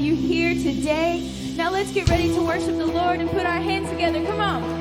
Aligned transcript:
you 0.00 0.14
here 0.14 0.54
today. 0.54 1.30
Now 1.56 1.70
let's 1.70 1.92
get 1.92 2.08
ready 2.08 2.32
to 2.34 2.40
worship 2.40 2.76
the 2.76 2.86
Lord 2.86 3.20
and 3.20 3.30
put 3.30 3.44
our 3.44 3.60
hands 3.60 3.90
together. 3.90 4.24
Come 4.24 4.40
on. 4.40 4.77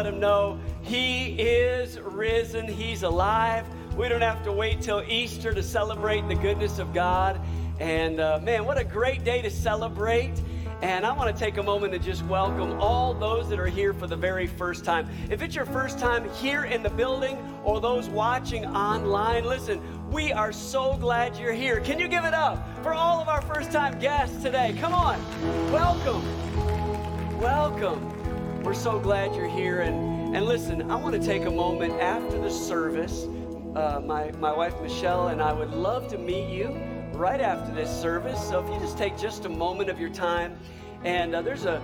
let 0.00 0.10
them 0.10 0.18
know 0.18 0.58
He 0.80 1.38
is 1.38 2.00
risen, 2.00 2.66
He's 2.66 3.02
alive. 3.02 3.66
We 3.98 4.08
don't 4.08 4.22
have 4.22 4.42
to 4.44 4.52
wait 4.52 4.80
till 4.80 5.02
Easter 5.06 5.52
to 5.52 5.62
celebrate 5.62 6.26
the 6.26 6.36
goodness 6.36 6.78
of 6.78 6.94
God. 6.94 7.38
And 7.80 8.18
uh, 8.18 8.40
man, 8.42 8.64
what 8.64 8.78
a 8.78 8.84
great 8.84 9.24
day 9.24 9.42
to 9.42 9.50
celebrate. 9.50 10.32
And 10.80 11.04
I 11.04 11.12
want 11.12 11.36
to 11.36 11.38
take 11.38 11.58
a 11.58 11.62
moment 11.62 11.92
to 11.92 11.98
just 11.98 12.24
welcome 12.24 12.80
all 12.80 13.12
those 13.12 13.50
that 13.50 13.58
are 13.58 13.66
here 13.66 13.92
for 13.92 14.06
the 14.06 14.16
very 14.16 14.46
first 14.46 14.86
time. 14.86 15.06
If 15.28 15.42
it's 15.42 15.54
your 15.54 15.66
first 15.66 15.98
time 15.98 16.26
here 16.30 16.64
in 16.64 16.82
the 16.82 16.88
building 16.88 17.36
or 17.62 17.78
those 17.78 18.08
watching 18.08 18.64
online, 18.64 19.44
listen, 19.44 19.82
we 20.10 20.32
are 20.32 20.50
so 20.50 20.96
glad 20.96 21.36
you're 21.36 21.52
here. 21.52 21.78
Can 21.80 21.98
you 21.98 22.08
give 22.08 22.24
it 22.24 22.32
up 22.32 22.66
for 22.82 22.94
all 22.94 23.20
of 23.20 23.28
our 23.28 23.42
first 23.42 23.70
time 23.70 23.98
guests 23.98 24.42
today? 24.42 24.74
Come 24.80 24.94
on, 24.94 25.20
welcome. 25.70 27.38
Welcome. 27.38 28.09
We're 28.70 28.74
so 28.74 29.00
glad 29.00 29.34
you're 29.34 29.48
here. 29.48 29.80
And, 29.80 30.36
and 30.36 30.46
listen, 30.46 30.92
I 30.92 30.94
want 30.94 31.20
to 31.20 31.20
take 31.20 31.44
a 31.44 31.50
moment 31.50 31.92
after 31.94 32.40
the 32.40 32.48
service. 32.48 33.26
Uh, 33.74 34.00
my, 34.06 34.30
my 34.38 34.52
wife 34.52 34.80
Michelle 34.80 35.26
and 35.26 35.42
I 35.42 35.52
would 35.52 35.72
love 35.72 36.06
to 36.10 36.18
meet 36.18 36.48
you 36.50 36.80
right 37.14 37.40
after 37.40 37.74
this 37.74 37.90
service. 37.90 38.40
So 38.48 38.64
if 38.64 38.72
you 38.72 38.78
just 38.78 38.96
take 38.96 39.18
just 39.18 39.44
a 39.44 39.48
moment 39.48 39.90
of 39.90 39.98
your 39.98 40.10
time, 40.10 40.56
and 41.02 41.34
uh, 41.34 41.42
there's 41.42 41.64
a 41.64 41.82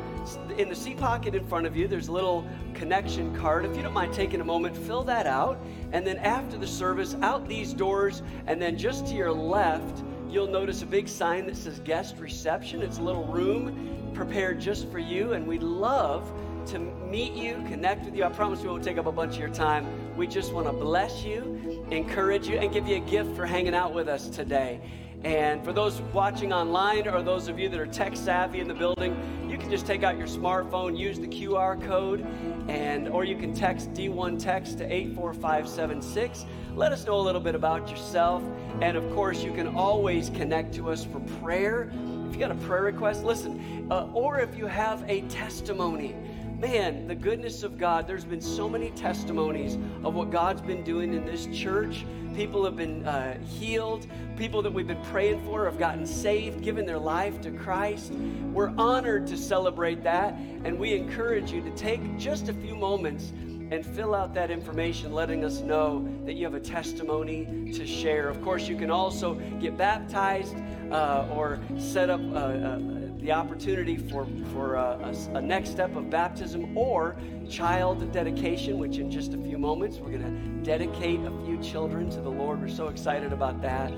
in 0.58 0.68
the 0.68 0.76
seat 0.76 0.96
pocket 0.96 1.34
in 1.34 1.44
front 1.44 1.66
of 1.66 1.76
you, 1.76 1.88
there's 1.88 2.06
a 2.06 2.12
little 2.12 2.46
connection 2.72 3.34
card. 3.34 3.64
If 3.64 3.76
you 3.76 3.82
don't 3.82 3.92
mind 3.92 4.14
taking 4.14 4.40
a 4.40 4.44
moment, 4.44 4.76
fill 4.76 5.02
that 5.02 5.26
out. 5.26 5.58
And 5.90 6.06
then 6.06 6.18
after 6.18 6.56
the 6.56 6.68
service, 6.68 7.16
out 7.20 7.48
these 7.48 7.74
doors, 7.74 8.22
and 8.46 8.62
then 8.62 8.78
just 8.78 9.08
to 9.08 9.14
your 9.14 9.32
left, 9.32 10.04
you'll 10.30 10.46
notice 10.46 10.82
a 10.82 10.86
big 10.86 11.08
sign 11.08 11.46
that 11.46 11.56
says 11.56 11.80
guest 11.80 12.18
reception. 12.18 12.80
It's 12.80 12.98
a 12.98 13.02
little 13.02 13.24
room 13.24 14.12
prepared 14.14 14.60
just 14.60 14.88
for 14.92 15.00
you, 15.00 15.32
and 15.32 15.48
we'd 15.48 15.64
love 15.64 16.32
to 16.68 16.78
meet 16.78 17.32
you, 17.32 17.54
connect 17.68 18.04
with 18.04 18.14
you. 18.14 18.24
I 18.24 18.28
promise 18.28 18.60
we 18.60 18.68
won't 18.68 18.84
take 18.84 18.98
up 18.98 19.06
a 19.06 19.12
bunch 19.12 19.34
of 19.34 19.40
your 19.40 19.48
time. 19.48 19.86
We 20.16 20.26
just 20.26 20.52
want 20.52 20.66
to 20.66 20.72
bless 20.72 21.22
you, 21.22 21.84
encourage 21.90 22.48
you, 22.48 22.58
and 22.58 22.72
give 22.72 22.88
you 22.88 22.96
a 22.96 23.00
gift 23.00 23.34
for 23.36 23.46
hanging 23.46 23.74
out 23.74 23.94
with 23.94 24.08
us 24.08 24.28
today. 24.28 24.80
And 25.24 25.64
for 25.64 25.72
those 25.72 26.00
watching 26.12 26.52
online 26.52 27.08
or 27.08 27.22
those 27.22 27.48
of 27.48 27.58
you 27.58 27.68
that 27.68 27.80
are 27.80 27.86
tech 27.86 28.16
savvy 28.16 28.60
in 28.60 28.68
the 28.68 28.74
building, 28.74 29.16
you 29.48 29.58
can 29.58 29.70
just 29.70 29.86
take 29.86 30.02
out 30.02 30.18
your 30.18 30.26
smartphone, 30.26 30.96
use 30.96 31.18
the 31.18 31.26
QR 31.26 31.80
code, 31.82 32.26
and 32.68 33.08
or 33.08 33.24
you 33.24 33.36
can 33.36 33.54
text 33.54 33.92
D1 33.92 34.40
text 34.40 34.78
to 34.78 34.84
84576. 34.84 36.46
Let 36.74 36.92
us 36.92 37.06
know 37.06 37.18
a 37.18 37.22
little 37.22 37.40
bit 37.40 37.54
about 37.54 37.88
yourself. 37.90 38.42
And 38.80 38.96
of 38.96 39.08
course, 39.14 39.42
you 39.42 39.52
can 39.52 39.68
always 39.68 40.30
connect 40.30 40.74
to 40.74 40.90
us 40.90 41.04
for 41.04 41.20
prayer. 41.40 41.90
If 42.28 42.34
you 42.34 42.38
got 42.38 42.50
a 42.50 42.56
prayer 42.66 42.82
request, 42.82 43.24
listen. 43.24 43.88
Uh, 43.90 44.08
or 44.12 44.40
if 44.40 44.56
you 44.56 44.66
have 44.66 45.04
a 45.08 45.22
testimony, 45.22 46.14
man, 46.58 47.06
the 47.06 47.14
goodness 47.14 47.62
of 47.62 47.76
God, 47.76 48.06
there's 48.06 48.24
been 48.24 48.40
so 48.40 48.68
many 48.68 48.90
testimonies 48.92 49.74
of 50.04 50.14
what 50.14 50.30
God's 50.30 50.62
been 50.62 50.82
doing 50.82 51.12
in 51.12 51.26
this 51.26 51.46
church. 51.46 52.06
People 52.34 52.64
have 52.64 52.76
been 52.76 53.06
uh, 53.06 53.38
healed. 53.44 54.06
People 54.36 54.62
that 54.62 54.72
we've 54.72 54.86
been 54.86 55.02
praying 55.04 55.44
for 55.44 55.64
have 55.66 55.78
gotten 55.78 56.06
saved, 56.06 56.62
given 56.62 56.86
their 56.86 56.98
life 56.98 57.40
to 57.42 57.50
Christ. 57.50 58.12
We're 58.12 58.72
honored 58.78 59.26
to 59.28 59.36
celebrate 59.36 60.02
that, 60.04 60.34
and 60.64 60.78
we 60.78 60.94
encourage 60.94 61.50
you 61.50 61.62
to 61.62 61.70
take 61.72 62.16
just 62.18 62.48
a 62.48 62.54
few 62.54 62.74
moments 62.74 63.32
and 63.70 63.84
fill 63.84 64.14
out 64.14 64.32
that 64.34 64.50
information, 64.50 65.12
letting 65.12 65.44
us 65.44 65.60
know 65.60 66.06
that 66.24 66.34
you 66.34 66.44
have 66.44 66.54
a 66.54 66.60
testimony 66.60 67.72
to 67.72 67.86
share. 67.86 68.28
Of 68.28 68.40
course, 68.42 68.68
you 68.68 68.76
can 68.76 68.90
also 68.90 69.34
get 69.60 69.76
baptized 69.76 70.54
uh, 70.90 71.26
or 71.32 71.58
set 71.78 72.10
up 72.10 72.20
uh, 72.20 72.34
uh, 72.34 72.78
the 73.26 73.32
opportunity 73.32 73.96
for, 73.96 74.24
for 74.52 74.76
uh, 74.76 75.12
a, 75.34 75.38
a, 75.38 75.42
next 75.42 75.70
step 75.70 75.96
of 75.96 76.08
baptism 76.08 76.78
or 76.78 77.16
child 77.50 78.12
dedication, 78.12 78.78
which 78.78 78.98
in 78.98 79.10
just 79.10 79.34
a 79.34 79.38
few 79.38 79.58
moments 79.58 79.96
we're 79.96 80.16
going 80.16 80.22
to 80.22 80.64
dedicate 80.64 81.18
a 81.22 81.32
few 81.44 81.60
children 81.60 82.08
to 82.08 82.20
the 82.20 82.30
Lord. 82.30 82.60
We're 82.60 82.68
so 82.68 82.86
excited 82.86 83.32
about 83.32 83.60
that. 83.62 83.92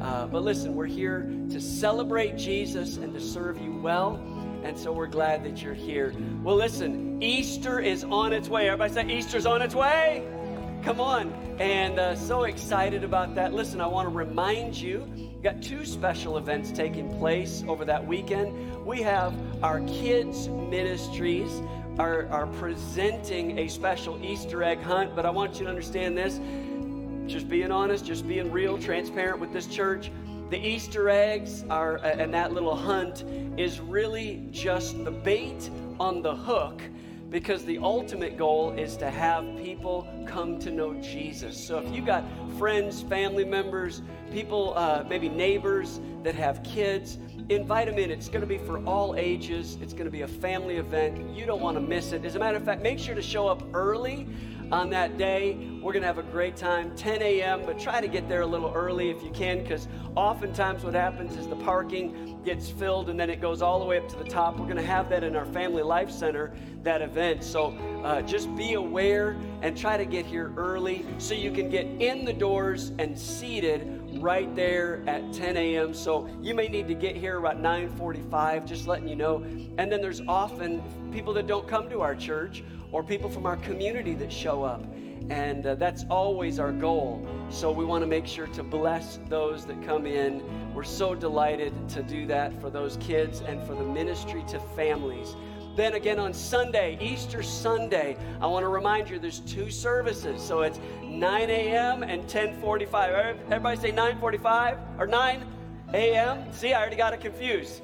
Uh, 0.00 0.26
but 0.26 0.42
listen, 0.42 0.74
we're 0.74 0.84
here 0.84 1.22
to 1.50 1.60
celebrate 1.62 2.36
Jesus 2.36 2.98
and 2.98 3.14
to 3.14 3.20
serve 3.20 3.58
you 3.58 3.74
well. 3.74 4.16
And 4.64 4.78
so 4.78 4.92
we're 4.92 5.06
glad 5.06 5.44
that 5.44 5.62
you're 5.62 5.72
here. 5.72 6.14
Well, 6.42 6.56
listen, 6.56 7.22
Easter 7.22 7.80
is 7.80 8.04
on 8.04 8.34
its 8.34 8.50
way. 8.50 8.68
Everybody 8.68 8.92
say, 8.92 9.16
Easter's 9.16 9.46
on 9.46 9.62
its 9.62 9.74
way. 9.74 10.28
Come 10.82 11.00
on. 11.00 11.32
And 11.58 11.98
uh, 11.98 12.16
so 12.16 12.44
excited 12.44 13.02
about 13.02 13.34
that. 13.36 13.54
Listen, 13.54 13.80
I 13.80 13.86
want 13.86 14.10
to 14.10 14.14
remind 14.14 14.76
you, 14.76 15.33
got 15.44 15.62
two 15.62 15.84
special 15.84 16.38
events 16.38 16.70
taking 16.72 17.14
place 17.18 17.62
over 17.68 17.84
that 17.84 18.04
weekend. 18.04 18.84
We 18.86 19.02
have 19.02 19.34
our 19.62 19.80
kids' 19.80 20.48
ministries 20.48 21.60
are, 21.98 22.26
are 22.30 22.46
presenting 22.46 23.58
a 23.58 23.68
special 23.68 24.18
Easter 24.24 24.62
egg 24.62 24.80
hunt, 24.80 25.14
but 25.14 25.26
I 25.26 25.30
want 25.30 25.58
you 25.58 25.64
to 25.64 25.70
understand 25.70 26.16
this. 26.16 26.40
Just 27.30 27.48
being 27.48 27.70
honest, 27.70 28.06
just 28.06 28.26
being 28.26 28.50
real, 28.50 28.78
transparent 28.78 29.38
with 29.38 29.52
this 29.52 29.66
church 29.66 30.10
the 30.50 30.58
Easter 30.58 31.08
eggs 31.08 31.64
are, 31.70 31.96
and 31.96 32.32
that 32.34 32.52
little 32.52 32.76
hunt 32.76 33.24
is 33.58 33.80
really 33.80 34.46
just 34.50 35.02
the 35.04 35.10
bait 35.10 35.70
on 35.98 36.22
the 36.22 36.36
hook 36.36 36.82
because 37.34 37.64
the 37.64 37.78
ultimate 37.78 38.36
goal 38.36 38.70
is 38.78 38.96
to 38.96 39.10
have 39.10 39.44
people 39.56 40.06
come 40.24 40.56
to 40.56 40.70
know 40.70 40.94
Jesus. 41.02 41.56
So 41.66 41.78
if 41.78 41.92
you've 41.92 42.06
got 42.06 42.22
friends, 42.56 43.02
family 43.02 43.44
members, 43.44 44.02
people, 44.30 44.72
uh, 44.76 45.04
maybe 45.08 45.28
neighbors 45.28 45.98
that 46.22 46.36
have 46.36 46.62
kids, 46.62 47.18
invite 47.48 47.88
them 47.88 47.98
in. 47.98 48.12
It's 48.12 48.28
going 48.28 48.42
to 48.42 48.46
be 48.46 48.58
for 48.58 48.78
all 48.84 49.16
ages. 49.16 49.78
It's 49.82 49.92
going 49.92 50.04
to 50.04 50.12
be 50.12 50.22
a 50.22 50.28
family 50.28 50.76
event. 50.76 51.28
You 51.36 51.44
don't 51.44 51.60
want 51.60 51.76
to 51.76 51.80
miss 51.80 52.12
it. 52.12 52.24
As 52.24 52.36
a 52.36 52.38
matter 52.38 52.56
of 52.56 52.64
fact, 52.64 52.82
make 52.82 53.00
sure 53.00 53.16
to 53.16 53.22
show 53.22 53.48
up 53.48 53.64
early 53.74 54.28
on 54.70 54.90
that 54.90 55.18
day. 55.18 55.54
We're 55.82 55.92
going 55.92 56.02
to 56.02 56.06
have 56.06 56.18
a 56.18 56.22
great 56.22 56.56
time, 56.56 56.94
10 56.96 57.20
a.m., 57.20 57.62
but 57.66 57.78
try 57.78 58.00
to 58.00 58.08
get 58.08 58.28
there 58.28 58.42
a 58.42 58.46
little 58.46 58.72
early 58.74 59.10
if 59.10 59.22
you 59.22 59.30
can, 59.30 59.62
because 59.62 59.88
oftentimes 60.14 60.84
what 60.84 60.94
happens 60.94 61.36
is 61.36 61.46
the 61.46 61.56
parking 61.56 62.38
gets 62.44 62.68
filled 62.68 63.08
and 63.10 63.18
then 63.18 63.28
it 63.28 63.40
goes 63.40 63.60
all 63.60 63.78
the 63.78 63.84
way 63.84 63.98
up 63.98 64.08
to 64.08 64.16
the 64.16 64.24
top. 64.24 64.58
We're 64.58 64.64
going 64.64 64.76
to 64.76 64.82
have 64.82 65.08
that 65.10 65.22
in 65.22 65.36
our 65.36 65.46
Family 65.46 65.82
Life 65.82 66.10
Center, 66.10 66.54
that 66.84 67.02
event. 67.02 67.42
So 67.42 67.76
uh, 68.04 68.22
just 68.22 68.54
be 68.54 68.74
aware 68.74 69.36
and 69.62 69.76
try 69.76 69.96
to 69.96 70.04
get 70.04 70.26
here 70.26 70.52
early 70.56 71.04
so 71.18 71.34
you 71.34 71.50
can 71.50 71.68
get 71.70 71.86
in 71.86 72.24
the 72.24 72.32
doors 72.32 72.92
and 72.98 73.18
seated 73.18 74.00
right 74.20 74.54
there 74.54 75.02
at 75.06 75.32
10 75.32 75.56
a.m. 75.56 75.94
So 75.94 76.28
you 76.40 76.54
may 76.54 76.68
need 76.68 76.88
to 76.88 76.94
get 76.94 77.16
here 77.16 77.38
about 77.38 77.60
9:45, 77.60 78.66
just 78.66 78.86
letting 78.86 79.08
you 79.08 79.16
know. 79.16 79.42
And 79.78 79.90
then 79.90 80.00
there's 80.00 80.20
often 80.28 80.82
people 81.12 81.32
that 81.34 81.46
don't 81.46 81.66
come 81.66 81.88
to 81.90 82.00
our 82.00 82.14
church 82.14 82.62
or 82.92 83.02
people 83.02 83.28
from 83.28 83.46
our 83.46 83.56
community 83.56 84.14
that 84.14 84.32
show 84.32 84.62
up. 84.62 84.84
And 85.30 85.66
uh, 85.66 85.74
that's 85.76 86.04
always 86.10 86.58
our 86.58 86.70
goal. 86.70 87.26
So 87.48 87.72
we 87.72 87.84
want 87.84 88.02
to 88.02 88.06
make 88.06 88.26
sure 88.26 88.46
to 88.48 88.62
bless 88.62 89.18
those 89.28 89.64
that 89.66 89.82
come 89.82 90.06
in. 90.06 90.42
We're 90.74 90.84
so 90.84 91.14
delighted 91.14 91.72
to 91.90 92.02
do 92.02 92.26
that 92.26 92.60
for 92.60 92.68
those 92.68 92.98
kids 92.98 93.40
and 93.40 93.62
for 93.66 93.74
the 93.74 93.84
ministry 93.84 94.44
to 94.48 94.60
families. 94.60 95.34
Then 95.76 95.94
again 95.94 96.20
on 96.20 96.32
Sunday, 96.32 96.96
Easter 97.00 97.42
Sunday, 97.42 98.16
I 98.40 98.46
want 98.46 98.62
to 98.62 98.68
remind 98.68 99.10
you 99.10 99.18
there's 99.18 99.40
two 99.40 99.70
services. 99.70 100.40
So 100.40 100.62
it's 100.62 100.78
9 101.02 101.50
a.m. 101.50 102.04
and 102.04 102.22
10:45. 102.28 103.38
Everybody 103.46 103.80
say 103.80 103.92
9:45 103.92 104.78
or 104.98 105.06
9 105.06 105.46
a.m. 105.92 106.52
See, 106.52 106.72
I 106.72 106.80
already 106.80 106.96
got 106.96 107.12
it 107.12 107.20
confused. 107.20 107.82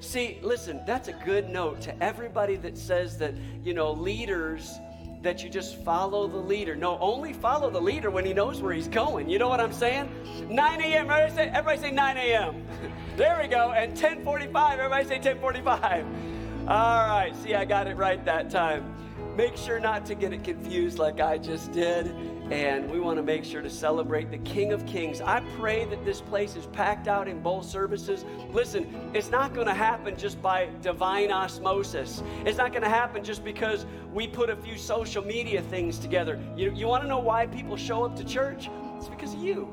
See, 0.00 0.38
listen, 0.42 0.80
that's 0.86 1.08
a 1.08 1.12
good 1.12 1.48
note 1.48 1.80
to 1.82 2.02
everybody 2.02 2.56
that 2.56 2.76
says 2.76 3.16
that, 3.18 3.34
you 3.62 3.74
know, 3.74 3.92
leaders, 3.92 4.78
that 5.22 5.42
you 5.42 5.48
just 5.48 5.82
follow 5.82 6.26
the 6.26 6.36
leader. 6.36 6.76
No, 6.76 6.98
only 6.98 7.32
follow 7.32 7.70
the 7.70 7.80
leader 7.80 8.10
when 8.10 8.26
he 8.26 8.34
knows 8.34 8.60
where 8.60 8.74
he's 8.74 8.88
going. 8.88 9.30
You 9.30 9.38
know 9.38 9.48
what 9.48 9.60
I'm 9.60 9.72
saying? 9.72 10.10
9 10.50 10.80
a.m. 10.80 11.10
Everybody 11.10 11.32
say, 11.32 11.48
everybody 11.48 11.78
say 11.78 11.90
9 11.92 12.16
a.m. 12.16 12.66
there 13.16 13.38
we 13.40 13.48
go. 13.48 13.70
And 13.70 13.92
1045. 13.92 14.78
Everybody 14.78 15.04
say 15.04 15.14
1045. 15.16 16.33
All 16.66 17.06
right. 17.06 17.32
See, 17.42 17.54
I 17.54 17.66
got 17.66 17.86
it 17.86 17.96
right 17.98 18.24
that 18.24 18.48
time. 18.48 18.94
Make 19.36 19.56
sure 19.56 19.78
not 19.78 20.06
to 20.06 20.14
get 20.14 20.32
it 20.32 20.42
confused 20.44 20.98
like 20.98 21.20
I 21.20 21.36
just 21.36 21.72
did 21.72 22.06
and 22.50 22.90
we 22.90 23.00
want 23.00 23.18
to 23.18 23.22
make 23.22 23.44
sure 23.44 23.60
to 23.60 23.68
celebrate 23.68 24.30
the 24.30 24.38
King 24.38 24.72
of 24.72 24.86
Kings. 24.86 25.20
I 25.20 25.40
pray 25.58 25.84
that 25.86 26.04
this 26.04 26.20
place 26.20 26.56
is 26.56 26.66
packed 26.66 27.08
out 27.08 27.26
in 27.28 27.42
both 27.42 27.66
services. 27.66 28.24
Listen, 28.50 29.10
it's 29.12 29.30
not 29.30 29.52
going 29.54 29.66
to 29.66 29.74
happen 29.74 30.16
just 30.16 30.40
by 30.40 30.68
divine 30.80 31.30
osmosis. 31.30 32.22
It's 32.46 32.58
not 32.58 32.72
going 32.72 32.82
to 32.82 32.88
happen 32.88 33.24
just 33.24 33.44
because 33.44 33.84
we 34.12 34.26
put 34.26 34.48
a 34.48 34.56
few 34.56 34.78
social 34.78 35.22
media 35.24 35.62
things 35.62 35.98
together. 35.98 36.40
You, 36.56 36.72
you 36.72 36.86
want 36.86 37.02
to 37.02 37.08
know 37.08 37.18
why 37.18 37.46
people 37.46 37.76
show 37.76 38.04
up 38.04 38.16
to 38.16 38.24
church? 38.24 38.70
It's 38.96 39.08
because 39.08 39.34
of 39.34 39.40
you. 39.40 39.68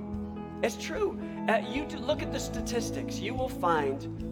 It's 0.63 0.75
true. 0.75 1.19
Uh, 1.47 1.61
you 1.69 1.85
look 1.97 2.21
at 2.21 2.31
the 2.33 2.39
statistics. 2.39 3.19
You 3.19 3.33
will 3.33 3.49
find 3.49 4.30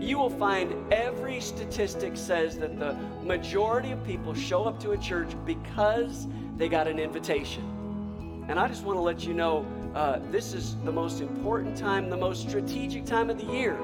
you 0.00 0.18
will 0.18 0.30
find 0.30 0.74
every 0.92 1.40
statistic 1.40 2.16
says 2.16 2.58
that 2.58 2.78
the 2.78 2.96
majority 3.22 3.90
of 3.90 4.02
people 4.04 4.34
show 4.34 4.64
up 4.64 4.80
to 4.80 4.92
a 4.92 4.98
church 4.98 5.28
because 5.44 6.26
they 6.56 6.68
got 6.68 6.88
an 6.88 6.98
invitation. 6.98 8.44
And 8.48 8.58
I 8.58 8.66
just 8.66 8.82
want 8.82 8.96
to 8.96 9.02
let 9.02 9.24
you 9.24 9.34
know 9.34 9.66
uh, 9.94 10.20
this 10.30 10.54
is 10.54 10.76
the 10.84 10.92
most 10.92 11.20
important 11.20 11.76
time, 11.76 12.08
the 12.08 12.16
most 12.16 12.48
strategic 12.48 13.04
time 13.04 13.28
of 13.28 13.38
the 13.38 13.52
year 13.52 13.76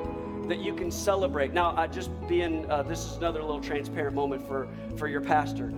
that 0.49 0.59
you 0.59 0.75
can 0.75 0.91
celebrate. 0.91 1.53
Now, 1.53 1.75
I 1.77 1.87
just 1.87 2.11
being, 2.29 2.71
uh, 2.71 2.83
this 2.83 3.05
is 3.05 3.17
another 3.17 3.43
little 3.43 3.61
transparent 3.61 4.15
moment 4.15 4.47
for, 4.47 4.69
for 4.97 5.09
your 5.09 5.21
pastor. 5.21 5.73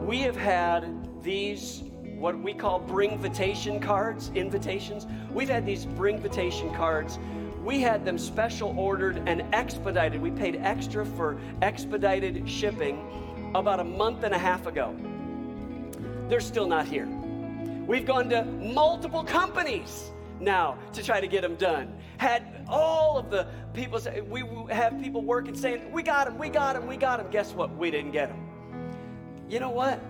We 0.00 0.18
have 0.20 0.36
had 0.36 1.22
these, 1.22 1.82
what 2.18 2.38
we 2.38 2.54
call 2.54 2.80
bring 2.80 3.12
invitation 3.12 3.78
cards, 3.78 4.30
invitations. 4.34 5.06
We've 5.32 5.48
had 5.48 5.64
these 5.64 5.84
bring 5.84 6.16
invitation 6.16 6.74
cards 6.74 7.18
we 7.66 7.80
had 7.80 8.04
them 8.04 8.16
special 8.16 8.78
ordered 8.78 9.20
and 9.26 9.42
expedited. 9.52 10.22
We 10.22 10.30
paid 10.30 10.60
extra 10.62 11.04
for 11.04 11.36
expedited 11.62 12.48
shipping 12.48 13.50
about 13.56 13.80
a 13.80 13.84
month 13.84 14.22
and 14.22 14.32
a 14.32 14.38
half 14.38 14.66
ago. 14.66 14.94
They're 16.28 16.40
still 16.40 16.68
not 16.68 16.86
here. 16.86 17.08
We've 17.88 18.06
gone 18.06 18.28
to 18.30 18.44
multiple 18.44 19.24
companies 19.24 20.12
now 20.38 20.78
to 20.92 21.02
try 21.02 21.20
to 21.20 21.26
get 21.26 21.42
them 21.42 21.56
done. 21.56 21.92
Had 22.18 22.64
all 22.68 23.18
of 23.18 23.30
the 23.30 23.48
people 23.74 23.98
say, 23.98 24.20
we 24.20 24.44
have 24.70 25.00
people 25.02 25.22
working 25.22 25.56
saying, 25.56 25.90
We 25.90 26.04
got 26.04 26.26
them, 26.26 26.38
we 26.38 26.48
got 26.48 26.74
them, 26.74 26.86
we 26.86 26.96
got 26.96 27.18
them. 27.18 27.32
Guess 27.32 27.52
what? 27.52 27.76
We 27.76 27.90
didn't 27.90 28.12
get 28.12 28.28
them. 28.28 28.48
You 29.48 29.58
know 29.58 29.70
what? 29.70 30.00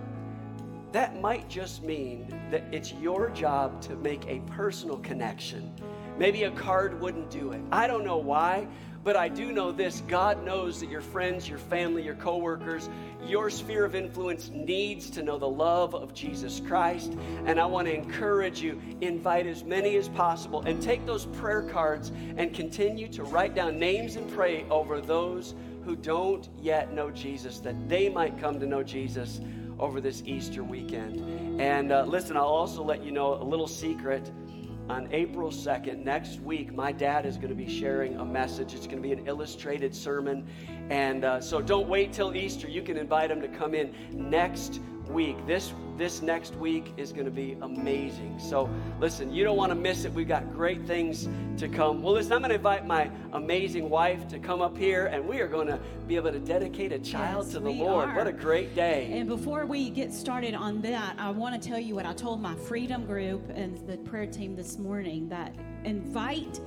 That 0.91 1.19
might 1.19 1.49
just 1.49 1.81
mean 1.81 2.27
that 2.51 2.65
it's 2.71 2.93
your 2.93 3.29
job 3.29 3.81
to 3.81 3.95
make 3.95 4.27
a 4.27 4.41
personal 4.41 4.97
connection. 4.97 5.73
Maybe 6.17 6.43
a 6.43 6.51
card 6.51 6.99
wouldn't 6.99 7.29
do 7.29 7.51
it. 7.51 7.61
I 7.71 7.87
don't 7.87 8.03
know 8.03 8.17
why, 8.17 8.67
but 9.03 9.15
I 9.15 9.29
do 9.29 9.51
know 9.51 9.71
this 9.71 10.01
God 10.07 10.43
knows 10.43 10.79
that 10.81 10.89
your 10.89 11.01
friends, 11.01 11.47
your 11.47 11.59
family, 11.59 12.03
your 12.03 12.15
coworkers, 12.15 12.89
your 13.25 13.49
sphere 13.49 13.85
of 13.85 13.95
influence 13.95 14.49
needs 14.49 15.09
to 15.11 15.23
know 15.23 15.37
the 15.37 15.47
love 15.47 15.95
of 15.95 16.13
Jesus 16.13 16.59
Christ. 16.59 17.17
And 17.45 17.59
I 17.59 17.65
want 17.65 17.87
to 17.87 17.93
encourage 17.93 18.61
you 18.61 18.81
invite 19.01 19.47
as 19.47 19.63
many 19.63 19.95
as 19.95 20.09
possible 20.09 20.61
and 20.63 20.81
take 20.81 21.05
those 21.05 21.25
prayer 21.25 21.61
cards 21.61 22.11
and 22.35 22.53
continue 22.53 23.07
to 23.09 23.23
write 23.23 23.55
down 23.55 23.79
names 23.79 24.15
and 24.15 24.29
pray 24.33 24.65
over 24.69 24.99
those 24.99 25.55
who 25.85 25.95
don't 25.95 26.49
yet 26.59 26.93
know 26.93 27.09
Jesus, 27.09 27.59
that 27.59 27.87
they 27.87 28.09
might 28.09 28.37
come 28.39 28.59
to 28.59 28.65
know 28.65 28.83
Jesus 28.83 29.39
over 29.79 30.01
this 30.01 30.21
Easter 30.25 30.63
weekend. 30.63 31.61
And 31.61 31.91
uh, 31.91 32.03
listen, 32.03 32.35
I'll 32.35 32.43
also 32.43 32.83
let 32.83 33.03
you 33.03 33.11
know 33.11 33.35
a 33.35 33.43
little 33.43 33.67
secret. 33.67 34.29
On 34.89 35.09
April 35.11 35.51
2nd, 35.51 36.05
next 36.05 36.39
week, 36.39 36.73
my 36.73 36.93
dad 36.93 37.25
is 37.25 37.35
going 37.35 37.49
to 37.49 37.55
be 37.55 37.67
sharing 37.67 38.15
a 38.15 38.25
message. 38.25 38.73
It's 38.73 38.87
going 38.87 39.01
to 39.01 39.03
be 39.03 39.11
an 39.11 39.27
illustrated 39.27 39.93
sermon. 39.93 40.47
And 40.89 41.25
uh, 41.25 41.41
so 41.41 41.61
don't 41.61 41.89
wait 41.89 42.13
till 42.13 42.33
Easter. 42.33 42.69
You 42.69 42.81
can 42.81 42.95
invite 42.95 43.29
him 43.29 43.41
to 43.41 43.49
come 43.49 43.75
in 43.75 43.93
next 44.13 44.79
week. 45.09 45.37
This 45.47 45.73
this 45.97 46.21
next 46.21 46.53
week 46.57 46.93
is 46.95 47.11
going 47.11 47.25
to 47.25 47.31
be 47.31 47.57
amazing. 47.63 48.37
So 48.37 48.69
listen, 48.99 49.33
you 49.33 49.43
don't 49.43 49.57
want 49.57 49.71
to 49.71 49.75
miss 49.75 50.05
it. 50.05 50.13
We've 50.13 50.27
got 50.27 50.53
great 50.53 50.85
things 50.85 51.27
to 51.57 51.67
come. 51.67 52.03
Well, 52.03 52.13
listen, 52.13 52.33
I'm 52.33 52.39
going 52.41 52.49
to 52.49 52.55
invite 52.55 52.85
my 52.85 53.09
amazing 53.33 53.89
wife 53.89 54.27
to 54.27 54.37
come 54.37 54.61
up 54.61 54.77
here, 54.77 55.07
and 55.07 55.27
we 55.27 55.39
are 55.41 55.47
going 55.47 55.65
to 55.67 55.79
be 56.07 56.15
able 56.15 56.31
to 56.31 56.39
dedicate 56.39 56.91
a 56.91 56.99
child 56.99 57.45
Yes, 57.45 57.53
to 57.53 57.59
the 57.61 57.71
Lord. 57.71 58.09
are. 58.09 58.15
What 58.15 58.27
a 58.27 58.31
great 58.31 58.75
day! 58.75 59.09
And 59.11 59.27
before 59.27 59.65
we 59.65 59.89
get 59.89 60.13
started 60.13 60.53
on 60.53 60.81
that, 60.81 61.15
I 61.17 61.31
want 61.31 61.59
to 61.59 61.67
tell 61.67 61.79
you 61.79 61.95
what 61.95 62.05
I 62.05 62.13
told 62.13 62.39
my 62.39 62.53
freedom 62.53 63.03
group 63.05 63.49
and 63.55 63.75
the 63.87 63.97
prayer 63.97 64.27
team 64.27 64.55
this 64.55 64.77
morning 64.77 65.27
that 65.29 65.55
invite 65.83 66.59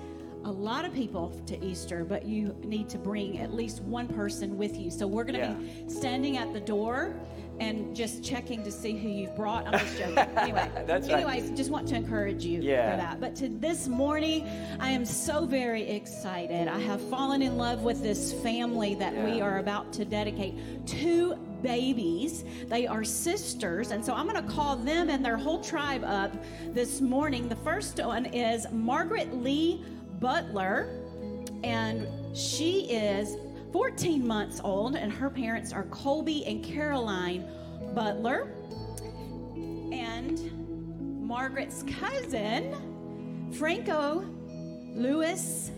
a 0.45 0.51
lot 0.51 0.85
of 0.87 0.93
people 0.95 1.29
to 1.47 1.63
Easter, 1.65 2.03
but 2.05 2.25
you 2.25 2.57
need 2.65 2.89
to 2.89 2.99
bring 2.99 3.39
at 3.39 3.53
least 3.55 3.83
one 3.83 4.09
person 4.09 4.57
with 4.57 4.77
you. 4.77 4.91
So 4.91 5.07
we're 5.07 5.25
going 5.25 5.39
to 5.39 5.47
Yeah. 5.47 5.83
be 5.85 5.89
standing 5.93 6.37
at 6.39 6.53
the 6.55 6.61
door 6.61 7.15
and 7.61 7.95
just 7.95 8.25
checking 8.25 8.65
to 8.65 8.73
see 8.73 8.97
who 8.97 9.09
you've 9.09 9.37
brought. 9.37 9.67
I'm 9.67 9.79
just 9.79 9.99
joking. 9.99 10.17
Anyway, 10.41 10.71
That's 10.87 11.09
right. 11.11 11.55
just 11.55 11.71
want 11.71 11.87
to 11.89 11.95
encourage 11.97 12.45
you 12.45 12.61
Yeah. 12.63 12.91
for 12.93 12.97
that. 12.97 13.21
But 13.21 13.37
to 13.37 13.49
this 13.49 13.87
morning, 13.87 14.49
I 14.81 14.91
am 14.91 15.05
so 15.05 15.45
very 15.45 15.83
excited. 15.89 16.67
I 16.67 16.79
have 16.81 17.01
fallen 17.11 17.43
in 17.43 17.59
love 17.59 17.83
with 17.83 18.03
this 18.03 18.33
family 18.33 18.95
that 18.97 19.15
we 19.25 19.41
are 19.43 19.59
about 19.59 19.93
to 19.95 20.05
dedicate 20.07 20.55
two 20.87 21.35
babies. 21.63 22.45
They 22.69 22.87
are 22.87 23.05
sisters, 23.05 23.91
and 23.91 24.03
so 24.03 24.15
I'm 24.15 24.27
going 24.27 24.43
to 24.43 24.51
call 24.53 24.77
them 24.77 25.11
and 25.11 25.23
their 25.23 25.37
whole 25.37 25.61
tribe 25.61 26.03
up 26.05 26.33
this 26.73 27.03
morning. 27.03 27.49
The 27.51 27.57
first 27.57 27.99
one 28.03 28.25
is 28.27 28.67
Margaret 28.73 29.35
Lee 29.35 29.85
Butler, 30.21 30.89
and 31.63 32.07
she 32.35 32.87
is 32.91 33.37
14 33.73 34.27
months 34.27 34.61
old, 34.65 34.97
and 34.97 35.13
her 35.13 35.31
parents 35.31 35.73
are 35.73 35.85
Colby 35.85 36.45
and 36.47 36.63
Caroline 36.65 37.45
Butler. 37.95 38.53
And 39.93 41.21
Margaret's 41.27 41.85
cousin, 42.01 43.51
Franco 43.53 44.25
Lewis 44.95 45.71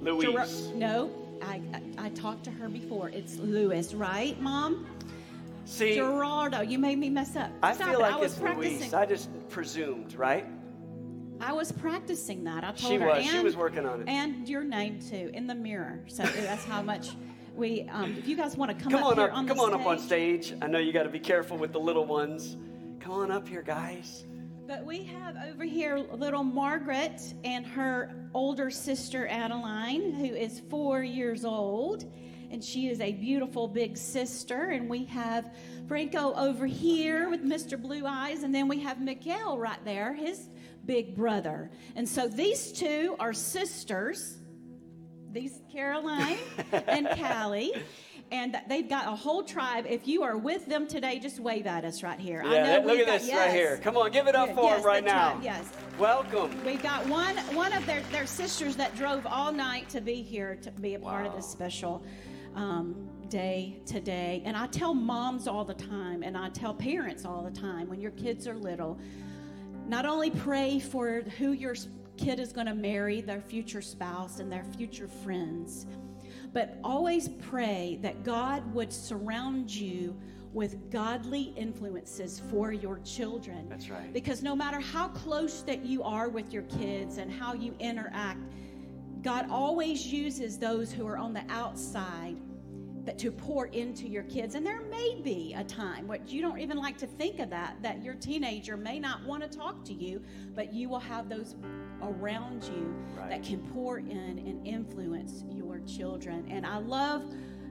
Louise. 0.00 0.24
Gero- 0.30 0.74
no, 0.76 1.10
I, 1.42 1.60
I 1.74 2.06
I 2.06 2.08
talked 2.10 2.44
to 2.44 2.50
her 2.50 2.68
before. 2.68 3.08
It's 3.08 3.36
Lewis, 3.38 3.94
right, 3.94 4.40
Mom? 4.40 4.86
See, 5.64 5.94
Gerardo, 5.96 6.60
you 6.62 6.78
made 6.78 6.98
me 6.98 7.10
mess 7.10 7.36
up. 7.36 7.50
I 7.62 7.74
Stop 7.74 7.88
feel 7.88 7.98
it. 7.98 8.02
like 8.02 8.14
I 8.14 8.16
was 8.18 8.32
it's 8.32 8.40
practicing. 8.40 8.78
Louise. 8.78 8.94
I 8.94 9.04
just 9.06 9.28
presumed, 9.50 10.14
right? 10.14 10.46
I 11.40 11.52
was 11.52 11.72
practicing 11.72 12.44
that. 12.44 12.64
I 12.64 12.68
told 12.72 12.78
She 12.92 12.96
her. 12.96 13.06
was. 13.06 13.18
And, 13.18 13.26
She 13.26 13.38
was 13.40 13.56
working 13.56 13.86
on 13.86 14.02
it. 14.02 14.08
And 14.08 14.48
your 14.48 14.64
name 14.64 14.98
too 15.00 15.30
in 15.34 15.46
the 15.46 15.54
mirror. 15.54 16.00
So 16.08 16.22
that's 16.24 16.64
how 16.64 16.82
much 16.82 17.10
we. 17.54 17.88
Um, 17.90 18.16
if 18.18 18.26
you 18.26 18.36
guys 18.36 18.56
want 18.56 18.76
to 18.76 18.82
come, 18.82 18.92
Come 18.92 19.02
up 19.02 19.10
on 19.10 19.16
here 19.16 19.26
up. 19.26 19.34
on 19.34 19.46
come 19.48 19.60
on 19.60 19.74
up 19.74 19.86
on 19.86 19.98
stage. 19.98 20.46
stage. 20.48 20.58
I 20.62 20.66
know 20.66 20.78
you 20.78 20.92
got 20.92 21.04
to 21.04 21.08
be 21.10 21.20
careful 21.20 21.56
with 21.56 21.72
the 21.72 21.80
little 21.80 22.06
ones. 22.06 22.56
Come 23.00 23.12
on 23.12 23.30
up 23.30 23.48
here, 23.48 23.62
guys. 23.62 24.24
But 24.66 24.84
we 24.84 25.02
have 25.04 25.34
over 25.50 25.64
here 25.64 25.96
little 25.96 26.44
Margaret 26.44 27.22
and 27.44 27.64
her 27.66 28.14
older 28.34 28.70
sister 28.70 29.26
Adeline, 29.28 30.12
who 30.12 30.26
is 30.26 30.60
four 30.68 31.02
years 31.02 31.44
old. 31.44 32.04
And 32.50 32.64
she 32.64 32.88
is 32.88 33.00
a 33.00 33.12
beautiful 33.12 33.68
big 33.68 33.96
sister. 33.96 34.70
And 34.70 34.88
we 34.88 35.04
have 35.06 35.54
Franco 35.86 36.34
over 36.34 36.66
here 36.66 37.28
with 37.30 37.44
Mr. 37.44 37.80
Blue 37.80 38.04
Eyes. 38.06 38.42
And 38.42 38.54
then 38.54 38.68
we 38.68 38.80
have 38.80 39.00
Miguel 39.00 39.58
right 39.58 39.82
there, 39.84 40.12
his 40.14 40.48
big 40.88 41.14
brother. 41.14 41.70
And 41.94 42.08
so 42.08 42.26
these 42.26 42.72
two 42.72 43.14
are 43.20 43.32
sisters. 43.32 44.38
These 45.30 45.60
Caroline 45.70 46.38
and 46.72 47.06
Callie. 47.10 47.72
And 48.30 48.56
they've 48.68 48.88
got 48.88 49.06
a 49.06 49.14
whole 49.16 49.42
tribe. 49.42 49.86
If 49.88 50.08
you 50.08 50.22
are 50.22 50.36
with 50.36 50.66
them 50.66 50.86
today, 50.86 51.18
just 51.18 51.40
wave 51.40 51.66
at 51.66 51.84
us 51.84 52.02
right 52.02 52.18
here. 52.18 52.42
I 52.44 52.54
Yeah, 52.54 52.78
know 52.78 52.86
look 52.86 52.98
at 52.98 53.06
got- 53.06 53.20
this 53.20 53.32
right 53.32 53.50
here. 53.50 53.78
Come 53.82 53.96
on, 53.96 54.10
give 54.10 54.26
it 54.26 54.34
up 54.34 54.54
for 54.54 54.64
yes, 54.64 54.76
them 54.78 54.86
right 54.86 55.04
now. 55.04 55.30
tribe, 55.32 55.44
yes. 55.44 55.68
Welcome. 55.98 56.50
We've 56.64 56.82
got 56.82 57.06
one 57.08 57.36
one 57.54 57.72
of 57.72 57.86
their, 57.86 58.00
their 58.10 58.26
sisters 58.26 58.76
that 58.76 58.96
drove 58.96 59.26
all 59.26 59.52
night 59.52 59.88
to 59.90 60.00
be 60.00 60.22
here 60.22 60.56
to 60.62 60.70
be 60.72 60.94
a 60.94 60.98
part 60.98 61.26
of 61.26 61.36
this 61.36 61.46
special 61.48 62.02
um, 62.54 63.08
day 63.28 63.80
today. 63.86 64.42
And 64.44 64.56
I 64.56 64.66
tell 64.66 64.92
moms 64.94 65.46
all 65.48 65.64
the 65.64 65.74
time, 65.74 66.22
and 66.22 66.36
I 66.36 66.48
tell 66.50 66.74
parents 66.74 67.24
all 67.24 67.42
the 67.42 67.50
time 67.60 67.88
when 67.88 68.00
your 68.00 68.10
kids 68.12 68.46
are 68.46 68.54
little, 68.56 68.98
not 69.88 70.04
only 70.04 70.30
pray 70.30 70.78
for 70.78 71.22
who 71.38 71.52
your 71.52 71.74
kid 72.16 72.38
is 72.38 72.52
going 72.52 72.66
to 72.66 72.74
marry, 72.74 73.20
their 73.20 73.40
future 73.40 73.80
spouse, 73.80 74.38
and 74.38 74.52
their 74.52 74.64
future 74.64 75.08
friends, 75.08 75.86
but 76.52 76.78
always 76.84 77.28
pray 77.28 77.98
that 78.02 78.22
God 78.22 78.72
would 78.74 78.92
surround 78.92 79.70
you 79.70 80.16
with 80.52 80.90
godly 80.90 81.52
influences 81.56 82.40
for 82.50 82.72
your 82.72 82.98
children. 83.00 83.68
That's 83.68 83.88
right. 83.90 84.12
Because 84.12 84.42
no 84.42 84.56
matter 84.56 84.80
how 84.80 85.08
close 85.08 85.62
that 85.62 85.84
you 85.84 86.02
are 86.02 86.28
with 86.28 86.52
your 86.52 86.62
kids 86.64 87.18
and 87.18 87.30
how 87.30 87.52
you 87.52 87.74
interact, 87.78 88.40
God 89.22 89.50
always 89.50 90.06
uses 90.06 90.58
those 90.58 90.92
who 90.92 91.06
are 91.06 91.18
on 91.18 91.32
the 91.32 91.44
outside 91.48 92.36
that 93.08 93.18
to 93.18 93.32
pour 93.32 93.68
into 93.68 94.06
your 94.06 94.24
kids. 94.24 94.54
And 94.54 94.66
there 94.66 94.82
may 94.82 95.18
be 95.24 95.54
a 95.56 95.64
time 95.64 96.06
what 96.06 96.28
you 96.28 96.42
don't 96.42 96.58
even 96.58 96.76
like 96.76 96.98
to 96.98 97.06
think 97.06 97.38
of 97.38 97.48
that 97.48 97.76
that 97.80 98.04
your 98.04 98.12
teenager 98.12 98.76
may 98.76 98.98
not 98.98 99.24
want 99.24 99.42
to 99.42 99.48
talk 99.48 99.82
to 99.86 99.94
you, 99.94 100.22
but 100.54 100.74
you 100.74 100.90
will 100.90 101.00
have 101.00 101.30
those 101.30 101.56
around 102.02 102.64
you 102.64 102.94
Right. 103.16 103.30
that 103.30 103.42
can 103.42 103.60
pour 103.72 103.96
in 103.98 104.10
and 104.10 104.66
influence 104.66 105.42
your 105.50 105.80
children. 105.86 106.46
And 106.50 106.66
I 106.66 106.76
love 106.76 107.22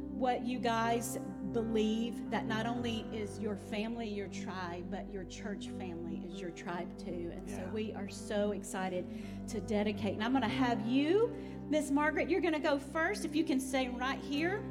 what 0.09 0.43
you 0.43 0.57
guys 0.57 1.19
believe 1.53 2.31
that 2.31 2.47
not 2.47 2.65
only 2.65 3.05
is 3.13 3.39
your 3.39 3.55
family 3.55 4.07
your 4.07 4.29
tribe, 4.29 4.85
but 4.89 5.05
your 5.13 5.25
church 5.25 5.69
family 5.77 6.23
is 6.27 6.41
your 6.41 6.49
tribe 6.49 6.89
too. 6.97 7.31
And 7.35 7.47
so 7.47 7.61
we 7.71 7.93
are 7.93 8.09
so 8.09 8.53
excited 8.53 9.05
to 9.49 9.61
dedicate. 9.61 10.15
And 10.15 10.23
I'm 10.23 10.31
going 10.31 10.41
to 10.41 10.49
have 10.49 10.83
you, 10.87 11.31
Miss 11.69 11.91
Margaret, 11.91 12.27
you're 12.27 12.41
going 12.41 12.55
to 12.55 12.59
go 12.59 12.79
first. 12.79 13.23
If 13.23 13.35
you 13.35 13.43
can 13.43 13.59
stay 13.59 13.89
right 13.89 14.19
here. 14.19 14.63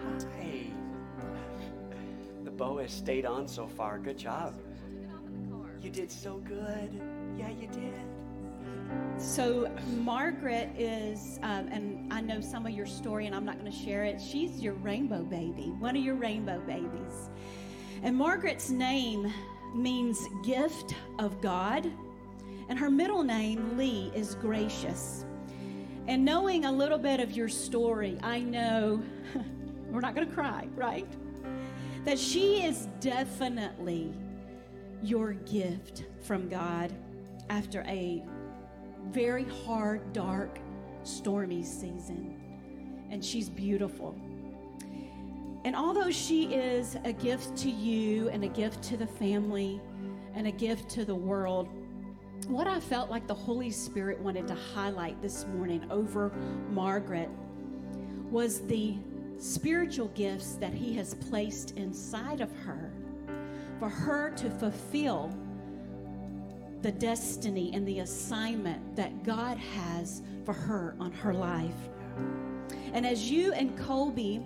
Hi, 0.00 0.66
The 2.44 2.50
bow 2.50 2.78
has 2.78 2.92
stayed 2.92 3.24
on 3.24 3.48
so 3.48 3.66
far. 3.66 3.98
Good 3.98 4.18
job. 4.18 4.54
You 5.80 5.90
did 5.90 6.10
so 6.10 6.38
good. 6.38 7.00
Yeah, 7.38 7.50
you 7.50 7.68
did. 7.68 7.94
So 9.18 9.70
Margaret 9.98 10.70
is, 10.78 11.38
um, 11.42 11.68
and 11.68 12.12
I 12.12 12.20
know 12.20 12.40
some 12.40 12.66
of 12.66 12.72
your 12.72 12.86
story, 12.86 13.26
and 13.26 13.34
I'm 13.34 13.44
not 13.44 13.58
going 13.58 13.70
to 13.70 13.76
share 13.76 14.04
it. 14.04 14.20
She's 14.20 14.60
your 14.60 14.74
rainbow 14.74 15.22
baby, 15.22 15.72
one 15.78 15.96
of 15.96 16.02
your 16.02 16.14
rainbow 16.14 16.60
babies. 16.60 17.30
And 18.02 18.16
Margaret's 18.16 18.70
name 18.70 19.32
means 19.74 20.20
gift 20.44 20.94
of 21.18 21.40
God, 21.40 21.90
and 22.68 22.78
her 22.78 22.90
middle 22.90 23.22
name, 23.22 23.76
Lee, 23.76 24.12
is 24.14 24.34
gracious. 24.34 25.24
And 26.08 26.24
knowing 26.24 26.66
a 26.66 26.72
little 26.72 26.98
bit 26.98 27.20
of 27.20 27.32
your 27.32 27.48
story, 27.48 28.18
I 28.22 28.40
know 28.40 29.02
we're 29.96 30.02
not 30.02 30.14
going 30.14 30.28
to 30.28 30.34
cry, 30.34 30.68
right? 30.74 31.08
That 32.04 32.18
she 32.18 32.62
is 32.66 32.86
definitely 33.00 34.12
your 35.02 35.32
gift 35.32 36.04
from 36.20 36.50
God 36.50 36.92
after 37.48 37.82
a 37.88 38.22
very 39.10 39.44
hard, 39.64 40.12
dark, 40.12 40.58
stormy 41.02 41.62
season. 41.62 42.38
And 43.10 43.24
she's 43.24 43.48
beautiful. 43.48 44.14
And 45.64 45.74
although 45.74 46.10
she 46.10 46.52
is 46.54 46.98
a 47.06 47.12
gift 47.14 47.56
to 47.60 47.70
you 47.70 48.28
and 48.28 48.44
a 48.44 48.48
gift 48.48 48.82
to 48.84 48.98
the 48.98 49.06
family 49.06 49.80
and 50.34 50.46
a 50.46 50.52
gift 50.52 50.90
to 50.90 51.06
the 51.06 51.14
world, 51.14 51.70
what 52.48 52.66
I 52.66 52.80
felt 52.80 53.08
like 53.08 53.26
the 53.26 53.34
Holy 53.34 53.70
Spirit 53.70 54.20
wanted 54.20 54.46
to 54.48 54.56
highlight 54.74 55.22
this 55.22 55.46
morning 55.46 55.86
over 55.90 56.32
Margaret 56.70 57.30
was 58.30 58.60
the 58.66 58.98
spiritual 59.38 60.08
gifts 60.08 60.54
that 60.54 60.72
He 60.72 60.94
has 60.94 61.14
placed 61.14 61.72
inside 61.72 62.40
of 62.40 62.50
her 62.64 62.92
for 63.78 63.88
her 63.88 64.30
to 64.30 64.50
fulfill 64.50 65.32
the 66.82 66.92
destiny 66.92 67.70
and 67.74 67.86
the 67.86 68.00
assignment 68.00 68.96
that 68.96 69.24
God 69.24 69.58
has 69.58 70.22
for 70.44 70.52
her 70.52 70.96
on 71.00 71.12
her 71.12 71.34
life. 71.34 71.88
And 72.92 73.06
as 73.06 73.30
you 73.30 73.52
and 73.52 73.76
Colby 73.78 74.42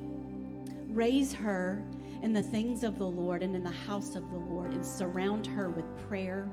raise 0.88 1.32
her 1.32 1.82
in 2.22 2.32
the 2.32 2.42
things 2.42 2.82
of 2.82 2.98
the 2.98 3.06
Lord 3.06 3.42
and 3.42 3.54
in 3.54 3.62
the 3.62 3.70
house 3.70 4.16
of 4.16 4.30
the 4.30 4.38
Lord 4.38 4.72
and 4.72 4.84
surround 4.84 5.46
her 5.46 5.70
with 5.70 5.84
prayer 6.08 6.48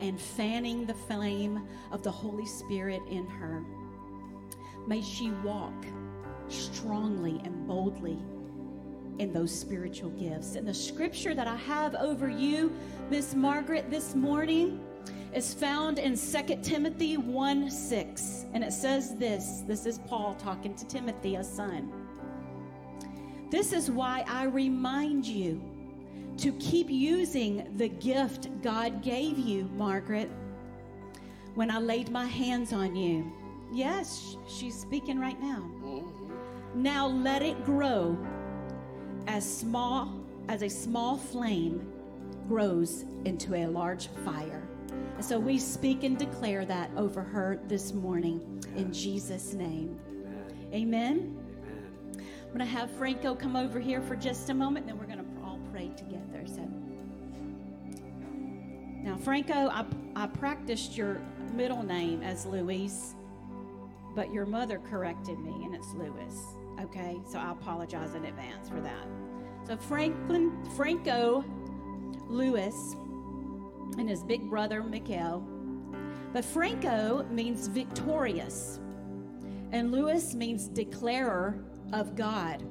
and 0.00 0.20
fanning 0.20 0.86
the 0.86 0.94
flame 0.94 1.66
of 1.90 2.02
the 2.02 2.10
Holy 2.10 2.46
Spirit 2.46 3.02
in 3.08 3.26
her, 3.26 3.64
may 4.86 5.00
she 5.00 5.30
walk 5.42 5.86
strongly 6.48 7.40
and 7.44 7.66
boldly 7.66 8.18
in 9.18 9.32
those 9.32 9.56
spiritual 9.56 10.10
gifts. 10.10 10.56
And 10.56 10.66
the 10.66 10.74
scripture 10.74 11.34
that 11.34 11.46
I 11.46 11.56
have 11.56 11.94
over 11.94 12.28
you, 12.28 12.72
Miss 13.10 13.34
Margaret, 13.34 13.90
this 13.90 14.14
morning 14.14 14.80
is 15.32 15.54
found 15.54 15.98
in 15.98 16.16
2 16.16 16.60
Timothy 16.62 17.16
1 17.16 17.70
6. 17.70 18.46
And 18.52 18.64
it 18.64 18.72
says 18.72 19.16
this 19.16 19.62
this 19.66 19.86
is 19.86 19.98
Paul 20.06 20.34
talking 20.34 20.74
to 20.74 20.86
Timothy, 20.86 21.36
a 21.36 21.44
son. 21.44 21.92
This 23.50 23.72
is 23.72 23.90
why 23.90 24.24
I 24.26 24.44
remind 24.44 25.26
you 25.26 25.62
to 26.38 26.52
keep 26.54 26.90
using 26.90 27.72
the 27.76 27.88
gift 27.88 28.48
God 28.62 29.02
gave 29.02 29.38
you, 29.38 29.70
Margaret, 29.76 30.28
when 31.54 31.70
I 31.70 31.78
laid 31.78 32.10
my 32.10 32.26
hands 32.26 32.72
on 32.72 32.96
you. 32.96 33.32
Yes, 33.72 34.36
she's 34.48 34.78
speaking 34.78 35.20
right 35.20 35.40
now. 35.40 35.70
Mm-hmm. 35.82 36.03
Now 36.74 37.06
let 37.06 37.42
it 37.42 37.64
grow 37.64 38.18
as 39.26 39.44
small 39.44 40.12
as 40.48 40.62
a 40.62 40.68
small 40.68 41.16
flame 41.16 41.90
grows 42.48 43.04
into 43.24 43.54
a 43.54 43.66
large 43.66 44.08
fire. 44.24 44.62
So 45.20 45.38
we 45.38 45.58
speak 45.58 46.02
and 46.02 46.18
declare 46.18 46.64
that 46.66 46.90
over 46.96 47.22
her 47.22 47.60
this 47.68 47.94
morning 47.94 48.62
in 48.76 48.92
Jesus' 48.92 49.54
name. 49.54 49.98
Amen. 50.72 50.74
Amen. 50.74 51.40
I'm 52.16 52.46
going 52.48 52.58
to 52.58 52.64
have 52.64 52.90
Franco 52.90 53.34
come 53.34 53.56
over 53.56 53.80
here 53.80 54.02
for 54.02 54.16
just 54.16 54.50
a 54.50 54.54
moment, 54.54 54.86
then 54.86 54.98
we're 54.98 55.06
going 55.06 55.18
to 55.18 55.24
all 55.42 55.58
pray 55.72 55.90
together. 55.96 56.44
So, 56.46 56.68
now, 59.02 59.16
Franco, 59.16 59.68
I, 59.68 59.84
I 60.16 60.26
practiced 60.26 60.96
your 60.96 61.20
middle 61.52 61.82
name 61.82 62.22
as 62.22 62.46
Louise, 62.46 63.14
but 64.14 64.32
your 64.32 64.46
mother 64.46 64.80
corrected 64.90 65.38
me, 65.38 65.64
and 65.64 65.74
it's 65.74 65.92
Lewis. 65.94 66.54
Okay, 66.80 67.20
so 67.26 67.38
I 67.38 67.52
apologize 67.52 68.14
in 68.14 68.24
advance 68.24 68.68
for 68.68 68.80
that. 68.80 69.06
So, 69.66 69.76
Franklin, 69.76 70.52
Franco 70.76 71.44
Lewis 72.28 72.96
and 73.98 74.08
his 74.08 74.22
big 74.22 74.48
brother, 74.50 74.82
Mikael. 74.82 75.40
But 76.32 76.44
Franco 76.44 77.24
means 77.30 77.68
victorious, 77.68 78.80
and 79.72 79.92
Lewis 79.92 80.34
means 80.34 80.68
declarer 80.68 81.64
of 81.92 82.16
God. 82.16 82.62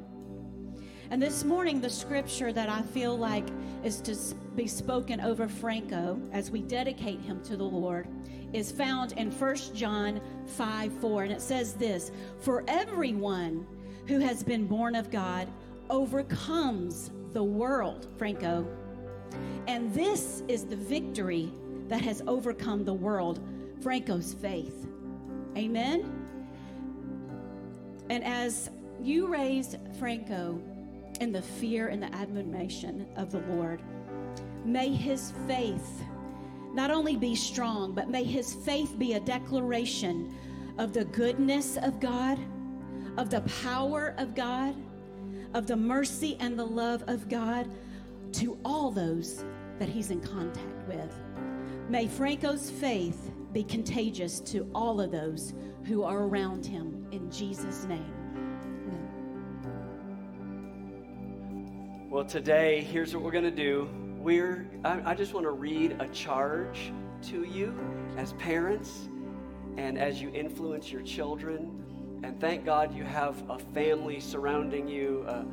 And 1.10 1.22
this 1.22 1.44
morning, 1.44 1.80
the 1.80 1.90
scripture 1.90 2.52
that 2.52 2.70
I 2.70 2.82
feel 2.82 3.18
like 3.18 3.48
is 3.84 4.02
to 4.02 4.16
be 4.56 4.68
spoken 4.68 5.22
over 5.22 5.48
Franco 5.48 6.20
as 6.32 6.52
we 6.52 6.62
dedicate 6.62 7.22
him 7.22 7.44
to 7.44 7.56
the 7.56 7.64
Lord 7.64 8.08
is 8.52 8.72
found 8.72 9.14
in 9.14 9.32
1 9.32 9.56
John 9.74 10.22
5 10.46 10.94
4. 10.94 11.24
And 11.24 11.32
it 11.32 11.42
says 11.42 11.74
this 11.74 12.12
For 12.40 12.64
everyone 12.68 13.66
who 14.08 14.20
has 14.20 14.44
been 14.44 14.68
born 14.68 14.96
of 14.96 15.10
God 15.10 15.48
overcomes 15.90 17.12
the 17.32 17.44
world, 17.44 18.08
Franco. 18.18 18.68
And 19.68 19.94
this 19.94 20.44
is 20.48 20.66
the 20.66 20.76
victory 20.76 21.52
that 21.88 22.02
has 22.02 22.22
overcome 22.28 22.86
the 22.86 22.94
world, 22.94 23.40
Franco's 23.82 24.34
faith. 24.34 24.88
Amen. 25.58 26.24
And 28.10 28.24
as 28.24 28.70
you 29.02 29.28
raised 29.28 29.78
Franco 30.00 30.62
in 31.20 31.32
the 31.32 31.42
fear 31.42 31.88
and 31.88 32.02
the 32.02 32.14
admiration 32.14 33.08
of 33.16 33.32
the 33.32 33.40
Lord, 33.42 33.82
may 34.66 34.90
his 34.90 35.34
faith 35.48 36.04
not 36.74 36.90
only 36.90 37.16
be 37.16 37.36
strong, 37.36 37.94
but 37.94 38.10
may 38.10 38.24
his 38.24 38.54
faith 38.54 38.98
be 38.98 39.14
a 39.14 39.20
declaration 39.20 40.36
of 40.80 40.92
the 40.92 41.06
goodness 41.06 41.78
of 41.78 42.00
God, 42.00 42.40
of 43.18 43.30
the 43.30 43.42
power 43.64 44.16
of 44.18 44.34
God, 44.36 44.76
of 45.54 45.68
the 45.68 45.76
mercy 45.76 46.36
and 46.40 46.58
the 46.58 46.66
love 46.66 47.04
of 47.08 47.30
God 47.30 47.70
to 48.34 48.58
all 48.66 48.90
those 48.92 49.46
that 49.80 49.88
he's 49.88 50.10
in 50.10 50.20
contact 50.20 50.88
with. 50.88 51.14
May 51.90 52.08
Franco's 52.08 52.70
faith 52.70 53.32
be 53.52 53.64
contagious 53.64 54.40
to 54.40 54.68
all 54.74 55.00
of 55.00 55.12
those 55.12 55.54
who 55.84 56.04
are 56.04 56.24
around 56.24 56.66
him 56.66 57.06
in 57.12 57.30
Jesus' 57.30 57.86
name. 57.86 58.14
Well, 62.10 62.26
today, 62.26 62.82
here's 62.82 63.14
what 63.14 63.24
we're 63.24 63.32
going 63.32 63.44
to 63.44 63.52
do. 63.52 63.90
We're, 64.20 64.70
I, 64.86 65.12
I 65.12 65.16
just 65.16 65.34
want 65.34 65.46
to 65.46 65.52
read 65.52 65.96
a 66.00 66.08
charge 66.10 66.94
to 67.24 67.44
you 67.44 67.76
as 68.18 68.34
parents 68.34 69.10
and 69.78 69.98
as 69.98 70.22
you 70.22 70.30
influence 70.30 70.92
your 70.92 71.02
children. 71.02 71.83
And 72.24 72.40
thank 72.40 72.64
God 72.64 72.96
you 72.96 73.04
have 73.04 73.44
a 73.50 73.60
family 73.60 74.22
surrounding 74.22 74.88
you, 74.88 75.26
a, 75.28 75.46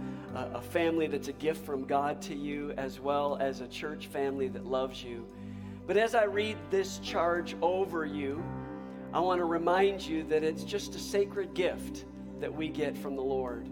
a, 0.54 0.62
family 0.62 1.08
that's 1.08 1.26
a 1.26 1.32
gift 1.32 1.66
from 1.66 1.84
God 1.84 2.22
to 2.22 2.34
you, 2.34 2.70
as 2.76 3.00
well 3.00 3.36
as 3.40 3.60
a 3.60 3.66
church 3.66 4.06
family 4.06 4.46
that 4.48 4.64
loves 4.64 5.02
you. 5.02 5.26
But 5.88 5.96
as 5.96 6.14
I 6.14 6.24
read 6.24 6.56
this 6.70 6.98
charge 6.98 7.56
over 7.60 8.06
you, 8.06 8.40
I 9.12 9.18
want 9.18 9.40
to 9.40 9.46
remind 9.46 10.00
you 10.06 10.22
that 10.24 10.44
it's 10.44 10.62
just 10.62 10.94
a 10.94 11.00
sacred 11.00 11.54
gift 11.54 12.04
that 12.38 12.54
we 12.54 12.68
get 12.68 12.96
from 12.96 13.16
the 13.16 13.22
Lord. 13.22 13.68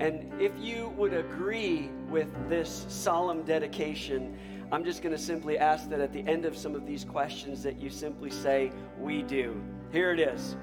And 0.00 0.42
if 0.42 0.50
you 0.58 0.88
would 0.96 1.14
agree 1.14 1.88
with 2.08 2.32
this 2.48 2.86
solemn 2.88 3.44
dedication, 3.44 4.36
I'm 4.72 4.84
just 4.84 5.02
going 5.02 5.14
to 5.14 5.22
simply 5.22 5.56
ask 5.56 5.88
that 5.90 6.00
at 6.00 6.12
the 6.12 6.26
end 6.26 6.44
of 6.44 6.56
some 6.56 6.74
of 6.74 6.84
these 6.84 7.04
questions 7.04 7.62
that 7.62 7.78
you 7.78 7.90
simply 7.90 8.30
say, 8.30 8.72
We 8.98 9.22
do. 9.22 9.62
Here 9.92 10.12
it 10.12 10.18
is. 10.18 10.56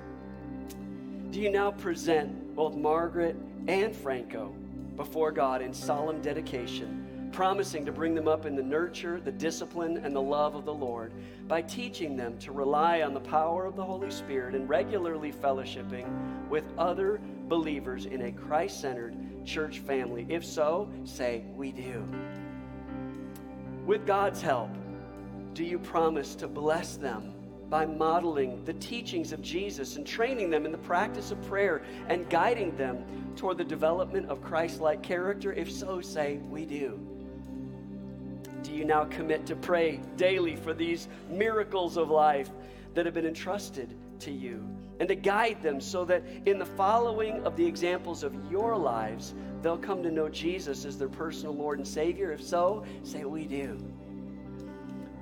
Do 1.31 1.41
you 1.41 1.51
now 1.51 1.71
present 1.71 2.55
both 2.55 2.75
Margaret 2.75 3.35
and 3.67 3.93
Franco 3.93 4.55
before 4.95 5.31
God 5.31 5.61
in 5.61 5.73
solemn 5.73 6.21
dedication, 6.21 7.29
promising 7.33 7.85
to 7.85 7.91
bring 7.91 8.15
them 8.15 8.29
up 8.29 8.45
in 8.45 8.55
the 8.55 8.63
nurture, 8.63 9.19
the 9.19 9.31
discipline, 9.31 9.97
and 9.97 10.15
the 10.15 10.21
love 10.21 10.55
of 10.55 10.63
the 10.63 10.73
Lord 10.73 11.11
by 11.47 11.61
teaching 11.61 12.15
them 12.15 12.37
to 12.39 12.53
rely 12.53 13.01
on 13.01 13.13
the 13.13 13.19
power 13.19 13.65
of 13.65 13.75
the 13.75 13.83
Holy 13.83 14.09
Spirit 14.09 14.55
and 14.55 14.69
regularly 14.69 15.33
fellowshipping 15.33 16.47
with 16.49 16.63
other 16.77 17.19
believers 17.49 18.05
in 18.05 18.21
a 18.23 18.31
Christ 18.31 18.79
centered 18.79 19.15
church 19.45 19.79
family? 19.79 20.25
If 20.29 20.45
so, 20.45 20.89
say, 21.03 21.43
We 21.55 21.73
do. 21.73 22.07
With 23.85 24.07
God's 24.07 24.41
help, 24.41 24.69
do 25.53 25.63
you 25.63 25.77
promise 25.77 26.35
to 26.35 26.47
bless 26.47 26.95
them 26.95 27.33
by 27.69 27.85
modeling 27.85 28.63
the 28.63 28.73
teachings 28.73 29.33
of 29.33 29.41
Jesus 29.41 29.95
and 29.95 30.05
training 30.05 30.49
them 30.49 30.65
in 30.65 30.71
the 30.71 30.77
practice 30.77 31.31
of 31.31 31.41
prayer 31.47 31.81
and 32.07 32.29
guiding 32.29 32.75
them 32.77 33.03
toward 33.35 33.57
the 33.57 33.63
development 33.63 34.29
of 34.29 34.41
Christ 34.41 34.79
like 34.79 35.03
character? 35.03 35.51
If 35.53 35.71
so, 35.71 36.01
say, 36.01 36.37
We 36.49 36.65
do. 36.65 36.99
Do 38.63 38.73
you 38.73 38.85
now 38.85 39.05
commit 39.05 39.45
to 39.47 39.55
pray 39.55 40.01
daily 40.15 40.55
for 40.55 40.73
these 40.73 41.07
miracles 41.29 41.97
of 41.97 42.09
life 42.09 42.49
that 42.93 43.05
have 43.05 43.13
been 43.13 43.25
entrusted 43.25 43.95
to 44.19 44.31
you 44.31 44.67
and 44.99 45.07
to 45.07 45.15
guide 45.15 45.61
them 45.61 45.79
so 45.79 46.03
that 46.05 46.23
in 46.45 46.57
the 46.57 46.65
following 46.65 47.45
of 47.45 47.55
the 47.55 47.65
examples 47.65 48.23
of 48.23 48.33
your 48.51 48.75
lives, 48.75 49.35
they'll 49.61 49.77
come 49.77 50.01
to 50.03 50.11
know 50.11 50.27
Jesus 50.27 50.85
as 50.85 50.97
their 50.97 51.07
personal 51.07 51.53
Lord 51.53 51.77
and 51.77 51.87
Savior? 51.87 52.31
If 52.31 52.43
so, 52.43 52.83
say, 53.03 53.23
We 53.25 53.45
do. 53.45 53.77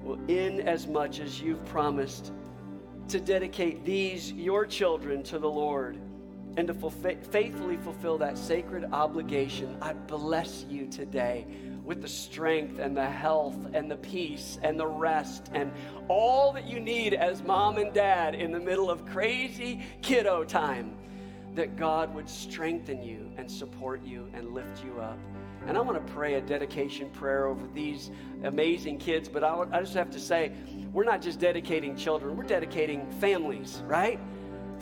Well, 0.06 0.20
in 0.28 0.62
as 0.68 0.86
much 0.86 1.20
as 1.20 1.42
you've 1.42 1.66
promised 1.66 2.32
to 3.08 3.20
dedicate 3.20 3.84
these, 3.84 4.32
your 4.32 4.64
children, 4.64 5.24
to 5.24 5.40
the 5.40 5.50
Lord, 5.50 6.00
and 6.58 6.68
to 6.68 6.74
faithfully 6.76 7.78
fulfill 7.78 8.20
that 8.20 8.38
sacred 8.38 8.86
obligation, 8.94 9.76
I 9.82 9.94
bless 9.94 10.64
you 10.70 10.86
today 10.86 11.48
with 11.84 12.04
the 12.04 12.08
strength 12.08 12.78
and 12.78 12.96
the 12.96 13.10
health 13.10 13.58
and 13.74 13.90
the 13.90 13.98
peace 13.98 14.60
and 14.62 14.80
the 14.80 14.86
rest 14.86 15.50
and 15.56 15.72
all 16.08 16.54
that 16.54 16.66
you 16.66 16.80
need 16.80 17.16
as 17.16 17.42
mom 17.42 17.80
and 17.80 17.92
dad 17.92 18.36
in 18.36 18.52
the 18.52 18.60
middle 18.60 18.92
of 18.92 19.08
crazy 19.08 19.82
kiddo 20.04 20.44
time. 20.44 20.96
That 21.56 21.78
God 21.78 22.14
would 22.14 22.30
strengthen 22.30 23.02
you 23.02 23.32
and 23.38 23.50
support 23.50 24.04
you 24.06 24.30
and 24.34 24.54
lift 24.54 24.84
you 24.84 25.00
up. 25.00 25.18
And 25.68 25.78
I 25.78 25.82
want 25.82 26.06
to 26.06 26.14
pray 26.14 26.36
a 26.36 26.42
dedication 26.42 27.10
prayer 27.10 27.48
over 27.48 27.68
these 27.74 28.12
amazing 28.44 29.00
kids, 29.00 29.28
but 29.28 29.44
I, 29.44 29.66
I 29.72 29.80
just 29.80 29.96
have 29.96 30.12
to 30.12 30.20
say, 30.20 30.52
we're 30.94 31.04
not 31.04 31.22
just 31.22 31.40
dedicating 31.40 31.96
children, 31.96 32.38
we're 32.38 32.44
dedicating 32.44 33.10
families, 33.20 33.82
right? 33.86 34.20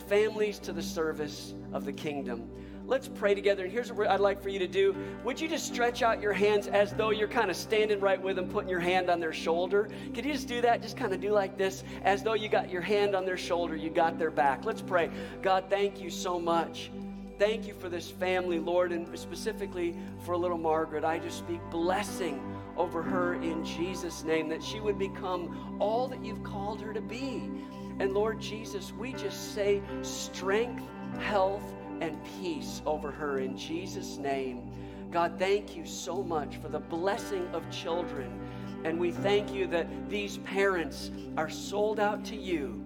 Families 0.08 0.58
to 0.60 0.72
the 0.72 0.82
service 0.82 1.54
of 1.72 1.84
the 1.84 1.92
kingdom. 1.92 2.50
Let's 2.86 3.08
pray 3.08 3.34
together. 3.34 3.64
And 3.64 3.72
here's 3.72 3.90
what 3.90 4.08
I'd 4.08 4.20
like 4.20 4.42
for 4.42 4.50
you 4.50 4.58
to 4.58 4.66
do. 4.68 4.94
Would 5.24 5.40
you 5.40 5.48
just 5.48 5.66
stretch 5.66 6.02
out 6.02 6.20
your 6.20 6.34
hands 6.34 6.66
as 6.66 6.92
though 6.92 7.10
you're 7.10 7.28
kind 7.28 7.50
of 7.50 7.56
standing 7.56 7.98
right 7.98 8.20
with 8.20 8.36
them, 8.36 8.46
putting 8.46 8.68
your 8.68 8.80
hand 8.80 9.08
on 9.08 9.20
their 9.20 9.32
shoulder? 9.32 9.88
Could 10.12 10.26
you 10.26 10.34
just 10.34 10.48
do 10.48 10.60
that? 10.60 10.82
Just 10.82 10.96
kind 10.96 11.14
of 11.14 11.20
do 11.20 11.30
like 11.30 11.56
this, 11.56 11.82
as 12.02 12.22
though 12.22 12.34
you 12.34 12.50
got 12.50 12.70
your 12.70 12.82
hand 12.82 13.16
on 13.16 13.24
their 13.24 13.38
shoulder, 13.38 13.74
you 13.74 13.88
got 13.88 14.18
their 14.18 14.30
back. 14.30 14.66
Let's 14.66 14.82
pray. 14.82 15.08
God, 15.40 15.64
thank 15.70 15.98
you 15.98 16.10
so 16.10 16.38
much. 16.38 16.90
Thank 17.38 17.66
you 17.66 17.74
for 17.74 17.88
this 17.88 18.10
family, 18.10 18.60
Lord, 18.60 18.92
and 18.92 19.18
specifically 19.18 19.96
for 20.20 20.36
little 20.36 20.58
Margaret. 20.58 21.04
I 21.04 21.18
just 21.18 21.38
speak 21.38 21.60
blessing 21.68 22.40
over 22.76 23.02
her 23.02 23.34
in 23.34 23.64
Jesus' 23.64 24.22
name, 24.22 24.48
that 24.50 24.62
she 24.62 24.78
would 24.78 24.98
become 24.98 25.76
all 25.80 26.06
that 26.08 26.24
you've 26.24 26.44
called 26.44 26.80
her 26.80 26.92
to 26.92 27.00
be. 27.00 27.50
And 27.98 28.12
Lord 28.12 28.40
Jesus, 28.40 28.92
we 28.92 29.12
just 29.12 29.54
say 29.54 29.82
strength, 30.02 30.84
health, 31.18 31.74
and 32.00 32.16
peace 32.40 32.82
over 32.86 33.10
her 33.10 33.40
in 33.40 33.56
Jesus' 33.56 34.16
name. 34.16 34.70
God, 35.10 35.36
thank 35.38 35.76
you 35.76 35.86
so 35.86 36.22
much 36.22 36.56
for 36.56 36.68
the 36.68 36.80
blessing 36.80 37.48
of 37.52 37.68
children. 37.70 38.40
And 38.84 38.98
we 38.98 39.10
thank 39.10 39.52
you 39.52 39.66
that 39.68 40.10
these 40.10 40.38
parents 40.38 41.10
are 41.36 41.48
sold 41.50 41.98
out 41.98 42.24
to 42.26 42.36
you. 42.36 42.83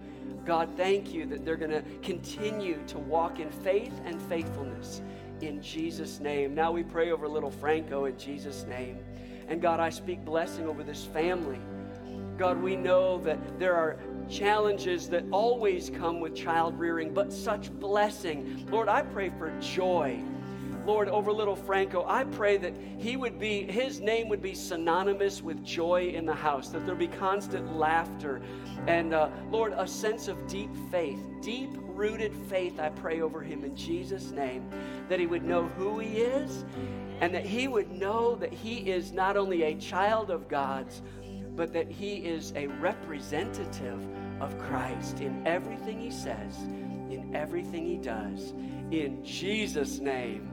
God, 0.49 0.71
thank 0.79 1.13
you 1.13 1.27
that 1.27 1.45
they're 1.45 1.59
going 1.59 1.71
to 1.71 1.83
continue 2.01 2.79
to 2.87 2.99
walk 2.99 3.39
in 3.39 3.51
faith 3.51 3.93
and 4.07 4.19
faithfulness 4.31 5.03
in 5.43 5.61
Jesus' 5.61 6.21
name. 6.21 6.55
Now 6.55 6.73
we 6.73 6.83
pray 6.83 7.11
over 7.11 7.29
little 7.29 7.51
Franco 7.51 8.07
in 8.07 8.17
Jesus' 8.17 8.65
name. 8.65 8.97
And 9.49 9.61
God, 9.61 9.79
I 9.79 9.91
speak 9.91 10.25
blessing 10.25 10.67
over 10.67 10.83
this 10.83 11.05
family. 11.05 11.61
God, 12.39 12.63
we 12.63 12.77
know 12.77 13.19
that 13.19 13.59
there 13.59 13.75
are 13.75 13.99
challenges 14.27 15.11
that 15.11 15.27
always 15.33 15.91
come 15.91 16.19
with 16.19 16.35
child 16.35 16.79
rearing, 16.79 17.13
but 17.13 17.31
such 17.31 17.71
blessing. 17.71 18.67
Lord, 18.71 18.89
I 18.89 19.03
pray 19.03 19.29
for 19.29 19.53
joy. 19.61 20.19
Lord, 20.89 21.11
over 21.11 21.31
little 21.31 21.55
Franco, 21.55 22.07
I 22.09 22.25
pray 22.25 22.57
that 22.57 22.73
he 22.97 23.19
would 23.19 23.39
be, 23.39 23.65
his 23.65 24.01
name 24.01 24.31
would 24.31 24.41
be 24.41 24.55
synonymous 24.55 25.43
with 25.43 25.63
joy 25.63 26.13
in 26.15 26.25
the 26.25 26.35
house, 26.35 26.71
that 26.71 26.87
there'd 26.87 26.99
be 26.99 27.09
constant 27.09 27.77
laughter. 27.77 28.41
And 28.87 29.13
uh, 29.13 29.29
Lord, 29.51 29.75
a 29.77 29.87
sense 29.87 30.29
of 30.29 30.47
deep 30.47 30.71
faith, 30.91 31.21
deep 31.43 31.69
rooted 31.89 32.35
faith, 32.49 32.81
I 32.81 32.89
pray 32.89 33.21
over 33.21 33.43
him 33.43 33.65
in 33.65 33.77
Jesus' 33.77 34.31
name, 34.31 34.67
that 35.11 35.21
he 35.21 35.27
would 35.27 35.45
know 35.45 35.67
who 35.77 35.99
he 35.99 36.23
is 36.23 36.65
and 37.21 37.35
that 37.35 37.45
he 37.45 37.69
would 37.69 37.93
know 37.93 38.37
that 38.37 38.55
he 38.55 38.91
is 38.91 39.13
not 39.13 39.37
only 39.37 39.65
a 39.65 39.75
child 39.75 40.31
of 40.31 40.49
God's, 40.49 41.03
but 41.55 41.71
that 41.75 41.91
he 41.91 42.15
is 42.15 42.55
a 42.57 42.67
representative 42.67 44.07
of 44.41 44.59
Christ 44.59 45.21
in 45.21 45.47
everything 45.47 46.01
he 46.01 46.11
says, 46.11 46.57
in 47.11 47.31
everything 47.35 47.85
he 47.85 47.99
does. 47.99 48.55
In 48.91 49.25
Jesus' 49.25 49.99
name. 49.99 50.49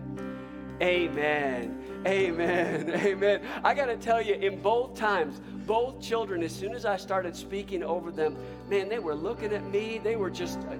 Amen. 0.81 1.81
Amen. 2.05 2.89
Amen. 2.95 3.41
I 3.63 3.73
got 3.73 3.85
to 3.85 3.95
tell 3.95 4.21
you, 4.21 4.33
in 4.35 4.61
both 4.61 4.95
times, 4.95 5.41
both 5.65 6.01
children, 6.01 6.43
as 6.43 6.53
soon 6.53 6.73
as 6.73 6.85
I 6.85 6.97
started 6.97 7.35
speaking 7.35 7.81
over 7.81 8.11
them, 8.11 8.35
man, 8.69 8.89
they 8.89 8.99
were 8.99 9.15
looking 9.15 9.53
at 9.53 9.65
me. 9.71 9.99
They 10.03 10.17
were 10.17 10.29
just 10.29 10.59
uh, 10.59 10.75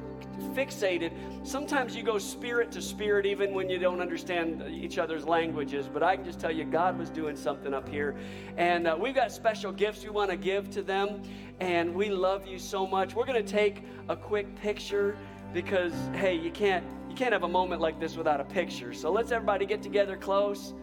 fixated. 0.54 1.12
Sometimes 1.48 1.96
you 1.96 2.04
go 2.04 2.18
spirit 2.18 2.72
to 2.74 2.82
spirit 2.82 3.26
even 3.26 3.54
when 3.54 3.70
you 3.70 3.80
don't 3.80 4.02
understand 4.02 4.64
each 4.70 4.98
other's 4.98 5.26
languages. 5.26 5.90
But 5.92 6.04
I 6.04 6.18
can 6.18 6.26
just 6.26 6.42
tell 6.42 6.52
you, 6.52 6.66
God 6.66 7.00
was 7.00 7.10
doing 7.10 7.38
something 7.38 7.74
up 7.74 7.88
here. 7.88 8.16
And 8.58 8.88
uh, 8.88 8.98
we've 9.00 9.16
got 9.16 9.32
special 9.32 9.72
gifts 9.72 10.04
we 10.04 10.10
want 10.10 10.30
to 10.30 10.38
give 10.38 10.70
to 10.72 10.84
them. 10.84 11.24
And 11.62 11.96
we 11.96 12.10
love 12.10 12.46
you 12.46 12.60
so 12.60 12.86
much. 12.86 13.16
We're 13.16 13.26
going 13.26 13.44
to 13.44 13.50
take 13.50 13.84
a 14.10 14.16
quick 14.16 14.56
picture 14.58 15.18
because, 15.54 15.94
hey, 16.14 16.36
you 16.36 16.52
can't. 16.52 16.86
Can't 17.16 17.32
have 17.32 17.44
a 17.44 17.48
moment 17.48 17.82
like 17.82 17.98
this 17.98 18.18
without 18.18 18.42
a 18.42 18.44
picture. 18.44 18.94
So 18.94 19.10
let's 19.10 19.32
everybody 19.32 19.66
get 19.66 19.82
together 19.82 20.18
close. 20.18 20.74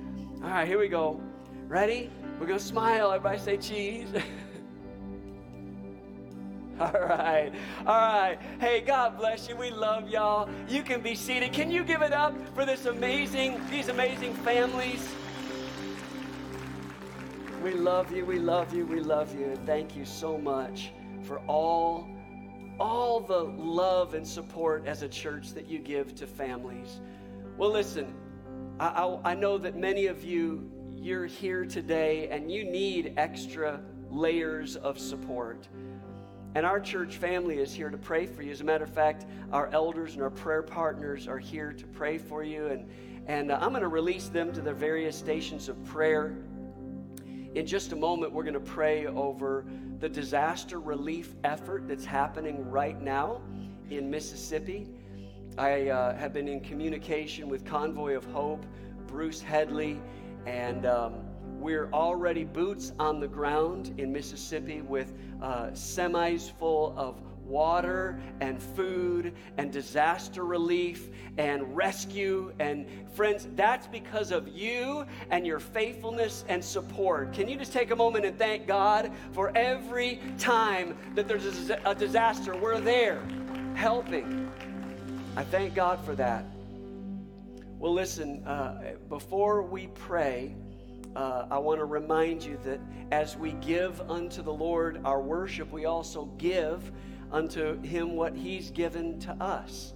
All 0.42 0.48
right, 0.48 0.66
here 0.66 0.78
we 0.78 0.88
go. 0.88 1.20
Ready? 1.68 2.10
We're 2.40 2.46
going 2.46 2.58
to 2.58 2.64
smile. 2.64 3.12
Everybody 3.12 3.38
say 3.38 3.58
cheese. 3.58 4.08
All 6.80 6.90
right. 6.90 7.52
All 7.86 7.86
right. 7.86 8.38
Hey, 8.58 8.80
God 8.80 9.18
bless 9.18 9.46
you. 9.46 9.56
We 9.56 9.70
love 9.70 10.08
y'all. 10.08 10.48
You 10.68 10.82
can 10.82 11.02
be 11.02 11.14
seated. 11.14 11.52
Can 11.52 11.70
you 11.70 11.84
give 11.84 12.00
it 12.00 12.14
up 12.14 12.34
for 12.54 12.64
this 12.64 12.86
amazing, 12.86 13.60
these 13.70 13.88
amazing 13.88 14.32
families? 14.36 15.06
We 17.62 17.74
love 17.74 18.10
you. 18.10 18.24
We 18.24 18.38
love 18.38 18.72
you. 18.72 18.86
We 18.86 19.00
love 19.00 19.38
you. 19.38 19.54
Thank 19.66 19.94
you 19.94 20.06
so 20.06 20.38
much 20.38 20.92
for 21.22 21.40
all 21.40 22.08
all 22.82 23.20
the 23.20 23.44
love 23.44 24.14
and 24.14 24.26
support 24.26 24.84
as 24.86 25.02
a 25.02 25.08
church 25.08 25.52
that 25.52 25.68
you 25.68 25.78
give 25.78 26.16
to 26.16 26.26
families. 26.26 27.00
Well, 27.56 27.70
listen, 27.70 28.12
I, 28.80 28.88
I, 28.88 29.30
I 29.30 29.34
know 29.36 29.56
that 29.58 29.76
many 29.76 30.06
of 30.06 30.24
you, 30.24 30.68
you're 30.92 31.26
here 31.26 31.64
today 31.64 32.28
and 32.28 32.50
you 32.50 32.64
need 32.64 33.14
extra 33.16 33.80
layers 34.10 34.74
of 34.74 34.98
support. 34.98 35.68
And 36.56 36.66
our 36.66 36.80
church 36.80 37.18
family 37.18 37.58
is 37.58 37.72
here 37.72 37.88
to 37.88 37.96
pray 37.96 38.26
for 38.26 38.42
you. 38.42 38.50
As 38.50 38.62
a 38.62 38.64
matter 38.64 38.82
of 38.82 38.92
fact, 38.92 39.26
our 39.52 39.68
elders 39.68 40.14
and 40.14 40.22
our 40.22 40.30
prayer 40.30 40.62
partners 40.62 41.28
are 41.28 41.38
here 41.38 41.72
to 41.72 41.86
pray 41.86 42.18
for 42.18 42.42
you. 42.42 42.66
And, 42.66 42.90
and 43.28 43.52
uh, 43.52 43.58
I'm 43.60 43.70
going 43.70 43.82
to 43.82 43.88
release 43.88 44.26
them 44.26 44.52
to 44.54 44.60
their 44.60 44.74
various 44.74 45.16
stations 45.16 45.68
of 45.68 45.82
prayer. 45.84 46.36
In 47.54 47.66
just 47.66 47.92
a 47.92 47.96
moment, 47.96 48.32
we're 48.32 48.44
going 48.44 48.54
to 48.54 48.60
pray 48.60 49.06
over 49.06 49.66
the 50.00 50.08
disaster 50.08 50.80
relief 50.80 51.34
effort 51.44 51.86
that's 51.86 52.04
happening 52.04 52.70
right 52.70 52.98
now 53.02 53.42
in 53.90 54.10
Mississippi. 54.10 54.88
I 55.58 55.90
uh, 55.90 56.16
have 56.16 56.32
been 56.32 56.48
in 56.48 56.60
communication 56.60 57.50
with 57.50 57.66
Convoy 57.66 58.16
of 58.16 58.24
Hope, 58.24 58.64
Bruce 59.06 59.42
Headley, 59.42 60.00
and 60.46 60.86
um, 60.86 61.12
we're 61.60 61.90
already 61.92 62.44
boots 62.44 62.92
on 62.98 63.20
the 63.20 63.28
ground 63.28 63.92
in 63.98 64.10
Mississippi 64.10 64.80
with 64.80 65.12
uh, 65.42 65.66
semis 65.72 66.50
full 66.58 66.94
of 66.96 67.20
water 67.44 68.20
and 68.40 68.62
food 68.62 69.34
and 69.56 69.72
disaster 69.72 70.44
relief 70.44 71.08
and 71.38 71.76
rescue. 71.76 72.52
And 72.58 72.86
friends, 73.14 73.48
that's 73.54 73.86
because 73.86 74.30
of 74.30 74.48
you 74.48 75.04
and 75.30 75.46
your 75.46 75.60
faithfulness 75.60 76.44
and 76.48 76.64
support. 76.64 77.32
Can 77.32 77.48
you 77.48 77.56
just 77.56 77.72
take 77.72 77.90
a 77.90 77.96
moment 77.96 78.24
and 78.24 78.38
thank 78.38 78.66
God 78.66 79.12
for 79.32 79.56
every 79.56 80.20
time 80.38 80.96
that 81.14 81.28
there's 81.28 81.70
a, 81.70 81.94
disaster? 81.94 82.56
We're 82.56 82.80
there 82.80 83.22
helping. 83.74 84.50
I 85.36 85.44
thank 85.44 85.74
God 85.74 86.04
for 86.04 86.14
that. 86.16 86.44
Well, 87.78 87.94
listen, 87.94 88.44
uh, 88.46 88.94
before 89.08 89.62
we 89.62 89.88
pray, 89.88 90.54
uh, 91.16 91.46
I 91.50 91.58
want 91.58 91.80
to 91.80 91.84
remind 91.84 92.42
you 92.42 92.58
that 92.64 92.80
as 93.10 93.36
we 93.36 93.52
give 93.52 94.00
unto 94.10 94.42
the 94.42 94.52
Lord 94.52 95.00
our 95.04 95.20
worship, 95.20 95.70
we 95.72 95.84
also 95.84 96.26
give 96.38 96.92
unto 97.32 97.80
Him 97.82 98.14
what 98.14 98.36
He's 98.36 98.70
given 98.70 99.18
to 99.20 99.32
us. 99.42 99.94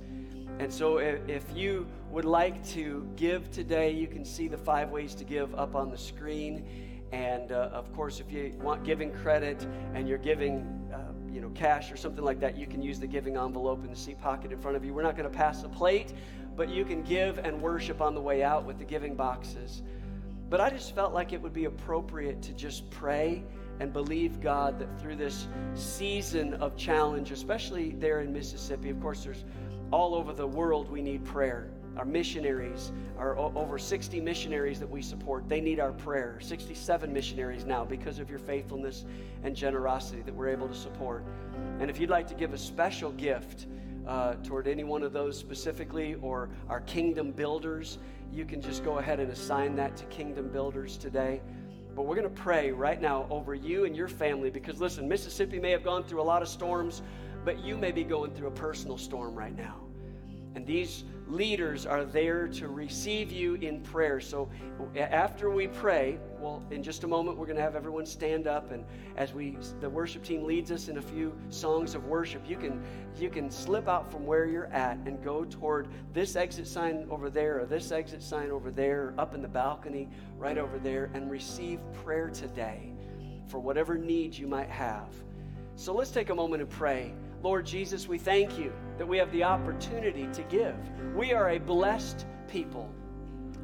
And 0.59 0.72
so, 0.72 0.99
if, 0.99 1.44
you 1.55 1.87
would 2.11 2.25
like 2.25 2.66
to 2.68 3.07
give 3.16 3.51
today, 3.51 3.90
you 3.90 4.07
can 4.07 4.25
see 4.25 4.49
the 4.49 4.57
five 4.57 4.90
ways 4.90 5.14
to 5.16 5.25
give 5.25 5.55
up 5.55 5.75
on 5.75 5.90
the 5.90 5.99
screen. 5.99 6.64
And 7.12 7.53
uh, 7.53 7.70
of 7.72 7.92
course, 7.92 8.20
if 8.20 8.33
you 8.33 8.55
want 8.61 8.83
giving 8.83 9.12
credit 9.12 9.66
and 9.94 10.09
you're 10.09 10.18
giving, 10.18 10.90
uh, 10.92 11.12
you 11.31 11.40
know, 11.40 11.51
cash 11.51 11.92
or 11.92 11.96
something 11.96 12.25
like 12.25 12.40
that, 12.40 12.57
you 12.57 12.66
can 12.66 12.81
use 12.81 12.99
the 12.99 13.07
giving 13.07 13.37
envelope 13.37 13.85
in 13.85 13.90
the 13.90 13.96
seat 13.96 14.18
pocket 14.18 14.51
in 14.51 14.59
front 14.59 14.77
of 14.77 14.85
you. 14.85 14.94
We're 14.94 15.03
not 15.03 15.16
going 15.16 15.31
to 15.31 15.37
pass 15.37 15.62
a 15.62 15.68
plate, 15.68 16.14
but 16.57 16.70
you 16.70 16.85
can 16.85 17.03
give 17.03 17.38
and 17.38 17.61
worship 17.61 18.01
on 18.01 18.14
the 18.14 18.20
way 18.20 18.42
out 18.42 18.64
with 18.64 18.79
the 18.79 18.85
giving 18.85 19.14
boxes. 19.14 19.83
But 20.49 20.61
I 20.61 20.70
just 20.70 20.94
felt 20.94 21.12
like 21.12 21.33
it 21.33 21.42
would 21.42 21.53
be 21.53 21.66
appropriate 21.66 22.40
to 22.42 22.53
just 22.53 22.88
pray 22.90 23.44
and 23.81 23.93
believe 23.93 24.41
God 24.41 24.79
that 24.79 25.01
through 25.01 25.17
this 25.17 25.49
season 25.75 26.55
of 26.55 26.77
challenge, 26.77 27.31
especially 27.31 27.91
there 27.93 28.21
in 28.21 28.33
Mississippi, 28.33 28.91
of 28.91 29.01
course, 29.01 29.25
there's 29.25 29.45
all 29.93 30.15
over 30.15 30.33
the 30.33 30.47
world 30.47 30.91
we 30.91 31.03
need 31.03 31.25
prayer. 31.25 31.69
Our 31.97 32.05
missionaries, 32.05 32.93
our 33.17 33.39
over 33.39 33.79
60 33.79 34.21
missionaries 34.21 34.79
that 34.81 34.91
we 34.91 35.01
support, 35.01 35.49
they 35.49 35.62
need 35.62 35.81
our 35.81 35.93
prayer. 35.93 36.39
67 36.41 37.11
missionaries 37.11 37.65
now 37.65 37.85
because 37.85 38.19
of 38.19 38.29
your 38.29 38.39
faithfulness 38.39 39.07
and 39.45 39.57
generosity 39.57 40.21
that 40.23 40.35
we're 40.35 40.49
able 40.49 40.69
to 40.69 40.75
support. 40.75 41.25
And 41.81 41.89
if 41.89 41.99
you'd 41.99 42.11
like 42.11 42.27
to 42.29 42.35
give 42.35 42.53
a 42.53 42.59
special 42.59 43.12
gift, 43.12 43.67
uh, 44.07 44.35
toward 44.45 44.69
any 44.69 44.85
one 44.85 45.03
of 45.03 45.12
those 45.12 45.37
specifically 45.37 46.15
or 46.23 46.49
our 46.69 46.81
kingdom 46.83 47.33
builders, 47.33 47.99
you 48.33 48.45
can 48.45 48.61
just 48.61 48.85
go 48.85 48.99
ahead 48.99 49.21
and 49.21 49.31
assign 49.31 49.75
that 49.77 49.97
to 49.97 50.05
kingdom 50.07 50.49
builders 50.49 50.97
today. 50.97 51.41
But 51.96 52.04
we're 52.04 52.14
going 52.14 52.28
to 52.28 52.42
pray 52.42 52.72
right 52.72 53.00
now 53.00 53.26
over 53.30 53.54
you 53.54 53.87
and 53.87 53.96
your 53.96 54.06
family 54.06 54.50
because 54.50 54.82
listen, 54.82 55.09
Mississippi 55.09 55.59
may 55.59 55.70
have 55.70 55.82
gone 55.82 56.04
through 56.04 56.20
a 56.20 56.22
lot 56.22 56.42
of 56.42 56.48
storms, 56.48 57.00
but 57.42 57.64
you 57.64 57.78
may 57.78 57.90
be 57.90 58.04
going 58.04 58.32
through 58.32 58.48
a 58.48 58.52
personal 58.52 58.98
storm 58.98 59.35
right 59.35 59.56
now. 59.56 59.86
And 60.57 60.66
these 60.66 61.05
leaders 61.29 61.85
are 61.85 62.07
there 62.07 62.49
to 62.49 62.69
receive 62.69 63.31
you 63.31 63.57
in 63.57 63.83
prayer. 63.83 64.21
So 64.21 64.49
after 64.97 65.51
we 65.51 65.69
pray, 65.69 66.19
well, 66.40 66.62
in 66.71 66.83
just 66.83 67.05
a 67.05 67.07
moment, 67.07 67.37
we're 67.37 67.45
going 67.45 67.57
to 67.57 67.62
have 67.62 67.77
everyone 67.77 68.07
stand 68.07 68.47
up, 68.47 68.71
and 68.71 68.83
as 69.19 69.35
we 69.35 69.59
the 69.81 69.90
worship 69.90 70.25
team 70.25 70.45
leads 70.45 70.71
us 70.71 70.88
in 70.88 70.97
a 70.97 71.03
few 71.03 71.37
songs 71.51 71.95
of 71.95 72.07
worship, 72.07 72.42
you 72.49 72.57
can 72.57 72.83
you 73.19 73.29
can 73.29 73.51
slip 73.51 73.87
out 73.87 74.11
from 74.11 74.25
where 74.25 74.47
you're 74.47 74.73
at 74.73 74.97
and 75.05 75.23
go 75.23 75.45
toward 75.45 75.88
this 76.14 76.37
exit 76.37 76.66
sign 76.66 77.07
over 77.11 77.29
there, 77.29 77.61
or 77.61 77.66
this 77.66 77.92
exit 77.92 78.23
sign 78.23 78.51
over 78.51 78.71
there, 78.71 79.12
up 79.19 79.35
in 79.35 79.42
the 79.42 79.49
balcony 79.49 80.09
right 80.38 80.57
over 80.57 80.79
there, 80.79 81.11
and 81.12 81.31
receive 81.31 81.81
prayer 82.03 82.31
today 82.31 82.95
for 83.47 83.59
whatever 83.59 83.99
needs 83.99 84.38
you 84.38 84.47
might 84.47 84.71
have. 84.71 85.14
So 85.75 85.92
let's 85.92 86.11
take 86.11 86.31
a 86.31 86.35
moment 86.35 86.62
and 86.62 86.71
pray. 86.71 87.12
Lord 87.42 87.66
Jesus, 87.66 88.09
we 88.09 88.18
thank 88.18 88.59
you 88.59 88.72
that 88.99 89.07
we 89.07 89.18
have 89.18 89.31
the 89.33 89.44
opportunity 89.44 90.27
to 90.33 90.42
give. 90.44 90.75
We 91.14 91.33
are 91.33 91.51
a 91.51 91.59
blessed 91.59 92.27
people. 92.49 92.90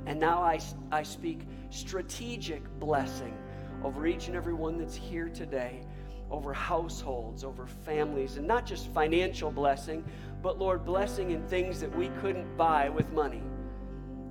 And 0.06 0.18
now 0.18 0.42
I, 0.42 0.60
I 0.90 1.02
speak 1.02 1.46
strategic 1.70 2.62
blessing 2.78 3.36
over 3.82 4.06
each 4.06 4.28
and 4.28 4.36
every 4.36 4.54
one 4.54 4.78
that's 4.78 4.94
here 4.94 5.28
today, 5.28 5.84
over 6.30 6.52
households, 6.52 7.44
over 7.44 7.66
families, 7.66 8.36
and 8.36 8.46
not 8.46 8.66
just 8.66 8.88
financial 8.88 9.50
blessing, 9.50 10.04
but 10.42 10.58
Lord, 10.58 10.84
blessing 10.84 11.30
in 11.30 11.46
things 11.46 11.80
that 11.80 11.94
we 11.96 12.08
couldn't 12.20 12.56
buy 12.56 12.88
with 12.88 13.10
money. 13.12 13.42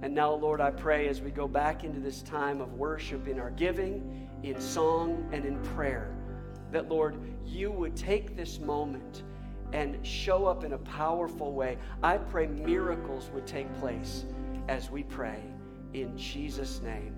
And 0.02 0.16
now, 0.16 0.34
Lord, 0.34 0.62
I 0.62 0.72
pray 0.72 1.08
as 1.10 1.22
we 1.22 1.32
go 1.32 1.48
back 1.48 1.84
into 1.84 2.00
this 2.00 2.22
time 2.22 2.60
of 2.60 2.74
worship 2.74 3.28
in 3.28 3.40
our 3.40 3.52
giving, 3.52 4.30
in 4.44 4.60
song, 4.60 5.30
and 5.32 5.46
in 5.46 5.60
prayer, 5.60 6.16
that, 6.72 6.90
Lord, 6.90 7.18
you 7.46 7.72
would 7.72 7.96
take 7.96 8.36
this 8.36 8.60
moment 8.60 9.24
and 9.74 10.06
show 10.06 10.46
up 10.46 10.64
in 10.64 10.74
a 10.74 10.78
powerful 10.78 11.54
way. 11.54 11.78
I 12.04 12.18
pray 12.18 12.48
miracles 12.48 13.30
would 13.34 13.48
take 13.48 13.74
place 13.80 14.26
as 14.68 14.90
we 14.90 15.04
pray. 15.04 15.42
In 15.94 16.18
Jesus' 16.18 16.82
name, 16.82 17.16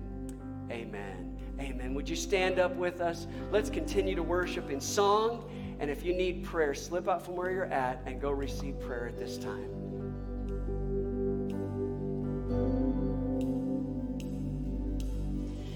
amen. 0.70 1.30
Amen. 1.60 1.94
Would 1.94 2.08
you 2.08 2.16
stand 2.16 2.58
up 2.58 2.74
with 2.74 3.00
us? 3.00 3.28
Let's 3.52 3.70
continue 3.70 4.16
to 4.16 4.22
worship 4.22 4.70
in 4.70 4.80
song. 4.80 5.48
And 5.78 5.88
if 5.88 6.04
you 6.04 6.12
need 6.12 6.44
prayer, 6.44 6.74
slip 6.74 7.08
out 7.08 7.24
from 7.24 7.36
where 7.36 7.50
you're 7.50 7.66
at 7.66 8.02
and 8.06 8.20
go 8.20 8.30
receive 8.30 8.80
prayer 8.80 9.06
at 9.06 9.16
this 9.16 9.38
time. 9.38 9.84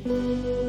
creation 0.09 0.68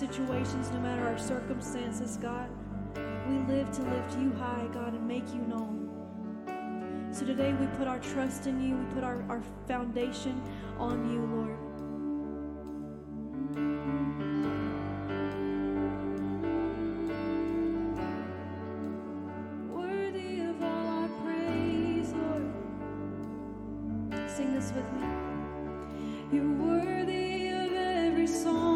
situations, 0.00 0.70
no 0.70 0.80
matter 0.80 1.06
our 1.06 1.18
circumstances, 1.18 2.16
God. 2.16 2.48
We 3.28 3.36
live 3.52 3.70
to 3.72 3.82
lift 3.82 4.18
you 4.18 4.32
high, 4.32 4.66
God, 4.72 4.94
and 4.94 5.06
make 5.06 5.28
you 5.28 5.42
known. 5.42 5.90
So 7.12 7.26
today 7.26 7.52
we 7.52 7.66
put 7.76 7.86
our 7.86 7.98
trust 7.98 8.46
in 8.46 8.62
you, 8.66 8.76
we 8.76 8.94
put 8.94 9.04
our, 9.04 9.22
our 9.28 9.42
foundation 9.68 10.40
on 10.78 11.10
you, 11.12 11.20
Lord. 11.36 11.58
with 24.72 24.92
me. 24.92 25.08
You're 26.32 26.52
worthy 26.52 27.48
of 27.48 27.72
every 27.72 28.26
song. 28.26 28.69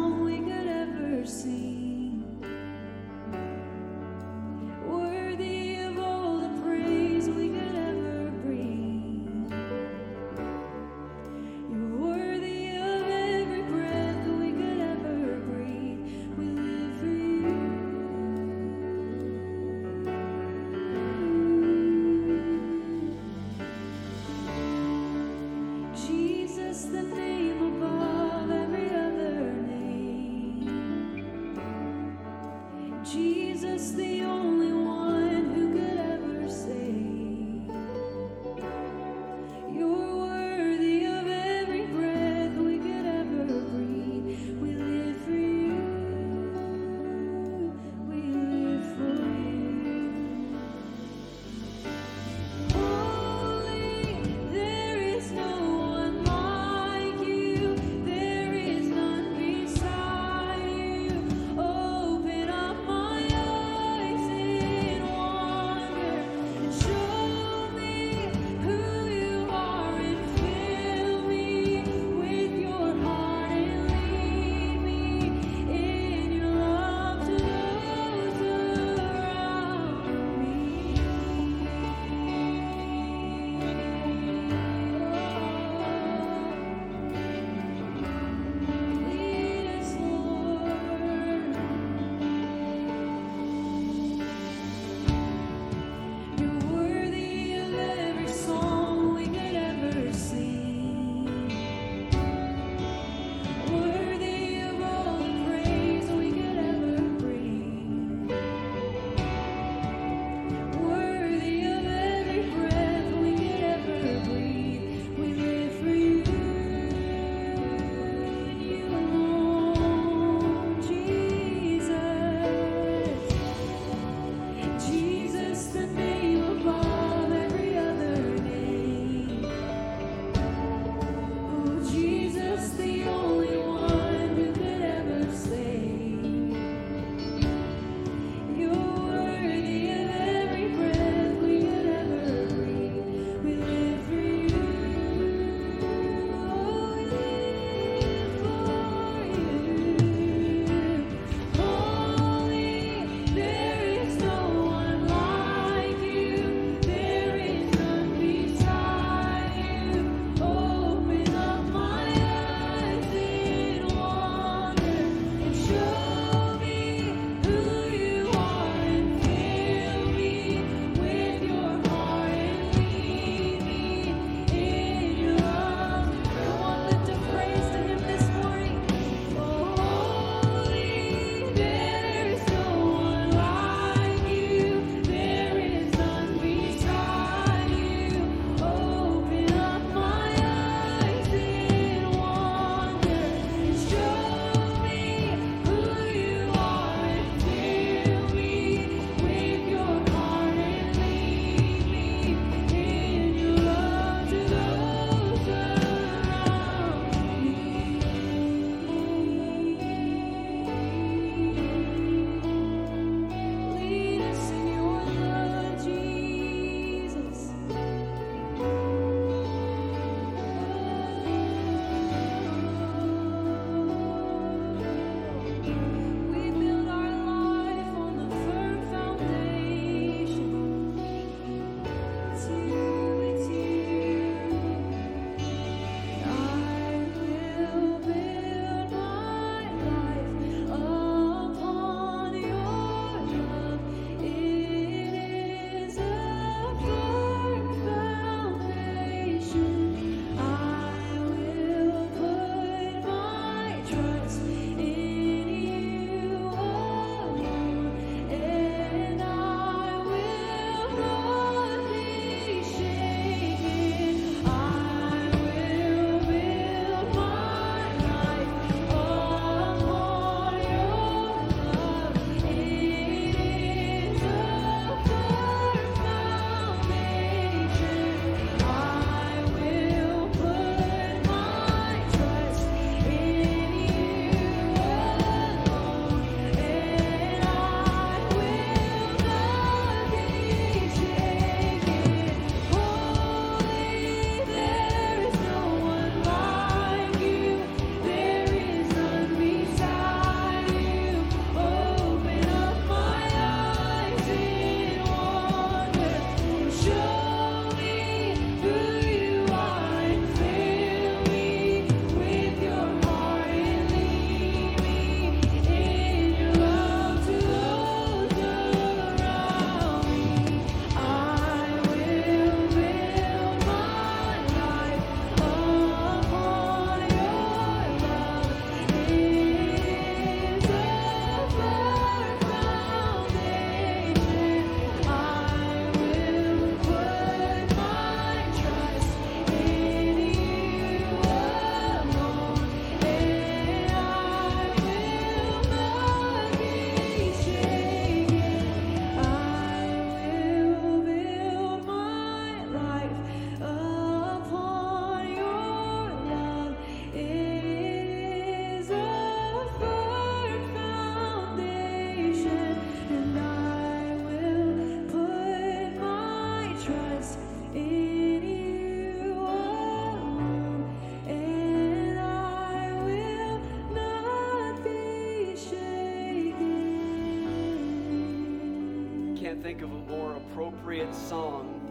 Think 379.77 379.91
of 379.91 379.91
a 379.91 380.11
more 380.11 380.37
appropriate 380.37 381.13
song 381.13 381.81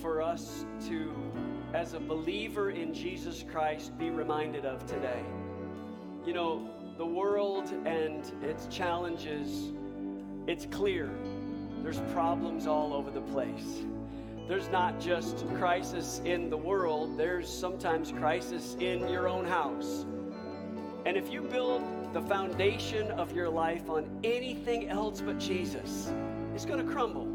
for 0.00 0.22
us 0.22 0.64
to, 0.86 1.12
as 1.74 1.94
a 1.94 1.98
believer 1.98 2.70
in 2.70 2.94
Jesus 2.94 3.44
Christ, 3.50 3.98
be 3.98 4.10
reminded 4.10 4.64
of 4.64 4.86
today. 4.86 5.24
You 6.24 6.34
know, 6.34 6.70
the 6.98 7.06
world 7.06 7.72
and 7.84 8.24
its 8.44 8.68
challenges, 8.68 9.72
it's 10.46 10.66
clear. 10.66 11.10
There's 11.82 11.98
problems 12.12 12.68
all 12.68 12.92
over 12.92 13.10
the 13.10 13.22
place. 13.22 13.82
There's 14.46 14.68
not 14.68 15.00
just 15.00 15.44
crisis 15.58 16.20
in 16.24 16.48
the 16.48 16.58
world, 16.58 17.18
there's 17.18 17.48
sometimes 17.48 18.12
crisis 18.12 18.76
in 18.78 19.08
your 19.08 19.28
own 19.28 19.46
house. 19.46 20.06
And 21.06 21.16
if 21.16 21.32
you 21.32 21.42
build 21.42 21.82
the 22.12 22.22
foundation 22.22 23.10
of 23.12 23.34
your 23.34 23.48
life 23.48 23.90
on 23.90 24.20
anything 24.22 24.88
else 24.90 25.20
but 25.20 25.40
Jesus, 25.40 26.12
it's 26.54 26.64
going 26.64 26.84
to 26.84 26.92
crumble. 26.92 27.26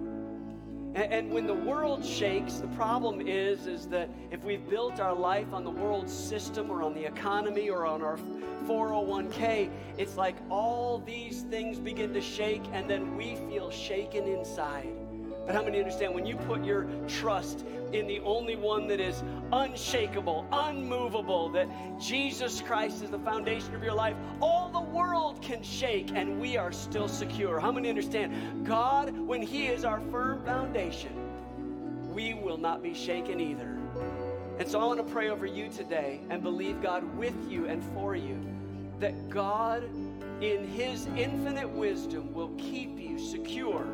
And, 0.96 1.14
and 1.14 1.32
when 1.32 1.46
the 1.46 1.54
world 1.54 2.04
shakes, 2.04 2.56
the 2.56 2.68
problem 2.70 3.22
is, 3.22 3.68
is 3.68 3.88
that 3.88 4.10
if 4.32 4.44
we've 4.44 4.68
built 4.70 5.00
our 5.00 5.14
life 5.14 5.54
on 5.54 5.64
the 5.64 5.72
world 5.72 6.10
system 6.10 6.72
or 6.72 6.82
on 6.84 6.94
the 6.94 7.06
economy 7.06 7.70
or 7.70 7.86
on 7.86 8.02
our 8.02 8.18
401k, 8.66 9.70
it's 9.98 10.18
like 10.18 10.36
all 10.50 11.00
these 11.00 11.44
things 11.44 11.80
begin 11.80 12.14
to 12.14 12.22
shake 12.22 12.64
and 12.74 12.90
then 12.90 13.16
we 13.16 13.36
feel 13.50 13.70
shaken 13.70 14.26
inside. 14.26 14.97
But 15.48 15.56
how 15.56 15.64
many 15.64 15.80
understand 15.80 16.14
when 16.14 16.26
you 16.26 16.36
put 16.36 16.66
your 16.66 16.88
trust 17.08 17.64
in 17.94 18.06
the 18.06 18.20
only 18.20 18.58
one 18.58 18.86
that 18.90 19.00
is 19.00 19.24
unshakable, 19.54 20.46
unmovable, 20.52 21.48
that 21.52 21.70
Jesus 22.02 22.60
Christ 22.60 23.02
is 23.02 23.10
the 23.10 23.20
foundation 23.20 23.74
of 23.74 23.82
your 23.82 23.94
life, 23.94 24.18
all 24.42 24.68
the 24.68 24.82
world 24.82 25.42
can 25.42 25.64
shake 25.64 26.12
and 26.14 26.38
we 26.38 26.58
are 26.58 26.74
still 26.74 27.08
secure. 27.08 27.62
How 27.62 27.72
many 27.72 27.88
understand? 27.88 28.68
God, 28.68 29.18
when 29.18 29.42
He 29.42 29.68
is 29.68 29.86
our 29.86 30.02
firm 30.12 30.44
foundation, 30.44 31.14
we 32.14 32.34
will 32.34 32.58
not 32.58 32.84
be 32.84 32.94
shaken 32.94 33.40
either. 33.40 33.80
And 34.60 34.68
so 34.68 34.82
I 34.82 34.86
want 34.86 35.00
to 35.00 35.14
pray 35.14 35.30
over 35.30 35.46
you 35.46 35.70
today 35.70 36.20
and 36.30 36.44
believe 36.44 36.82
God 36.82 37.06
with 37.18 37.36
you 37.50 37.68
and 37.68 37.82
for 37.94 38.18
you 38.18 38.38
that 39.00 39.30
God, 39.30 39.84
in 40.42 40.68
His 40.68 41.06
infinite 41.16 41.70
wisdom, 41.70 42.34
will 42.34 42.52
keep 42.58 43.00
you 43.00 43.18
secure 43.18 43.88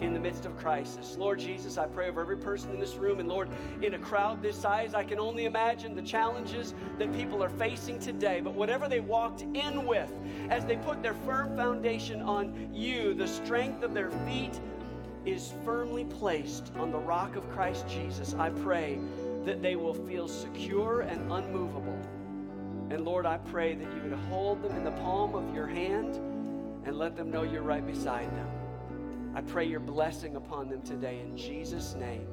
in 0.00 0.12
the 0.12 0.20
midst 0.20 0.44
of 0.44 0.56
crisis. 0.56 1.16
Lord 1.18 1.38
Jesus, 1.38 1.78
I 1.78 1.86
pray 1.86 2.08
over 2.08 2.20
every 2.20 2.36
person 2.36 2.70
in 2.70 2.78
this 2.78 2.96
room. 2.96 3.20
And 3.20 3.28
Lord, 3.28 3.48
in 3.82 3.94
a 3.94 3.98
crowd 3.98 4.42
this 4.42 4.56
size, 4.56 4.94
I 4.94 5.04
can 5.04 5.18
only 5.18 5.46
imagine 5.46 5.94
the 5.94 6.02
challenges 6.02 6.74
that 6.98 7.12
people 7.14 7.42
are 7.42 7.48
facing 7.48 7.98
today. 7.98 8.40
But 8.40 8.54
whatever 8.54 8.88
they 8.88 9.00
walked 9.00 9.42
in 9.42 9.86
with, 9.86 10.12
as 10.50 10.64
they 10.64 10.76
put 10.76 11.02
their 11.02 11.14
firm 11.14 11.56
foundation 11.56 12.20
on 12.22 12.70
you, 12.72 13.14
the 13.14 13.26
strength 13.26 13.82
of 13.82 13.94
their 13.94 14.10
feet 14.10 14.60
is 15.24 15.52
firmly 15.64 16.04
placed 16.04 16.72
on 16.76 16.92
the 16.92 16.98
rock 16.98 17.34
of 17.36 17.50
Christ 17.50 17.88
Jesus. 17.88 18.34
I 18.34 18.50
pray 18.50 18.98
that 19.44 19.62
they 19.62 19.76
will 19.76 19.94
feel 19.94 20.28
secure 20.28 21.00
and 21.00 21.20
unmovable. 21.32 21.98
And 22.90 23.04
Lord, 23.04 23.26
I 23.26 23.38
pray 23.38 23.74
that 23.74 23.92
you 23.94 24.02
would 24.02 24.18
hold 24.28 24.62
them 24.62 24.76
in 24.76 24.84
the 24.84 24.92
palm 24.92 25.34
of 25.34 25.52
your 25.54 25.66
hand 25.66 26.16
and 26.84 26.96
let 26.96 27.16
them 27.16 27.30
know 27.30 27.42
you're 27.42 27.62
right 27.62 27.84
beside 27.84 28.30
them. 28.36 28.48
I 29.36 29.42
pray 29.42 29.66
your 29.66 29.80
blessing 29.80 30.36
upon 30.36 30.70
them 30.70 30.80
today 30.80 31.20
in 31.20 31.36
Jesus' 31.36 31.94
name. 31.94 32.26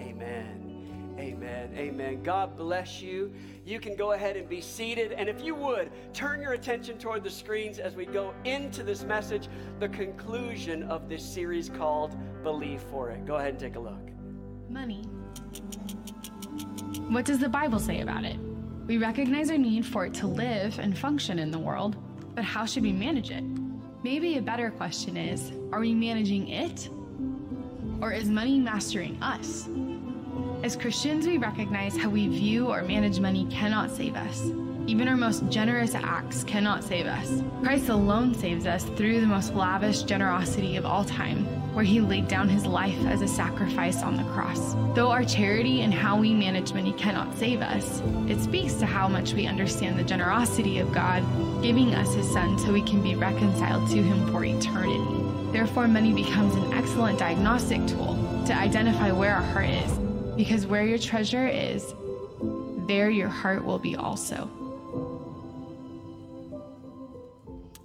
Amen. 0.00 1.14
Amen. 1.18 1.74
Amen. 1.76 2.22
God 2.22 2.56
bless 2.56 3.02
you. 3.02 3.30
You 3.66 3.78
can 3.78 3.94
go 3.94 4.12
ahead 4.12 4.38
and 4.38 4.48
be 4.48 4.62
seated. 4.62 5.12
And 5.12 5.28
if 5.28 5.44
you 5.44 5.54
would, 5.54 5.90
turn 6.14 6.40
your 6.40 6.54
attention 6.54 6.96
toward 6.96 7.22
the 7.22 7.28
screens 7.28 7.78
as 7.78 7.94
we 7.96 8.06
go 8.06 8.32
into 8.44 8.82
this 8.82 9.04
message, 9.04 9.48
the 9.78 9.90
conclusion 9.90 10.84
of 10.84 11.06
this 11.06 11.22
series 11.22 11.68
called 11.68 12.16
Believe 12.42 12.80
for 12.80 13.10
It. 13.10 13.26
Go 13.26 13.36
ahead 13.36 13.50
and 13.50 13.58
take 13.58 13.76
a 13.76 13.80
look. 13.80 14.08
Money. 14.70 15.02
What 17.10 17.26
does 17.26 17.40
the 17.40 17.50
Bible 17.50 17.78
say 17.78 18.00
about 18.00 18.24
it? 18.24 18.38
We 18.86 18.96
recognize 18.96 19.50
our 19.50 19.58
need 19.58 19.84
for 19.84 20.06
it 20.06 20.14
to 20.14 20.26
live 20.26 20.78
and 20.78 20.96
function 20.96 21.38
in 21.38 21.50
the 21.50 21.58
world, 21.58 21.98
but 22.34 22.42
how 22.42 22.64
should 22.64 22.84
we 22.84 22.92
manage 22.92 23.30
it? 23.30 23.44
Maybe 24.04 24.36
a 24.36 24.42
better 24.42 24.70
question 24.70 25.16
is 25.16 25.50
are 25.72 25.80
we 25.80 25.94
managing 25.94 26.48
it? 26.48 26.90
Or 28.02 28.12
is 28.12 28.28
money 28.28 28.58
mastering 28.58 29.16
us? 29.22 29.66
As 30.62 30.76
Christians, 30.76 31.26
we 31.26 31.38
recognize 31.38 31.96
how 31.96 32.10
we 32.10 32.28
view 32.28 32.66
or 32.66 32.82
manage 32.82 33.18
money 33.18 33.46
cannot 33.50 33.90
save 33.90 34.14
us. 34.14 34.42
Even 34.86 35.08
our 35.08 35.16
most 35.16 35.48
generous 35.48 35.94
acts 35.94 36.44
cannot 36.44 36.84
save 36.84 37.06
us. 37.06 37.42
Christ 37.62 37.88
alone 37.88 38.34
saves 38.34 38.66
us 38.66 38.84
through 38.84 39.22
the 39.22 39.26
most 39.26 39.54
lavish 39.54 40.02
generosity 40.02 40.76
of 40.76 40.84
all 40.84 41.04
time, 41.04 41.46
where 41.72 41.84
he 41.84 42.02
laid 42.02 42.28
down 42.28 42.50
his 42.50 42.66
life 42.66 43.06
as 43.06 43.22
a 43.22 43.28
sacrifice 43.28 44.02
on 44.02 44.18
the 44.18 44.30
cross. 44.34 44.74
Though 44.94 45.10
our 45.10 45.24
charity 45.24 45.80
and 45.80 45.94
how 45.94 46.18
we 46.18 46.34
manage 46.34 46.74
money 46.74 46.92
cannot 46.92 47.34
save 47.38 47.62
us, 47.62 48.02
it 48.28 48.38
speaks 48.42 48.74
to 48.74 48.86
how 48.86 49.08
much 49.08 49.32
we 49.32 49.46
understand 49.46 49.98
the 49.98 50.04
generosity 50.04 50.78
of 50.78 50.92
God, 50.92 51.24
giving 51.64 51.94
us 51.94 52.12
his 52.12 52.30
son 52.30 52.58
so 52.58 52.70
we 52.70 52.82
can 52.82 53.00
be 53.00 53.14
reconciled 53.14 53.88
to 53.88 54.02
him 54.02 54.30
for 54.30 54.44
eternity. 54.44 55.00
Therefore, 55.50 55.88
money 55.88 56.12
becomes 56.12 56.54
an 56.56 56.74
excellent 56.74 57.18
diagnostic 57.18 57.86
tool 57.86 58.18
to 58.44 58.54
identify 58.54 59.10
where 59.10 59.34
our 59.34 59.42
heart 59.42 59.70
is, 59.70 59.90
because 60.36 60.66
where 60.66 60.84
your 60.84 60.98
treasure 60.98 61.48
is, 61.48 61.94
there 62.86 63.08
your 63.08 63.30
heart 63.30 63.64
will 63.64 63.78
be 63.78 63.96
also. 63.96 64.50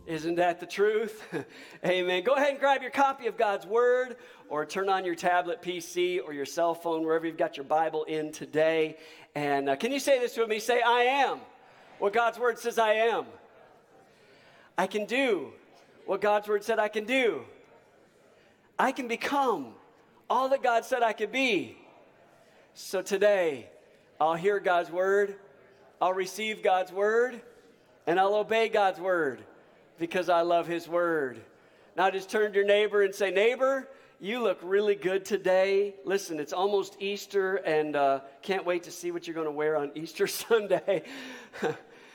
Isn't 0.05 0.35
that 0.35 0.59
the 0.59 0.65
truth? 0.65 1.23
Amen. 1.85 2.21
Go 2.25 2.33
ahead 2.33 2.49
and 2.49 2.59
grab 2.59 2.81
your 2.81 2.91
copy 2.91 3.27
of 3.27 3.37
God's 3.37 3.65
Word 3.65 4.17
or 4.49 4.65
turn 4.65 4.89
on 4.89 5.05
your 5.05 5.15
tablet, 5.15 5.61
PC, 5.61 6.19
or 6.21 6.33
your 6.33 6.45
cell 6.45 6.75
phone, 6.75 7.05
wherever 7.05 7.25
you've 7.25 7.37
got 7.37 7.55
your 7.55 7.63
Bible 7.63 8.03
in 8.03 8.33
today. 8.33 8.97
And 9.35 9.69
uh, 9.69 9.77
can 9.77 9.93
you 9.93 10.01
say 10.01 10.19
this 10.19 10.35
with 10.35 10.49
me? 10.49 10.59
Say, 10.59 10.81
I 10.81 11.03
am 11.03 11.39
what 11.99 12.11
God's 12.11 12.37
Word 12.37 12.59
says 12.59 12.77
I 12.77 12.93
am. 12.95 13.25
I 14.79 14.87
can 14.87 15.03
do 15.03 15.51
what 16.05 16.21
God's 16.21 16.47
Word 16.47 16.63
said 16.63 16.79
I 16.79 16.87
can 16.87 17.03
do. 17.03 17.41
I 18.79 18.93
can 18.93 19.09
become 19.09 19.73
all 20.29 20.47
that 20.47 20.63
God 20.63 20.85
said 20.85 21.03
I 21.03 21.11
could 21.11 21.33
be. 21.33 21.77
So 22.75 23.01
today, 23.01 23.67
I'll 24.21 24.35
hear 24.35 24.57
God's 24.61 24.89
Word, 24.89 25.35
I'll 26.01 26.13
receive 26.13 26.63
God's 26.63 26.93
Word, 26.93 27.41
and 28.07 28.17
I'll 28.17 28.35
obey 28.35 28.69
God's 28.69 29.01
Word 29.01 29.43
because 29.97 30.29
I 30.29 30.43
love 30.43 30.65
His 30.65 30.87
Word. 30.87 31.41
Now 31.97 32.09
just 32.09 32.29
turn 32.29 32.53
to 32.53 32.59
your 32.59 32.65
neighbor 32.65 33.03
and 33.03 33.13
say, 33.13 33.31
Neighbor, 33.31 33.85
you 34.21 34.41
look 34.41 34.59
really 34.63 34.95
good 34.95 35.25
today. 35.25 35.95
Listen, 36.05 36.39
it's 36.39 36.53
almost 36.53 36.95
Easter, 37.01 37.57
and 37.57 37.97
uh, 37.97 38.21
can't 38.41 38.65
wait 38.65 38.83
to 38.83 38.91
see 38.91 39.11
what 39.11 39.27
you're 39.27 39.33
going 39.33 39.45
to 39.45 39.51
wear 39.51 39.75
on 39.75 39.91
Easter 39.95 40.25
Sunday. 40.27 41.03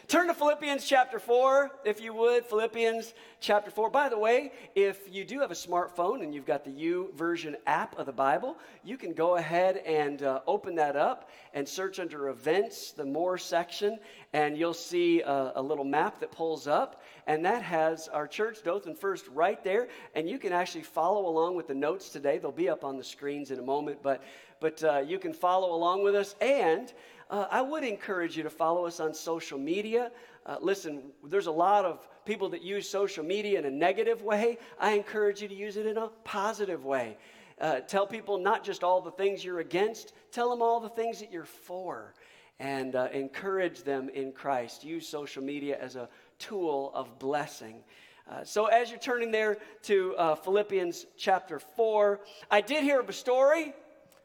Turn 0.07 0.27
to 0.27 0.35
Philippians 0.35 0.85
chapter 0.85 1.19
4, 1.19 1.71
if 1.87 1.99
you 1.99 2.13
would. 2.13 2.45
Philippians 2.45 3.15
chapter 3.41 3.71
4. 3.71 3.89
By 3.89 4.11
the 4.11 4.19
way, 4.19 4.53
if 4.75 5.01
you 5.11 5.25
do 5.25 5.41
have 5.41 5.51
a 5.51 5.55
smartphone 5.55 6.23
and 6.23 6.35
you've 6.35 6.45
got 6.45 6.63
the 6.63 6.71
YouVersion 6.71 7.55
app 7.67 7.99
of 7.99 8.05
the 8.05 8.13
Bible, 8.13 8.59
you 8.85 8.99
can 8.99 9.15
go 9.15 9.37
ahead 9.37 9.79
and 9.79 10.23
uh, 10.23 10.41
open 10.47 10.75
that 10.75 10.95
up 10.95 11.31
and 11.55 11.67
search 11.67 12.01
under 12.01 12.29
events, 12.29 12.91
the 12.91 13.05
more 13.05 13.39
section, 13.39 13.99
and 14.35 14.59
you'll 14.59 14.75
see 14.75 15.23
a, 15.23 15.53
a 15.57 15.63
little 15.63 15.85
map 15.85 16.21
that 16.21 16.31
pulls 16.33 16.67
up. 16.67 17.03
And 17.27 17.43
that 17.47 17.63
has 17.63 18.09
our 18.09 18.27
church, 18.27 18.59
Dothan 18.63 18.97
First, 18.97 19.27
right 19.29 19.65
there. 19.65 19.89
And 20.15 20.29
you 20.29 20.39
can 20.39 20.53
actually 20.53 20.85
follow 20.85 21.27
along 21.27 21.57
with 21.57 21.67
the 21.67 21.75
notes 21.75 22.11
today. 22.11 22.37
They'll 22.37 22.53
be 22.53 22.69
up 22.69 22.85
on 22.85 22.99
the 22.99 23.05
screens 23.05 23.51
in 23.51 23.59
a 23.59 23.63
moment, 23.63 24.01
but, 24.03 24.23
but 24.61 24.85
uh, 24.85 24.99
you 24.99 25.19
can 25.19 25.33
follow 25.33 25.75
along 25.75 26.03
with 26.05 26.15
us. 26.15 26.35
And 26.43 26.93
uh, 27.31 27.47
I 27.51 27.63
would 27.63 27.85
encourage 27.85 28.37
you 28.37 28.43
to 28.43 28.51
follow 28.51 28.87
us 28.87 29.01
on 29.01 29.15
social 29.15 29.59
media. 29.59 30.11
Uh, 30.47 30.57
listen, 30.61 31.03
there's 31.25 31.47
a 31.47 31.53
lot 31.53 31.85
of 31.85 32.07
people 32.25 32.49
that 32.51 32.63
use 32.63 32.89
social 32.89 33.25
media 33.25 33.59
in 33.59 33.65
a 33.65 33.71
negative 33.71 34.23
way. 34.23 34.59
I 34.79 34.93
encourage 34.93 35.41
you 35.41 35.49
to 35.49 35.55
use 35.55 35.77
it 35.77 35.87
in 35.87 35.97
a 35.97 36.09
positive 36.25 36.85
way. 36.85 37.17
Uh, 37.61 37.81
tell 37.81 38.07
people 38.07 38.39
not 38.39 38.65
just 38.65 38.83
all 38.83 39.01
the 39.01 39.11
things 39.13 39.45
you're 39.45 39.61
against, 39.61 40.13
tell 40.33 40.51
them 40.51 40.61
all 40.61 40.81
the 40.81 40.89
things 40.89 41.21
that 41.21 41.33
you're 41.33 41.45
for, 41.45 42.15
and 42.59 42.97
uh, 42.97 43.09
encourage 43.13 43.85
them 43.85 44.09
in 44.09 44.33
Christ. 44.33 44.85
Use 44.85 45.09
social 45.09 45.43
media 45.43 45.79
as 45.81 45.97
a 45.97 46.09
tool 46.39 46.91
of 46.95 47.19
blessing. 47.19 47.83
Uh, 48.29 48.43
so, 48.43 48.67
as 48.67 48.91
you're 48.91 48.99
turning 48.99 49.31
there 49.31 49.59
to 49.83 50.15
uh, 50.17 50.35
Philippians 50.35 51.07
chapter 51.17 51.59
4, 51.59 52.21
I 52.51 52.61
did 52.61 52.83
hear 52.83 53.01
of 53.01 53.09
a 53.09 53.13
story 53.13 53.75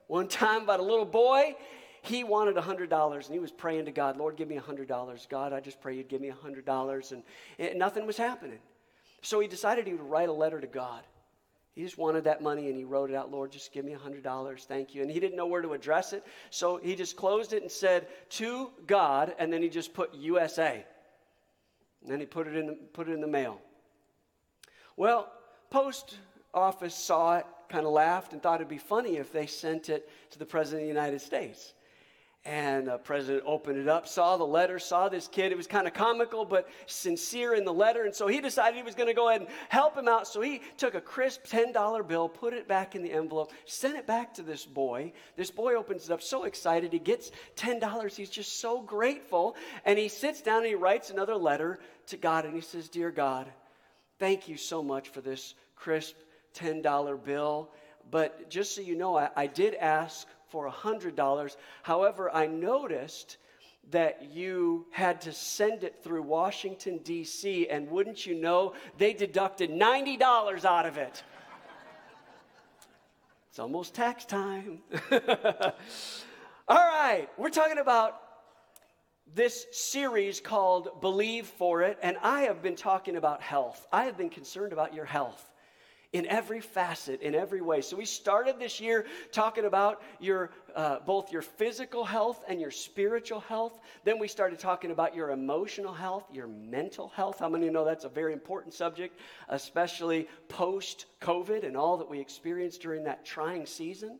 one 0.08 0.28
time 0.28 0.64
about 0.64 0.80
a 0.80 0.84
little 0.84 1.06
boy 1.06 1.56
he 2.10 2.24
wanted 2.24 2.55
$100 2.55 3.16
and 3.16 3.34
he 3.34 3.39
was 3.39 3.51
praying 3.51 3.86
to 3.86 3.91
God, 3.91 4.18
Lord, 4.18 4.36
give 4.36 4.47
me 4.47 4.57
$100. 4.57 5.30
God, 5.30 5.53
I 5.53 5.60
just 5.60 5.80
pray 5.80 5.95
you'd 5.95 6.10
give 6.10 6.22
me 6.22 6.32
$100. 6.32 7.12
And, 7.12 7.24
and 7.57 7.80
nothing 7.80 8.05
was 8.05 8.18
happening. 8.18 8.60
So 9.22 9.39
he 9.39 9.47
decided 9.47 9.88
he 9.88 9.93
would 9.93 10.10
write 10.10 10.30
a 10.30 10.34
letter 10.34 10.60
to 10.60 10.68
God. 10.68 11.03
He 11.74 11.84
just 11.84 11.97
wanted 11.97 12.26
that 12.26 12.41
money 12.41 12.68
and 12.68 12.76
he 12.76 12.84
wrote 12.84 13.10
it 13.10 13.16
out, 13.16 13.32
Lord, 13.32 13.51
just 13.51 13.72
give 13.72 13.86
me 13.86 13.95
$100. 13.95 14.66
Thank 14.66 14.93
you. 14.93 15.01
And 15.01 15.10
he 15.10 15.20
didn't 15.20 15.38
know 15.38 15.45
where 15.45 15.62
to 15.62 15.74
address 15.74 16.14
it. 16.14 16.26
So 16.49 16.78
he 16.78 16.95
just 16.95 17.16
closed 17.16 17.53
it 17.53 17.62
and 17.62 17.72
said, 17.72 18.07
to 18.32 18.72
God, 18.88 19.34
and 19.39 19.51
then 19.51 19.62
he 19.62 19.70
just 19.70 19.93
put 19.93 20.14
USA. 20.14 20.86
And 22.01 22.12
then 22.12 22.20
he 22.20 22.26
put 22.26 22.47
it 22.47 22.55
in 22.55 22.68
the, 22.68 22.74
put 22.74 23.07
it 23.07 23.14
in 23.14 23.22
the 23.22 23.28
mail. 23.28 23.60
Well, 24.97 25.32
post 25.70 26.18
office 26.53 26.95
saw 26.95 27.38
it, 27.38 27.45
kind 27.70 27.86
of 27.86 27.91
laughed, 27.91 28.34
and 28.34 28.41
thought 28.41 28.55
it'd 28.55 28.68
be 28.68 28.78
funny 28.78 29.18
if 29.18 29.32
they 29.32 29.45
sent 29.45 29.89
it 29.89 30.10
to 30.32 30.39
the 30.39 30.45
President 30.45 30.82
of 30.82 30.86
the 30.86 30.93
United 30.93 31.22
States. 31.22 31.74
And 32.50 32.88
the 32.88 32.97
president 32.97 33.43
opened 33.45 33.78
it 33.78 33.88
up, 33.88 34.08
saw 34.08 34.36
the 34.36 34.43
letter, 34.43 34.80
saw 34.80 35.08
this 35.08 35.28
kid. 35.28 35.52
It 35.52 35.56
was 35.56 35.68
kind 35.68 35.86
of 35.86 35.93
comical, 35.93 36.45
but 36.45 36.68
sincere 36.88 37.54
in 37.54 37.64
the 37.64 37.72
letter. 37.72 38.06
And 38.06 38.16
so 38.16 38.26
he 38.26 38.41
decided 38.41 38.76
he 38.76 38.82
was 38.82 38.95
going 38.95 39.08
to 39.08 39.14
go 39.14 39.30
ahead 39.30 39.41
and 39.41 39.50
help 39.70 39.95
him 39.95 40.08
out. 40.08 40.28
So 40.28 40.41
he 40.41 40.64
took 40.76 40.95
a 40.95 41.02
crisp 41.02 41.45
$10 41.45 42.08
bill, 42.08 42.28
put 42.28 42.54
it 42.54 42.68
back 42.68 42.95
in 42.95 43.04
the 43.04 43.12
envelope, 43.12 43.52
sent 43.68 43.97
it 43.97 44.08
back 44.08 44.34
to 44.34 44.41
this 44.41 44.66
boy. 44.66 45.14
This 45.36 45.52
boy 45.52 45.76
opens 45.76 46.06
it 46.06 46.12
up, 46.12 46.24
so 46.24 46.45
excited. 46.45 46.91
He 46.91 46.97
gets 46.97 47.30
$10. 47.56 48.16
He's 48.16 48.32
just 48.32 48.60
so 48.60 48.82
grateful. 48.82 49.56
And 49.86 50.00
he 50.00 50.08
sits 50.08 50.41
down 50.41 50.62
and 50.62 50.70
he 50.70 50.74
writes 50.74 51.12
another 51.12 51.36
letter 51.36 51.80
to 52.08 52.18
God. 52.18 52.45
And 52.45 52.56
he 52.56 52.62
says, 52.62 52.89
Dear 52.89 53.12
God, 53.12 53.45
thank 54.18 54.50
you 54.50 54.58
so 54.58 54.82
much 54.82 55.10
for 55.10 55.22
this 55.22 55.54
crisp 55.76 56.16
$10 56.56 57.24
bill. 57.24 57.70
But 58.10 58.50
just 58.50 58.74
so 58.74 58.82
you 58.82 58.95
know, 58.95 59.16
I, 59.16 59.30
I 59.36 59.45
did 59.45 59.76
ask 59.76 60.28
for 60.50 60.70
$100. 60.70 61.56
However, 61.84 62.34
I 62.34 62.47
noticed 62.47 63.38
that 63.91 64.30
you 64.32 64.86
had 64.91 65.22
to 65.22 65.32
send 65.32 65.84
it 65.84 66.04
through 66.04 66.22
Washington, 66.22 67.00
D.C., 67.00 67.68
and 67.70 67.89
wouldn't 67.89 68.26
you 68.26 68.36
know, 68.36 68.74
they 68.97 69.14
deducted 69.14 69.72
$90 69.72 70.66
out 70.66 70.86
of 70.86 70.97
it. 70.97 71.24
It's 73.50 73.60
almost 73.60 73.95
tax 73.95 74.26
time. 74.26 74.80
All 75.12 76.78
right, 76.78 77.28
we're 77.38 77.50
talking 77.50 77.80
about 77.80 78.22
this 79.34 79.66
series 79.72 80.39
called 80.39 81.02
Believe 81.02 81.47
for 81.47 81.82
It, 81.82 81.97
and 82.04 82.18
I 82.22 82.41
have 82.41 82.62
been 82.62 82.76
talking 82.76 83.16
about 83.16 83.41
health. 83.41 83.88
I 83.91 84.06
have 84.06 84.18
been 84.18 84.30
concerned 84.30 84.72
about 84.72 84.93
your 84.93 85.06
health 85.06 85.49
in 86.12 86.26
every 86.26 86.60
facet, 86.60 87.22
in 87.22 87.36
every 87.36 87.62
way. 87.62 87.82
So 87.82 87.95
we 87.95 88.05
started 88.05 88.60
this 88.60 88.80
year 88.82 89.05
talking 89.32 89.66
about 89.66 90.01
your 90.20 90.49
uh, 90.76 90.99
both 91.05 91.32
your 91.32 91.41
physical 91.41 92.03
health 92.03 92.43
and 92.47 92.60
your 92.60 92.72
spiritual 92.72 93.39
health. 93.41 93.80
Then 94.03 94.18
we 94.18 94.28
started 94.28 94.60
talking 94.60 94.91
about 94.91 95.16
your 95.16 95.32
emotional 95.32 95.93
health, 95.93 96.26
your 96.32 96.47
mental 96.47 97.10
health. 97.10 97.39
How 97.39 97.49
many 97.49 97.70
know 97.70 97.86
that's 97.86 98.05
a 98.05 98.10
very 98.10 98.34
important 98.34 98.74
subject, 98.74 99.20
especially 99.49 100.28
post 100.47 101.05
COVID 101.22 101.64
and 101.64 101.78
all 101.78 101.97
that 101.97 102.10
we 102.10 102.20
experienced 102.20 102.82
during 102.82 103.03
that 103.03 103.24
trying 103.24 103.66
season? 103.66 104.20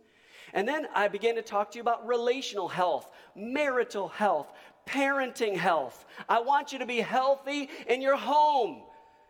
And 0.54 0.68
then 0.68 0.88
I 0.96 1.08
began 1.08 1.36
to 1.36 1.42
talk 1.42 1.72
to 1.72 1.78
you 1.78 1.82
about 1.82 2.08
relational 2.08 2.68
health, 2.68 3.12
marital 3.36 4.08
health, 4.08 4.52
parenting 4.88 5.56
health. 5.56 6.06
I 6.28 6.42
want 6.42 6.72
you 6.72 6.80
to 6.80 6.86
be 6.86 7.00
healthy 7.00 7.70
in 7.88 8.02
your 8.02 8.18
home. 8.18 8.84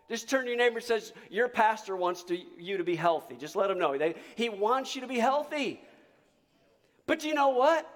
Just 0.10 0.28
turn 0.28 0.46
to 0.46 0.50
your 0.50 0.58
neighbor 0.58 0.78
and 0.78 0.86
says, 0.86 1.14
Your 1.30 1.48
pastor 1.48 1.96
wants 1.96 2.24
to, 2.24 2.38
you 2.58 2.78
to 2.78 2.84
be 2.84 2.96
healthy. 2.96 3.36
Just 3.36 3.56
let 3.56 3.70
him 3.70 3.78
know. 3.78 3.98
They, 3.98 4.16
he 4.36 4.50
wants 4.50 4.96
you 4.96 5.02
to 5.02 5.08
be 5.08 5.20
healthy. 5.20 5.80
But 7.06 7.24
you 7.24 7.34
know 7.34 7.50
what? 7.50 7.88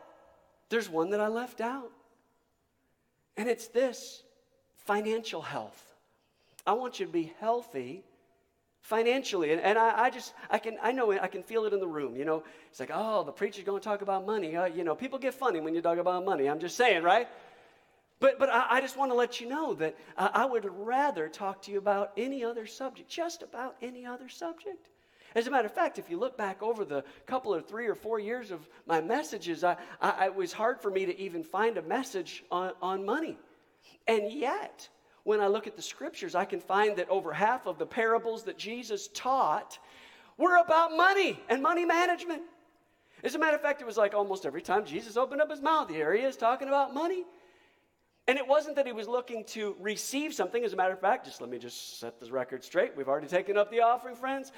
There's 0.70 0.88
one 0.88 1.10
that 1.12 1.20
I 1.20 1.28
left 1.28 1.60
out. 1.60 1.92
And 3.36 3.50
it's 3.50 3.68
this 3.68 4.22
financial 4.86 5.42
health. 5.42 5.80
I 6.66 6.74
want 6.74 7.00
you 7.00 7.08
to 7.08 7.12
be 7.12 7.34
healthy 7.40 8.04
financially. 8.82 9.52
And, 9.52 9.62
and 9.62 9.78
I, 9.78 10.04
I, 10.04 10.10
just, 10.10 10.34
I 10.50 10.60
can, 10.60 10.78
I 10.84 10.92
know 10.92 11.12
it, 11.12 11.20
I 11.22 11.28
can 11.28 11.42
feel 11.42 11.66
it 11.66 11.74
in 11.74 11.80
the 11.80 11.88
room. 11.88 12.16
You 12.16 12.26
know, 12.26 12.44
it's 12.70 12.80
like, 12.80 12.92
oh, 12.94 13.24
the 13.24 13.32
preacher's 13.32 13.64
going 13.64 13.82
to 13.82 13.84
talk 13.84 14.02
about 14.02 14.26
money. 14.26 14.56
Uh, 14.56 14.66
you 14.66 14.84
know, 14.84 14.94
people 14.94 15.18
get 15.18 15.34
funny 15.34 15.62
when 15.62 15.74
you 15.74 15.82
talk 15.82 15.98
about 15.98 16.24
money. 16.24 16.48
I'm 16.48 16.60
just 16.60 16.78
saying, 16.78 17.02
right? 17.04 17.28
But, 18.24 18.40
but 18.40 18.50
I, 18.50 18.78
I 18.78 18.80
just 18.80 18.96
want 18.96 19.12
to 19.12 19.16
let 19.16 19.42
you 19.42 19.50
know 19.50 19.74
that 19.74 19.98
uh, 20.18 20.30
I 20.34 20.46
would 20.46 20.64
rather 20.64 21.28
talk 21.28 21.62
to 21.64 21.72
you 21.74 21.78
about 21.78 22.14
any 22.16 22.42
other 22.42 22.66
subject, 22.66 23.10
just 23.10 23.44
about 23.44 23.76
any 23.82 24.06
other 24.06 24.30
subject. 24.30 24.88
As 25.36 25.48
a 25.48 25.52
matter 25.52 25.66
of 25.66 25.74
fact, 25.74 26.00
if 26.00 26.10
you 26.10 26.18
look 26.18 26.38
back 26.38 26.64
over 26.64 26.86
the 26.86 27.04
couple 27.26 27.54
of 27.54 27.68
three 27.68 27.86
or 27.86 27.96
four 27.96 28.20
years 28.20 28.50
of 28.50 28.70
my 28.86 29.02
messages, 29.02 29.66
I, 29.66 29.76
I, 30.00 30.28
it 30.28 30.36
was 30.36 30.54
hard 30.54 30.80
for 30.80 30.90
me 30.90 31.06
to 31.06 31.20
even 31.20 31.44
find 31.44 31.78
a 31.78 31.82
message 31.82 32.46
on, 32.50 32.72
on 32.82 33.06
money. 33.06 33.38
And 34.08 34.32
yet, 34.32 34.88
when 35.26 35.42
I 35.42 35.48
look 35.48 35.68
at 35.68 35.76
the 35.76 35.82
scriptures, 35.82 36.34
I 36.34 36.46
can 36.46 36.62
find 36.62 36.96
that 36.96 37.10
over 37.10 37.34
half 37.34 37.68
of 37.68 37.78
the 37.78 37.86
parables 37.86 38.44
that 38.44 38.58
Jesus 38.58 39.10
taught 39.14 39.80
were 40.38 40.56
about 40.64 40.96
money 40.96 41.42
and 41.50 41.62
money 41.62 41.84
management. 41.84 42.44
As 43.22 43.36
a 43.36 43.40
matter 43.40 43.58
of 43.58 43.62
fact, 43.62 43.82
it 43.82 43.86
was 43.86 43.98
like 43.98 44.14
almost 44.14 44.46
every 44.46 44.62
time 44.62 44.86
Jesus 44.86 45.18
opened 45.18 45.42
up 45.42 45.52
his 45.52 45.62
mouth, 45.62 45.90
here 45.90 46.14
he 46.14 46.22
is 46.22 46.38
talking 46.38 46.70
about 46.70 46.94
money. 46.94 47.26
And 48.28 48.38
it 48.38 48.48
wasn't 48.48 48.78
that 48.78 48.86
he 48.86 48.94
was 48.94 49.08
looking 49.08 49.44
to 49.48 49.76
receive 49.80 50.34
something. 50.34 50.64
As 50.64 50.74
a 50.74 50.76
matter 50.78 50.94
of 50.94 51.02
fact, 51.02 51.26
just 51.26 51.42
let 51.42 51.50
me 51.50 51.58
just 51.58 52.00
set 52.00 52.20
this 52.20 52.32
record 52.32 52.64
straight. 52.64 52.96
We've 52.96 53.10
already 53.10 53.28
taken 53.28 53.58
up 53.58 53.70
the 53.70 53.82
offering, 53.82 54.16
friends. 54.16 54.52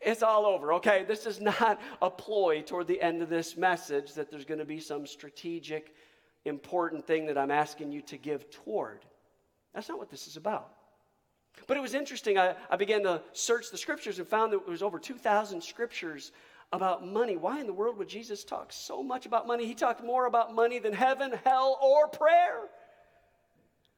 It's 0.00 0.22
all 0.22 0.44
over, 0.44 0.74
okay? 0.74 1.04
This 1.06 1.24
is 1.24 1.40
not 1.40 1.80
a 2.02 2.10
ploy 2.10 2.62
toward 2.62 2.88
the 2.88 3.00
end 3.00 3.22
of 3.22 3.28
this 3.28 3.56
message 3.56 4.14
that 4.14 4.30
there's 4.30 4.44
going 4.44 4.58
to 4.58 4.64
be 4.64 4.80
some 4.80 5.06
strategic, 5.06 5.94
important 6.44 7.06
thing 7.06 7.26
that 7.26 7.38
I'm 7.38 7.52
asking 7.52 7.92
you 7.92 8.02
to 8.02 8.18
give 8.18 8.50
toward. 8.50 9.04
That's 9.74 9.88
not 9.88 9.98
what 9.98 10.10
this 10.10 10.26
is 10.26 10.36
about. 10.36 10.70
But 11.68 11.76
it 11.76 11.80
was 11.80 11.94
interesting. 11.94 12.36
I, 12.36 12.56
I 12.68 12.76
began 12.76 13.04
to 13.04 13.22
search 13.32 13.70
the 13.70 13.78
scriptures 13.78 14.18
and 14.18 14.26
found 14.26 14.52
that 14.52 14.64
there 14.64 14.72
was 14.72 14.82
over 14.82 14.98
2,000 14.98 15.62
scriptures 15.62 16.32
about 16.72 17.06
money. 17.06 17.36
Why 17.36 17.60
in 17.60 17.66
the 17.66 17.72
world 17.72 17.96
would 17.98 18.08
Jesus 18.08 18.44
talk 18.44 18.72
so 18.72 19.02
much 19.02 19.24
about 19.24 19.46
money? 19.46 19.66
He 19.66 19.74
talked 19.74 20.02
more 20.02 20.26
about 20.26 20.52
money 20.52 20.80
than 20.80 20.92
heaven, 20.92 21.32
hell, 21.44 21.78
or 21.80 22.08
prayer. 22.08 22.68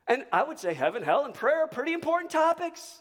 And 0.08 0.24
I 0.32 0.42
would 0.42 0.58
say 0.58 0.74
heaven, 0.74 1.02
hell, 1.02 1.24
and 1.24 1.34
prayer 1.34 1.64
are 1.64 1.68
pretty 1.68 1.92
important 1.92 2.30
topics. 2.30 3.00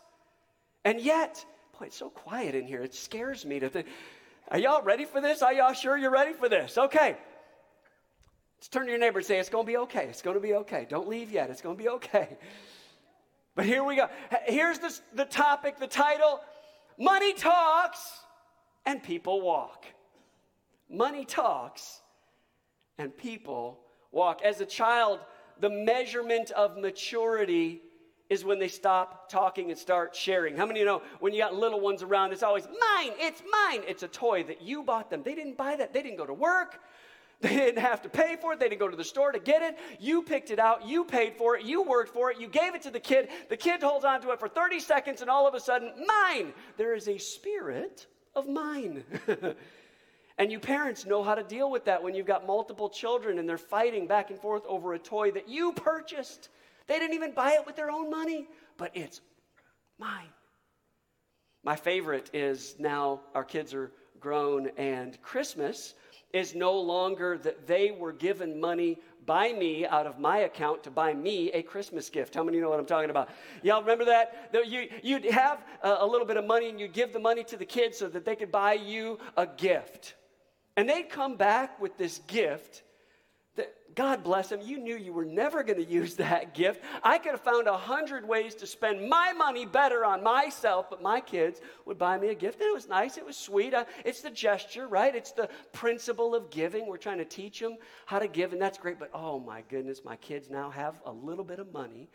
And 0.83 0.99
yet, 0.99 1.45
boy, 1.77 1.87
it's 1.87 1.97
so 1.97 2.09
quiet 2.09 2.55
in 2.55 2.65
here. 2.65 2.81
It 2.81 2.93
scares 2.93 3.45
me 3.45 3.59
to 3.59 3.69
think. 3.69 3.87
Are 4.49 4.57
y'all 4.57 4.83
ready 4.83 5.05
for 5.05 5.21
this? 5.21 5.41
Are 5.41 5.53
y'all 5.53 5.73
sure 5.73 5.97
you're 5.97 6.11
ready 6.11 6.33
for 6.33 6.49
this? 6.49 6.77
Okay. 6.77 7.17
Let's 8.57 8.67
turn 8.69 8.85
to 8.85 8.91
your 8.91 8.99
neighbor 8.99 9.19
and 9.19 9.25
say, 9.25 9.39
It's 9.39 9.49
going 9.49 9.65
to 9.65 9.71
be 9.71 9.77
okay. 9.77 10.07
It's 10.07 10.21
going 10.21 10.35
to 10.35 10.41
be 10.41 10.53
okay. 10.55 10.85
Don't 10.89 11.07
leave 11.07 11.31
yet. 11.31 11.49
It's 11.49 11.61
going 11.61 11.77
to 11.77 11.83
be 11.83 11.89
okay. 11.89 12.37
But 13.55 13.65
here 13.65 13.83
we 13.83 13.95
go. 13.95 14.09
Here's 14.45 14.79
the, 14.79 14.93
the 15.13 15.25
topic, 15.25 15.79
the 15.79 15.87
title 15.87 16.41
Money 16.99 17.33
Talks 17.33 18.19
and 18.85 19.01
People 19.01 19.41
Walk. 19.41 19.85
Money 20.89 21.25
talks 21.25 22.01
and 22.97 23.15
people 23.15 23.79
walk. 24.11 24.41
As 24.43 24.61
a 24.61 24.65
child, 24.65 25.19
the 25.59 25.69
measurement 25.69 26.51
of 26.51 26.77
maturity 26.77 27.81
is 28.29 28.43
when 28.43 28.59
they 28.59 28.67
stop 28.67 29.29
talking 29.29 29.69
and 29.69 29.79
start 29.79 30.15
sharing. 30.15 30.55
How 30.55 30.65
many 30.65 30.79
you 30.79 30.85
know 30.85 31.01
when 31.19 31.33
you 31.33 31.39
got 31.39 31.53
little 31.53 31.79
ones 31.79 32.01
around, 32.01 32.31
it's 32.31 32.43
always 32.43 32.65
mine, 32.65 33.11
it's 33.19 33.41
mine. 33.51 33.81
It's 33.87 34.03
a 34.03 34.07
toy 34.07 34.43
that 34.43 34.61
you 34.61 34.83
bought 34.83 35.09
them. 35.09 35.21
They 35.23 35.35
didn't 35.35 35.57
buy 35.57 35.75
that, 35.75 35.93
they 35.93 36.01
didn't 36.01 36.17
go 36.17 36.25
to 36.25 36.33
work. 36.33 36.79
They 37.41 37.53
didn't 37.53 37.81
have 37.81 38.01
to 38.03 38.09
pay 38.09 38.37
for 38.37 38.53
it. 38.53 38.61
They 38.61 38.69
didn't 38.69 38.79
go 38.79 38.87
to 38.87 38.95
the 38.95 39.03
store 39.03 39.33
to 39.33 39.39
get 39.39 39.61
it. 39.61 39.77
You 39.99 40.23
picked 40.23 40.51
it 40.51 40.57
out. 40.57 40.87
You 40.87 41.03
paid 41.03 41.35
for 41.35 41.57
it. 41.57 41.65
You 41.65 41.83
worked 41.83 42.13
for 42.13 42.31
it. 42.31 42.39
You 42.39 42.47
gave 42.47 42.75
it 42.75 42.81
to 42.83 42.89
the 42.89 42.99
kid. 42.99 43.27
The 43.49 43.57
kid 43.57 43.83
holds 43.83 44.05
on 44.05 44.21
to 44.21 44.31
it 44.31 44.39
for 44.39 44.47
30 44.47 44.79
seconds, 44.79 45.19
and 45.19 45.29
all 45.29 45.45
of 45.45 45.53
a 45.53 45.59
sudden, 45.59 45.91
mine. 46.07 46.53
There 46.77 46.95
is 46.95 47.09
a 47.09 47.17
spirit 47.17 48.07
of 48.35 48.47
mine. 48.47 49.03
And 50.37 50.51
you 50.51 50.59
parents 50.59 51.05
know 51.05 51.23
how 51.23 51.35
to 51.35 51.43
deal 51.43 51.71
with 51.71 51.85
that 51.85 52.03
when 52.03 52.13
you've 52.13 52.25
got 52.25 52.45
multiple 52.45 52.89
children 52.89 53.39
and 53.39 53.47
they're 53.47 53.57
fighting 53.57 54.05
back 54.05 54.31
and 54.31 54.39
forth 54.39 54.63
over 54.67 54.93
a 54.93 54.99
toy 54.99 55.31
that 55.31 55.47
you 55.47 55.71
purchased. 55.71 56.49
They 56.87 56.99
didn't 56.99 57.15
even 57.15 57.33
buy 57.33 57.53
it 57.53 57.65
with 57.65 57.75
their 57.75 57.89
own 57.89 58.09
money, 58.09 58.47
but 58.77 58.91
it's 58.93 59.21
mine. 59.97 60.27
My 61.63 61.75
favorite 61.75 62.29
is 62.33 62.75
now 62.79 63.21
our 63.33 63.43
kids 63.43 63.73
are 63.73 63.91
grown 64.19 64.69
and 64.77 65.19
Christmas 65.21 65.95
is 66.33 66.53
no 66.53 66.77
longer 66.77 67.37
that 67.37 67.65
they 67.65 67.91
were 67.91 68.11
given 68.11 68.59
money 68.59 68.97
by 69.25 69.53
me 69.53 69.85
out 69.87 70.05
of 70.05 70.19
my 70.19 70.39
account 70.39 70.83
to 70.83 70.91
buy 70.91 71.13
me 71.13 71.49
a 71.53 71.61
Christmas 71.61 72.09
gift. 72.09 72.35
How 72.35 72.43
many 72.43 72.59
know 72.59 72.69
what 72.69 72.79
I'm 72.79 72.85
talking 72.85 73.09
about? 73.09 73.29
Y'all 73.63 73.81
remember 73.81 74.05
that? 74.05 74.51
You, 74.53 74.89
you'd 75.01 75.25
have 75.25 75.63
a, 75.81 75.97
a 76.01 76.05
little 76.05 76.27
bit 76.27 76.37
of 76.37 76.45
money 76.45 76.69
and 76.69 76.79
you'd 76.79 76.93
give 76.93 77.13
the 77.13 77.19
money 77.19 77.43
to 77.45 77.57
the 77.57 77.65
kids 77.65 77.97
so 77.97 78.09
that 78.09 78.25
they 78.25 78.35
could 78.35 78.51
buy 78.51 78.73
you 78.73 79.17
a 79.37 79.47
gift. 79.47 80.15
And 80.77 80.89
they'd 80.89 81.09
come 81.09 81.37
back 81.37 81.79
with 81.79 81.97
this 81.97 82.19
gift 82.27 82.83
that, 83.55 83.73
God 83.95 84.23
bless 84.23 84.49
them, 84.49 84.59
you 84.61 84.77
knew 84.77 84.97
you 84.97 85.13
were 85.13 85.25
never 85.25 85.63
going 85.63 85.79
to 85.85 85.89
use 85.89 86.15
that 86.15 86.53
gift. 86.53 86.83
I 87.03 87.17
could 87.17 87.31
have 87.31 87.41
found 87.41 87.67
a 87.67 87.77
hundred 87.77 88.27
ways 88.27 88.55
to 88.55 88.67
spend 88.67 89.09
my 89.09 89.31
money 89.33 89.65
better 89.65 90.03
on 90.03 90.21
myself, 90.21 90.89
but 90.89 91.01
my 91.01 91.21
kids 91.21 91.61
would 91.85 91.97
buy 91.97 92.17
me 92.17 92.29
a 92.29 92.35
gift. 92.35 92.59
And 92.59 92.69
it 92.69 92.73
was 92.73 92.89
nice, 92.89 93.17
it 93.17 93.25
was 93.25 93.37
sweet. 93.37 93.73
Uh, 93.73 93.85
it's 94.03 94.21
the 94.21 94.31
gesture, 94.31 94.87
right? 94.87 95.15
It's 95.15 95.31
the 95.31 95.49
principle 95.71 96.35
of 96.35 96.49
giving. 96.49 96.87
We're 96.87 96.97
trying 96.97 97.19
to 97.19 97.25
teach 97.25 97.59
them 97.59 97.77
how 98.05 98.19
to 98.19 98.27
give, 98.27 98.51
and 98.51 98.61
that's 98.61 98.77
great. 98.77 98.99
But 98.99 99.11
oh 99.13 99.39
my 99.39 99.61
goodness, 99.69 100.01
my 100.03 100.17
kids 100.17 100.49
now 100.49 100.69
have 100.69 100.95
a 101.05 101.11
little 101.11 101.45
bit 101.45 101.59
of 101.59 101.71
money 101.71 102.09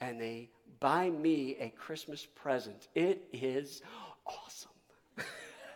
and 0.00 0.20
they 0.20 0.50
buy 0.80 1.08
me 1.08 1.56
a 1.60 1.70
Christmas 1.70 2.26
present. 2.34 2.88
It 2.94 3.26
is 3.32 3.82
awesome. 4.26 4.73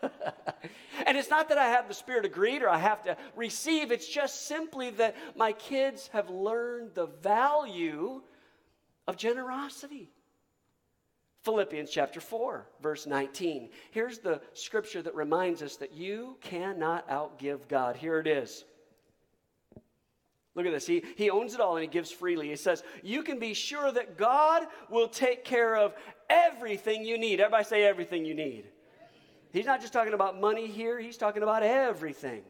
and 1.07 1.16
it's 1.16 1.30
not 1.30 1.49
that 1.49 1.59
I 1.59 1.66
have 1.66 1.88
the 1.88 1.94
spirit 1.94 2.24
of 2.24 2.32
greed 2.32 2.62
or 2.62 2.68
I 2.68 2.78
have 2.78 3.03
to 3.05 3.16
receive, 3.36 3.90
it's 3.90 4.09
just 4.09 4.46
simply 4.46 4.90
that 4.90 5.16
my 5.36 5.53
kids 5.53 6.09
have 6.12 6.30
learned 6.30 6.94
the 6.94 7.07
value 7.07 8.22
of 9.07 9.16
generosity. 9.16 10.11
Philippians 11.42 11.90
chapter 11.90 12.20
4, 12.20 12.66
verse 12.82 13.07
19. 13.07 13.70
Here's 13.90 14.18
the 14.18 14.40
scripture 14.53 15.03
that 15.03 15.14
reminds 15.14 15.62
us 15.62 15.76
that 15.76 15.92
you 15.92 16.36
cannot 16.40 17.09
outgive 17.09 17.68
God. 17.68 17.96
Here 17.96 18.18
it 18.18 18.26
is. 18.26 18.64
Look 20.55 20.66
at 20.66 20.72
this. 20.72 20.88
He, 20.88 21.05
he 21.16 21.30
owns 21.30 21.55
it 21.55 21.61
all 21.61 21.76
and 21.76 21.82
he 21.82 21.88
gives 21.88 22.11
freely. 22.11 22.49
He 22.49 22.57
says, 22.57 22.82
You 23.05 23.22
can 23.22 23.38
be 23.38 23.55
sure 23.55 23.92
that 23.92 24.18
God 24.18 24.64
will 24.90 25.09
take 25.09 25.44
care 25.44 25.76
of 25.76 25.94
everything 26.28 27.05
you 27.05 27.16
need. 27.16 27.40
Everybody 27.40 27.64
say 27.64 27.84
everything 27.84 28.24
you 28.24 28.34
need. 28.34 28.64
He's 29.53 29.66
not 29.66 29.80
just 29.80 29.92
talking 29.92 30.14
about 30.14 30.40
money 30.40 30.66
here, 30.66 30.99
he's 30.99 31.16
talking 31.16 31.42
about 31.42 31.62
everything. 31.62 32.42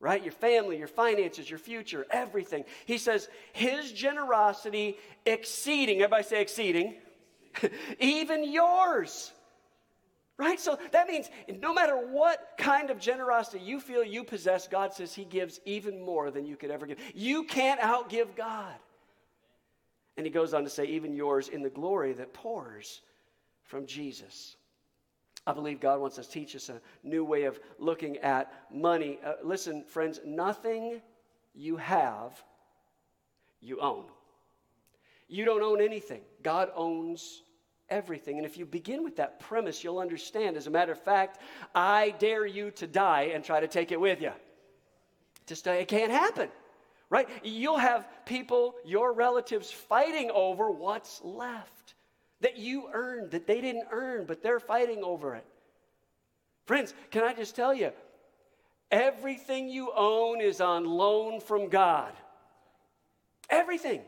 Right? 0.00 0.22
Your 0.22 0.32
family, 0.32 0.76
your 0.76 0.88
finances, 0.88 1.48
your 1.48 1.58
future, 1.58 2.06
everything. 2.10 2.64
He 2.84 2.98
says, 2.98 3.28
His 3.52 3.90
generosity 3.90 4.98
exceeding, 5.24 6.02
everybody 6.02 6.24
say 6.24 6.42
exceeding, 6.42 6.94
even 8.00 8.52
yours. 8.52 9.32
Right? 10.36 10.58
So 10.58 10.78
that 10.90 11.08
means 11.08 11.30
no 11.60 11.72
matter 11.72 11.94
what 11.96 12.54
kind 12.58 12.90
of 12.90 12.98
generosity 12.98 13.64
you 13.64 13.80
feel 13.80 14.02
you 14.04 14.24
possess, 14.24 14.66
God 14.68 14.92
says 14.92 15.14
He 15.14 15.24
gives 15.24 15.60
even 15.64 16.00
more 16.00 16.30
than 16.30 16.44
you 16.44 16.56
could 16.56 16.70
ever 16.70 16.86
give. 16.86 16.98
You 17.14 17.44
can't 17.44 17.80
outgive 17.80 18.34
God. 18.36 18.74
And 20.16 20.26
He 20.26 20.30
goes 20.30 20.52
on 20.52 20.64
to 20.64 20.70
say, 20.70 20.84
even 20.86 21.14
yours 21.14 21.48
in 21.48 21.62
the 21.62 21.70
glory 21.70 22.12
that 22.14 22.34
pours 22.34 23.00
from 23.62 23.86
Jesus. 23.86 24.56
I 25.46 25.52
believe 25.52 25.80
God 25.80 26.00
wants 26.00 26.16
to 26.16 26.22
teach 26.22 26.56
us 26.56 26.70
a 26.70 26.80
new 27.02 27.24
way 27.24 27.44
of 27.44 27.60
looking 27.78 28.16
at 28.18 28.52
money. 28.72 29.18
Uh, 29.24 29.34
listen, 29.42 29.84
friends, 29.84 30.20
nothing 30.24 31.02
you 31.54 31.76
have, 31.76 32.42
you 33.60 33.80
own. 33.80 34.04
You 35.28 35.44
don't 35.44 35.62
own 35.62 35.80
anything. 35.80 36.22
God 36.42 36.70
owns 36.74 37.42
everything. 37.90 38.38
And 38.38 38.46
if 38.46 38.56
you 38.56 38.64
begin 38.64 39.04
with 39.04 39.16
that 39.16 39.38
premise, 39.40 39.84
you'll 39.84 39.98
understand. 39.98 40.56
As 40.56 40.66
a 40.66 40.70
matter 40.70 40.92
of 40.92 41.02
fact, 41.02 41.40
I 41.74 42.14
dare 42.18 42.46
you 42.46 42.70
to 42.72 42.86
die 42.86 43.32
and 43.34 43.44
try 43.44 43.60
to 43.60 43.68
take 43.68 43.92
it 43.92 44.00
with 44.00 44.22
you. 44.22 44.32
Just 45.46 45.68
uh, 45.68 45.72
it 45.72 45.88
can't 45.88 46.10
happen. 46.10 46.48
Right? 47.10 47.28
You'll 47.42 47.78
have 47.78 48.08
people, 48.24 48.74
your 48.84 49.12
relatives, 49.12 49.70
fighting 49.70 50.30
over 50.32 50.70
what's 50.70 51.20
left 51.22 51.93
that 52.44 52.58
you 52.58 52.90
earned, 52.92 53.30
that 53.30 53.46
they 53.46 53.62
didn't 53.62 53.86
earn, 53.90 54.26
but 54.26 54.42
they're 54.42 54.60
fighting 54.60 55.02
over 55.02 55.34
it. 55.34 55.46
Friends, 56.66 56.92
can 57.10 57.24
I 57.24 57.32
just 57.32 57.56
tell 57.56 57.72
you, 57.72 57.90
everything 58.90 59.70
you 59.70 59.90
own 59.96 60.42
is 60.42 60.60
on 60.60 60.84
loan 60.84 61.40
from 61.40 61.70
God. 61.70 62.12
Everything. 63.48 64.02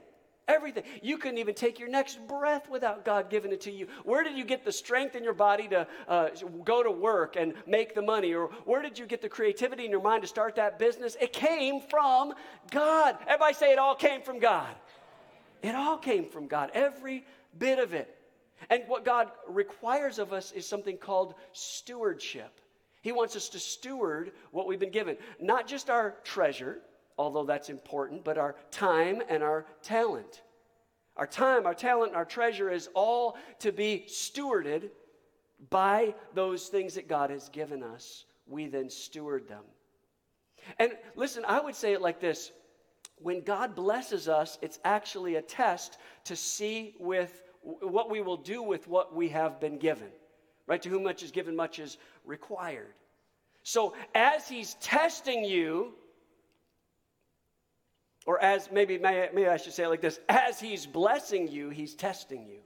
Everything. 0.48 0.84
You 1.02 1.16
couldn't 1.16 1.38
even 1.38 1.54
take 1.54 1.78
your 1.78 1.88
next 1.88 2.18
breath 2.28 2.68
without 2.68 3.06
God 3.06 3.30
giving 3.30 3.52
it 3.52 3.62
to 3.62 3.72
you. 3.72 3.86
Where 4.04 4.22
did 4.22 4.36
you 4.36 4.44
get 4.44 4.66
the 4.66 4.72
strength 4.72 5.16
in 5.16 5.24
your 5.24 5.32
body 5.32 5.66
to 5.68 5.86
uh, 6.06 6.28
go 6.62 6.82
to 6.82 6.90
work 6.90 7.36
and 7.36 7.54
make 7.66 7.94
the 7.94 8.02
money? 8.02 8.34
Or 8.34 8.48
where 8.66 8.82
did 8.82 8.98
you 8.98 9.06
get 9.06 9.22
the 9.22 9.30
creativity 9.30 9.86
in 9.86 9.90
your 9.90 10.02
mind 10.02 10.22
to 10.24 10.28
start 10.28 10.56
that 10.56 10.78
business? 10.78 11.16
It 11.22 11.32
came 11.32 11.80
from 11.80 12.34
God. 12.70 13.16
Everybody 13.26 13.54
say 13.54 13.72
it 13.72 13.78
all 13.78 13.94
came 13.94 14.20
from 14.20 14.40
God. 14.40 14.74
It 15.62 15.74
all 15.74 15.96
came 15.96 16.26
from 16.26 16.48
God, 16.48 16.70
every 16.74 17.24
bit 17.58 17.78
of 17.78 17.94
it. 17.94 18.15
And 18.70 18.82
what 18.86 19.04
God 19.04 19.30
requires 19.48 20.18
of 20.18 20.32
us 20.32 20.52
is 20.52 20.66
something 20.66 20.96
called 20.96 21.34
stewardship. 21.52 22.60
He 23.02 23.12
wants 23.12 23.36
us 23.36 23.48
to 23.50 23.58
steward 23.58 24.32
what 24.50 24.66
we've 24.66 24.80
been 24.80 24.90
given, 24.90 25.16
not 25.40 25.66
just 25.66 25.90
our 25.90 26.16
treasure, 26.24 26.78
although 27.18 27.44
that's 27.44 27.70
important, 27.70 28.24
but 28.24 28.38
our 28.38 28.56
time 28.70 29.22
and 29.28 29.42
our 29.42 29.66
talent. 29.82 30.42
Our 31.16 31.26
time, 31.26 31.66
our 31.66 31.74
talent, 31.74 32.08
and 32.08 32.16
our 32.16 32.24
treasure 32.24 32.70
is 32.70 32.88
all 32.94 33.36
to 33.60 33.72
be 33.72 34.04
stewarded 34.08 34.90
by 35.70 36.14
those 36.34 36.68
things 36.68 36.94
that 36.94 37.08
God 37.08 37.30
has 37.30 37.48
given 37.48 37.82
us. 37.82 38.24
We 38.46 38.66
then 38.66 38.90
steward 38.90 39.48
them. 39.48 39.62
And 40.78 40.92
listen, 41.14 41.44
I 41.46 41.60
would 41.60 41.74
say 41.74 41.92
it 41.92 42.02
like 42.02 42.20
this 42.20 42.52
when 43.18 43.40
God 43.40 43.74
blesses 43.74 44.28
us, 44.28 44.58
it's 44.60 44.78
actually 44.84 45.36
a 45.36 45.42
test 45.42 45.98
to 46.24 46.36
see 46.36 46.94
with 46.98 47.42
what 47.66 48.10
we 48.10 48.20
will 48.20 48.36
do 48.36 48.62
with 48.62 48.86
what 48.86 49.14
we 49.14 49.30
have 49.30 49.60
been 49.60 49.78
given. 49.78 50.08
Right? 50.66 50.80
To 50.82 50.88
whom 50.88 51.04
much 51.04 51.22
is 51.22 51.30
given, 51.30 51.56
much 51.56 51.78
is 51.78 51.96
required. 52.24 52.92
So 53.62 53.94
as 54.14 54.48
He's 54.48 54.74
testing 54.74 55.44
you, 55.44 55.94
or 58.24 58.40
as 58.40 58.70
maybe, 58.72 58.98
maybe 58.98 59.46
I 59.46 59.56
should 59.56 59.72
say 59.72 59.84
it 59.84 59.88
like 59.88 60.00
this 60.00 60.18
as 60.28 60.58
He's 60.60 60.86
blessing 60.86 61.48
you, 61.48 61.70
He's 61.70 61.94
testing 61.94 62.46
you. 62.46 62.58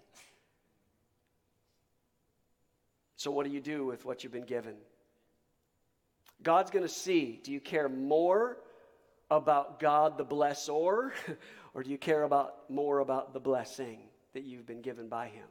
So, 3.17 3.31
what 3.31 3.45
do 3.45 3.53
you 3.53 3.61
do 3.61 3.85
with 3.85 4.07
what 4.07 4.23
you've 4.23 4.33
been 4.33 4.45
given? 4.45 4.77
God's 6.43 6.71
going 6.71 6.85
to 6.85 6.89
see 6.89 7.41
do 7.43 7.53
you 7.53 7.61
care 7.61 7.89
more 7.89 8.57
about 9.31 9.79
God 9.79 10.17
the 10.17 10.25
blessor, 10.25 11.13
or 11.75 11.83
do 11.83 11.91
you 11.91 11.99
care 11.99 12.23
about 12.23 12.71
more 12.71 12.99
about 12.99 13.35
the 13.35 13.41
blessing 13.41 14.01
that 14.35 14.45
you've 14.45 14.67
been 14.67 14.83
given 14.83 15.09
by 15.09 15.29
Him? 15.29 15.47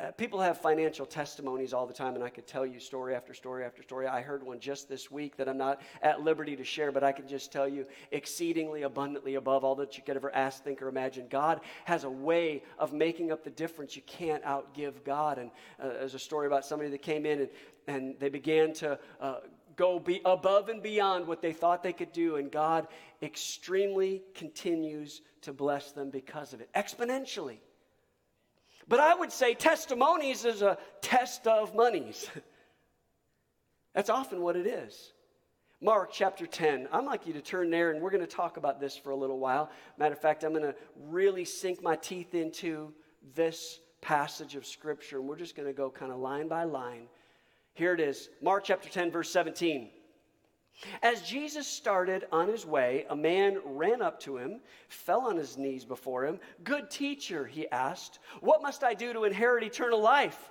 Uh, 0.00 0.10
people 0.10 0.40
have 0.40 0.58
financial 0.58 1.06
testimonies 1.06 1.72
all 1.72 1.86
the 1.86 1.94
time, 1.94 2.16
and 2.16 2.24
I 2.24 2.28
could 2.28 2.48
tell 2.48 2.66
you 2.66 2.80
story 2.80 3.14
after 3.14 3.32
story 3.32 3.64
after 3.64 3.80
story. 3.80 4.08
I 4.08 4.22
heard 4.22 4.42
one 4.42 4.58
just 4.58 4.88
this 4.88 5.08
week 5.08 5.36
that 5.36 5.48
I'm 5.48 5.56
not 5.56 5.80
at 6.02 6.20
liberty 6.20 6.56
to 6.56 6.64
share, 6.64 6.90
but 6.90 7.04
I 7.04 7.12
can 7.12 7.28
just 7.28 7.52
tell 7.52 7.68
you 7.68 7.86
exceedingly 8.10 8.82
abundantly 8.82 9.36
above 9.36 9.62
all 9.62 9.76
that 9.76 9.96
you 9.96 10.02
could 10.02 10.16
ever 10.16 10.34
ask, 10.34 10.64
think, 10.64 10.82
or 10.82 10.88
imagine. 10.88 11.26
God 11.30 11.60
has 11.84 12.02
a 12.02 12.10
way 12.10 12.64
of 12.76 12.92
making 12.92 13.30
up 13.30 13.44
the 13.44 13.50
difference. 13.50 13.94
You 13.94 14.02
can't 14.02 14.42
outgive 14.42 15.04
God. 15.04 15.38
And 15.38 15.52
uh, 15.80 15.90
there's 15.90 16.14
a 16.14 16.18
story 16.18 16.48
about 16.48 16.64
somebody 16.64 16.90
that 16.90 17.02
came 17.02 17.24
in 17.24 17.42
and, 17.42 17.50
and 17.86 18.16
they 18.18 18.30
began 18.30 18.72
to 18.74 18.98
uh, 19.20 19.36
go 19.76 19.98
be 19.98 20.20
above 20.24 20.68
and 20.68 20.82
beyond 20.82 21.26
what 21.26 21.42
they 21.42 21.52
thought 21.52 21.82
they 21.82 21.92
could 21.92 22.12
do, 22.12 22.36
and 22.36 22.50
God 22.50 22.88
extremely 23.22 24.22
continues 24.34 25.22
to 25.42 25.52
bless 25.52 25.92
them 25.92 26.10
because 26.10 26.52
of 26.52 26.60
it, 26.60 26.70
exponentially. 26.74 27.58
But 28.86 29.00
I 29.00 29.14
would 29.14 29.32
say 29.32 29.54
testimonies 29.54 30.44
is 30.44 30.62
a 30.62 30.78
test 31.00 31.46
of 31.46 31.74
monies. 31.74 32.28
That's 33.94 34.10
often 34.10 34.42
what 34.42 34.56
it 34.56 34.66
is. 34.66 35.12
Mark 35.80 36.10
chapter 36.12 36.46
10. 36.46 36.88
I'd 36.92 37.04
like 37.04 37.26
you 37.26 37.32
to 37.34 37.40
turn 37.40 37.70
there 37.70 37.90
and 37.90 38.00
we're 38.00 38.10
going 38.10 38.22
to 38.22 38.26
talk 38.26 38.56
about 38.56 38.80
this 38.80 38.96
for 38.96 39.10
a 39.10 39.16
little 39.16 39.38
while. 39.38 39.70
Matter 39.98 40.14
of 40.14 40.20
fact, 40.20 40.42
I'm 40.44 40.52
going 40.52 40.64
to 40.64 40.74
really 40.96 41.44
sink 41.44 41.82
my 41.82 41.96
teeth 41.96 42.34
into 42.34 42.92
this 43.34 43.80
passage 44.00 44.54
of 44.56 44.66
Scripture 44.66 45.18
and 45.18 45.28
we're 45.28 45.36
just 45.36 45.56
going 45.56 45.68
to 45.68 45.74
go 45.74 45.90
kind 45.90 46.10
of 46.10 46.18
line 46.18 46.48
by 46.48 46.64
line. 46.64 47.06
Here 47.74 47.92
it 47.92 48.00
is 48.00 48.30
Mark 48.40 48.64
chapter 48.64 48.88
10, 48.88 49.10
verse 49.10 49.30
17. 49.30 49.90
As 51.02 51.22
Jesus 51.22 51.66
started 51.66 52.26
on 52.32 52.48
his 52.48 52.64
way, 52.64 53.04
a 53.10 53.16
man 53.16 53.58
ran 53.64 54.00
up 54.00 54.20
to 54.20 54.36
him, 54.36 54.60
fell 54.88 55.22
on 55.22 55.36
his 55.36 55.56
knees 55.56 55.84
before 55.84 56.24
him. 56.24 56.38
Good 56.62 56.90
teacher, 56.90 57.46
he 57.46 57.68
asked, 57.70 58.20
what 58.40 58.62
must 58.62 58.82
I 58.84 58.94
do 58.94 59.12
to 59.12 59.24
inherit 59.24 59.64
eternal 59.64 60.00
life? 60.00 60.50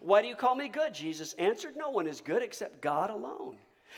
Why 0.00 0.22
do 0.22 0.28
you 0.28 0.36
call 0.36 0.54
me 0.54 0.68
good? 0.68 0.94
Jesus 0.94 1.34
answered, 1.34 1.76
No 1.76 1.90
one 1.90 2.06
is 2.06 2.20
good 2.20 2.42
except 2.42 2.80
God 2.80 3.10
alone. 3.10 3.56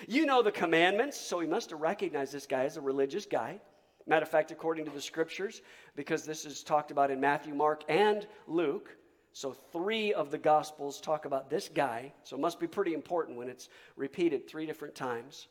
You 0.08 0.26
know 0.26 0.42
the 0.42 0.52
commandments, 0.52 1.18
so 1.18 1.38
he 1.40 1.46
must 1.46 1.70
have 1.70 1.80
recognized 1.80 2.32
this 2.32 2.46
guy 2.46 2.64
as 2.64 2.76
a 2.76 2.80
religious 2.80 3.24
guy. 3.24 3.60
Matter 4.06 4.24
of 4.24 4.28
fact, 4.28 4.50
according 4.50 4.84
to 4.84 4.90
the 4.90 5.00
scriptures, 5.00 5.62
because 5.94 6.24
this 6.24 6.44
is 6.44 6.62
talked 6.62 6.90
about 6.90 7.10
in 7.10 7.20
Matthew, 7.20 7.54
Mark, 7.54 7.82
and 7.88 8.26
Luke, 8.46 8.96
so 9.36 9.52
three 9.52 10.14
of 10.14 10.30
the 10.30 10.38
gospels 10.38 11.00
talk 11.00 11.26
about 11.26 11.50
this 11.50 11.68
guy, 11.68 12.12
so 12.24 12.36
it 12.36 12.40
must 12.40 12.58
be 12.58 12.66
pretty 12.66 12.94
important 12.94 13.36
when 13.36 13.48
it's 13.48 13.68
repeated 13.96 14.48
three 14.48 14.66
different 14.66 14.94
times 14.94 15.48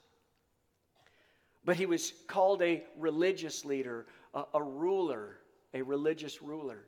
but 1.66 1.76
he 1.76 1.88
was 1.88 2.14
called 2.28 2.62
a 2.62 2.84
religious 2.98 3.66
leader, 3.66 4.06
a, 4.34 4.44
a, 4.54 4.64
ruler, 4.64 5.38
a 5.74 5.82
religious 5.82 6.42
ruler. 6.42 6.86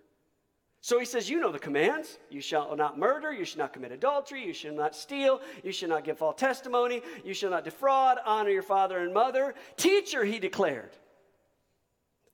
So 0.82 1.00
he 1.00 1.06
says, 1.06 1.28
You 1.28 1.40
know 1.40 1.52
the 1.52 1.60
commands. 1.60 2.20
You 2.30 2.40
shall 2.40 2.76
not 2.76 2.98
murder. 2.98 3.34
You 3.34 3.44
shall 3.44 3.64
not 3.64 3.74
commit 3.74 3.92
adultery. 3.92 4.46
You 4.46 4.54
shall 4.54 4.76
not 4.76 4.96
steal. 4.96 5.42
You 5.64 5.72
shall 5.72 5.90
not 5.90 6.04
give 6.04 6.20
false 6.20 6.40
testimony. 6.40 7.02
You 7.26 7.34
shall 7.34 7.50
not 7.50 7.66
defraud. 7.66 8.20
Honor 8.24 8.52
your 8.52 8.62
father 8.62 9.00
and 9.00 9.14
mother. 9.14 9.56
Teacher, 9.76 10.24
he 10.24 10.38
declared. 10.38 10.92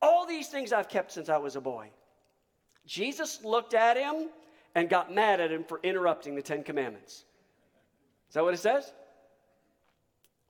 All 0.01 0.27
these 0.27 0.49
things 0.49 0.73
I've 0.73 0.89
kept 0.89 1.13
since 1.13 1.29
I 1.29 1.37
was 1.37 1.55
a 1.55 1.61
boy. 1.61 1.89
Jesus 2.85 3.45
looked 3.45 3.73
at 3.73 3.95
him 3.95 4.27
and 4.75 4.89
got 4.89 5.13
mad 5.13 5.39
at 5.39 5.51
him 5.51 5.63
for 5.63 5.79
interrupting 5.83 6.35
the 6.35 6.41
Ten 6.41 6.63
Commandments. 6.63 7.25
Is 8.29 8.33
that 8.33 8.43
what 8.43 8.53
it 8.53 8.59
says? 8.59 8.91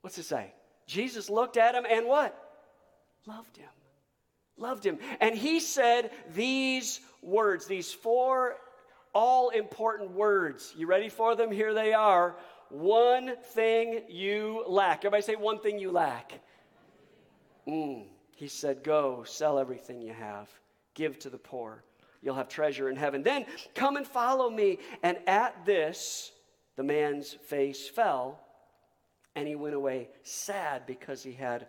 What's 0.01 0.17
it 0.17 0.23
say? 0.23 0.53
Jesus 0.87 1.29
looked 1.29 1.57
at 1.57 1.75
him 1.75 1.85
and 1.89 2.05
what? 2.05 2.37
Loved 3.25 3.57
him. 3.57 3.69
Loved 4.57 4.85
him. 4.85 4.99
And 5.19 5.35
he 5.35 5.59
said 5.59 6.11
these 6.33 6.99
words, 7.21 7.65
these 7.65 7.91
four 7.91 8.57
all 9.13 9.49
important 9.49 10.11
words. 10.11 10.73
You 10.75 10.87
ready 10.87 11.09
for 11.09 11.35
them? 11.35 11.51
Here 11.51 11.73
they 11.73 11.93
are. 11.93 12.35
One 12.69 13.35
thing 13.53 14.01
you 14.09 14.63
lack. 14.67 14.99
Everybody 14.99 15.21
say, 15.21 15.35
one 15.35 15.59
thing 15.59 15.79
you 15.79 15.91
lack. 15.91 16.39
Mm. 17.67 18.05
He 18.35 18.47
said, 18.47 18.83
Go, 18.83 19.23
sell 19.23 19.59
everything 19.59 20.01
you 20.01 20.13
have, 20.13 20.49
give 20.95 21.19
to 21.19 21.29
the 21.29 21.37
poor, 21.37 21.83
you'll 22.23 22.35
have 22.35 22.49
treasure 22.49 22.89
in 22.89 22.95
heaven. 22.95 23.21
Then 23.21 23.45
come 23.75 23.97
and 23.97 24.07
follow 24.07 24.49
me. 24.49 24.79
And 25.03 25.17
at 25.27 25.65
this, 25.65 26.31
the 26.75 26.83
man's 26.83 27.33
face 27.33 27.87
fell, 27.87 28.39
and 29.35 29.47
he 29.47 29.55
went 29.55 29.75
away 29.75 30.09
sad 30.23 30.85
because 30.85 31.21
he 31.21 31.33
had 31.33 31.67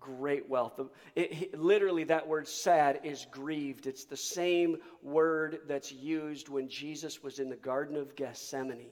great 0.00 0.48
wealth. 0.48 0.76
The- 0.76 0.90
it- 1.14 1.58
literally, 1.58 2.04
that 2.04 2.26
word 2.26 2.48
sad 2.48 3.00
is 3.04 3.26
grieved. 3.30 3.86
It's 3.86 4.04
the 4.04 4.16
same 4.16 4.78
word 5.02 5.60
that's 5.66 5.92
used 5.92 6.48
when 6.48 6.68
Jesus 6.68 7.22
was 7.22 7.38
in 7.38 7.48
the 7.48 7.56
Garden 7.56 7.96
of 7.96 8.16
Gethsemane. 8.16 8.90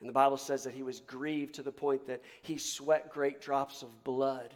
And 0.00 0.08
the 0.08 0.14
Bible 0.14 0.38
says 0.38 0.64
that 0.64 0.74
he 0.74 0.82
was 0.82 1.00
grieved 1.00 1.54
to 1.56 1.62
the 1.62 1.70
point 1.70 2.06
that 2.06 2.22
he 2.42 2.56
sweat 2.56 3.12
great 3.12 3.40
drops 3.40 3.82
of 3.82 4.02
blood. 4.02 4.54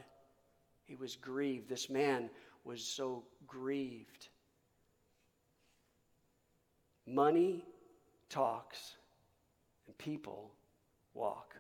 He 0.87 0.97
was 0.97 1.17
grieved. 1.17 1.69
This 1.69 1.89
man 1.89 2.31
was 2.65 2.83
so 2.83 3.25
grieved. 3.47 4.29
Money 7.07 7.63
talks 8.31 8.97
and 9.87 9.97
people 9.99 10.51
walk. 11.13 11.55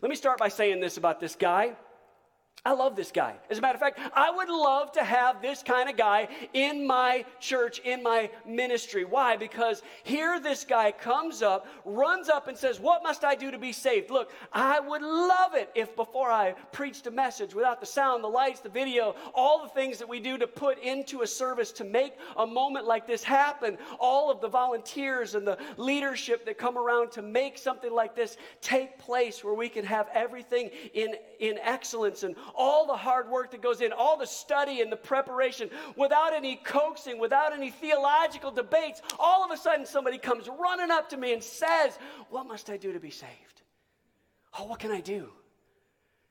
Let 0.00 0.08
me 0.08 0.16
start 0.16 0.38
by 0.38 0.48
saying 0.48 0.80
this 0.80 0.96
about 0.96 1.20
this 1.20 1.34
guy. 1.34 1.74
I 2.68 2.72
love 2.72 2.96
this 2.96 3.10
guy. 3.10 3.34
As 3.48 3.56
a 3.56 3.60
matter 3.62 3.76
of 3.76 3.80
fact, 3.80 3.98
I 4.12 4.30
would 4.30 4.50
love 4.50 4.92
to 4.92 5.02
have 5.02 5.40
this 5.40 5.62
kind 5.62 5.88
of 5.88 5.96
guy 5.96 6.28
in 6.52 6.86
my 6.86 7.24
church, 7.40 7.78
in 7.78 8.02
my 8.02 8.28
ministry. 8.46 9.06
Why? 9.06 9.38
Because 9.38 9.80
here 10.02 10.38
this 10.38 10.64
guy 10.64 10.92
comes 10.92 11.40
up, 11.40 11.66
runs 11.86 12.28
up, 12.28 12.46
and 12.46 12.58
says, 12.58 12.78
What 12.78 13.02
must 13.02 13.24
I 13.24 13.36
do 13.36 13.50
to 13.50 13.56
be 13.56 13.72
saved? 13.72 14.10
Look, 14.10 14.32
I 14.52 14.80
would 14.80 15.00
love 15.00 15.54
it 15.54 15.70
if 15.74 15.96
before 15.96 16.30
I 16.30 16.52
preached 16.70 17.06
a 17.06 17.10
message 17.10 17.54
without 17.54 17.80
the 17.80 17.86
sound, 17.86 18.22
the 18.22 18.28
lights, 18.28 18.60
the 18.60 18.68
video, 18.68 19.16
all 19.34 19.62
the 19.62 19.70
things 19.70 19.96
that 19.96 20.08
we 20.08 20.20
do 20.20 20.36
to 20.36 20.46
put 20.46 20.78
into 20.82 21.22
a 21.22 21.26
service 21.26 21.72
to 21.72 21.84
make 21.84 22.18
a 22.36 22.46
moment 22.46 22.84
like 22.84 23.06
this 23.06 23.24
happen, 23.24 23.78
all 23.98 24.30
of 24.30 24.42
the 24.42 24.48
volunteers 24.48 25.34
and 25.34 25.46
the 25.46 25.56
leadership 25.78 26.44
that 26.44 26.58
come 26.58 26.76
around 26.76 27.12
to 27.12 27.22
make 27.22 27.56
something 27.56 27.94
like 27.94 28.14
this 28.14 28.36
take 28.60 28.98
place 28.98 29.42
where 29.42 29.54
we 29.54 29.70
can 29.70 29.86
have 29.86 30.08
everything 30.12 30.68
in, 30.92 31.14
in 31.40 31.56
excellence 31.62 32.24
and 32.24 32.36
all 32.58 32.86
the 32.86 32.96
hard 32.96 33.30
work 33.30 33.52
that 33.52 33.62
goes 33.62 33.80
in, 33.80 33.92
all 33.92 34.18
the 34.18 34.26
study 34.26 34.82
and 34.82 34.92
the 34.92 34.96
preparation, 34.96 35.70
without 35.96 36.34
any 36.34 36.56
coaxing, 36.56 37.18
without 37.18 37.54
any 37.54 37.70
theological 37.70 38.50
debates, 38.50 39.00
all 39.18 39.44
of 39.44 39.50
a 39.50 39.56
sudden 39.56 39.86
somebody 39.86 40.18
comes 40.18 40.48
running 40.60 40.90
up 40.90 41.08
to 41.08 41.16
me 41.16 41.32
and 41.32 41.42
says, 41.42 41.98
What 42.28 42.46
must 42.46 42.68
I 42.68 42.76
do 42.76 42.92
to 42.92 43.00
be 43.00 43.10
saved? 43.10 43.62
Oh, 44.58 44.64
what 44.64 44.80
can 44.80 44.90
I 44.90 45.00
do? 45.00 45.30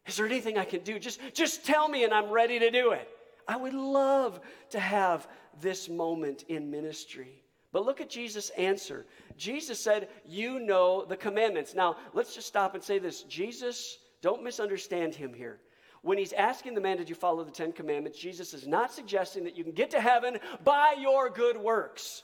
Is 0.05 0.17
there 0.17 0.25
anything 0.25 0.57
I 0.57 0.65
can 0.65 0.81
do? 0.81 0.99
Just, 0.99 1.19
just 1.33 1.65
tell 1.65 1.87
me 1.87 2.03
and 2.03 2.13
I'm 2.13 2.29
ready 2.29 2.59
to 2.59 2.69
do 2.69 2.91
it. 2.91 3.07
I 3.47 3.55
would 3.55 3.73
love 3.73 4.39
to 4.71 4.79
have 4.79 5.27
this 5.61 5.89
moment 5.89 6.43
in 6.49 6.69
ministry. 6.69 7.43
But 7.71 7.85
look 7.85 8.01
at 8.01 8.09
Jesus' 8.09 8.49
answer. 8.51 9.05
Jesus 9.37 9.79
said, 9.79 10.09
You 10.25 10.59
know 10.59 11.05
the 11.05 11.17
commandments. 11.17 11.75
Now, 11.75 11.97
let's 12.13 12.35
just 12.35 12.47
stop 12.47 12.75
and 12.75 12.83
say 12.83 12.99
this. 12.99 13.23
Jesus, 13.23 13.99
don't 14.21 14.43
misunderstand 14.43 15.15
him 15.15 15.33
here. 15.33 15.59
When 16.07 16.17
he's 16.17 16.31
asking 16.31 16.73
the 16.73 16.79
man, 16.79 16.95
Did 16.95 17.09
you 17.09 17.15
follow 17.15 17.43
the 17.43 17.51
Ten 17.51 17.73
Commandments? 17.73 18.17
Jesus 18.17 18.53
is 18.53 18.65
not 18.65 18.93
suggesting 18.93 19.43
that 19.43 19.57
you 19.57 19.65
can 19.65 19.73
get 19.73 19.89
to 19.89 19.99
heaven 19.99 20.39
by 20.63 20.95
your 20.97 21.29
good 21.29 21.57
works. 21.57 22.23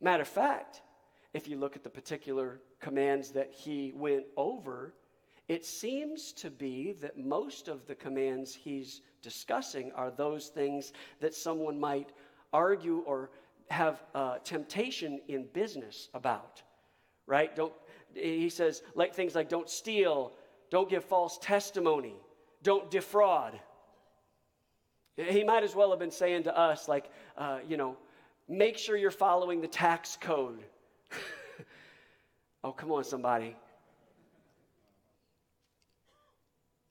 Matter 0.00 0.22
of 0.22 0.28
fact, 0.28 0.80
if 1.34 1.46
you 1.46 1.58
look 1.58 1.76
at 1.76 1.84
the 1.84 1.90
particular 1.90 2.62
commands 2.80 3.32
that 3.32 3.52
he 3.52 3.92
went 3.94 4.24
over, 4.34 4.94
it 5.46 5.66
seems 5.66 6.32
to 6.32 6.50
be 6.50 6.92
that 7.02 7.18
most 7.18 7.68
of 7.68 7.86
the 7.86 7.94
commands 7.94 8.54
he's 8.54 9.02
discussing 9.20 9.92
are 9.92 10.10
those 10.10 10.46
things 10.46 10.94
that 11.20 11.34
someone 11.34 11.78
might 11.78 12.12
argue 12.50 13.02
or 13.04 13.28
have 13.68 14.02
uh, 14.14 14.38
temptation 14.38 15.20
in 15.28 15.48
business 15.52 16.08
about, 16.14 16.62
right? 17.26 17.54
Don't, 17.54 17.74
he 18.14 18.48
says 18.48 18.82
like 18.94 19.14
things 19.14 19.34
like 19.34 19.50
don't 19.50 19.68
steal, 19.68 20.32
don't 20.70 20.88
give 20.88 21.04
false 21.04 21.38
testimony, 21.40 22.14
don't 22.62 22.90
defraud. 22.90 23.58
He 25.16 25.44
might 25.44 25.64
as 25.64 25.74
well 25.74 25.90
have 25.90 25.98
been 25.98 26.10
saying 26.10 26.42
to 26.44 26.56
us, 26.56 26.88
like, 26.88 27.10
uh, 27.38 27.58
you 27.66 27.76
know, 27.76 27.96
make 28.48 28.76
sure 28.76 28.96
you're 28.96 29.10
following 29.10 29.60
the 29.60 29.68
tax 29.68 30.18
code. 30.20 30.62
oh, 32.64 32.72
come 32.72 32.92
on, 32.92 33.04
somebody. 33.04 33.56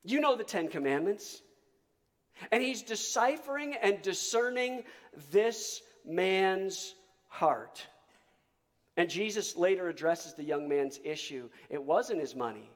You 0.03 0.19
know 0.21 0.35
the 0.35 0.43
Ten 0.43 0.67
Commandments. 0.67 1.41
And 2.51 2.61
he's 2.61 2.81
deciphering 2.81 3.75
and 3.81 4.01
discerning 4.01 4.83
this 5.31 5.81
man's 6.05 6.95
heart. 7.27 7.85
And 8.97 9.09
Jesus 9.09 9.55
later 9.55 9.89
addresses 9.89 10.33
the 10.33 10.43
young 10.43 10.67
man's 10.67 10.99
issue. 11.03 11.49
It 11.69 11.81
wasn't 11.81 12.21
his 12.21 12.35
money, 12.35 12.69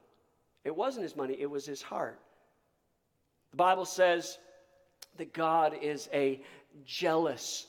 it 0.64 0.74
wasn't 0.74 1.02
his 1.04 1.16
money, 1.16 1.36
it 1.38 1.50
was 1.50 1.66
his 1.66 1.82
heart. 1.82 2.18
The 3.50 3.56
Bible 3.56 3.84
says 3.84 4.38
that 5.16 5.32
God 5.32 5.74
is 5.80 6.08
a 6.12 6.42
jealous 6.84 7.66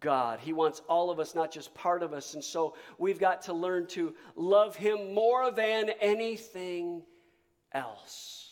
God. 0.00 0.40
He 0.40 0.52
wants 0.52 0.82
all 0.88 1.10
of 1.10 1.20
us, 1.20 1.34
not 1.34 1.50
just 1.50 1.72
part 1.74 2.02
of 2.02 2.12
us. 2.12 2.34
And 2.34 2.42
so 2.42 2.74
we've 2.98 3.20
got 3.20 3.42
to 3.42 3.52
learn 3.52 3.86
to 3.88 4.14
love 4.34 4.76
Him 4.76 5.14
more 5.14 5.50
than 5.50 5.90
anything 6.00 7.02
else. 7.72 8.51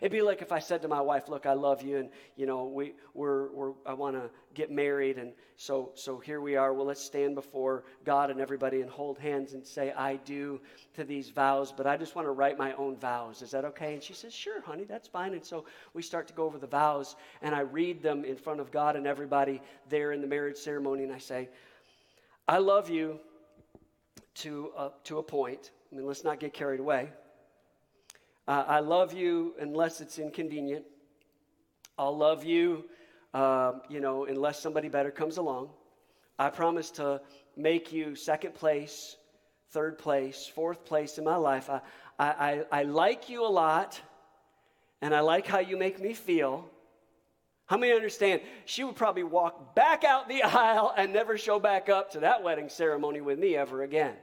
It'd 0.00 0.12
be 0.12 0.22
like 0.22 0.40
if 0.40 0.50
I 0.50 0.60
said 0.60 0.80
to 0.82 0.88
my 0.88 1.00
wife, 1.00 1.28
"Look, 1.28 1.44
I 1.44 1.52
love 1.52 1.82
you, 1.82 1.98
and 1.98 2.08
you 2.34 2.46
know, 2.46 2.64
we 2.64 2.94
we're, 3.12 3.50
we're 3.52 3.72
I 3.84 3.92
want 3.92 4.16
to 4.16 4.30
get 4.54 4.70
married, 4.70 5.18
and 5.18 5.32
so 5.56 5.92
so 5.94 6.18
here 6.18 6.40
we 6.40 6.56
are. 6.56 6.72
Well, 6.72 6.86
let's 6.86 7.02
stand 7.02 7.34
before 7.34 7.84
God 8.04 8.30
and 8.30 8.40
everybody 8.40 8.80
and 8.80 8.90
hold 8.90 9.18
hands 9.18 9.52
and 9.52 9.66
say, 9.66 9.92
"I 9.92 10.16
do" 10.16 10.60
to 10.94 11.04
these 11.04 11.28
vows, 11.28 11.72
but 11.72 11.86
I 11.86 11.98
just 11.98 12.14
want 12.14 12.26
to 12.26 12.32
write 12.32 12.56
my 12.56 12.72
own 12.74 12.96
vows. 12.96 13.42
Is 13.42 13.50
that 13.50 13.66
okay? 13.66 13.92
And 13.92 14.02
she 14.02 14.14
says, 14.14 14.32
"Sure, 14.32 14.62
honey, 14.62 14.84
that's 14.84 15.06
fine." 15.06 15.34
And 15.34 15.44
so 15.44 15.66
we 15.92 16.02
start 16.02 16.26
to 16.28 16.34
go 16.34 16.44
over 16.44 16.58
the 16.58 16.66
vows, 16.66 17.16
and 17.42 17.54
I 17.54 17.60
read 17.60 18.02
them 18.02 18.24
in 18.24 18.36
front 18.36 18.60
of 18.60 18.70
God 18.70 18.96
and 18.96 19.06
everybody 19.06 19.60
there 19.90 20.12
in 20.12 20.22
the 20.22 20.26
marriage 20.26 20.56
ceremony, 20.56 21.04
and 21.04 21.12
I 21.12 21.18
say, 21.18 21.50
"I 22.48 22.58
love 22.58 22.88
you." 22.88 23.20
To 24.36 24.70
uh, 24.76 24.90
to 25.04 25.18
a 25.18 25.22
point. 25.22 25.72
I 25.92 25.96
mean, 25.96 26.06
let's 26.06 26.24
not 26.24 26.38
get 26.38 26.54
carried 26.54 26.80
away. 26.80 27.10
Uh, 28.50 28.64
I 28.66 28.80
love 28.80 29.12
you 29.12 29.54
unless 29.60 30.00
it's 30.00 30.18
inconvenient. 30.18 30.84
I'll 31.96 32.16
love 32.16 32.44
you, 32.44 32.86
um, 33.32 33.82
you 33.88 34.00
know, 34.00 34.24
unless 34.24 34.58
somebody 34.58 34.88
better 34.88 35.12
comes 35.12 35.36
along. 35.36 35.70
I 36.36 36.50
promise 36.50 36.90
to 37.02 37.20
make 37.56 37.92
you 37.92 38.16
second 38.16 38.54
place, 38.54 39.14
third 39.70 39.98
place, 39.98 40.50
fourth 40.52 40.84
place 40.84 41.16
in 41.16 41.22
my 41.22 41.36
life. 41.36 41.70
I, 41.70 41.80
I, 42.18 42.26
I, 42.26 42.64
I 42.72 42.82
like 42.82 43.28
you 43.28 43.46
a 43.46 43.52
lot, 43.62 44.00
and 45.00 45.14
I 45.14 45.20
like 45.20 45.46
how 45.46 45.60
you 45.60 45.76
make 45.76 46.00
me 46.00 46.12
feel. 46.12 46.68
How 47.66 47.76
many 47.76 47.92
understand? 47.92 48.40
She 48.64 48.82
would 48.82 48.96
probably 48.96 49.22
walk 49.22 49.76
back 49.76 50.02
out 50.02 50.28
the 50.28 50.42
aisle 50.42 50.92
and 50.96 51.12
never 51.12 51.38
show 51.38 51.60
back 51.60 51.88
up 51.88 52.10
to 52.14 52.20
that 52.20 52.42
wedding 52.42 52.68
ceremony 52.68 53.20
with 53.20 53.38
me 53.38 53.54
ever 53.54 53.84
again. 53.84 54.16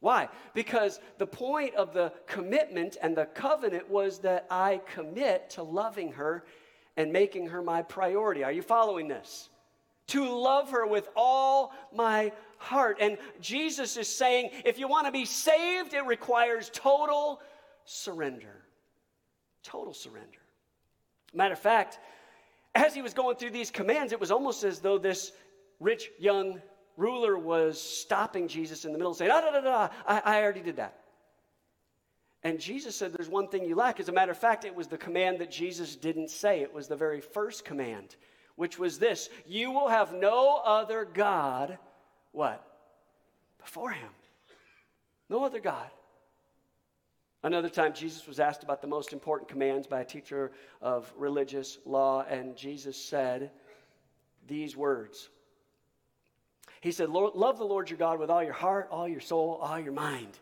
Why? 0.00 0.28
Because 0.54 1.00
the 1.18 1.26
point 1.26 1.74
of 1.74 1.92
the 1.92 2.12
commitment 2.26 2.96
and 3.00 3.16
the 3.16 3.26
covenant 3.26 3.88
was 3.88 4.18
that 4.20 4.46
I 4.50 4.80
commit 4.94 5.50
to 5.50 5.62
loving 5.62 6.12
her 6.12 6.44
and 6.96 7.12
making 7.12 7.48
her 7.48 7.62
my 7.62 7.82
priority. 7.82 8.44
Are 8.44 8.52
you 8.52 8.62
following 8.62 9.08
this? 9.08 9.48
To 10.08 10.28
love 10.28 10.70
her 10.70 10.86
with 10.86 11.08
all 11.16 11.72
my 11.94 12.32
heart. 12.58 12.98
And 13.00 13.18
Jesus 13.40 13.96
is 13.96 14.08
saying 14.08 14.50
if 14.64 14.78
you 14.78 14.86
want 14.86 15.06
to 15.06 15.12
be 15.12 15.24
saved, 15.24 15.94
it 15.94 16.04
requires 16.06 16.70
total 16.72 17.40
surrender. 17.84 18.64
Total 19.62 19.92
surrender. 19.92 20.38
Matter 21.34 21.54
of 21.54 21.58
fact, 21.58 21.98
as 22.74 22.94
he 22.94 23.02
was 23.02 23.14
going 23.14 23.36
through 23.36 23.50
these 23.50 23.70
commands, 23.70 24.12
it 24.12 24.20
was 24.20 24.30
almost 24.30 24.62
as 24.62 24.80
though 24.80 24.98
this 24.98 25.32
rich 25.80 26.10
young 26.18 26.60
ruler 26.96 27.36
was 27.38 27.80
stopping 27.80 28.48
Jesus 28.48 28.84
in 28.84 28.92
the 28.92 28.98
middle 28.98 29.14
saying, 29.14 29.30
ah, 29.32 29.40
da, 29.40 29.50
da, 29.50 29.60
da, 29.60 29.88
I, 30.06 30.20
I 30.24 30.42
already 30.42 30.62
did 30.62 30.76
that. 30.76 30.98
And 32.46 32.60
Jesus 32.60 32.94
said, 32.94 33.12
There's 33.12 33.28
one 33.28 33.48
thing 33.48 33.64
you 33.64 33.74
lack. 33.74 33.98
As 33.98 34.08
a 34.08 34.12
matter 34.12 34.30
of 34.30 34.38
fact, 34.38 34.64
it 34.64 34.74
was 34.74 34.86
the 34.86 34.96
command 34.96 35.40
that 35.40 35.50
Jesus 35.50 35.96
didn't 35.96 36.30
say. 36.30 36.60
It 36.60 36.72
was 36.72 36.86
the 36.86 36.94
very 36.94 37.20
first 37.20 37.64
command, 37.64 38.14
which 38.54 38.78
was 38.78 39.00
this 39.00 39.28
You 39.46 39.72
will 39.72 39.88
have 39.88 40.12
no 40.12 40.62
other 40.64 41.04
God, 41.04 41.76
what? 42.30 42.64
Before 43.58 43.90
him. 43.90 44.10
No 45.28 45.44
other 45.44 45.58
God. 45.58 45.90
Another 47.42 47.68
time, 47.68 47.92
Jesus 47.92 48.28
was 48.28 48.38
asked 48.38 48.62
about 48.62 48.80
the 48.80 48.86
most 48.86 49.12
important 49.12 49.48
commands 49.48 49.88
by 49.88 50.02
a 50.02 50.04
teacher 50.04 50.52
of 50.80 51.12
religious 51.16 51.78
law, 51.84 52.24
and 52.28 52.56
Jesus 52.56 52.96
said 52.96 53.50
these 54.46 54.76
words 54.76 55.30
he 56.86 56.92
said, 56.92 57.10
Love 57.10 57.58
the 57.58 57.64
Lord 57.64 57.90
your 57.90 57.98
God 57.98 58.20
with 58.20 58.30
all 58.30 58.44
your 58.44 58.52
heart, 58.52 58.86
all 58.92 59.08
your 59.08 59.20
soul, 59.20 59.58
all 59.60 59.78
your 59.80 59.92
mind. 59.92 60.38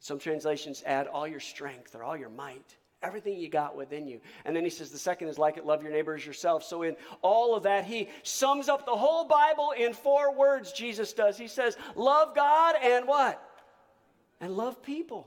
Some 0.00 0.18
translations 0.18 0.82
add 0.86 1.06
all 1.06 1.28
your 1.28 1.40
strength 1.40 1.94
or 1.94 2.02
all 2.02 2.16
your 2.16 2.30
might. 2.30 2.76
everything 3.02 3.36
you 3.36 3.50
got 3.50 3.76
within 3.76 4.08
you. 4.08 4.18
And 4.46 4.56
then 4.56 4.64
he 4.64 4.70
says, 4.70 4.90
the 4.90 4.96
second 4.96 5.28
is 5.28 5.36
like 5.36 5.58
it, 5.58 5.66
love 5.66 5.82
your 5.82 5.92
neighbor 5.92 6.14
as 6.14 6.24
yourself. 6.24 6.64
So, 6.64 6.82
in 6.82 6.96
all 7.20 7.54
of 7.54 7.64
that, 7.64 7.84
he 7.84 8.08
sums 8.22 8.70
up 8.70 8.86
the 8.86 8.96
whole 8.96 9.26
Bible 9.26 9.72
in 9.76 9.92
four 9.92 10.34
words, 10.34 10.72
Jesus 10.72 11.12
does. 11.12 11.36
He 11.36 11.48
says, 11.48 11.76
love 11.94 12.34
God 12.34 12.76
and 12.82 13.06
what? 13.06 13.42
And 14.40 14.56
love 14.56 14.82
people. 14.82 15.26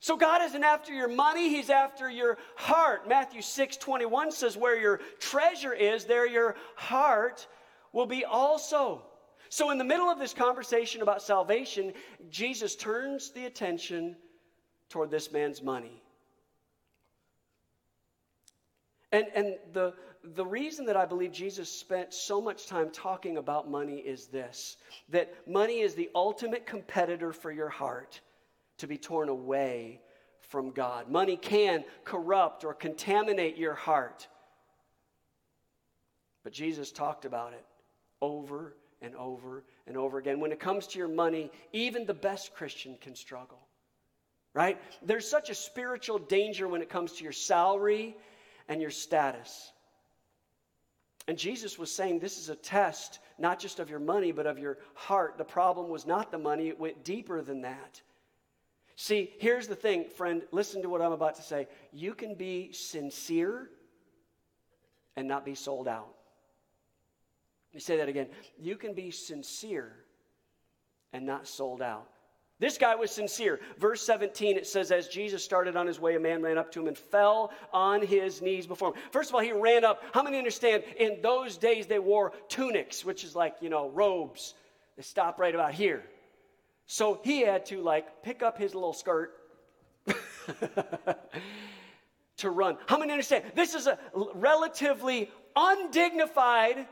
So 0.00 0.18
God 0.18 0.42
isn't 0.42 0.62
after 0.62 0.92
your 0.92 1.08
money, 1.08 1.48
He's 1.48 1.70
after 1.70 2.10
your 2.10 2.36
heart. 2.56 3.08
Matthew 3.08 3.40
6 3.40 3.78
21 3.78 4.32
says, 4.32 4.54
Where 4.54 4.78
your 4.78 5.00
treasure 5.18 5.72
is, 5.72 6.04
there 6.04 6.26
your 6.26 6.54
heart 6.76 7.46
will 7.92 8.06
be 8.06 8.24
also. 8.24 9.02
So, 9.48 9.70
in 9.70 9.78
the 9.78 9.84
middle 9.84 10.10
of 10.10 10.18
this 10.18 10.34
conversation 10.34 11.02
about 11.02 11.22
salvation, 11.22 11.92
Jesus 12.30 12.74
turns 12.74 13.30
the 13.30 13.46
attention 13.46 14.16
toward 14.88 15.10
this 15.10 15.32
man's 15.32 15.62
money. 15.62 16.02
And, 19.12 19.26
and 19.34 19.54
the, 19.72 19.94
the 20.34 20.44
reason 20.44 20.86
that 20.86 20.96
I 20.96 21.06
believe 21.06 21.32
Jesus 21.32 21.70
spent 21.70 22.12
so 22.12 22.40
much 22.40 22.66
time 22.66 22.90
talking 22.90 23.36
about 23.36 23.70
money 23.70 23.98
is 23.98 24.26
this 24.26 24.76
that 25.08 25.32
money 25.48 25.80
is 25.80 25.94
the 25.94 26.10
ultimate 26.14 26.66
competitor 26.66 27.32
for 27.32 27.52
your 27.52 27.68
heart 27.68 28.20
to 28.78 28.86
be 28.86 28.98
torn 28.98 29.28
away 29.28 30.00
from 30.40 30.70
God. 30.70 31.08
Money 31.08 31.36
can 31.36 31.84
corrupt 32.04 32.64
or 32.64 32.74
contaminate 32.74 33.56
your 33.56 33.74
heart. 33.74 34.26
But 36.44 36.52
Jesus 36.52 36.92
talked 36.92 37.24
about 37.24 37.52
it 37.52 37.64
over 38.26 38.74
and 39.00 39.14
over 39.14 39.64
and 39.86 39.96
over 39.96 40.18
again. 40.18 40.40
When 40.40 40.52
it 40.52 40.60
comes 40.60 40.86
to 40.88 40.98
your 40.98 41.08
money, 41.08 41.50
even 41.72 42.06
the 42.06 42.14
best 42.14 42.54
Christian 42.54 42.96
can 43.00 43.14
struggle, 43.14 43.60
right? 44.52 44.80
There's 45.02 45.28
such 45.28 45.48
a 45.50 45.54
spiritual 45.54 46.18
danger 46.18 46.66
when 46.66 46.82
it 46.82 46.90
comes 46.90 47.12
to 47.12 47.24
your 47.24 47.32
salary 47.32 48.16
and 48.68 48.80
your 48.80 48.90
status. 48.90 49.72
And 51.28 51.38
Jesus 51.38 51.78
was 51.78 51.92
saying 51.92 52.18
this 52.18 52.38
is 52.38 52.48
a 52.48 52.56
test, 52.56 53.20
not 53.38 53.58
just 53.58 53.80
of 53.80 53.90
your 53.90 54.00
money, 54.00 54.32
but 54.32 54.46
of 54.46 54.58
your 54.58 54.78
heart. 54.94 55.38
The 55.38 55.44
problem 55.44 55.88
was 55.88 56.06
not 56.06 56.30
the 56.30 56.38
money, 56.38 56.68
it 56.68 56.78
went 56.78 57.04
deeper 57.04 57.42
than 57.42 57.62
that. 57.62 58.00
See, 58.98 59.34
here's 59.38 59.68
the 59.68 59.76
thing, 59.76 60.08
friend. 60.08 60.42
Listen 60.52 60.82
to 60.82 60.88
what 60.88 61.02
I'm 61.02 61.12
about 61.12 61.34
to 61.36 61.42
say. 61.42 61.68
You 61.92 62.14
can 62.14 62.34
be 62.34 62.72
sincere 62.72 63.68
and 65.16 65.28
not 65.28 65.44
be 65.44 65.54
sold 65.54 65.86
out. 65.86 66.15
Me 67.76 67.80
say 67.80 67.98
that 67.98 68.08
again. 68.08 68.28
You 68.58 68.76
can 68.76 68.94
be 68.94 69.10
sincere 69.10 69.92
and 71.12 71.26
not 71.26 71.46
sold 71.46 71.82
out. 71.82 72.08
This 72.58 72.78
guy 72.78 72.94
was 72.94 73.10
sincere. 73.10 73.60
Verse 73.76 74.00
17, 74.00 74.56
it 74.56 74.66
says, 74.66 74.90
As 74.90 75.08
Jesus 75.08 75.44
started 75.44 75.76
on 75.76 75.86
his 75.86 76.00
way, 76.00 76.16
a 76.16 76.20
man 76.20 76.40
ran 76.40 76.56
up 76.56 76.72
to 76.72 76.80
him 76.80 76.88
and 76.88 76.96
fell 76.96 77.52
on 77.74 78.00
his 78.00 78.40
knees 78.40 78.66
before 78.66 78.94
him. 78.94 79.02
First 79.10 79.28
of 79.28 79.34
all, 79.34 79.42
he 79.42 79.52
ran 79.52 79.84
up. 79.84 80.02
How 80.14 80.22
many 80.22 80.38
understand 80.38 80.84
in 80.98 81.20
those 81.20 81.58
days 81.58 81.86
they 81.86 81.98
wore 81.98 82.32
tunics, 82.48 83.04
which 83.04 83.24
is 83.24 83.36
like, 83.36 83.56
you 83.60 83.68
know, 83.68 83.90
robes. 83.90 84.54
They 84.96 85.02
stop 85.02 85.38
right 85.38 85.54
about 85.54 85.74
here. 85.74 86.02
So 86.86 87.20
he 87.24 87.42
had 87.42 87.66
to 87.66 87.82
like 87.82 88.22
pick 88.22 88.42
up 88.42 88.56
his 88.56 88.74
little 88.74 88.94
skirt 88.94 89.34
to 92.38 92.48
run. 92.48 92.78
How 92.86 92.96
many 92.96 93.12
understand? 93.12 93.44
This 93.54 93.74
is 93.74 93.86
a 93.86 93.98
relatively 94.34 95.30
undignified 95.54 96.86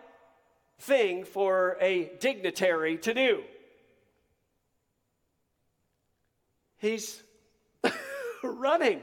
thing 0.78 1.24
for 1.24 1.76
a 1.80 2.10
dignitary 2.20 2.98
to 2.98 3.14
do. 3.14 3.42
He's 6.78 7.22
running 8.42 9.00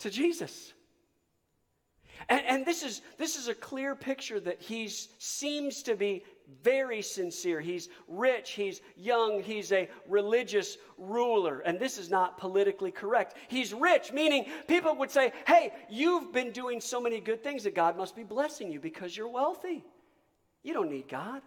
to 0.00 0.10
Jesus. 0.10 0.72
And, 2.28 2.42
and, 2.46 2.66
this, 2.66 2.82
is, 2.82 3.02
this 3.18 3.36
is 3.36 3.48
a 3.48 3.54
clear 3.54 3.94
picture 3.94 4.40
that 4.40 4.60
he 4.60 4.88
seems 4.88 5.82
to 5.84 5.94
be 5.94 6.24
very 6.62 7.00
sincere. 7.02 7.60
He's 7.60 7.88
rich, 8.08 8.52
he's 8.52 8.80
young, 8.96 9.42
he's 9.42 9.70
a 9.72 9.88
religious 10.08 10.76
ruler. 10.98 11.60
And 11.60 11.78
this 11.78 11.98
is 11.98 12.10
not 12.10 12.38
politically 12.38 12.90
correct. 12.90 13.36
He's 13.48 13.72
rich, 13.72 14.12
meaning 14.12 14.46
people 14.66 14.96
would 14.96 15.10
say, 15.10 15.32
hey, 15.46 15.72
you've 15.88 16.32
been 16.32 16.50
doing 16.50 16.80
so 16.80 17.00
many 17.00 17.20
good 17.20 17.42
things 17.42 17.64
that 17.64 17.74
God 17.74 17.96
must 17.96 18.16
be 18.16 18.24
blessing 18.24 18.72
you 18.72 18.80
because 18.80 19.16
you're 19.16 19.28
wealthy. 19.28 19.84
You 20.66 20.74
don't 20.74 20.90
need 20.90 21.08
God. 21.08 21.42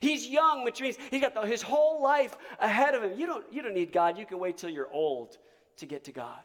He's 0.00 0.26
young, 0.26 0.62
which 0.62 0.82
means 0.82 0.96
he's 1.10 1.22
got 1.22 1.32
the, 1.32 1.40
his 1.40 1.62
whole 1.62 2.02
life 2.02 2.36
ahead 2.60 2.94
of 2.94 3.02
him. 3.02 3.18
You 3.18 3.26
don't, 3.26 3.44
you 3.50 3.62
don't 3.62 3.72
need 3.72 3.92
God. 3.92 4.18
You 4.18 4.26
can 4.26 4.38
wait 4.38 4.58
till 4.58 4.68
you're 4.68 4.92
old 4.92 5.38
to 5.78 5.86
get 5.86 6.04
to 6.04 6.12
God. 6.12 6.38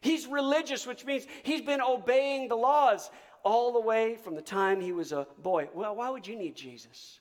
He's 0.00 0.28
religious, 0.28 0.86
which 0.86 1.04
means 1.04 1.26
he's 1.42 1.60
been 1.60 1.80
obeying 1.80 2.46
the 2.46 2.54
laws 2.54 3.10
all 3.42 3.72
the 3.72 3.80
way 3.80 4.14
from 4.14 4.36
the 4.36 4.40
time 4.40 4.80
he 4.80 4.92
was 4.92 5.10
a 5.10 5.26
boy. 5.42 5.68
Well, 5.74 5.96
why 5.96 6.08
would 6.08 6.24
you 6.24 6.36
need 6.36 6.54
Jesus? 6.54 7.18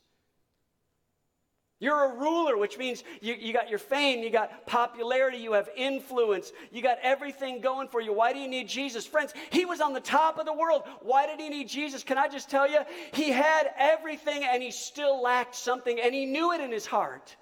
You're 1.86 2.06
a 2.06 2.16
ruler, 2.18 2.58
which 2.58 2.80
means 2.80 3.04
you, 3.22 3.36
you 3.36 3.54
got 3.54 3.70
your 3.70 3.78
fame, 3.78 4.24
you 4.24 4.32
got 4.32 4.66
popularity, 4.66 5.38
you 5.38 5.54
have 5.54 5.70
influence, 5.78 6.52
you 6.72 6.82
got 6.82 6.98
everything 7.04 7.62
going 7.62 7.90
for 7.90 8.02
you. 8.02 8.12
Why 8.12 8.34
do 8.34 8.40
you 8.40 8.48
need 8.48 8.68
Jesus? 8.68 9.06
Friends, 9.06 9.36
he 9.52 9.66
was 9.66 9.82
on 9.82 9.94
the 9.94 10.00
top 10.00 10.40
of 10.40 10.48
the 10.48 10.54
world. 10.54 10.82
Why 11.02 11.28
did 11.28 11.40
he 11.40 11.48
need 11.48 11.70
Jesus? 11.70 12.04
Can 12.04 12.18
I 12.18 12.28
just 12.28 12.50
tell 12.50 12.68
you? 12.68 12.80
He 13.14 13.30
had 13.30 13.70
everything 13.78 14.44
and 14.44 14.64
he 14.64 14.72
still 14.72 15.22
lacked 15.22 15.54
something, 15.54 16.00
and 16.02 16.12
he 16.12 16.26
knew 16.26 16.54
it 16.54 16.60
in 16.60 16.72
his 16.72 16.88
heart. 16.88 17.36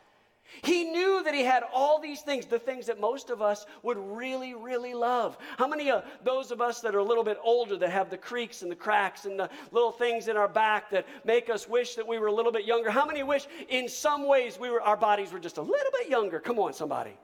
He 0.61 0.83
knew 0.83 1.23
that 1.23 1.33
he 1.33 1.43
had 1.43 1.63
all 1.73 1.99
these 1.99 2.21
things, 2.21 2.45
the 2.45 2.59
things 2.59 2.85
that 2.85 2.99
most 2.99 3.29
of 3.29 3.41
us 3.41 3.65
would 3.81 3.97
really, 3.97 4.53
really 4.53 4.93
love. 4.93 5.37
How 5.57 5.67
many 5.67 5.89
of 5.89 6.03
those 6.23 6.51
of 6.51 6.61
us 6.61 6.79
that 6.81 6.93
are 6.93 6.99
a 6.99 7.03
little 7.03 7.23
bit 7.23 7.39
older 7.43 7.75
that 7.77 7.89
have 7.89 8.09
the 8.09 8.17
creaks 8.17 8.61
and 8.61 8.71
the 8.71 8.75
cracks 8.75 9.25
and 9.25 9.39
the 9.39 9.49
little 9.71 9.91
things 9.91 10.27
in 10.27 10.37
our 10.37 10.47
back 10.47 10.91
that 10.91 11.07
make 11.25 11.49
us 11.49 11.67
wish 11.67 11.95
that 11.95 12.07
we 12.07 12.19
were 12.19 12.27
a 12.27 12.33
little 12.33 12.51
bit 12.51 12.65
younger? 12.65 12.91
How 12.91 13.05
many 13.05 13.23
wish 13.23 13.47
in 13.69 13.89
some 13.89 14.27
ways 14.27 14.59
we 14.59 14.69
were, 14.69 14.81
our 14.81 14.97
bodies 14.97 15.31
were 15.31 15.39
just 15.39 15.57
a 15.57 15.61
little 15.61 15.91
bit 15.91 16.09
younger? 16.09 16.39
Come 16.39 16.59
on, 16.59 16.73
somebody. 16.73 17.17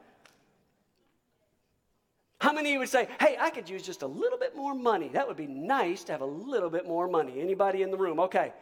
How 2.39 2.53
many 2.53 2.78
would 2.78 2.89
say, 2.89 3.07
hey, 3.20 3.38
I 3.39 3.49
could 3.49 3.70
use 3.70 3.84
just 3.84 4.01
a 4.01 4.07
little 4.07 4.39
bit 4.39 4.55
more 4.55 4.74
money? 4.74 5.09
That 5.09 5.28
would 5.28 5.38
be 5.38 5.47
nice 5.47 6.03
to 6.05 6.13
have 6.13 6.22
a 6.22 6.26
little 6.26 6.70
bit 6.70 6.88
more 6.88 7.07
money. 7.07 7.41
Anybody 7.41 7.82
in 7.82 7.91
the 7.91 7.97
room? 7.97 8.20
Okay. 8.22 8.53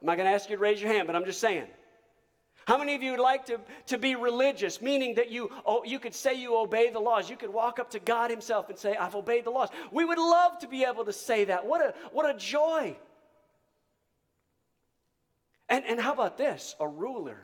I'm 0.00 0.06
not 0.06 0.16
going 0.16 0.26
to 0.26 0.34
ask 0.34 0.50
you 0.50 0.56
to 0.56 0.62
raise 0.62 0.82
your 0.82 0.92
hand, 0.92 1.06
but 1.06 1.14
I'm 1.14 1.24
just 1.24 1.40
saying. 1.40 1.66
How 2.70 2.78
many 2.78 2.94
of 2.94 3.02
you 3.02 3.10
would 3.10 3.18
like 3.18 3.46
to, 3.46 3.58
to 3.86 3.98
be 3.98 4.14
religious, 4.14 4.80
meaning 4.80 5.16
that 5.16 5.28
you, 5.28 5.50
oh, 5.66 5.82
you 5.82 5.98
could 5.98 6.14
say 6.14 6.34
you 6.34 6.56
obey 6.56 6.88
the 6.90 7.00
laws? 7.00 7.28
You 7.28 7.36
could 7.36 7.52
walk 7.52 7.80
up 7.80 7.90
to 7.90 7.98
God 7.98 8.30
Himself 8.30 8.68
and 8.68 8.78
say, 8.78 8.94
I've 8.94 9.16
obeyed 9.16 9.44
the 9.44 9.50
laws. 9.50 9.70
We 9.90 10.04
would 10.04 10.18
love 10.18 10.56
to 10.60 10.68
be 10.68 10.84
able 10.84 11.04
to 11.06 11.12
say 11.12 11.46
that. 11.46 11.66
What 11.66 11.80
a, 11.80 11.94
what 12.12 12.32
a 12.32 12.38
joy. 12.38 12.96
And, 15.68 15.84
and 15.84 16.00
how 16.00 16.12
about 16.12 16.38
this? 16.38 16.76
A 16.78 16.86
ruler. 16.86 17.40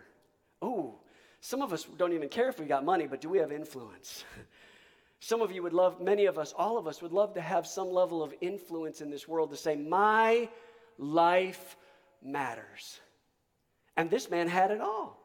Ooh, 0.62 0.94
some 1.40 1.60
of 1.60 1.72
us 1.72 1.82
don't 1.98 2.12
even 2.12 2.28
care 2.28 2.48
if 2.48 2.60
we 2.60 2.66
got 2.66 2.84
money, 2.84 3.08
but 3.08 3.20
do 3.20 3.28
we 3.28 3.38
have 3.38 3.50
influence? 3.50 4.24
Some 5.18 5.40
of 5.40 5.50
you 5.50 5.62
would 5.64 5.72
love, 5.72 6.00
many 6.00 6.26
of 6.26 6.38
us, 6.38 6.54
all 6.56 6.78
of 6.78 6.86
us 6.86 7.02
would 7.02 7.10
love 7.10 7.34
to 7.34 7.40
have 7.40 7.66
some 7.66 7.90
level 7.90 8.22
of 8.22 8.32
influence 8.42 9.00
in 9.00 9.10
this 9.10 9.26
world 9.26 9.50
to 9.50 9.56
say, 9.56 9.74
My 9.74 10.48
life 10.98 11.76
matters. 12.22 13.00
And 13.96 14.10
this 14.10 14.30
man 14.30 14.48
had 14.48 14.70
it 14.70 14.80
all. 14.80 15.22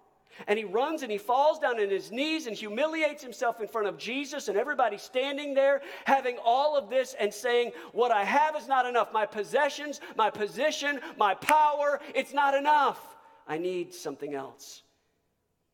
And 0.47 0.57
he 0.57 0.65
runs 0.65 1.03
and 1.03 1.11
he 1.11 1.17
falls 1.17 1.59
down 1.59 1.79
on 1.79 1.89
his 1.89 2.11
knees 2.11 2.47
and 2.47 2.55
humiliates 2.55 3.21
himself 3.21 3.59
in 3.59 3.67
front 3.67 3.87
of 3.87 3.97
Jesus 3.97 4.47
and 4.47 4.57
everybody 4.57 4.97
standing 4.97 5.53
there, 5.53 5.81
having 6.05 6.37
all 6.43 6.77
of 6.77 6.89
this 6.89 7.15
and 7.19 7.33
saying, 7.33 7.71
What 7.91 8.11
I 8.11 8.23
have 8.23 8.55
is 8.55 8.67
not 8.67 8.85
enough. 8.85 9.11
My 9.11 9.25
possessions, 9.25 9.99
my 10.15 10.29
position, 10.29 10.99
my 11.17 11.33
power, 11.35 11.99
it's 12.15 12.33
not 12.33 12.53
enough. 12.53 12.99
I 13.47 13.57
need 13.57 13.93
something 13.93 14.33
else. 14.33 14.83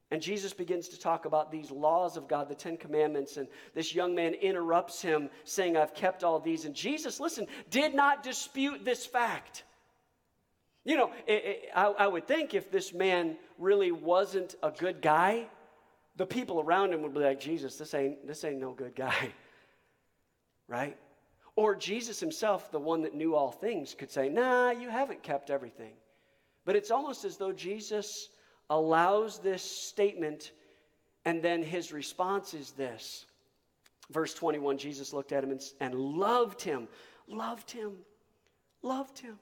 And 0.09 0.21
Jesus 0.21 0.53
begins 0.53 0.87
to 0.89 0.99
talk 0.99 1.25
about 1.25 1.51
these 1.51 1.69
laws 1.69 2.15
of 2.15 2.29
God, 2.29 2.47
the 2.47 2.55
Ten 2.55 2.77
Commandments, 2.77 3.35
and 3.35 3.47
this 3.75 3.93
young 3.93 4.15
man 4.15 4.33
interrupts 4.35 5.01
him, 5.01 5.29
saying, 5.43 5.75
I've 5.75 5.93
kept 5.93 6.23
all 6.23 6.39
these. 6.39 6.63
And 6.63 6.73
Jesus, 6.73 7.19
listen, 7.19 7.45
did 7.69 7.93
not 7.93 8.23
dispute 8.23 8.85
this 8.85 9.05
fact. 9.05 9.65
You 10.87 10.95
know, 10.95 11.11
it, 11.27 11.33
it, 11.33 11.69
I, 11.75 11.87
I 11.87 12.07
would 12.07 12.25
think 12.25 12.53
if 12.53 12.71
this 12.71 12.93
man 12.93 13.35
really 13.59 13.91
wasn't 13.91 14.55
a 14.63 14.71
good 14.71 15.01
guy, 15.01 15.47
the 16.15 16.25
people 16.25 16.61
around 16.61 16.93
him 16.93 17.01
would 17.01 17.13
be 17.13 17.19
like, 17.19 17.41
Jesus, 17.41 17.75
this 17.75 17.93
ain't, 17.93 18.25
this 18.25 18.45
ain't 18.45 18.61
no 18.61 18.71
good 18.71 18.95
guy. 18.95 19.13
Right? 20.69 20.97
Or 21.55 21.75
Jesus 21.75 22.19
himself, 22.19 22.73
the 22.73 22.79
one 22.79 23.01
that 23.03 23.15
knew 23.15 23.35
all 23.35 23.51
things, 23.51 23.95
could 23.97 24.11
say, 24.11 24.27
Nah, 24.27 24.71
you 24.71 24.89
haven't 24.89 25.23
kept 25.23 25.49
everything. 25.49 25.93
But 26.65 26.75
it's 26.75 26.91
almost 26.91 27.23
as 27.23 27.37
though 27.37 27.53
Jesus 27.53 28.27
allows 28.69 29.39
this 29.39 29.63
statement, 29.63 30.51
and 31.23 31.41
then 31.41 31.63
his 31.63 31.93
response 31.93 32.53
is 32.53 32.71
this. 32.71 33.27
Verse 34.11 34.33
21 34.33 34.77
Jesus 34.77 35.13
looked 35.13 35.31
at 35.31 35.41
him 35.41 35.51
and, 35.51 35.61
and 35.79 35.95
loved 35.95 36.61
him, 36.61 36.89
loved 37.29 37.71
him, 37.71 37.93
loved 38.81 39.17
him 39.17 39.39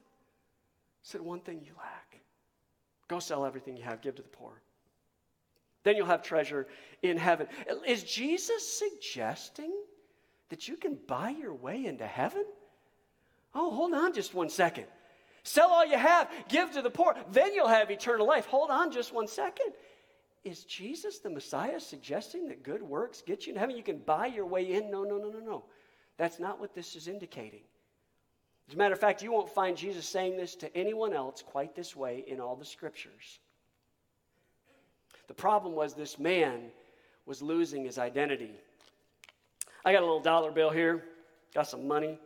said, 1.06 1.20
One 1.20 1.40
thing 1.40 1.60
you 1.64 1.72
lack 1.78 2.20
go 3.08 3.20
sell 3.20 3.46
everything 3.46 3.76
you 3.76 3.84
have, 3.84 4.02
give 4.02 4.16
to 4.16 4.22
the 4.22 4.28
poor. 4.28 4.60
Then 5.84 5.96
you'll 5.96 6.06
have 6.06 6.22
treasure 6.22 6.66
in 7.02 7.16
heaven. 7.16 7.46
Is 7.86 8.02
Jesus 8.02 8.78
suggesting 8.78 9.72
that 10.48 10.66
you 10.66 10.76
can 10.76 10.98
buy 11.06 11.30
your 11.30 11.54
way 11.54 11.86
into 11.86 12.06
heaven? 12.06 12.44
Oh, 13.54 13.70
hold 13.70 13.94
on 13.94 14.12
just 14.12 14.34
one 14.34 14.48
second. 14.48 14.86
Sell 15.44 15.70
all 15.70 15.86
you 15.86 15.96
have, 15.96 16.28
give 16.48 16.72
to 16.72 16.82
the 16.82 16.90
poor, 16.90 17.14
then 17.30 17.54
you'll 17.54 17.68
have 17.68 17.90
eternal 17.92 18.26
life. 18.26 18.46
Hold 18.46 18.70
on 18.70 18.90
just 18.90 19.14
one 19.14 19.28
second. 19.28 19.72
Is 20.42 20.64
Jesus 20.64 21.20
the 21.20 21.30
Messiah 21.30 21.78
suggesting 21.78 22.48
that 22.48 22.64
good 22.64 22.82
works 22.82 23.22
get 23.24 23.46
you 23.46 23.52
in 23.52 23.58
heaven? 23.58 23.76
You 23.76 23.84
can 23.84 23.98
buy 23.98 24.26
your 24.26 24.46
way 24.46 24.72
in? 24.72 24.90
No, 24.90 25.04
no, 25.04 25.18
no, 25.18 25.30
no, 25.30 25.38
no. 25.38 25.64
That's 26.16 26.40
not 26.40 26.58
what 26.58 26.74
this 26.74 26.96
is 26.96 27.06
indicating. 27.06 27.62
As 28.68 28.74
a 28.74 28.76
matter 28.76 28.94
of 28.94 29.00
fact, 29.00 29.22
you 29.22 29.32
won't 29.32 29.50
find 29.50 29.76
Jesus 29.76 30.08
saying 30.08 30.36
this 30.36 30.54
to 30.56 30.76
anyone 30.76 31.12
else 31.12 31.42
quite 31.42 31.74
this 31.76 31.94
way 31.94 32.24
in 32.26 32.40
all 32.40 32.56
the 32.56 32.64
scriptures. 32.64 33.38
The 35.28 35.34
problem 35.34 35.74
was 35.74 35.94
this 35.94 36.18
man 36.18 36.70
was 37.26 37.42
losing 37.42 37.84
his 37.84 37.98
identity. 37.98 38.52
I 39.84 39.92
got 39.92 40.02
a 40.02 40.06
little 40.06 40.20
dollar 40.20 40.50
bill 40.50 40.70
here, 40.70 41.04
got 41.54 41.68
some 41.68 41.86
money. 41.86 42.18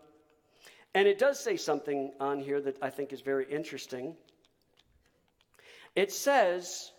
And 0.95 1.07
it 1.07 1.19
does 1.19 1.39
say 1.39 1.57
something 1.57 2.13
on 2.21 2.41
here 2.41 2.61
that 2.63 2.77
I 2.83 2.91
think 2.91 3.13
is 3.13 3.21
very 3.21 3.47
interesting. 3.51 4.17
It 5.95 6.13
says, 6.13 6.93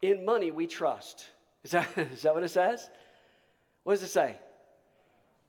In 0.00 0.24
money 0.24 0.50
we 0.50 0.66
trust. 0.66 1.26
Is 1.64 1.72
that, 1.72 1.88
is 1.96 2.22
that 2.22 2.34
what 2.34 2.44
it 2.44 2.50
says? 2.50 2.88
What 3.82 3.94
does 3.94 4.02
it 4.02 4.08
say? 4.08 4.36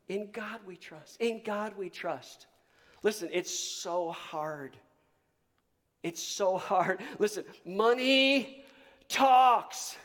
In 0.09 0.31
God 0.31 0.59
we 0.65 0.75
trust. 0.75 1.19
In 1.21 1.41
God 1.43 1.73
we 1.77 1.89
trust. 1.89 2.47
Listen, 3.05 3.29
it's 3.31 3.53
so 3.53 4.09
hard. 4.09 4.75
It's 6.01 6.23
so 6.23 6.57
hard. 6.57 7.01
Listen, 7.19 7.43
money 7.63 8.65
talks. 9.07 9.95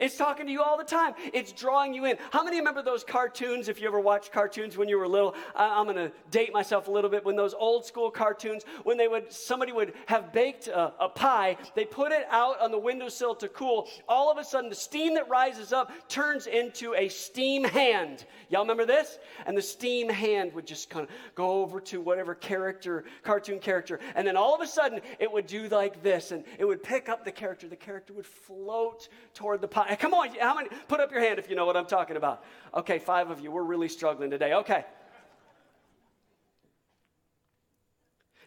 It's 0.00 0.16
talking 0.16 0.46
to 0.46 0.52
you 0.52 0.62
all 0.62 0.78
the 0.78 0.84
time. 0.84 1.14
It's 1.32 1.52
drawing 1.52 1.94
you 1.94 2.06
in. 2.06 2.16
How 2.30 2.42
many 2.42 2.58
remember 2.58 2.82
those 2.82 3.04
cartoons? 3.04 3.68
If 3.68 3.80
you 3.80 3.88
ever 3.88 4.00
watched 4.00 4.32
cartoons 4.32 4.76
when 4.76 4.88
you 4.88 4.98
were 4.98 5.08
little, 5.08 5.34
I, 5.54 5.80
am 5.80 5.86
going 5.86 5.96
to 5.96 6.12
date 6.30 6.52
myself 6.52 6.88
a 6.88 6.90
little 6.90 7.10
bit. 7.10 7.24
When 7.24 7.36
those 7.36 7.54
old 7.54 7.84
school 7.84 8.10
cartoons, 8.10 8.64
when 8.84 8.96
they 8.96 9.08
would 9.08 9.32
somebody 9.32 9.72
would 9.72 9.92
have 10.06 10.32
baked 10.32 10.68
a, 10.68 10.92
a 10.98 11.08
pie, 11.08 11.56
they 11.74 11.84
put 11.84 12.12
it 12.12 12.26
out 12.30 12.60
on 12.60 12.70
the 12.70 12.78
windowsill 12.78 13.34
to 13.36 13.48
cool. 13.48 13.88
All 14.08 14.30
of 14.30 14.38
a 14.38 14.44
sudden, 14.44 14.70
the 14.70 14.76
steam 14.76 15.14
that 15.14 15.28
rises 15.28 15.72
up 15.72 15.92
turns 16.08 16.46
into 16.46 16.94
a 16.94 17.08
steam 17.08 17.64
hand. 17.64 18.24
Y'all 18.48 18.62
remember 18.62 18.86
this? 18.86 19.18
And 19.46 19.56
the 19.56 19.62
steam 19.62 20.08
hand 20.08 20.52
would 20.54 20.66
just 20.66 20.90
kind 20.90 21.04
of 21.04 21.10
go 21.34 21.62
over 21.62 21.80
to 21.80 22.00
whatever 22.00 22.34
character, 22.34 23.04
cartoon 23.22 23.58
character, 23.58 24.00
and 24.14 24.26
then 24.26 24.36
all 24.36 24.54
of 24.54 24.60
a 24.60 24.66
sudden 24.66 25.00
it 25.18 25.30
would 25.30 25.46
do 25.46 25.68
like 25.68 26.02
this, 26.02 26.32
and 26.32 26.44
it 26.58 26.64
would 26.64 26.82
pick 26.82 27.08
up 27.08 27.24
the 27.24 27.32
character. 27.32 27.68
The 27.68 27.76
character 27.76 28.12
would 28.12 28.26
float 28.26 29.08
toward 29.34 29.60
the 29.60 29.68
pie 29.68 29.81
Eh, 29.88 29.96
come 29.96 30.14
on, 30.14 30.28
how 30.40 30.54
many? 30.54 30.68
Put 30.88 31.00
up 31.00 31.10
your 31.10 31.20
hand 31.20 31.38
if 31.38 31.48
you 31.48 31.56
know 31.56 31.66
what 31.66 31.76
I'm 31.76 31.86
talking 31.86 32.16
about. 32.16 32.44
Okay, 32.74 32.98
five 32.98 33.30
of 33.30 33.40
you. 33.40 33.50
We're 33.50 33.62
really 33.62 33.88
struggling 33.88 34.30
today. 34.30 34.54
Okay. 34.54 34.84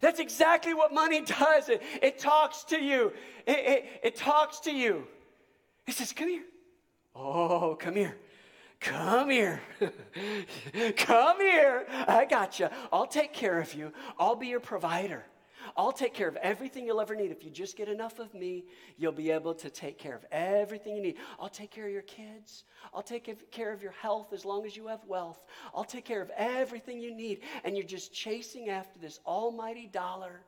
That's 0.02 0.20
exactly 0.20 0.74
what 0.74 0.94
money 0.94 1.22
does. 1.26 1.70
It, 1.70 1.82
it 2.02 2.20
talks 2.20 2.64
to 2.66 2.80
you. 2.80 3.12
It, 3.48 3.58
it, 3.58 3.86
it 4.04 4.16
talks 4.16 4.60
to 4.62 4.72
you. 4.72 5.08
It 5.88 5.94
says, 5.94 6.12
Come 6.14 6.30
here. 6.30 6.44
Oh, 7.16 7.76
come 7.80 7.96
here. 7.96 8.18
Come 8.80 9.30
here. 9.30 9.62
come 10.98 11.40
here. 11.40 11.86
I 12.08 12.26
got 12.30 12.60
you. 12.60 12.70
I'll 12.92 13.08
take 13.08 13.34
care 13.34 13.60
of 13.60 13.74
you. 13.74 13.92
I'll 14.20 14.36
be 14.36 14.48
your 14.48 14.60
provider. 14.60 15.26
I'll 15.78 15.92
take 15.92 16.14
care 16.14 16.30
of 16.30 16.38
everything 16.38 16.86
you'll 16.86 17.02
ever 17.02 17.16
need. 17.16 17.32
If 17.32 17.44
you 17.44 17.52
just 17.52 17.76
get 17.76 17.90
enough 17.90 18.20
of 18.20 18.34
me, 18.34 18.64
you'll 18.98 19.12
be 19.12 19.32
able 19.32 19.54
to 19.56 19.70
take 19.70 19.98
care 19.98 20.16
of 20.16 20.26
everything 20.32 20.96
you 20.96 21.02
need. 21.02 21.18
I'll 21.38 21.50
take 21.50 21.70
care 21.70 21.86
of 21.86 21.92
your 21.92 22.02
kids. 22.04 22.64
I'll 22.94 23.04
take 23.04 23.52
care 23.52 23.74
of 23.74 23.82
your 23.82 23.92
health 23.92 24.32
as 24.32 24.46
long 24.46 24.66
as 24.66 24.78
you 24.78 24.88
have 24.88 25.04
wealth. 25.06 25.44
I'll 25.74 25.84
take 25.84 26.06
care 26.06 26.22
of 26.22 26.32
everything 26.38 27.02
you 27.02 27.14
need. 27.14 27.42
And 27.66 27.76
you're 27.76 27.86
just 27.86 28.14
chasing 28.14 28.70
after 28.70 28.98
this 29.00 29.20
almighty 29.26 29.88
dollar. 29.88 30.42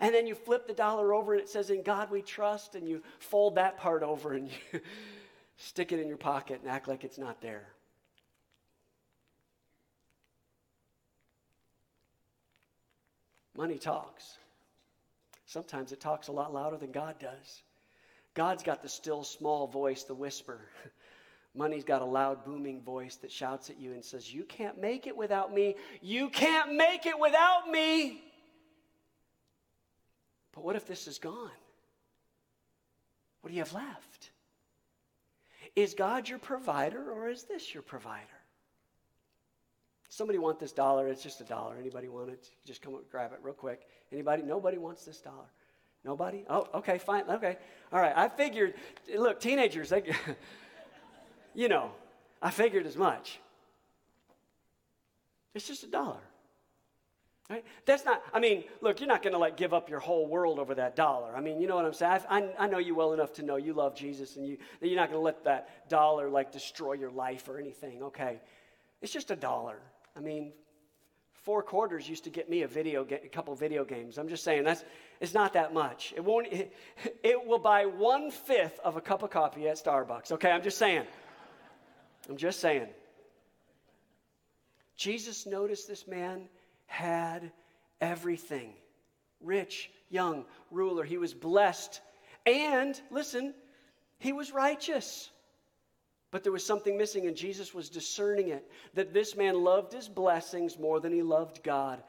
And 0.00 0.14
then 0.14 0.26
you 0.26 0.34
flip 0.34 0.66
the 0.66 0.74
dollar 0.74 1.14
over 1.14 1.32
and 1.32 1.40
it 1.40 1.48
says, 1.48 1.70
In 1.70 1.82
God 1.82 2.10
we 2.10 2.20
trust. 2.20 2.74
And 2.74 2.86
you 2.86 3.02
fold 3.20 3.54
that 3.54 3.78
part 3.78 4.02
over 4.02 4.34
and 4.34 4.50
you 4.50 4.80
stick 5.56 5.92
it 5.92 6.00
in 6.00 6.08
your 6.08 6.18
pocket 6.18 6.60
and 6.60 6.70
act 6.70 6.86
like 6.86 7.02
it's 7.02 7.18
not 7.18 7.40
there. 7.40 7.73
Money 13.56 13.78
talks. 13.78 14.38
Sometimes 15.46 15.92
it 15.92 16.00
talks 16.00 16.28
a 16.28 16.32
lot 16.32 16.52
louder 16.52 16.76
than 16.76 16.90
God 16.90 17.18
does. 17.18 17.62
God's 18.34 18.62
got 18.62 18.82
the 18.82 18.88
still 18.88 19.22
small 19.22 19.66
voice, 19.66 20.02
the 20.02 20.14
whisper. 20.14 20.60
Money's 21.54 21.84
got 21.84 22.02
a 22.02 22.06
loud 22.06 22.44
booming 22.44 22.82
voice 22.82 23.16
that 23.16 23.30
shouts 23.30 23.70
at 23.70 23.78
you 23.78 23.92
and 23.92 24.04
says, 24.04 24.32
You 24.32 24.42
can't 24.42 24.80
make 24.80 25.06
it 25.06 25.16
without 25.16 25.54
me. 25.54 25.76
You 26.02 26.28
can't 26.30 26.74
make 26.74 27.06
it 27.06 27.18
without 27.18 27.70
me. 27.70 28.22
But 30.52 30.64
what 30.64 30.74
if 30.74 30.86
this 30.86 31.06
is 31.06 31.18
gone? 31.18 31.50
What 33.40 33.50
do 33.50 33.54
you 33.54 33.62
have 33.62 33.72
left? 33.72 34.30
Is 35.76 35.94
God 35.94 36.28
your 36.28 36.38
provider 36.38 37.12
or 37.12 37.28
is 37.28 37.44
this 37.44 37.72
your 37.72 37.82
provider? 37.82 38.33
Somebody 40.14 40.38
want 40.38 40.60
this 40.60 40.70
dollar? 40.70 41.08
It's 41.08 41.24
just 41.24 41.40
a 41.40 41.44
dollar. 41.44 41.74
Anybody 41.76 42.08
want 42.08 42.30
it? 42.30 42.48
Just 42.64 42.80
come 42.80 42.94
up, 42.94 43.10
grab 43.10 43.32
it 43.32 43.40
real 43.42 43.52
quick. 43.52 43.80
Anybody? 44.12 44.44
Nobody 44.44 44.78
wants 44.78 45.04
this 45.04 45.20
dollar. 45.20 45.50
Nobody? 46.04 46.44
Oh, 46.48 46.68
okay, 46.74 46.98
fine. 46.98 47.24
Okay. 47.28 47.56
All 47.92 47.98
right. 48.00 48.12
I 48.14 48.28
figured, 48.28 48.74
look, 49.18 49.40
teenagers, 49.40 49.88
they, 49.88 50.04
you 51.54 51.68
know, 51.68 51.90
I 52.40 52.52
figured 52.52 52.86
as 52.86 52.96
much. 52.96 53.40
It's 55.52 55.66
just 55.66 55.82
a 55.82 55.88
dollar. 55.88 56.20
Right? 57.50 57.64
That's 57.84 58.04
not, 58.04 58.22
I 58.32 58.38
mean, 58.38 58.62
look, 58.82 59.00
you're 59.00 59.08
not 59.08 59.20
going 59.20 59.32
to 59.32 59.40
like 59.40 59.56
give 59.56 59.74
up 59.74 59.90
your 59.90 59.98
whole 59.98 60.28
world 60.28 60.60
over 60.60 60.76
that 60.76 60.94
dollar. 60.94 61.34
I 61.36 61.40
mean, 61.40 61.60
you 61.60 61.66
know 61.66 61.74
what 61.74 61.86
I'm 61.86 61.92
saying? 61.92 62.20
I, 62.28 62.38
I, 62.38 62.54
I 62.60 62.66
know 62.68 62.78
you 62.78 62.94
well 62.94 63.14
enough 63.14 63.32
to 63.34 63.42
know 63.42 63.56
you 63.56 63.72
love 63.72 63.96
Jesus 63.96 64.36
and 64.36 64.46
you, 64.46 64.58
you're 64.80 64.94
not 64.94 65.08
going 65.08 65.18
to 65.18 65.24
let 65.24 65.42
that 65.42 65.88
dollar 65.88 66.30
like 66.30 66.52
destroy 66.52 66.92
your 66.92 67.10
life 67.10 67.48
or 67.48 67.58
anything. 67.58 68.04
Okay. 68.04 68.38
It's 69.02 69.12
just 69.12 69.32
a 69.32 69.36
dollar. 69.36 69.80
I 70.16 70.20
mean, 70.20 70.52
four 71.44 71.62
quarters 71.62 72.08
used 72.08 72.24
to 72.24 72.30
get 72.30 72.48
me 72.48 72.62
a 72.62 72.68
video 72.68 73.04
a 73.04 73.28
couple 73.28 73.54
video 73.54 73.84
games. 73.84 74.18
I'm 74.18 74.28
just 74.28 74.44
saying 74.44 74.64
that's 74.64 74.84
it's 75.20 75.34
not 75.34 75.52
that 75.54 75.74
much. 75.74 76.12
It 76.16 76.24
won't. 76.24 76.46
It, 76.52 76.72
it 77.22 77.46
will 77.46 77.58
buy 77.58 77.86
one 77.86 78.30
fifth 78.30 78.78
of 78.84 78.96
a 78.96 79.00
cup 79.00 79.22
of 79.22 79.30
coffee 79.30 79.68
at 79.68 79.76
Starbucks. 79.76 80.32
Okay, 80.32 80.50
I'm 80.50 80.62
just 80.62 80.78
saying. 80.78 81.04
I'm 82.28 82.36
just 82.36 82.60
saying. 82.60 82.88
Jesus 84.96 85.46
noticed 85.46 85.88
this 85.88 86.06
man 86.06 86.48
had 86.86 87.50
everything 88.00 88.74
rich, 89.40 89.90
young, 90.08 90.44
ruler. 90.70 91.04
He 91.04 91.18
was 91.18 91.34
blessed. 91.34 92.00
And 92.46 92.98
listen, 93.10 93.54
he 94.18 94.32
was 94.32 94.52
righteous. 94.52 95.30
But 96.34 96.42
there 96.42 96.50
was 96.50 96.66
something 96.66 96.98
missing, 96.98 97.28
and 97.28 97.36
Jesus 97.36 97.72
was 97.72 97.88
discerning 97.88 98.48
it 98.48 98.68
that 98.94 99.14
this 99.14 99.36
man 99.36 99.62
loved 99.62 99.92
his 99.92 100.08
blessings 100.08 100.76
more 100.80 100.98
than 100.98 101.12
he 101.12 101.22
loved 101.22 101.62
God. 101.62 102.02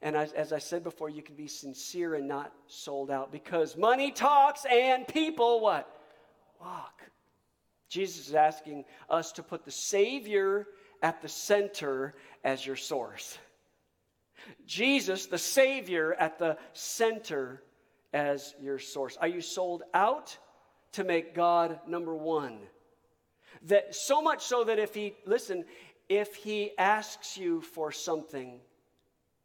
And 0.00 0.14
as, 0.14 0.32
as, 0.32 0.52
I 0.52 0.60
said 0.60 0.84
before, 0.84 1.08
you 1.08 1.22
can 1.22 1.34
be 1.34 1.48
sincere 1.48 2.14
and 2.14 2.28
not 2.28 2.52
sold 2.68 3.10
out 3.10 3.32
because 3.32 3.76
money 3.76 4.12
talks 4.12 4.64
and 4.64 5.08
people 5.08 5.58
what? 5.58 5.90
Walk. 6.60 7.02
Jesus 7.88 8.28
is 8.28 8.34
asking 8.36 8.84
us 9.10 9.32
to 9.32 9.42
put 9.42 9.64
the 9.64 9.72
Savior 9.72 10.68
at 11.02 11.20
the 11.20 11.28
center 11.28 12.14
as 12.44 12.64
your 12.64 12.76
source. 12.76 13.36
Jesus, 14.66 15.26
the 15.26 15.36
Savior, 15.36 16.14
at 16.14 16.38
the 16.38 16.58
center 16.74 17.60
as 18.12 18.54
your 18.60 18.78
source. 18.78 19.16
Are 19.16 19.26
you 19.26 19.40
sold 19.40 19.82
out 19.94 20.38
to 20.92 21.02
make 21.02 21.34
God 21.34 21.80
number 21.88 22.14
one? 22.14 22.60
That 23.64 23.94
so 23.94 24.20
much 24.20 24.44
so 24.44 24.64
that 24.64 24.78
if 24.78 24.94
he, 24.94 25.14
listen, 25.26 25.64
if 26.08 26.34
he 26.34 26.76
asks 26.78 27.36
you 27.36 27.60
for 27.60 27.90
something 27.92 28.60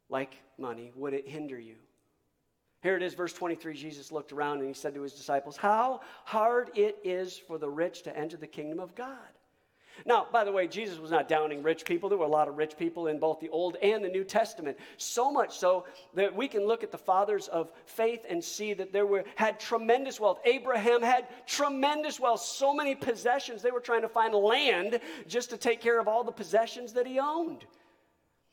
like 0.08 0.34
money, 0.58 0.92
would 0.94 1.14
it 1.14 1.26
hinder 1.26 1.58
you? 1.58 1.76
Here 2.82 2.96
it 2.96 3.02
is, 3.02 3.14
verse 3.14 3.32
23. 3.32 3.74
Jesus 3.74 4.10
looked 4.10 4.32
around 4.32 4.58
and 4.58 4.68
he 4.68 4.74
said 4.74 4.94
to 4.94 5.02
his 5.02 5.12
disciples, 5.12 5.56
How 5.56 6.00
hard 6.24 6.70
it 6.74 6.98
is 7.04 7.36
for 7.36 7.58
the 7.58 7.68
rich 7.68 8.02
to 8.02 8.16
enter 8.16 8.36
the 8.36 8.46
kingdom 8.46 8.80
of 8.80 8.94
God. 8.94 9.16
Now, 10.06 10.26
by 10.32 10.44
the 10.44 10.52
way, 10.52 10.66
Jesus 10.66 10.98
was 10.98 11.10
not 11.10 11.28
downing 11.28 11.62
rich 11.62 11.84
people. 11.84 12.08
There 12.08 12.18
were 12.18 12.24
a 12.24 12.28
lot 12.28 12.48
of 12.48 12.56
rich 12.56 12.76
people 12.76 13.08
in 13.08 13.18
both 13.18 13.40
the 13.40 13.48
Old 13.50 13.76
and 13.82 14.04
the 14.04 14.08
New 14.08 14.24
Testament. 14.24 14.78
So 14.96 15.30
much 15.30 15.58
so 15.58 15.84
that 16.14 16.34
we 16.34 16.48
can 16.48 16.66
look 16.66 16.82
at 16.82 16.90
the 16.90 16.98
fathers 16.98 17.48
of 17.48 17.70
faith 17.84 18.24
and 18.28 18.42
see 18.42 18.72
that 18.74 18.92
there 18.92 19.06
were 19.06 19.24
had 19.36 19.60
tremendous 19.60 20.18
wealth. 20.18 20.40
Abraham 20.44 21.02
had 21.02 21.26
tremendous 21.46 22.18
wealth, 22.18 22.40
so 22.40 22.74
many 22.74 22.94
possessions. 22.94 23.62
They 23.62 23.70
were 23.70 23.80
trying 23.80 24.02
to 24.02 24.08
find 24.08 24.34
land 24.34 25.00
just 25.26 25.50
to 25.50 25.56
take 25.56 25.80
care 25.80 26.00
of 26.00 26.08
all 26.08 26.24
the 26.24 26.32
possessions 26.32 26.92
that 26.94 27.06
he 27.06 27.18
owned. 27.18 27.64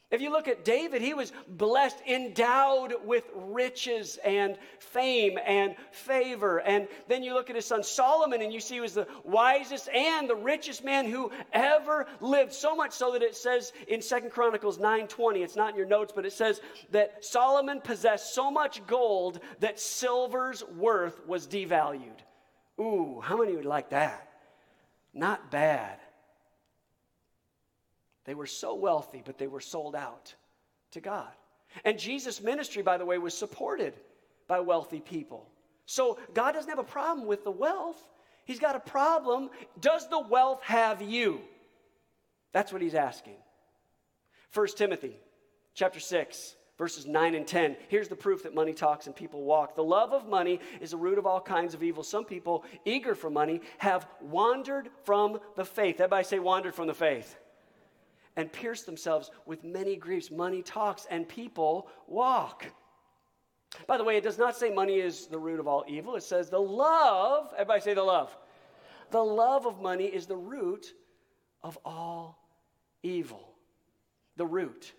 If 0.09 0.21
you 0.21 0.31
look 0.31 0.47
at 0.47 0.63
David, 0.63 1.01
he 1.01 1.13
was 1.13 1.33
blessed, 1.49 1.97
endowed 2.07 2.93
with 3.03 3.25
riches 3.35 4.17
and 4.23 4.57
fame 4.79 5.37
and 5.45 5.75
favor. 5.91 6.59
And 6.59 6.87
then 7.09 7.23
you 7.23 7.33
look 7.33 7.49
at 7.49 7.57
his 7.57 7.65
son 7.65 7.83
Solomon 7.83 8.41
and 8.41 8.53
you 8.53 8.61
see 8.61 8.75
he 8.75 8.81
was 8.81 8.93
the 8.93 9.07
wisest 9.25 9.89
and 9.89 10.29
the 10.29 10.35
richest 10.35 10.85
man 10.85 11.07
who 11.07 11.29
ever 11.51 12.07
lived. 12.21 12.53
So 12.53 12.73
much 12.73 12.93
so 12.93 13.11
that 13.11 13.21
it 13.21 13.35
says 13.35 13.73
in 13.89 14.01
Second 14.01 14.31
Chronicles 14.31 14.77
9:20, 14.77 15.43
it's 15.43 15.57
not 15.57 15.71
in 15.71 15.75
your 15.75 15.85
notes, 15.85 16.13
but 16.15 16.25
it 16.25 16.31
says 16.31 16.61
that 16.91 17.25
Solomon 17.25 17.81
possessed 17.81 18.33
so 18.33 18.49
much 18.49 18.85
gold 18.87 19.41
that 19.59 19.77
silver's 19.77 20.63
worth 20.63 21.19
was 21.27 21.47
devalued. 21.47 22.21
Ooh, 22.79 23.19
how 23.19 23.35
many 23.35 23.57
would 23.57 23.65
like 23.65 23.89
that? 23.89 24.29
Not 25.13 25.51
bad. 25.51 25.99
They 28.27 28.35
were 28.35 28.45
so 28.45 28.75
wealthy, 28.75 29.23
but 29.25 29.39
they 29.39 29.47
were 29.47 29.61
sold 29.61 29.95
out 29.95 30.35
to 30.91 31.01
God. 31.01 31.31
And 31.83 31.97
Jesus' 31.97 32.41
ministry, 32.41 32.83
by 32.83 32.97
the 32.97 33.05
way, 33.05 33.17
was 33.17 33.35
supported 33.35 33.93
by 34.47 34.59
wealthy 34.59 34.99
people. 34.99 35.49
So 35.85 36.19
God 36.33 36.51
doesn't 36.51 36.69
have 36.69 36.77
a 36.77 36.83
problem 36.83 37.25
with 37.25 37.43
the 37.43 37.51
wealth. 37.51 37.97
He's 38.45 38.59
got 38.59 38.75
a 38.75 38.79
problem. 38.79 39.49
Does 39.79 40.07
the 40.09 40.19
wealth 40.19 40.61
have 40.63 41.01
you? 41.01 41.41
That's 42.51 42.71
what 42.71 42.81
he's 42.81 42.95
asking. 42.95 43.37
1 44.53 44.67
Timothy 44.75 45.15
chapter 45.73 45.99
6 45.99 46.55
verses 46.77 47.07
9 47.07 47.33
and 47.33 47.47
10. 47.47 47.75
Here's 47.87 48.07
the 48.07 48.15
proof 48.15 48.43
that 48.43 48.53
money 48.53 48.73
talks 48.73 49.07
and 49.07 49.15
people 49.15 49.43
walk. 49.43 49.75
The 49.75 49.83
love 49.83 50.13
of 50.13 50.27
money 50.27 50.59
is 50.79 50.91
the 50.91 50.97
root 50.97 51.17
of 51.17 51.25
all 51.25 51.41
kinds 51.41 51.73
of 51.73 51.81
evil. 51.81 52.03
Some 52.03 52.25
people, 52.25 52.63
eager 52.85 53.15
for 53.15 53.29
money, 53.29 53.61
have 53.79 54.07
wandered 54.21 54.89
from 55.03 55.39
the 55.55 55.65
faith. 55.65 55.95
Everybody 55.95 56.23
say, 56.23 56.39
wandered 56.39 56.75
from 56.75 56.87
the 56.87 56.93
faith. 56.93 57.35
And 58.37 58.51
pierced 58.51 58.85
themselves 58.85 59.31
with 59.45 59.65
many 59.65 59.97
griefs. 59.97 60.31
Money 60.31 60.61
talks 60.61 61.05
and 61.09 61.27
people 61.27 61.89
walk. 62.07 62.65
By 63.85 63.97
the 63.97 64.03
way, 64.03 64.15
it 64.15 64.23
does 64.23 64.37
not 64.37 64.55
say 64.55 64.69
money 64.69 64.99
is 64.99 65.27
the 65.27 65.37
root 65.37 65.59
of 65.59 65.67
all 65.67 65.83
evil. 65.87 66.15
It 66.15 66.23
says 66.23 66.49
the 66.49 66.59
love, 66.59 67.51
everybody 67.53 67.81
say 67.81 67.93
the 67.93 68.03
love. 68.03 68.35
The 69.11 69.23
love 69.23 69.65
of 69.65 69.81
money 69.81 70.05
is 70.05 70.25
the 70.25 70.37
root 70.37 70.93
of 71.63 71.77
all 71.83 72.39
evil. 73.03 73.53
The 74.37 74.45
root. 74.45 74.93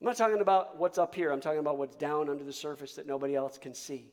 I'm 0.00 0.06
not 0.06 0.16
talking 0.16 0.40
about 0.40 0.78
what's 0.78 0.98
up 0.98 1.14
here, 1.14 1.32
I'm 1.32 1.40
talking 1.40 1.58
about 1.58 1.78
what's 1.78 1.96
down 1.96 2.28
under 2.28 2.44
the 2.44 2.52
surface 2.52 2.94
that 2.94 3.06
nobody 3.06 3.34
else 3.34 3.58
can 3.58 3.74
see. 3.74 4.12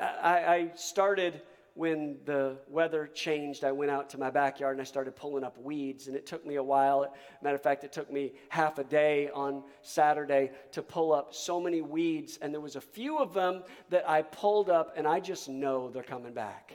I, 0.00 0.44
I 0.44 0.70
started 0.74 1.42
when 1.74 2.18
the 2.24 2.58
weather 2.68 3.08
changed, 3.14 3.64
I 3.64 3.72
went 3.72 3.90
out 3.90 4.10
to 4.10 4.18
my 4.18 4.30
backyard 4.30 4.76
and 4.76 4.80
I 4.80 4.84
started 4.84 5.16
pulling 5.16 5.44
up 5.44 5.58
weeds. 5.58 6.06
And 6.06 6.16
it 6.16 6.26
took 6.26 6.46
me 6.46 6.56
a 6.56 6.62
while. 6.62 7.12
Matter 7.42 7.54
of 7.54 7.62
fact, 7.62 7.84
it 7.84 7.92
took 7.92 8.10
me 8.12 8.34
half 8.48 8.78
a 8.78 8.84
day 8.84 9.30
on 9.34 9.62
Saturday 9.80 10.50
to 10.72 10.82
pull 10.82 11.12
up 11.12 11.34
so 11.34 11.60
many 11.60 11.80
weeds. 11.80 12.38
And 12.42 12.52
there 12.52 12.60
was 12.60 12.76
a 12.76 12.80
few 12.80 13.18
of 13.18 13.32
them 13.32 13.62
that 13.90 14.08
I 14.08 14.22
pulled 14.22 14.68
up, 14.68 14.94
and 14.96 15.06
I 15.06 15.20
just 15.20 15.48
know 15.48 15.90
they're 15.90 16.02
coming 16.02 16.34
back. 16.34 16.74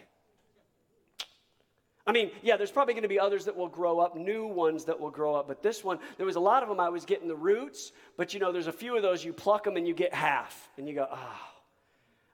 I 2.07 2.13
mean, 2.13 2.31
yeah, 2.41 2.55
there's 2.55 2.71
probably 2.71 2.93
going 2.93 3.03
to 3.03 3.09
be 3.09 3.19
others 3.19 3.43
that 3.45 3.55
will 3.55 3.67
grow 3.67 3.99
up, 3.99 4.15
new 4.15 4.47
ones 4.47 4.85
that 4.85 4.97
will 4.97 5.11
grow 5.11 5.35
up, 5.35 5.49
but 5.49 5.61
this 5.61 5.83
one, 5.83 5.99
there 6.15 6.25
was 6.25 6.37
a 6.37 6.39
lot 6.39 6.63
of 6.63 6.69
them 6.69 6.79
I 6.79 6.87
was 6.87 7.03
getting 7.03 7.27
the 7.27 7.35
roots, 7.35 7.91
but 8.15 8.33
you 8.33 8.39
know, 8.39 8.53
there's 8.53 8.67
a 8.67 8.71
few 8.71 8.95
of 8.95 9.01
those 9.01 9.25
you 9.25 9.33
pluck 9.33 9.65
them 9.65 9.75
and 9.75 9.85
you 9.85 9.93
get 9.93 10.13
half, 10.13 10.69
and 10.77 10.87
you 10.87 10.95
go, 10.95 11.05
ah. 11.11 11.51
Oh. 11.51 11.56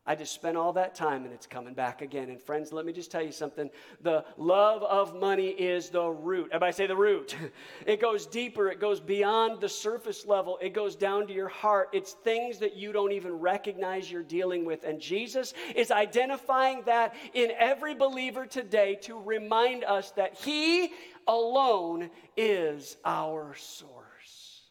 I 0.06 0.16
just 0.16 0.34
spent 0.34 0.58
all 0.58 0.74
that 0.74 0.96
time 0.96 1.24
and 1.24 1.34
it's 1.34 1.48
coming 1.48 1.74
back 1.74 2.02
again. 2.02 2.30
And 2.30 2.42
friends, 2.42 2.74
let 2.74 2.86
me 2.86 2.92
just 2.92 3.10
tell 3.10 3.22
you 3.22 3.32
something. 3.32 3.70
The 4.02 4.26
love 4.36 4.84
of 4.84 5.16
money 5.16 5.48
is 5.48 5.90
the 5.90 6.06
root. 6.10 6.48
Everybody 6.52 6.74
say 6.74 6.88
the 6.88 6.96
root. 6.96 7.36
It 7.86 8.02
goes 8.02 8.26
deeper, 8.26 8.70
it 8.70 8.80
goes 8.80 9.00
beyond 9.00 9.60
the 9.60 9.68
surface 9.70 10.26
level, 10.26 10.58
it 10.62 10.74
goes 10.74 10.96
down 10.96 11.28
to 11.28 11.34
your 11.34 11.50
heart. 11.50 11.90
It's 11.92 12.14
things 12.14 12.60
that 12.60 12.76
you 12.76 12.92
don't 12.92 13.12
even 13.12 13.34
recognize 13.34 14.12
you're 14.12 14.24
dealing 14.24 14.66
with. 14.66 14.84
And 14.84 15.00
Jesus 15.00 15.54
is 15.76 15.92
identifying 15.92 16.84
that 16.86 17.14
in 17.34 17.52
every 17.58 17.94
believer 17.94 18.46
today 18.46 18.96
to 19.04 19.20
remind 19.20 19.84
us 19.84 20.12
that 20.12 20.36
He 20.36 20.92
alone 21.28 22.10
is 22.36 22.98
our 23.06 23.54
source. 23.56 24.62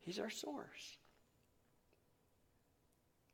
He's 0.00 0.18
our 0.18 0.30
source. 0.30 0.95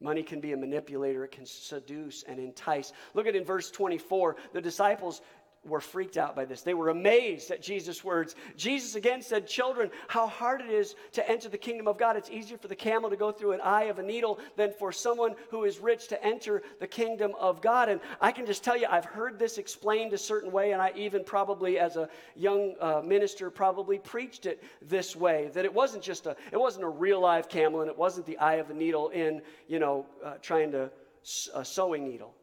Money 0.03 0.23
can 0.23 0.41
be 0.41 0.53
a 0.53 0.57
manipulator, 0.57 1.25
it 1.25 1.31
can 1.31 1.47
seduce 1.47 2.25
and 2.25 2.39
entice. 2.39 2.93
Look 3.15 3.27
at 3.27 3.37
in 3.37 3.45
verse 3.45 3.71
24. 3.71 4.37
The 4.53 4.61
disciples 4.61 5.23
were 5.65 5.81
freaked 5.81 6.17
out 6.17 6.35
by 6.35 6.45
this. 6.45 6.63
They 6.63 6.75
were 6.75 6.89
amazed 6.89 7.51
at 7.53 7.63
Jesus' 7.63 8.03
words. 8.03 8.35
Jesus 8.57 8.97
again 8.97 9.23
said, 9.23 9.47
Children, 9.47 9.91
how 10.09 10.27
hard 10.27 10.61
it 10.61 10.71
is 10.71 10.97
to 11.13 11.29
enter 11.31 11.49
the 11.49 11.59
kingdom 11.59 11.87
of 11.87 11.99
God. 11.99 12.17
It's 12.17 12.31
easier 12.31 12.59
for 12.59 12.67
the 12.67 12.75
camel 12.75 13.09
to 13.11 13.17
go 13.17 13.31
through 13.31 13.53
an 13.53 13.61
eye 13.61 13.85
of 13.85 13.99
a 14.01 14.03
needle 14.03 14.41
than 14.57 14.73
for 14.73 14.91
someone 14.91 15.37
who 15.51 15.65
is 15.65 15.79
rich 15.79 16.09
to 16.09 16.25
enter 16.25 16.63
the 16.81 16.87
kingdom 16.87 17.33
of 17.39 17.61
God. 17.63 17.89
And 17.89 18.01
I 18.21 18.33
can 18.33 18.45
just 18.45 18.65
tell 18.65 18.77
you, 18.77 18.87
I've 18.91 19.05
heard 19.05 19.39
this 19.39 19.59
explained 19.59 20.13
a 20.13 20.19
certain 20.19 20.51
way, 20.51 20.73
and 20.73 20.83
I 20.83 20.93
even 20.97 21.23
probably, 21.23 21.79
as 21.79 21.97
a 21.97 22.09
young 22.35 22.75
uh, 22.81 23.03
minister, 23.05 23.49
probably 23.51 23.99
preached 23.99 24.47
it 24.47 24.65
this 24.83 25.15
way 25.15 25.51
that 25.55 25.65
it 25.65 25.73
wasn't 25.73 26.03
just 26.03 26.27
a, 26.27 26.37
it 26.51 26.59
wasn't 26.59 26.85
a 26.85 26.89
real 26.89 27.21
live 27.21 27.49
camel, 27.49 27.83
and 27.83 27.91
it 27.91 27.97
wasn't 27.97 28.27
the 28.27 28.39
eye 28.39 28.55
of 28.55 28.67
the 28.67 28.75
needle 28.75 29.11
in, 29.11 29.41
you 29.69 29.79
know, 29.79 30.07
uh, 30.25 30.35
trying 30.43 30.73
to, 30.73 30.91
a 31.55 31.65
sewing 31.65 32.05
needle. 32.05 32.35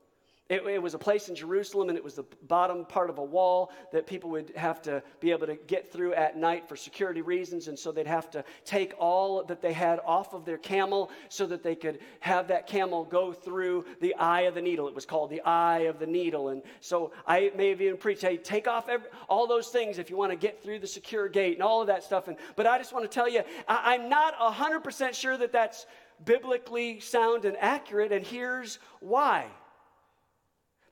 It, 0.50 0.66
it, 0.66 0.82
was 0.82 0.96
a 0.96 0.98
place 0.98 1.30
in 1.30 1.36
Jerusalem, 1.36 1.90
and 1.90 1.98
it 1.98 2.04
was 2.04 2.16
the 2.16 2.26
bottom 2.48 2.84
part 2.84 3.12
of 3.12 3.20
a 3.20 3.24
wall 3.24 3.72
that 3.94 4.08
people 4.08 4.32
would 4.32 4.52
have 4.56 4.82
to 4.82 5.04
be 5.20 5.30
able 5.30 5.46
to 5.46 5.56
get 5.56 5.92
through 5.92 6.16
at 6.16 6.38
night 6.38 6.68
for 6.68 6.76
security 6.76 7.22
reasons. 7.22 7.68
And 7.68 7.78
so 7.78 7.92
they'd 7.92 8.08
have 8.08 8.32
to 8.32 8.44
take 8.66 8.96
all 8.98 9.44
that 9.44 9.62
they 9.62 9.74
had 9.74 10.00
off 10.04 10.34
of 10.34 10.46
their 10.46 10.58
camel 10.58 11.12
so 11.30 11.46
that 11.46 11.62
they 11.62 11.76
could 11.76 12.00
have 12.22 12.48
that 12.48 12.66
camel 12.66 13.04
go 13.04 13.32
through 13.32 13.86
the 14.02 14.16
eye 14.16 14.42
of 14.42 14.56
the 14.56 14.62
needle. 14.62 14.88
It 14.88 14.96
was 14.96 15.06
called 15.06 15.30
the 15.30 15.42
eye 15.42 15.82
of 15.82 16.00
the 16.00 16.08
needle. 16.08 16.50
And 16.50 16.64
so 16.82 17.12
I 17.28 17.52
may 17.56 17.70
have 17.70 17.82
even 17.82 17.98
preached, 17.98 18.24
hey, 18.24 18.38
take 18.38 18.68
off 18.68 18.90
every, 18.90 19.08
all 19.28 19.46
those 19.46 19.68
things 19.68 20.00
if 20.00 20.10
you 20.10 20.18
want 20.18 20.32
to 20.32 20.36
get 20.36 20.64
through 20.64 20.80
the 20.80 20.88
secure 20.88 21.28
gate 21.28 21.54
and 21.54 21.62
all 21.62 21.80
of 21.80 21.88
that 21.88 22.04
stuff. 22.04 22.28
And, 22.28 22.38
but 22.56 22.66
I 22.66 22.80
just 22.80 22.92
want 22.92 23.06
to 23.06 23.14
tell 23.14 23.30
you, 23.30 23.44
I, 23.68 23.94
I'm 23.94 24.10
not 24.10 24.36
100% 24.40 25.14
sure 25.14 25.38
that 25.38 25.52
that's 25.52 25.86
biblically 26.26 27.00
sound 27.02 27.46
and 27.46 27.56
accurate. 27.58 28.12
And 28.12 28.26
here's 28.26 28.80
why. 29.00 29.46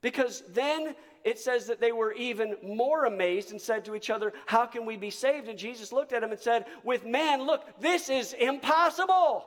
Because 0.02 0.44
then 0.49 0.95
it 1.24 1.40
says 1.40 1.65
that 1.68 1.82
they 1.82 1.91
were 1.91 2.14
even 2.14 2.56
more 2.64 3.06
amazed 3.06 3.52
and 3.52 3.60
said 3.60 3.84
to 3.86 3.95
each 3.95 4.10
other, 4.10 4.34
How 4.45 4.65
can 4.65 4.86
we 4.86 4.95
be 4.95 5.10
saved? 5.10 5.48
And 5.48 5.57
Jesus 5.57 5.91
looked 5.91 6.14
at 6.14 6.22
them 6.22 6.32
and 6.32 6.40
said, 6.40 6.65
With 6.84 7.06
man, 7.06 7.45
look, 7.45 7.65
this 7.80 8.10
is 8.10 8.34
impossible. 8.34 9.45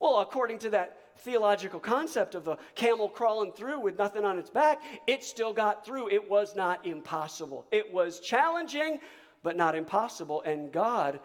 Well, 0.00 0.18
according 0.18 0.58
to 0.60 0.70
that 0.70 0.98
theological 1.18 1.80
concept 1.80 2.34
of 2.34 2.48
a 2.48 2.58
camel 2.74 3.08
crawling 3.08 3.52
through 3.52 3.80
with 3.80 3.96
nothing 3.96 4.24
on 4.24 4.38
its 4.38 4.50
back, 4.50 4.82
it 5.06 5.24
still 5.24 5.52
got 5.52 5.86
through. 5.86 6.10
It 6.10 6.28
was 6.28 6.54
not 6.54 6.84
impossible. 6.84 7.64
It 7.70 7.92
was 7.92 8.20
challenging, 8.20 8.98
but 9.42 9.56
not 9.56 9.74
impossible. 9.74 10.42
And 10.42 10.72
God 10.72 11.20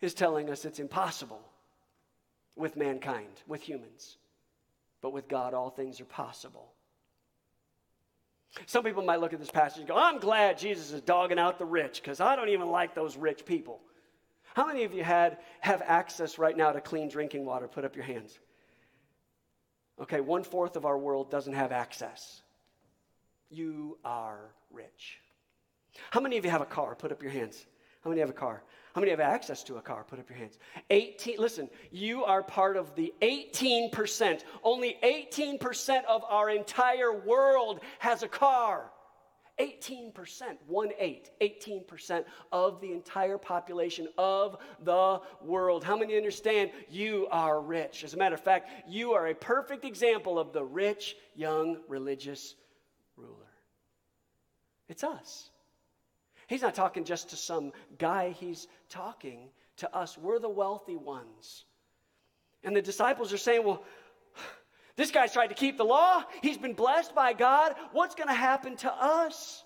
is 0.00 0.14
telling 0.14 0.48
us 0.48 0.64
it's 0.64 0.78
impossible 0.78 1.42
with 2.56 2.76
mankind, 2.76 3.42
with 3.46 3.60
humans. 3.60 4.16
But 5.02 5.12
with 5.12 5.28
God, 5.28 5.54
all 5.54 5.70
things 5.70 6.00
are 6.00 6.06
possible. 6.06 6.72
Some 8.66 8.84
people 8.84 9.02
might 9.02 9.20
look 9.20 9.32
at 9.32 9.38
this 9.38 9.50
passage 9.50 9.78
and 9.78 9.88
go, 9.88 9.96
I'm 9.96 10.18
glad 10.18 10.58
Jesus 10.58 10.90
is 10.92 11.00
dogging 11.00 11.38
out 11.38 11.58
the 11.58 11.64
rich 11.64 12.02
because 12.02 12.20
I 12.20 12.34
don't 12.36 12.48
even 12.48 12.68
like 12.68 12.94
those 12.94 13.16
rich 13.16 13.44
people. 13.44 13.80
How 14.54 14.66
many 14.66 14.82
of 14.84 14.92
you 14.92 15.04
had, 15.04 15.38
have 15.60 15.82
access 15.82 16.38
right 16.38 16.56
now 16.56 16.72
to 16.72 16.80
clean 16.80 17.08
drinking 17.08 17.44
water? 17.44 17.68
Put 17.68 17.84
up 17.84 17.94
your 17.94 18.04
hands. 18.04 18.38
Okay, 20.00 20.20
one 20.20 20.42
fourth 20.42 20.76
of 20.76 20.84
our 20.84 20.98
world 20.98 21.30
doesn't 21.30 21.52
have 21.52 21.72
access. 21.72 22.42
You 23.50 23.98
are 24.04 24.50
rich. 24.70 25.18
How 26.10 26.20
many 26.20 26.36
of 26.36 26.44
you 26.44 26.50
have 26.50 26.62
a 26.62 26.66
car? 26.66 26.94
Put 26.94 27.12
up 27.12 27.22
your 27.22 27.32
hands. 27.32 27.66
How 28.02 28.10
many 28.10 28.20
have 28.20 28.30
a 28.30 28.34
car? 28.34 28.62
How 28.94 29.00
many 29.00 29.10
have 29.10 29.20
access 29.20 29.62
to 29.64 29.76
a 29.76 29.82
car? 29.82 30.04
Put 30.04 30.18
up 30.18 30.28
your 30.28 30.38
hands. 30.38 30.58
18, 30.90 31.36
listen, 31.38 31.70
you 31.92 32.24
are 32.24 32.42
part 32.42 32.76
of 32.76 32.94
the 32.96 33.12
18%. 33.22 34.42
Only 34.64 34.96
18% 35.04 36.04
of 36.06 36.24
our 36.28 36.50
entire 36.50 37.12
world 37.12 37.80
has 38.00 38.22
a 38.22 38.28
car. 38.28 38.90
18%, 39.60 40.12
one 40.66 40.90
eight, 40.98 41.30
18% 41.40 42.24
of 42.50 42.80
the 42.80 42.92
entire 42.92 43.36
population 43.36 44.08
of 44.16 44.56
the 44.82 45.20
world. 45.42 45.84
How 45.84 45.96
many 45.96 46.16
understand 46.16 46.70
you 46.88 47.28
are 47.30 47.60
rich? 47.60 48.02
As 48.02 48.14
a 48.14 48.16
matter 48.16 48.34
of 48.34 48.40
fact, 48.40 48.70
you 48.88 49.12
are 49.12 49.28
a 49.28 49.34
perfect 49.34 49.84
example 49.84 50.38
of 50.38 50.52
the 50.52 50.64
rich 50.64 51.14
young 51.36 51.76
religious 51.88 52.54
ruler. 53.16 53.36
It's 54.88 55.04
us. 55.04 55.50
He's 56.50 56.62
not 56.62 56.74
talking 56.74 57.04
just 57.04 57.30
to 57.30 57.36
some 57.36 57.72
guy, 57.96 58.30
he's 58.30 58.66
talking 58.88 59.50
to 59.76 59.96
us. 59.96 60.18
We're 60.18 60.40
the 60.40 60.48
wealthy 60.48 60.96
ones. 60.96 61.64
And 62.64 62.74
the 62.74 62.82
disciples 62.82 63.32
are 63.32 63.38
saying, 63.38 63.64
Well, 63.64 63.84
this 64.96 65.12
guy's 65.12 65.32
tried 65.32 65.46
to 65.46 65.54
keep 65.54 65.76
the 65.78 65.84
law. 65.84 66.24
He's 66.42 66.58
been 66.58 66.72
blessed 66.74 67.14
by 67.14 67.34
God. 67.34 67.76
What's 67.92 68.16
going 68.16 68.26
to 68.26 68.34
happen 68.34 68.74
to 68.78 68.92
us? 68.92 69.62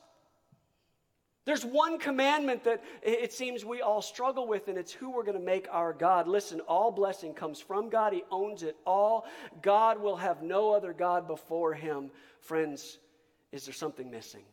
There's 1.47 1.65
one 1.65 1.99
commandment 1.99 2.65
that 2.65 2.85
it 3.03 3.33
seems 3.33 3.65
we 3.65 3.81
all 3.81 4.03
struggle 4.03 4.47
with, 4.47 4.69
and 4.69 4.77
it's 4.77 4.93
who 4.93 5.09
we're 5.09 5.25
going 5.25 5.39
to 5.39 5.45
make 5.45 5.67
our 5.71 5.95
God. 5.95 6.29
Listen, 6.29 6.61
all 6.61 6.91
blessing 6.91 7.33
comes 7.33 7.61
from 7.61 7.89
God. 7.89 8.13
He 8.13 8.25
owns 8.31 8.63
it 8.63 8.77
all. 8.87 9.25
God 9.63 10.03
will 10.03 10.17
have 10.17 10.43
no 10.43 10.73
other 10.73 10.93
God 10.93 11.27
before 11.27 11.73
him. 11.73 12.11
Friends, 12.41 12.99
is 13.53 13.65
there 13.65 13.75
something 13.75 14.11
missing? 14.11 14.45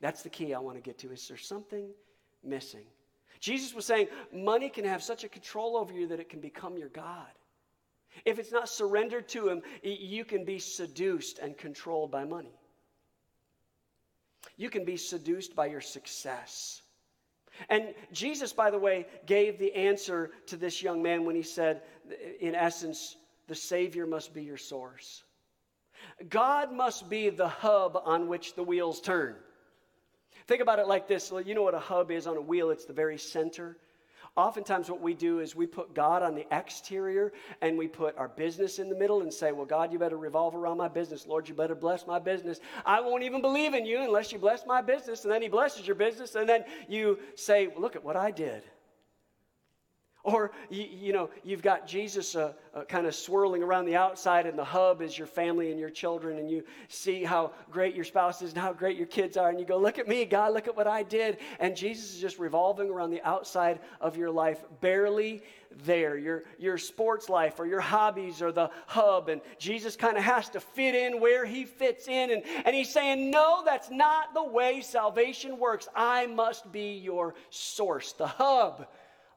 That's 0.00 0.22
the 0.22 0.28
key 0.28 0.54
I 0.54 0.58
want 0.58 0.76
to 0.76 0.82
get 0.82 0.98
to. 0.98 1.12
Is 1.12 1.26
there 1.28 1.36
something 1.36 1.88
missing? 2.44 2.84
Jesus 3.40 3.74
was 3.74 3.86
saying 3.86 4.08
money 4.32 4.68
can 4.68 4.84
have 4.84 5.02
such 5.02 5.24
a 5.24 5.28
control 5.28 5.76
over 5.76 5.92
you 5.92 6.08
that 6.08 6.20
it 6.20 6.28
can 6.28 6.40
become 6.40 6.76
your 6.76 6.88
God. 6.88 7.26
If 8.24 8.38
it's 8.38 8.52
not 8.52 8.68
surrendered 8.68 9.28
to 9.30 9.48
Him, 9.48 9.62
you 9.82 10.24
can 10.24 10.44
be 10.44 10.58
seduced 10.58 11.38
and 11.38 11.56
controlled 11.56 12.10
by 12.10 12.24
money. 12.24 12.58
You 14.56 14.70
can 14.70 14.84
be 14.84 14.96
seduced 14.96 15.54
by 15.54 15.66
your 15.66 15.80
success. 15.80 16.82
And 17.68 17.94
Jesus, 18.12 18.52
by 18.52 18.70
the 18.70 18.78
way, 18.78 19.06
gave 19.26 19.58
the 19.58 19.72
answer 19.74 20.30
to 20.46 20.56
this 20.56 20.82
young 20.82 21.02
man 21.02 21.24
when 21.24 21.36
he 21.36 21.42
said, 21.42 21.82
in 22.40 22.54
essence, 22.54 23.16
the 23.46 23.54
Savior 23.54 24.06
must 24.06 24.32
be 24.34 24.42
your 24.42 24.56
source. 24.56 25.24
God 26.28 26.72
must 26.72 27.08
be 27.08 27.30
the 27.30 27.48
hub 27.48 28.00
on 28.04 28.28
which 28.28 28.54
the 28.54 28.62
wheels 28.62 29.00
turn. 29.00 29.36
Think 30.48 30.62
about 30.62 30.78
it 30.78 30.88
like 30.88 31.06
this 31.06 31.30
you 31.44 31.54
know 31.54 31.62
what 31.62 31.74
a 31.74 31.78
hub 31.78 32.10
is 32.10 32.26
on 32.26 32.36
a 32.36 32.40
wheel? 32.40 32.70
It's 32.70 32.86
the 32.86 32.94
very 32.94 33.18
center. 33.18 33.76
Oftentimes, 34.34 34.88
what 34.88 35.00
we 35.00 35.14
do 35.14 35.40
is 35.40 35.56
we 35.56 35.66
put 35.66 35.94
God 35.94 36.22
on 36.22 36.34
the 36.34 36.46
exterior 36.56 37.32
and 37.60 37.76
we 37.76 37.88
put 37.88 38.16
our 38.16 38.28
business 38.28 38.78
in 38.78 38.88
the 38.88 38.94
middle 38.94 39.22
and 39.22 39.34
say, 39.34 39.52
Well, 39.52 39.66
God, 39.66 39.92
you 39.92 39.98
better 39.98 40.16
revolve 40.16 40.54
around 40.54 40.78
my 40.78 40.88
business. 40.88 41.26
Lord, 41.26 41.48
you 41.48 41.54
better 41.54 41.74
bless 41.74 42.06
my 42.06 42.18
business. 42.18 42.60
I 42.86 43.00
won't 43.00 43.24
even 43.24 43.42
believe 43.42 43.74
in 43.74 43.84
you 43.84 44.00
unless 44.00 44.32
you 44.32 44.38
bless 44.38 44.64
my 44.64 44.80
business. 44.80 45.24
And 45.24 45.32
then 45.32 45.42
He 45.42 45.48
blesses 45.48 45.86
your 45.86 45.96
business. 45.96 46.34
And 46.34 46.48
then 46.48 46.64
you 46.88 47.18
say, 47.34 47.66
well, 47.66 47.80
Look 47.80 47.96
at 47.96 48.04
what 48.04 48.16
I 48.16 48.30
did. 48.30 48.62
Or, 50.28 50.50
you, 50.68 50.84
you, 50.84 51.12
know, 51.14 51.30
you've 51.42 51.62
got 51.62 51.86
Jesus 51.86 52.36
uh, 52.36 52.52
uh, 52.74 52.84
kind 52.84 53.06
of 53.06 53.14
swirling 53.14 53.62
around 53.62 53.86
the 53.86 53.96
outside, 53.96 54.44
and 54.44 54.58
the 54.58 54.64
hub 54.64 55.00
is 55.00 55.16
your 55.16 55.26
family 55.26 55.70
and 55.70 55.80
your 55.80 55.88
children, 55.88 56.38
and 56.38 56.50
you 56.50 56.64
see 56.88 57.24
how 57.24 57.52
great 57.70 57.94
your 57.94 58.04
spouse 58.04 58.42
is 58.42 58.52
and 58.52 58.60
how 58.60 58.74
great 58.74 58.98
your 58.98 59.06
kids 59.06 59.38
are, 59.38 59.48
and 59.48 59.58
you 59.58 59.64
go, 59.64 59.78
Look 59.78 59.98
at 59.98 60.06
me, 60.06 60.26
God, 60.26 60.52
look 60.52 60.68
at 60.68 60.76
what 60.76 60.86
I 60.86 61.02
did. 61.02 61.38
And 61.60 61.74
Jesus 61.74 62.14
is 62.14 62.20
just 62.20 62.38
revolving 62.38 62.90
around 62.90 63.10
the 63.10 63.22
outside 63.22 63.80
of 64.02 64.18
your 64.18 64.30
life, 64.30 64.62
barely 64.82 65.42
there. 65.84 66.18
Your, 66.18 66.44
your 66.58 66.76
sports 66.76 67.30
life 67.30 67.58
or 67.58 67.66
your 67.66 67.80
hobbies 67.80 68.42
are 68.42 68.52
the 68.52 68.70
hub, 68.86 69.30
and 69.30 69.40
Jesus 69.58 69.96
kind 69.96 70.18
of 70.18 70.24
has 70.24 70.50
to 70.50 70.60
fit 70.60 70.94
in 70.94 71.20
where 71.20 71.46
he 71.46 71.64
fits 71.64 72.06
in. 72.06 72.32
And, 72.32 72.42
and 72.66 72.76
he's 72.76 72.92
saying, 72.92 73.30
No, 73.30 73.62
that's 73.64 73.90
not 73.90 74.34
the 74.34 74.44
way 74.44 74.82
salvation 74.82 75.58
works. 75.58 75.88
I 75.96 76.26
must 76.26 76.70
be 76.70 76.98
your 76.98 77.34
source, 77.48 78.12
the 78.12 78.26
hub 78.26 78.86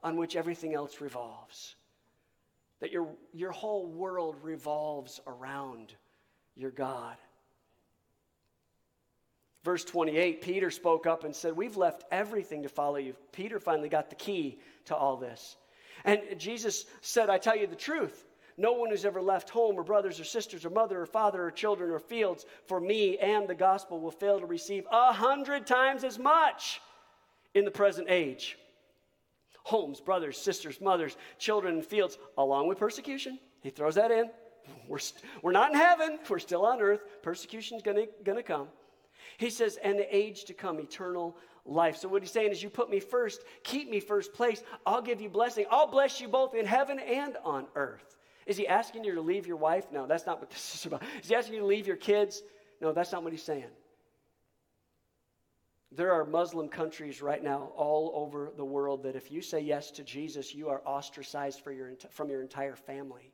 on 0.04 0.18
which 0.18 0.36
everything 0.36 0.74
else 0.74 1.02
revolves. 1.02 1.76
That 2.80 2.92
your, 2.92 3.08
your 3.34 3.52
whole 3.52 3.88
world 3.88 4.36
revolves 4.42 5.20
around 5.28 5.94
your 6.56 6.72
God. 6.72 7.16
Verse 9.64 9.84
28, 9.84 10.42
Peter 10.42 10.72
spoke 10.72 11.06
up 11.06 11.24
and 11.24 11.36
said, 11.36 11.56
We've 11.56 11.78
left 11.78 12.04
everything 12.12 12.64
to 12.64 12.70
follow 12.70 12.98
you. 12.98 13.16
Peter 13.32 13.60
finally 13.60 13.90
got 13.90 14.10
the 14.10 14.16
key 14.16 14.60
to 14.86 14.96
all 14.96 15.18
this. 15.18 15.56
And 16.04 16.22
Jesus 16.38 16.86
said, 17.02 17.30
I 17.30 17.38
tell 17.38 17.56
you 17.56 17.68
the 17.68 17.76
truth. 17.76 18.26
No 18.58 18.74
one 18.74 18.90
who's 18.90 19.06
ever 19.06 19.22
left 19.22 19.50
home 19.50 19.76
or 19.76 19.84
brothers 19.84 20.20
or 20.20 20.24
sisters 20.24 20.66
or 20.66 20.72
mother 20.72 21.02
or 21.02 21.06
father 21.06 21.44
or 21.44 21.52
children 21.52 21.92
or 21.92 22.00
fields 22.00 22.46
for 22.66 22.80
me 22.80 23.18
and 23.18 23.48
the 23.48 23.56
gospel 23.56 24.00
will 24.00 24.12
fail 24.12 24.40
to 24.40 24.46
receive 24.46 24.86
a 24.92 25.14
hundred 25.14 25.66
times 25.66 26.04
as 26.04 26.20
much 26.20 26.82
in 27.54 27.66
the 27.66 27.72
present 27.72 28.08
age 28.10 28.58
homes, 29.64 30.00
brothers, 30.00 30.38
sisters, 30.38 30.82
mothers, 30.82 31.18
children, 31.38 31.76
and 31.76 31.86
fields, 31.86 32.18
along 32.38 32.68
with 32.68 32.78
persecution. 32.78 33.40
He 33.62 33.70
throws 33.70 33.96
that 33.96 34.12
in. 34.12 34.30
We're, 34.88 35.00
st- 35.00 35.24
we're 35.42 35.52
not 35.52 35.72
in 35.72 35.78
heaven, 35.78 36.20
we're 36.30 36.40
still 36.40 36.66
on 36.66 36.82
earth. 36.82 37.02
Persecution's 37.22 37.82
gonna, 37.82 38.06
gonna 38.24 38.44
come. 38.44 38.68
He 39.38 39.50
says, 39.50 39.78
and 39.84 39.98
the 39.98 40.16
age 40.16 40.46
to 40.46 40.54
come, 40.54 40.80
eternal 40.80 41.36
life. 41.66 41.98
So, 41.98 42.08
what 42.08 42.22
he's 42.22 42.32
saying 42.32 42.52
is, 42.52 42.62
you 42.62 42.70
put 42.70 42.90
me 42.90 43.00
first, 43.00 43.42
keep 43.64 43.90
me 43.90 44.00
first 44.00 44.34
place, 44.34 44.64
I'll 44.86 45.02
give 45.02 45.22
you 45.22 45.30
blessing. 45.30 45.66
I'll 45.72 45.88
bless 45.88 46.20
you 46.22 46.28
both 46.28 46.54
in 46.56 46.66
heaven 46.66 47.00
and 47.00 47.38
on 47.44 47.68
earth. 47.76 48.18
Is 48.46 48.58
he 48.58 48.68
asking 48.68 49.04
you 49.04 49.16
to 49.16 49.22
leave 49.22 49.48
your 49.48 49.58
wife? 49.58 49.86
No, 49.92 50.08
that's 50.08 50.26
not 50.26 50.40
what 50.40 50.50
this 50.52 50.76
is 50.76 50.86
about. 50.86 51.04
Is 51.22 51.30
he 51.30 51.36
asking 51.36 51.56
you 51.56 51.60
to 51.62 51.66
leave 51.66 51.88
your 51.88 51.98
kids? 51.98 52.44
No, 52.82 52.92
that's 52.92 53.12
not 53.12 53.24
what 53.24 53.32
he's 53.32 53.44
saying. 53.44 53.66
There 55.94 56.14
are 56.14 56.26
Muslim 56.26 56.70
countries 56.70 57.22
right 57.22 57.44
now 57.44 57.72
all 57.76 58.14
over 58.16 58.52
the 58.56 58.64
world 58.64 59.04
that 59.04 59.18
if 59.18 59.30
you 59.30 59.42
say 59.42 59.60
yes 59.60 59.92
to 59.92 60.04
Jesus, 60.04 60.56
you 60.56 60.70
are 60.70 60.82
ostracized 60.86 61.62
your, 61.68 61.92
from 62.10 62.30
your 62.30 62.42
entire 62.42 62.76
family. 62.76 63.34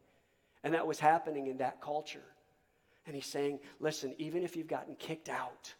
And 0.64 0.74
that 0.74 0.88
was 0.88 1.00
happening 1.00 1.48
in 1.48 1.58
that 1.58 1.82
culture. 1.82 2.26
And 3.06 3.16
he's 3.16 3.28
saying, 3.28 3.60
listen, 3.80 4.16
even 4.18 4.44
if 4.44 4.56
you've 4.56 4.68
gotten 4.68 4.96
kicked 4.96 5.30
out, 5.30 5.74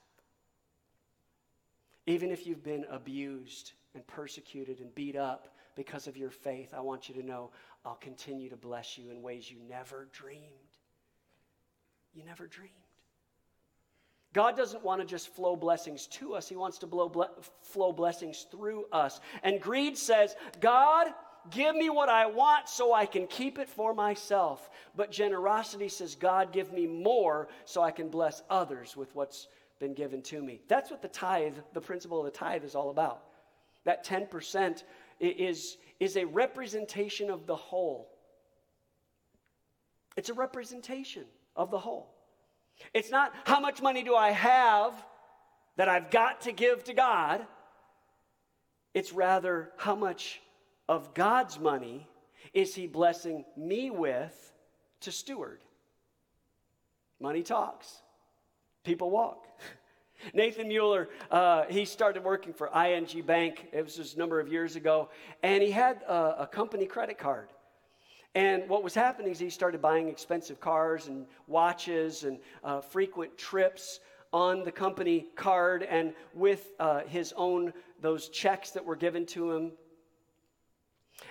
even 2.06 2.32
if 2.32 2.46
you've 2.46 2.64
been 2.64 2.86
abused 2.90 3.74
and 3.96 4.06
persecuted 4.06 4.80
and 4.80 4.94
beat 4.94 5.16
up 5.16 5.56
because 5.76 6.08
of 6.08 6.16
your 6.16 6.30
faith, 6.30 6.74
I 6.76 6.80
want 6.80 7.10
you 7.10 7.16
to 7.16 7.26
know 7.26 7.50
I'll 7.84 7.96
continue 7.96 8.50
to 8.50 8.56
bless 8.56 8.98
you 8.98 9.10
in 9.10 9.22
ways 9.22 9.50
you 9.52 9.58
never 9.68 10.08
dreamed. 10.14 10.42
You 12.14 12.24
never 12.24 12.48
dreamed. 12.48 12.72
God 14.38 14.56
doesn't 14.56 14.84
want 14.84 15.02
to 15.02 15.08
just 15.08 15.30
flow 15.30 15.56
blessings 15.56 16.06
to 16.06 16.36
us, 16.36 16.48
He 16.48 16.56
wants 16.56 16.78
to 16.78 16.86
blow 16.86 17.10
ble- 17.10 17.32
flow 17.64 17.92
blessings 17.92 18.46
through 18.52 18.86
us. 18.92 19.20
And 19.42 19.60
greed 19.60 19.98
says, 19.98 20.36
God, 20.60 21.08
give 21.50 21.76
me 21.76 21.90
what 21.90 22.08
I 22.08 22.28
want 22.28 22.70
so 22.70 22.94
I 22.94 23.08
can 23.08 23.26
keep 23.26 23.58
it 23.58 23.68
for 23.68 23.96
myself. 23.96 24.70
But 24.96 25.10
generosity 25.10 25.90
says, 25.90 26.14
God, 26.14 26.54
give 26.54 26.72
me 26.72 26.86
more 26.86 27.48
so 27.66 27.82
I 27.82 27.90
can 27.90 28.10
bless 28.10 28.44
others 28.48 28.96
with 28.96 29.10
what's 29.16 29.48
been 29.80 29.96
given 29.96 30.22
to 30.22 30.40
me. 30.40 30.62
That's 30.68 30.92
what 30.92 31.02
the 31.02 31.08
tithe, 31.08 31.56
the 31.74 31.82
principle 31.82 32.20
of 32.20 32.26
the 32.26 32.38
tithe, 32.38 32.64
is 32.64 32.76
all 32.76 32.92
about. 32.92 33.24
That 33.86 34.06
10% 34.06 34.84
is, 35.20 35.78
is 36.00 36.16
a 36.16 36.26
representation 36.26 37.32
of 37.32 37.48
the 37.48 37.56
whole. 37.56 38.12
It's 40.16 40.30
a 40.30 40.36
representation 40.36 41.26
of 41.56 41.72
the 41.72 41.80
whole. 41.80 42.17
It's 42.94 43.12
not 43.12 43.34
how 43.46 43.60
much 43.60 43.82
money 43.82 44.04
do 44.04 44.16
I 44.16 44.32
have 44.32 44.94
that 45.76 45.88
I've 45.88 46.10
got 46.12 46.42
to 46.42 46.52
give 46.52 46.84
to 46.86 46.94
God. 46.94 47.46
It's 48.94 49.14
rather 49.14 49.72
how 49.78 49.96
much 49.96 50.42
of 50.90 51.14
God's 51.14 51.60
money 51.60 52.08
is 52.54 52.74
He 52.74 52.88
blessing 52.88 53.46
me 53.56 53.90
with 53.90 54.54
to 55.02 55.12
steward. 55.12 55.62
Money 57.20 57.44
talks, 57.44 58.02
people 58.84 59.10
walk. 59.10 59.48
Nathan 60.34 60.68
Mueller, 60.68 61.10
uh, 61.30 61.66
he 61.70 61.86
started 61.86 62.24
working 62.24 62.54
for 62.54 62.68
ING 62.76 63.22
Bank. 63.24 63.68
It 63.72 63.84
was 63.84 63.96
just 63.96 64.16
a 64.16 64.20
number 64.20 64.40
of 64.40 64.48
years 64.48 64.76
ago, 64.76 65.10
and 65.44 65.62
he 65.62 65.72
had 65.72 66.02
a, 66.04 66.44
a 66.44 66.48
company 66.48 66.86
credit 66.86 67.18
card. 67.18 67.50
And 68.36 68.68
what 68.70 68.84
was 68.84 68.94
happening 68.94 69.32
is 69.32 69.40
he 69.40 69.50
started 69.50 69.82
buying 69.82 70.10
expensive 70.10 70.60
cars 70.60 71.08
and 71.08 71.26
watches 71.48 72.24
and 72.24 72.40
uh, 72.64 72.82
frequent 72.82 73.38
trips 73.38 74.00
on 74.34 74.64
the 74.64 74.72
company 74.72 75.28
card 75.36 75.84
and 75.84 76.14
with 76.34 76.74
uh, 76.80 77.02
his 77.08 77.34
own, 77.36 77.74
those 78.02 78.30
checks 78.30 78.72
that 78.72 78.84
were 78.84 78.96
given 78.96 79.26
to 79.26 79.52
him. 79.52 79.72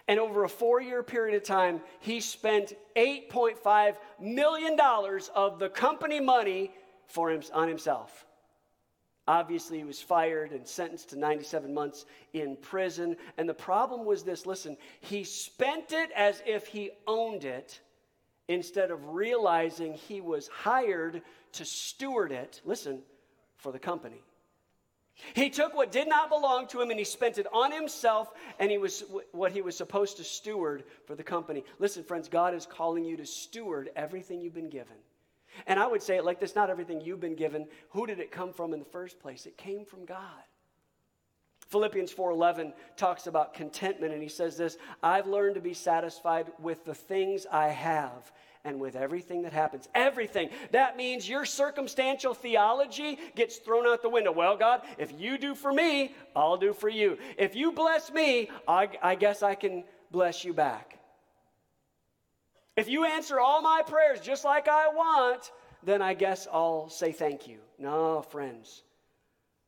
And 0.09 0.19
over 0.19 0.45
a 0.45 0.49
four 0.49 0.81
year 0.81 1.03
period 1.03 1.37
of 1.37 1.45
time, 1.45 1.81
he 2.01 2.21
spent 2.21 2.73
$8.5 2.97 3.97
million 4.21 4.79
of 5.35 5.59
the 5.59 5.69
company 5.69 6.21
money 6.21 6.73
for 7.07 7.31
him, 7.31 7.43
on 7.53 7.69
himself. 7.69 8.27
Obviously, 9.29 9.79
he 9.79 9.85
was 9.85 10.01
fired 10.01 10.53
and 10.53 10.67
sentenced 10.67 11.11
to 11.11 11.19
97 11.19 11.75
months 11.75 12.07
in 12.33 12.57
prison. 12.57 13.17
And 13.37 13.49
the 13.49 13.55
problem 13.55 14.05
was 14.05 14.23
this 14.23 14.47
listen, 14.47 14.77
he 15.01 15.25
spent 15.25 15.93
it 15.93 16.11
as 16.15 16.43
if 16.47 16.67
he 16.67 16.91
owned 17.07 17.45
it 17.45 17.81
instead 18.49 18.91
of 18.91 19.09
realizing 19.09 19.95
he 19.95 20.21
was 20.21 20.49
hired 20.49 21.23
to 21.53 21.65
steward 21.65 22.31
it, 22.31 22.61
listen, 22.65 23.03
for 23.57 23.73
the 23.73 23.79
company. 23.79 24.23
He 25.35 25.49
took 25.49 25.75
what 25.75 25.91
did 25.91 26.09
not 26.09 26.29
belong 26.29 26.69
to 26.69 26.81
him 26.81 26.91
and 26.91 26.99
he 26.99 27.05
spent 27.05 27.39
it 27.39 27.47
on 27.53 27.73
himself 27.73 28.33
and 28.59 28.71
he 28.71 28.77
was 28.77 29.03
what 29.33 29.51
he 29.51 29.63
was 29.63 29.77
supposed 29.77 30.19
to 30.19 30.25
steward 30.25 30.85
for 31.07 31.15
the 31.15 31.23
company. 31.23 31.65
Listen, 31.79 32.05
friends, 32.05 32.29
God 32.29 32.55
is 32.55 32.67
calling 32.67 33.05
you 33.05 33.17
to 33.17 33.25
steward 33.25 33.91
everything 33.97 34.41
you've 34.41 34.55
been 34.55 34.69
given. 34.69 34.97
And 35.67 35.79
I 35.79 35.87
would 35.87 36.03
say 36.03 36.17
it 36.17 36.25
like 36.25 36.41
this 36.41 36.55
not 36.55 36.71
everything 36.71 37.01
you've 37.01 37.21
been 37.21 37.37
given. 37.37 37.67
Who 37.91 38.07
did 38.07 38.21
it 38.21 38.31
come 38.31 38.53
from 38.53 38.73
in 38.73 38.79
the 38.79 38.85
first 38.85 39.21
place? 39.21 39.47
It 39.47 39.57
came 39.57 39.85
from 39.85 40.05
God. 40.05 40.43
Philippians 41.69 42.13
4:11 42.13 42.73
talks 42.97 43.27
about 43.27 43.55
contentment 43.55 44.13
and 44.13 44.23
he 44.23 44.29
says 44.29 44.57
this, 44.57 44.79
I've 45.03 45.27
learned 45.27 45.57
to 45.57 45.61
be 45.61 45.75
satisfied 45.75 46.53
with 46.61 46.85
the 46.85 46.95
things 46.95 47.47
I 47.51 47.69
have 47.69 48.33
and 48.65 48.81
with 48.81 48.97
everything 48.97 49.43
that 49.43 49.53
happens. 49.53 49.89
Everything. 49.95 50.51
That 50.73 50.97
means 50.97 51.29
your 51.29 51.45
circumstantial 51.45 52.35
theology 52.35 53.19
gets 53.35 53.57
thrown 53.59 53.87
out 53.87 54.03
the 54.03 54.09
window. 54.09 54.33
Well, 54.33 54.57
God, 54.57 54.83
if 54.99 55.13
you 55.19 55.39
do 55.39 55.55
for 55.55 55.73
me, 55.73 56.15
I'll 56.35 56.57
do 56.57 56.73
for 56.73 56.89
you. 56.89 57.19
If 57.39 57.55
you 57.55 57.73
bless 57.73 58.13
me, 58.13 58.51
I, 58.67 58.89
I 59.03 59.15
guess 59.15 59.43
I 59.43 59.55
can 59.55 59.85
bless 60.11 60.45
you 60.45 60.53
back. 60.53 60.96
If 62.77 62.89
you 62.89 63.05
answer 63.05 63.41
all 63.41 63.63
my 63.63 63.83
prayers 63.87 64.21
just 64.21 64.45
like 64.45 64.69
I 64.69 64.89
want, 64.89 65.51
then 65.83 66.03
I 66.03 66.15
guess 66.15 66.47
I'll 66.53 66.89
say 66.89 67.13
thank 67.13 67.49
you. 67.49 67.59
No, 67.79 68.23
friends. 68.23 68.83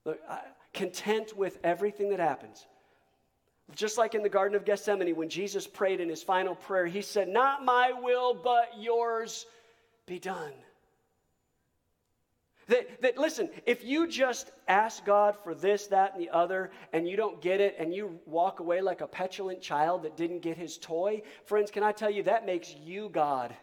Look, 0.05 0.21
I, 0.29 0.41
content 0.75 1.37
with 1.37 1.59
everything 1.65 2.11
that 2.11 2.21
happens. 2.21 2.67
Just 3.75 3.99
like 3.99 4.15
in 4.15 4.23
the 4.23 4.29
Garden 4.29 4.57
of 4.57 4.65
Gethsemane, 4.65 5.15
when 5.17 5.29
Jesus 5.29 5.67
prayed 5.67 6.01
in 6.01 6.09
his 6.09 6.23
final 6.23 6.55
prayer, 6.55 6.87
he 6.87 7.03
said, 7.03 7.29
Not 7.29 7.65
my 7.65 7.93
will, 7.93 8.33
but 8.35 8.73
yours 8.79 9.47
be 10.07 10.19
done. 10.19 10.53
That, 12.69 13.01
that, 13.01 13.19
listen, 13.19 13.49
if 13.67 13.83
you 13.83 14.07
just 14.07 14.51
ask 14.69 15.05
God 15.05 15.37
for 15.43 15.55
this, 15.55 15.87
that, 15.87 16.13
and 16.13 16.23
the 16.23 16.31
other, 16.31 16.71
and 16.93 17.09
you 17.09 17.17
don't 17.17 17.41
get 17.41 17.61
it, 17.61 17.77
and 17.79 17.95
you 17.95 18.21
walk 18.27 18.61
away 18.61 18.83
like 18.83 19.01
a 19.01 19.07
petulant 19.07 19.63
child 19.63 20.03
that 20.03 20.19
didn't 20.19 20.41
get 20.41 20.59
his 20.59 20.77
toy, 20.77 21.23
friends, 21.47 21.71
can 21.71 21.83
I 21.83 21.93
tell 21.93 22.11
you, 22.11 22.23
that 22.25 22.45
makes 22.45 22.75
you 22.75 23.09
God. 23.09 23.57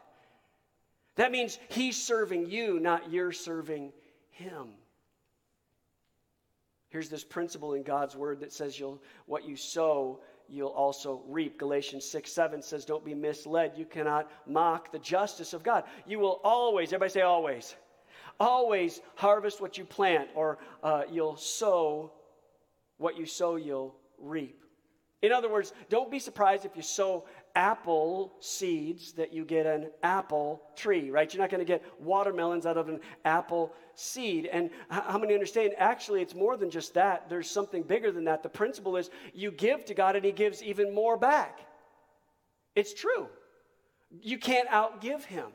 That 1.18 1.32
means 1.32 1.60
he's 1.70 2.02
serving 2.02 2.48
you, 2.50 2.80
not 2.80 3.12
you're 3.12 3.32
serving 3.32 3.94
him. 4.32 4.70
Here's 6.90 7.10
this 7.10 7.24
principle 7.24 7.74
in 7.74 7.84
God's 7.84 8.16
word 8.16 8.40
that 8.40 8.54
says 8.54 8.80
you'll 8.80 9.02
what 9.28 9.46
you 9.46 9.56
sow, 9.56 10.22
you'll 10.50 10.70
also 10.70 11.22
reap. 11.28 11.60
Galatians 11.60 12.06
6 12.06 12.32
7 12.32 12.62
says, 12.62 12.86
Don't 12.86 13.06
be 13.06 13.14
misled. 13.14 13.74
You 13.76 13.86
cannot 13.86 14.32
mock 14.48 14.92
the 14.92 15.00
justice 15.00 15.54
of 15.54 15.62
God. 15.62 15.84
You 16.08 16.20
will 16.20 16.40
always, 16.44 16.90
everybody 16.90 17.12
say 17.12 17.22
always, 17.22 17.76
always 18.40 19.02
harvest 19.16 19.62
what 19.62 19.78
you 19.78 19.86
plant, 19.86 20.30
or 20.36 20.60
uh, 20.84 21.04
you'll 21.12 21.38
sow 21.38 22.12
what 22.98 23.18
you 23.18 23.26
sow, 23.26 23.56
you'll 23.56 23.96
reap. 24.20 24.64
In 25.22 25.32
other 25.32 25.50
words, 25.50 25.74
don't 25.90 26.12
be 26.12 26.20
surprised 26.20 26.66
if 26.66 26.76
you 26.76 26.84
sow 26.84 27.26
apple 27.56 28.34
seeds 28.42 29.14
that 29.14 29.34
you 29.34 29.46
get 29.46 29.66
an 29.66 29.90
apple 30.04 30.62
tree, 30.76 31.10
right? 31.10 31.34
You're 31.34 31.42
not 31.42 31.50
going 31.50 31.66
to 31.66 31.66
get 31.66 31.84
watermelons 32.00 32.66
out 32.66 32.78
of 32.78 32.90
an 32.90 33.00
apple 33.24 33.74
seed. 33.96 34.48
And 34.52 34.70
how 34.90 35.18
many 35.18 35.34
understand? 35.34 35.74
Actually, 35.78 36.22
it's 36.22 36.36
more 36.36 36.58
than 36.58 36.70
just 36.70 36.94
that. 36.94 37.28
There's 37.30 37.50
something 37.50 37.82
bigger 37.82 38.12
than 38.12 38.26
that. 38.26 38.44
The 38.44 38.50
principle 38.50 38.98
is 38.98 39.10
you 39.34 39.52
give 39.52 39.86
to 39.86 39.94
God 39.94 40.16
and 40.16 40.24
He 40.24 40.32
gives 40.32 40.62
even 40.62 40.94
more 40.94 41.18
back. 41.18 41.60
It's 42.76 42.94
true. 42.94 43.28
You 44.22 44.38
can't 44.38 44.70
outgive 44.70 45.24
Him. 45.24 45.48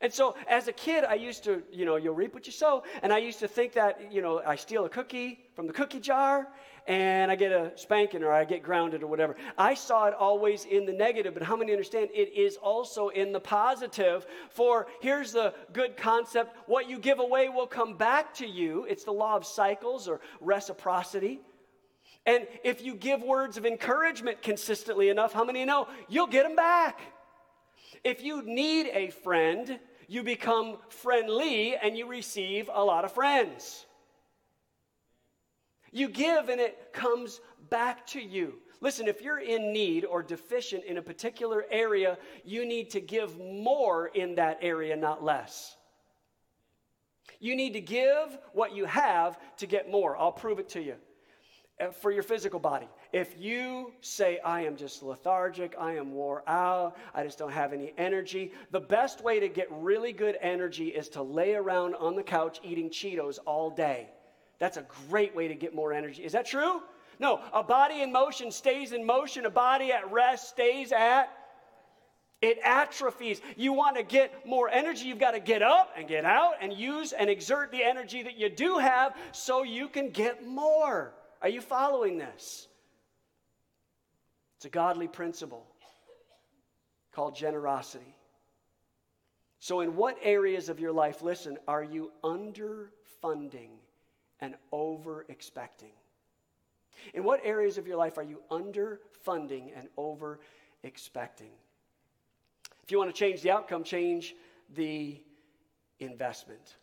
And 0.00 0.12
so 0.12 0.36
as 0.48 0.68
a 0.68 0.72
kid, 0.72 1.04
I 1.04 1.14
used 1.14 1.44
to, 1.44 1.62
you 1.72 1.84
know, 1.84 1.96
you'll 1.96 2.14
reap 2.14 2.34
what 2.34 2.46
you 2.46 2.52
sow. 2.52 2.82
And 3.02 3.12
I 3.12 3.18
used 3.18 3.38
to 3.40 3.48
think 3.48 3.72
that, 3.74 4.12
you 4.12 4.22
know, 4.22 4.42
I 4.44 4.56
steal 4.56 4.84
a 4.84 4.88
cookie 4.88 5.40
from 5.54 5.66
the 5.66 5.72
cookie 5.72 6.00
jar 6.00 6.48
and 6.86 7.30
I 7.30 7.36
get 7.36 7.52
a 7.52 7.72
spanking 7.76 8.22
or 8.22 8.30
I 8.30 8.44
get 8.44 8.62
grounded 8.62 9.02
or 9.02 9.06
whatever. 9.06 9.36
I 9.56 9.74
saw 9.74 10.06
it 10.06 10.14
always 10.14 10.66
in 10.66 10.84
the 10.84 10.92
negative, 10.92 11.32
but 11.32 11.42
how 11.42 11.56
many 11.56 11.72
understand 11.72 12.10
it 12.12 12.32
is 12.34 12.56
also 12.56 13.08
in 13.08 13.32
the 13.32 13.40
positive? 13.40 14.26
For 14.50 14.86
here's 15.00 15.32
the 15.32 15.54
good 15.72 15.96
concept 15.96 16.56
what 16.66 16.88
you 16.88 16.98
give 16.98 17.20
away 17.20 17.48
will 17.48 17.66
come 17.66 17.96
back 17.96 18.34
to 18.34 18.46
you. 18.46 18.84
It's 18.88 19.04
the 19.04 19.12
law 19.12 19.36
of 19.36 19.46
cycles 19.46 20.08
or 20.08 20.20
reciprocity. 20.40 21.40
And 22.26 22.46
if 22.62 22.82
you 22.82 22.94
give 22.94 23.22
words 23.22 23.56
of 23.56 23.66
encouragement 23.66 24.42
consistently 24.42 25.08
enough, 25.08 25.32
how 25.32 25.44
many 25.44 25.64
know 25.64 25.88
you'll 26.08 26.26
get 26.26 26.44
them 26.44 26.56
back? 26.56 27.00
If 28.04 28.22
you 28.22 28.42
need 28.42 28.90
a 28.92 29.10
friend, 29.10 29.80
you 30.06 30.22
become 30.22 30.76
friendly 30.90 31.74
and 31.76 31.96
you 31.96 32.06
receive 32.06 32.70
a 32.72 32.84
lot 32.84 33.04
of 33.04 33.12
friends. 33.12 33.86
You 35.90 36.08
give 36.08 36.50
and 36.50 36.60
it 36.60 36.92
comes 36.92 37.40
back 37.70 38.06
to 38.08 38.20
you. 38.20 38.58
Listen, 38.80 39.08
if 39.08 39.22
you're 39.22 39.38
in 39.38 39.72
need 39.72 40.04
or 40.04 40.22
deficient 40.22 40.84
in 40.84 40.98
a 40.98 41.02
particular 41.02 41.64
area, 41.70 42.18
you 42.44 42.66
need 42.66 42.90
to 42.90 43.00
give 43.00 43.38
more 43.38 44.08
in 44.08 44.34
that 44.34 44.58
area, 44.60 44.94
not 44.94 45.24
less. 45.24 45.76
You 47.40 47.56
need 47.56 47.72
to 47.72 47.80
give 47.80 48.36
what 48.52 48.76
you 48.76 48.84
have 48.84 49.38
to 49.58 49.66
get 49.66 49.90
more. 49.90 50.16
I'll 50.16 50.32
prove 50.32 50.58
it 50.58 50.68
to 50.70 50.82
you. 50.82 50.96
Uh, 51.80 51.90
For 51.90 52.12
your 52.12 52.22
physical 52.22 52.60
body, 52.60 52.86
if 53.12 53.34
you 53.36 53.92
say, 54.00 54.38
I 54.44 54.60
am 54.60 54.76
just 54.76 55.02
lethargic, 55.02 55.74
I 55.76 55.96
am 55.96 56.12
wore 56.12 56.44
out, 56.46 56.96
I 57.12 57.24
just 57.24 57.36
don't 57.36 57.52
have 57.52 57.72
any 57.72 57.92
energy, 57.98 58.52
the 58.70 58.78
best 58.78 59.24
way 59.24 59.40
to 59.40 59.48
get 59.48 59.66
really 59.72 60.12
good 60.12 60.38
energy 60.40 60.88
is 60.88 61.08
to 61.10 61.22
lay 61.22 61.54
around 61.54 61.96
on 61.96 62.14
the 62.14 62.22
couch 62.22 62.60
eating 62.62 62.90
Cheetos 62.90 63.40
all 63.44 63.70
day. 63.70 64.08
That's 64.60 64.76
a 64.76 64.86
great 65.08 65.34
way 65.34 65.48
to 65.48 65.56
get 65.56 65.74
more 65.74 65.92
energy. 65.92 66.22
Is 66.22 66.30
that 66.32 66.46
true? 66.46 66.80
No, 67.18 67.40
a 67.52 67.64
body 67.64 68.02
in 68.02 68.12
motion 68.12 68.52
stays 68.52 68.92
in 68.92 69.04
motion, 69.04 69.44
a 69.44 69.50
body 69.50 69.90
at 69.90 70.12
rest 70.12 70.50
stays 70.50 70.92
at 70.92 71.28
it 72.40 72.58
atrophies. 72.62 73.40
You 73.56 73.72
want 73.72 73.96
to 73.96 74.04
get 74.04 74.46
more 74.46 74.68
energy, 74.68 75.06
you've 75.06 75.18
got 75.18 75.32
to 75.32 75.40
get 75.40 75.62
up 75.62 75.90
and 75.96 76.06
get 76.06 76.24
out 76.24 76.54
and 76.60 76.72
use 76.72 77.12
and 77.12 77.28
exert 77.28 77.72
the 77.72 77.82
energy 77.82 78.22
that 78.22 78.38
you 78.38 78.48
do 78.48 78.78
have 78.78 79.16
so 79.32 79.64
you 79.64 79.88
can 79.88 80.10
get 80.10 80.46
more. 80.46 81.14
Are 81.44 81.50
you 81.50 81.60
following 81.60 82.16
this? 82.16 82.68
It's 84.56 84.64
a 84.64 84.70
godly 84.70 85.08
principle 85.08 85.66
called 87.12 87.36
generosity. 87.36 88.16
So, 89.58 89.80
in 89.80 89.94
what 89.94 90.16
areas 90.22 90.70
of 90.70 90.80
your 90.80 90.92
life, 90.92 91.20
listen, 91.20 91.58
are 91.68 91.82
you 91.82 92.12
underfunding 92.24 93.68
and 94.40 94.54
over 94.72 95.26
expecting? 95.28 95.92
In 97.12 97.24
what 97.24 97.40
areas 97.44 97.76
of 97.76 97.86
your 97.86 97.98
life 97.98 98.16
are 98.16 98.22
you 98.22 98.40
underfunding 98.50 99.70
and 99.76 99.88
over 99.98 100.40
expecting? 100.82 101.52
If 102.82 102.90
you 102.90 102.96
want 102.96 103.14
to 103.14 103.18
change 103.18 103.42
the 103.42 103.50
outcome, 103.50 103.84
change 103.84 104.34
the 104.74 105.20
investment. 106.00 106.76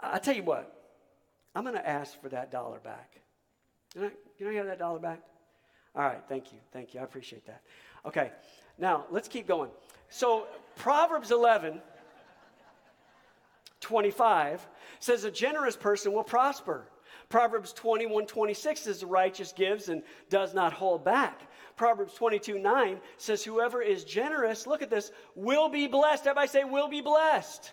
I 0.00 0.18
tell 0.18 0.34
you 0.34 0.44
what, 0.44 0.81
I'm 1.54 1.64
going 1.64 1.74
to 1.74 1.88
ask 1.88 2.20
for 2.20 2.28
that 2.30 2.50
dollar 2.50 2.78
back. 2.78 3.20
Can 3.92 4.04
I, 4.04 4.10
can 4.38 4.46
I 4.48 4.52
have 4.54 4.66
that 4.66 4.78
dollar 4.78 4.98
back? 4.98 5.20
All 5.94 6.02
right, 6.02 6.22
thank 6.28 6.52
you. 6.52 6.58
Thank 6.72 6.94
you. 6.94 7.00
I 7.00 7.04
appreciate 7.04 7.46
that. 7.46 7.62
Okay, 8.06 8.32
now 8.78 9.04
let's 9.10 9.28
keep 9.28 9.46
going. 9.46 9.70
So, 10.08 10.46
Proverbs 10.76 11.30
11, 11.30 11.80
25 13.80 14.66
says, 15.00 15.24
A 15.24 15.30
generous 15.30 15.76
person 15.76 16.12
will 16.12 16.24
prosper. 16.24 16.86
Proverbs 17.28 17.72
21, 17.72 18.26
26 18.26 18.80
says, 18.80 19.00
The 19.00 19.06
righteous 19.06 19.52
gives 19.52 19.88
and 19.88 20.02
does 20.30 20.54
not 20.54 20.72
hold 20.72 21.04
back. 21.04 21.42
Proverbs 21.76 22.14
22, 22.14 22.58
9 22.58 23.00
says, 23.18 23.44
Whoever 23.44 23.82
is 23.82 24.04
generous, 24.04 24.66
look 24.66 24.82
at 24.82 24.90
this, 24.90 25.12
will 25.34 25.68
be 25.68 25.86
blessed. 25.86 26.26
Everybody 26.26 26.48
say, 26.48 26.64
will 26.64 26.88
be 26.88 27.00
blessed. 27.00 27.72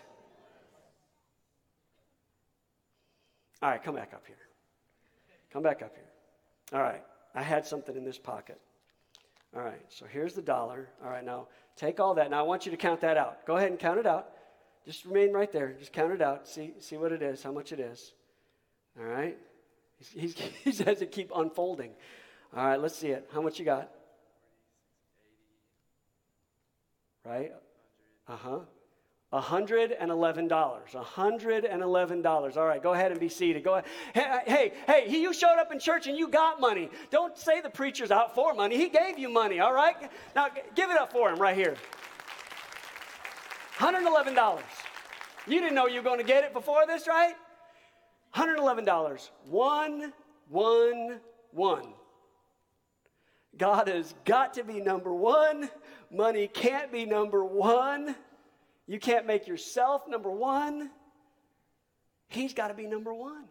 All 3.62 3.70
right, 3.70 3.82
come 3.82 3.94
back 3.94 4.12
up 4.14 4.22
here. 4.26 4.36
Come 5.52 5.62
back 5.62 5.82
up 5.82 5.94
here. 5.94 6.78
All 6.78 6.82
right, 6.82 7.02
I 7.34 7.42
had 7.42 7.66
something 7.66 7.96
in 7.96 8.04
this 8.04 8.18
pocket. 8.18 8.60
All 9.54 9.62
right, 9.62 9.82
so 9.88 10.06
here's 10.06 10.34
the 10.34 10.42
dollar. 10.42 10.88
All 11.04 11.10
right, 11.10 11.24
now 11.24 11.48
take 11.76 12.00
all 12.00 12.14
that. 12.14 12.30
Now 12.30 12.38
I 12.38 12.42
want 12.42 12.64
you 12.64 12.70
to 12.70 12.76
count 12.76 13.00
that 13.00 13.16
out. 13.16 13.44
Go 13.46 13.56
ahead 13.56 13.70
and 13.70 13.78
count 13.78 13.98
it 13.98 14.06
out. 14.06 14.28
Just 14.86 15.04
remain 15.04 15.32
right 15.32 15.50
there. 15.52 15.74
Just 15.78 15.92
count 15.92 16.12
it 16.12 16.22
out. 16.22 16.48
See, 16.48 16.72
see 16.78 16.96
what 16.96 17.12
it 17.12 17.22
is, 17.22 17.42
how 17.42 17.52
much 17.52 17.72
it 17.72 17.80
is. 17.80 18.12
All 18.98 19.04
right? 19.04 19.36
He's, 19.98 20.08
he's, 20.08 20.34
he 20.64 20.72
says 20.72 21.02
it 21.02 21.12
keep 21.12 21.30
unfolding. 21.34 21.90
All 22.56 22.64
right, 22.64 22.80
let's 22.80 22.96
see 22.96 23.08
it. 23.08 23.28
How 23.32 23.42
much 23.42 23.58
you 23.58 23.64
got? 23.64 23.90
Right? 27.24 27.52
Uh 28.26 28.36
huh. 28.36 28.58
$111. 29.32 30.48
$111. 30.48 32.56
All 32.56 32.66
right, 32.66 32.82
go 32.82 32.92
ahead 32.92 33.12
and 33.12 33.20
be 33.20 33.28
seated. 33.28 33.62
Go 33.62 33.74
ahead. 33.74 33.84
Uh, 34.14 34.38
hey, 34.44 34.72
hey, 34.86 35.04
hey, 35.06 35.18
you 35.18 35.32
showed 35.32 35.58
up 35.58 35.70
in 35.70 35.78
church 35.78 36.08
and 36.08 36.18
you 36.18 36.28
got 36.28 36.60
money. 36.60 36.90
Don't 37.10 37.38
say 37.38 37.60
the 37.60 37.70
preacher's 37.70 38.10
out 38.10 38.34
for 38.34 38.54
money. 38.54 38.76
He 38.76 38.88
gave 38.88 39.18
you 39.18 39.28
money, 39.28 39.60
all 39.60 39.72
right? 39.72 39.96
Now, 40.34 40.48
give 40.74 40.90
it 40.90 40.98
up 40.98 41.12
for 41.12 41.30
him 41.30 41.38
right 41.38 41.54
here. 41.54 41.76
$111. 43.78 44.60
You 45.46 45.60
didn't 45.60 45.74
know 45.74 45.86
you 45.86 45.96
were 45.96 46.02
going 46.02 46.18
to 46.18 46.24
get 46.24 46.44
it 46.44 46.52
before 46.52 46.86
this, 46.86 47.06
right? 47.06 47.34
$111. 48.34 49.30
One, 49.46 50.12
one, 50.48 51.20
one. 51.52 51.94
God 53.56 53.88
has 53.88 54.14
got 54.24 54.54
to 54.54 54.64
be 54.64 54.80
number 54.80 55.12
one. 55.12 55.70
Money 56.10 56.48
can't 56.48 56.90
be 56.90 57.04
number 57.04 57.44
one. 57.44 58.16
You 58.90 58.98
can't 58.98 59.24
make 59.24 59.46
yourself 59.46 60.08
number 60.08 60.32
one. 60.32 60.90
He's 62.26 62.52
got 62.52 62.68
to 62.68 62.74
be 62.74 62.88
number 62.88 63.14
one. 63.14 63.44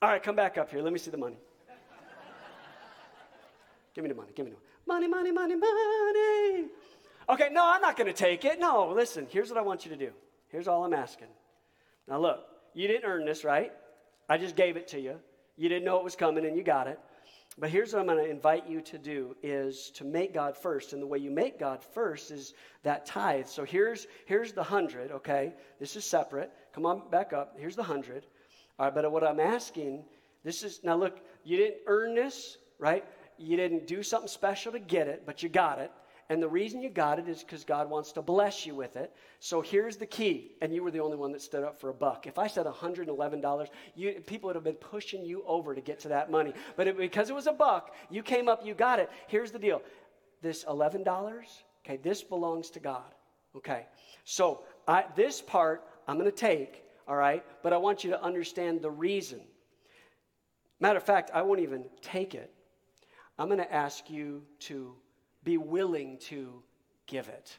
All 0.00 0.08
right, 0.08 0.22
come 0.22 0.34
back 0.34 0.56
up 0.56 0.70
here. 0.70 0.80
Let 0.80 0.94
me 0.94 0.98
see 0.98 1.10
the 1.10 1.18
money. 1.18 1.36
give 3.94 4.02
me 4.02 4.08
the 4.08 4.14
money. 4.14 4.30
Give 4.34 4.46
me 4.46 4.52
the 4.52 4.56
money. 4.88 5.08
Money, 5.08 5.30
money, 5.30 5.56
money, 5.56 5.56
money. 5.56 6.68
Okay, 7.28 7.50
no, 7.52 7.66
I'm 7.66 7.82
not 7.82 7.98
going 7.98 8.06
to 8.06 8.14
take 8.14 8.46
it. 8.46 8.58
No, 8.58 8.94
listen, 8.96 9.26
here's 9.28 9.50
what 9.50 9.58
I 9.58 9.62
want 9.62 9.84
you 9.84 9.90
to 9.90 9.96
do. 9.98 10.10
Here's 10.48 10.66
all 10.66 10.82
I'm 10.82 10.94
asking. 10.94 11.28
Now, 12.08 12.18
look, 12.18 12.38
you 12.72 12.88
didn't 12.88 13.04
earn 13.04 13.26
this, 13.26 13.44
right? 13.44 13.72
I 14.26 14.38
just 14.38 14.56
gave 14.56 14.78
it 14.78 14.88
to 14.88 14.98
you. 14.98 15.16
You 15.58 15.68
didn't 15.68 15.84
know 15.84 15.98
it 15.98 16.04
was 16.04 16.16
coming 16.16 16.46
and 16.46 16.56
you 16.56 16.62
got 16.62 16.86
it. 16.86 16.98
But 17.60 17.68
here's 17.68 17.92
what 17.92 18.00
I'm 18.00 18.06
going 18.06 18.24
to 18.24 18.30
invite 18.30 18.66
you 18.66 18.80
to 18.80 18.96
do 18.96 19.36
is 19.42 19.90
to 19.90 20.04
make 20.04 20.32
God 20.32 20.56
first. 20.56 20.94
And 20.94 21.02
the 21.02 21.06
way 21.06 21.18
you 21.18 21.30
make 21.30 21.60
God 21.60 21.84
first 21.84 22.30
is 22.30 22.54
that 22.84 23.04
tithe. 23.04 23.46
So 23.46 23.64
here's 23.64 24.06
here's 24.24 24.52
the 24.52 24.62
100, 24.62 25.12
okay? 25.12 25.52
This 25.78 25.94
is 25.94 26.06
separate. 26.06 26.50
Come 26.72 26.86
on 26.86 27.02
back 27.10 27.34
up. 27.34 27.56
Here's 27.58 27.76
the 27.76 27.82
100. 27.82 28.24
All 28.78 28.86
right, 28.86 28.94
but 28.94 29.12
what 29.12 29.22
I'm 29.22 29.40
asking, 29.40 30.04
this 30.42 30.62
is 30.62 30.80
now 30.82 30.96
look, 30.96 31.20
you 31.44 31.58
didn't 31.58 31.82
earn 31.86 32.14
this, 32.14 32.56
right? 32.78 33.04
You 33.36 33.58
didn't 33.58 33.86
do 33.86 34.02
something 34.02 34.28
special 34.28 34.72
to 34.72 34.78
get 34.78 35.06
it, 35.06 35.24
but 35.26 35.42
you 35.42 35.50
got 35.50 35.78
it. 35.80 35.90
And 36.30 36.40
the 36.40 36.48
reason 36.48 36.80
you 36.80 36.90
got 36.90 37.18
it 37.18 37.28
is 37.28 37.42
because 37.42 37.64
God 37.64 37.90
wants 37.90 38.12
to 38.12 38.22
bless 38.22 38.64
you 38.64 38.76
with 38.76 38.94
it. 38.94 39.12
So 39.40 39.60
here's 39.60 39.96
the 39.96 40.06
key. 40.06 40.52
And 40.62 40.72
you 40.72 40.84
were 40.84 40.92
the 40.92 41.00
only 41.00 41.16
one 41.16 41.32
that 41.32 41.42
stood 41.42 41.64
up 41.64 41.80
for 41.80 41.90
a 41.90 41.94
buck. 41.94 42.28
If 42.28 42.38
I 42.38 42.46
said 42.46 42.66
$111, 42.66 43.66
you, 43.96 44.12
people 44.24 44.46
would 44.46 44.54
have 44.54 44.62
been 44.62 44.74
pushing 44.74 45.24
you 45.24 45.42
over 45.44 45.74
to 45.74 45.80
get 45.80 45.98
to 46.00 46.08
that 46.10 46.30
money. 46.30 46.54
But 46.76 46.86
it, 46.86 46.96
because 46.96 47.30
it 47.30 47.34
was 47.34 47.48
a 47.48 47.52
buck, 47.52 47.96
you 48.10 48.22
came 48.22 48.48
up, 48.48 48.64
you 48.64 48.74
got 48.74 49.00
it. 49.00 49.10
Here's 49.26 49.50
the 49.50 49.58
deal 49.58 49.82
this 50.40 50.64
$11, 50.64 51.04
okay, 51.84 51.96
this 51.96 52.22
belongs 52.22 52.70
to 52.70 52.80
God. 52.80 53.12
Okay. 53.56 53.86
So 54.24 54.62
I, 54.86 55.06
this 55.16 55.42
part 55.42 55.82
I'm 56.06 56.16
going 56.16 56.30
to 56.30 56.36
take, 56.36 56.84
all 57.08 57.16
right? 57.16 57.44
But 57.64 57.72
I 57.72 57.76
want 57.76 58.04
you 58.04 58.10
to 58.10 58.22
understand 58.22 58.82
the 58.82 58.90
reason. 58.90 59.40
Matter 60.78 60.98
of 60.98 61.04
fact, 61.04 61.32
I 61.34 61.42
won't 61.42 61.58
even 61.58 61.86
take 62.02 62.36
it. 62.36 62.54
I'm 63.36 63.48
going 63.48 63.58
to 63.58 63.74
ask 63.74 64.08
you 64.08 64.44
to 64.60 64.94
be 65.44 65.58
willing 65.58 66.18
to 66.18 66.62
give 67.06 67.28
it. 67.28 67.58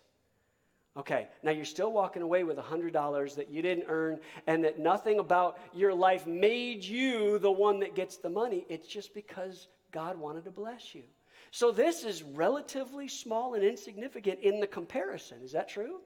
Okay, 0.98 1.30
now 1.42 1.52
you're 1.52 1.64
still 1.64 1.94
walking 1.94 2.22
away 2.22 2.44
with 2.44 2.58
$100 2.58 3.36
that 3.36 3.50
you 3.50 3.62
didn't 3.62 3.86
earn 3.88 4.20
and 4.46 4.64
that 4.66 4.78
nothing 4.78 5.20
about 5.20 5.58
your 5.74 5.94
life 5.94 6.28
made 6.28 6.84
you 6.84 7.40
the 7.40 7.52
one 7.52 7.80
that 7.80 7.96
gets 7.96 8.18
the 8.18 8.30
money. 8.30 8.66
It's 8.68 8.88
just 8.88 9.14
because 9.14 9.68
God 9.94 10.18
wanted 10.18 10.44
to 10.46 10.52
bless 10.52 10.94
you. 10.94 11.04
So 11.52 11.72
this 11.72 12.04
is 12.04 12.24
relatively 12.24 13.08
small 13.08 13.54
and 13.54 13.64
insignificant 13.64 14.40
in 14.42 14.60
the 14.60 14.68
comparison. 14.68 15.40
Is 15.44 15.54
that 15.54 15.70
true? 15.70 16.02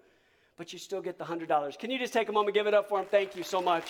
But 0.56 0.72
you 0.72 0.78
still 0.78 1.02
get 1.02 1.18
the 1.18 1.26
$100. 1.26 1.80
Can 1.80 1.90
you 1.90 1.98
just 1.98 2.14
take 2.14 2.30
a 2.30 2.32
moment, 2.32 2.54
give 2.54 2.68
it 2.68 2.74
up 2.76 2.88
for 2.88 3.00
him? 3.00 3.06
Thank 3.10 3.36
you 3.36 3.44
so 3.44 3.62
much. 3.62 3.86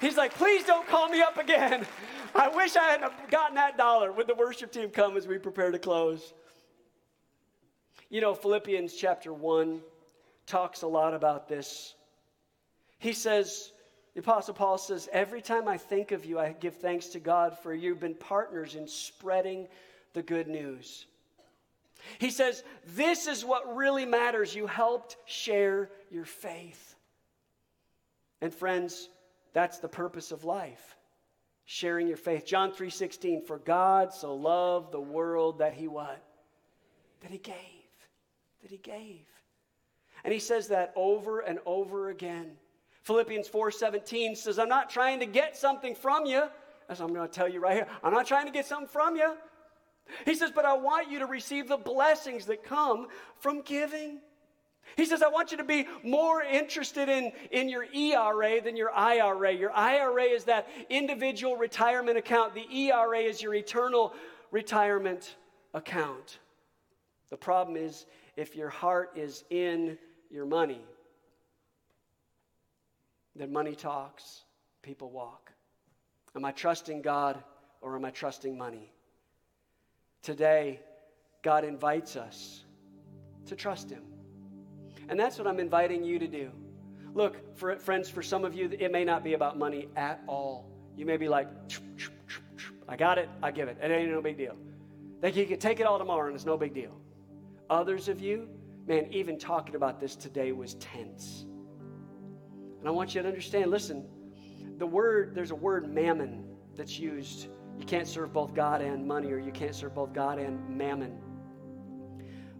He's 0.00 0.16
like, 0.16 0.34
please 0.34 0.64
don't 0.64 0.86
call 0.88 1.08
me 1.08 1.20
up 1.20 1.38
again. 1.38 1.86
I 2.34 2.48
wish 2.48 2.76
I 2.76 2.84
hadn't 2.84 3.12
gotten 3.30 3.54
that 3.54 3.78
dollar. 3.78 4.12
Would 4.12 4.26
the 4.26 4.34
worship 4.34 4.72
team 4.72 4.90
come 4.90 5.16
as 5.16 5.26
we 5.26 5.38
prepare 5.38 5.70
to 5.70 5.78
close? 5.78 6.34
You 8.08 8.20
know, 8.20 8.34
Philippians 8.34 8.94
chapter 8.94 9.32
1 9.32 9.80
talks 10.46 10.82
a 10.82 10.86
lot 10.86 11.12
about 11.12 11.48
this. 11.48 11.94
He 12.98 13.12
says, 13.12 13.72
the 14.14 14.20
Apostle 14.20 14.54
Paul 14.54 14.78
says, 14.78 15.08
Every 15.12 15.42
time 15.42 15.66
I 15.66 15.76
think 15.76 16.12
of 16.12 16.24
you, 16.24 16.38
I 16.38 16.52
give 16.52 16.76
thanks 16.76 17.08
to 17.08 17.18
God 17.18 17.58
for 17.58 17.74
you've 17.74 18.00
been 18.00 18.14
partners 18.14 18.76
in 18.76 18.86
spreading 18.86 19.66
the 20.14 20.22
good 20.22 20.46
news. 20.46 21.06
He 22.18 22.30
says, 22.30 22.62
This 22.94 23.26
is 23.26 23.44
what 23.44 23.76
really 23.76 24.04
matters. 24.04 24.54
You 24.54 24.66
helped 24.68 25.16
share 25.26 25.90
your 26.10 26.24
faith. 26.24 26.94
And 28.40 28.54
friends, 28.54 29.08
that's 29.52 29.78
the 29.78 29.88
purpose 29.88 30.30
of 30.30 30.44
life. 30.44 30.96
Sharing 31.64 32.06
your 32.06 32.16
faith. 32.16 32.46
John 32.46 32.70
3:16, 32.70 33.44
for 33.44 33.58
God 33.58 34.12
so 34.14 34.36
loved 34.36 34.92
the 34.92 35.00
world 35.00 35.58
that 35.58 35.74
he 35.74 35.88
what? 35.88 36.22
That 37.22 37.32
he 37.32 37.38
gave 37.38 37.85
that 38.66 38.72
he 38.72 38.78
gave. 38.78 39.24
And 40.24 40.32
he 40.32 40.40
says 40.40 40.66
that 40.68 40.92
over 40.96 41.38
and 41.38 41.60
over 41.64 42.08
again. 42.08 42.56
Philippians 43.02 43.48
4:17 43.48 44.34
says, 44.34 44.58
"I'm 44.58 44.68
not 44.68 44.90
trying 44.90 45.20
to 45.20 45.26
get 45.26 45.56
something 45.56 45.94
from 45.94 46.26
you." 46.26 46.50
As 46.88 47.00
I'm 47.00 47.14
going 47.14 47.28
to 47.28 47.32
tell 47.32 47.48
you 47.48 47.60
right 47.60 47.74
here. 47.74 47.88
I'm 48.02 48.12
not 48.12 48.26
trying 48.26 48.46
to 48.46 48.52
get 48.52 48.66
something 48.66 48.88
from 48.88 49.14
you. 49.14 49.36
He 50.24 50.34
says, 50.34 50.50
"But 50.50 50.64
I 50.64 50.72
want 50.72 51.08
you 51.08 51.20
to 51.20 51.26
receive 51.26 51.68
the 51.68 51.76
blessings 51.76 52.46
that 52.46 52.64
come 52.64 53.06
from 53.38 53.62
giving." 53.62 54.20
He 54.96 55.04
says, 55.04 55.20
I 55.20 55.28
want 55.28 55.50
you 55.50 55.56
to 55.56 55.64
be 55.64 55.88
more 56.04 56.42
interested 56.42 57.08
in, 57.08 57.32
in 57.50 57.68
your 57.68 57.86
ERA 57.92 58.60
than 58.60 58.76
your 58.76 58.92
IRA. 58.92 59.50
Your 59.50 59.72
IRA 59.72 60.22
is 60.22 60.44
that 60.44 60.68
individual 60.88 61.56
retirement 61.56 62.16
account, 62.16 62.54
the 62.54 62.72
ERA 62.72 63.18
is 63.18 63.42
your 63.42 63.54
eternal 63.54 64.14
retirement 64.52 65.34
account. 65.74 66.38
The 67.30 67.36
problem 67.36 67.76
is, 67.76 68.06
if 68.36 68.54
your 68.54 68.68
heart 68.68 69.12
is 69.16 69.44
in 69.50 69.98
your 70.30 70.46
money, 70.46 70.84
then 73.34 73.52
money 73.52 73.74
talks, 73.74 74.42
people 74.82 75.10
walk. 75.10 75.52
Am 76.34 76.44
I 76.44 76.52
trusting 76.52 77.02
God 77.02 77.42
or 77.80 77.96
am 77.96 78.04
I 78.04 78.10
trusting 78.10 78.56
money? 78.56 78.92
Today, 80.22 80.80
God 81.42 81.64
invites 81.64 82.16
us 82.16 82.64
to 83.46 83.56
trust 83.56 83.90
Him. 83.90 84.02
And 85.08 85.18
that's 85.18 85.38
what 85.38 85.46
I'm 85.46 85.60
inviting 85.60 86.02
you 86.04 86.18
to 86.18 86.26
do. 86.26 86.50
Look, 87.14 87.56
for, 87.56 87.76
friends, 87.76 88.10
for 88.10 88.22
some 88.22 88.44
of 88.44 88.54
you, 88.54 88.70
it 88.78 88.92
may 88.92 89.04
not 89.04 89.24
be 89.24 89.34
about 89.34 89.56
money 89.56 89.88
at 89.96 90.20
all. 90.26 90.68
You 90.96 91.06
may 91.06 91.16
be 91.16 91.28
like, 91.28 91.48
I 92.88 92.96
got 92.96 93.18
it, 93.18 93.28
I 93.42 93.50
give 93.50 93.68
it. 93.68 93.78
It 93.82 93.90
ain't 93.90 94.10
no 94.10 94.20
big 94.20 94.36
deal. 94.36 94.56
Like 95.22 95.36
you 95.36 95.46
could 95.46 95.60
take 95.60 95.80
it 95.80 95.86
all 95.86 95.98
tomorrow 95.98 96.26
and 96.26 96.34
it's 96.34 96.44
no 96.44 96.56
big 96.56 96.74
deal. 96.74 96.92
Others 97.68 98.08
of 98.08 98.20
you, 98.20 98.48
man, 98.86 99.06
even 99.10 99.38
talking 99.38 99.74
about 99.74 100.00
this 100.00 100.16
today 100.16 100.52
was 100.52 100.74
tense. 100.74 101.46
And 102.78 102.86
I 102.86 102.90
want 102.90 103.14
you 103.14 103.22
to 103.22 103.28
understand 103.28 103.70
listen, 103.70 104.06
the 104.78 104.86
word, 104.86 105.34
there's 105.34 105.50
a 105.50 105.56
word 105.56 105.92
mammon 105.92 106.44
that's 106.76 106.98
used. 106.98 107.48
You 107.78 107.84
can't 107.84 108.06
serve 108.06 108.32
both 108.32 108.54
God 108.54 108.80
and 108.80 109.06
money, 109.06 109.32
or 109.32 109.38
you 109.38 109.52
can't 109.52 109.74
serve 109.74 109.94
both 109.94 110.12
God 110.12 110.38
and 110.38 110.68
mammon. 110.68 111.18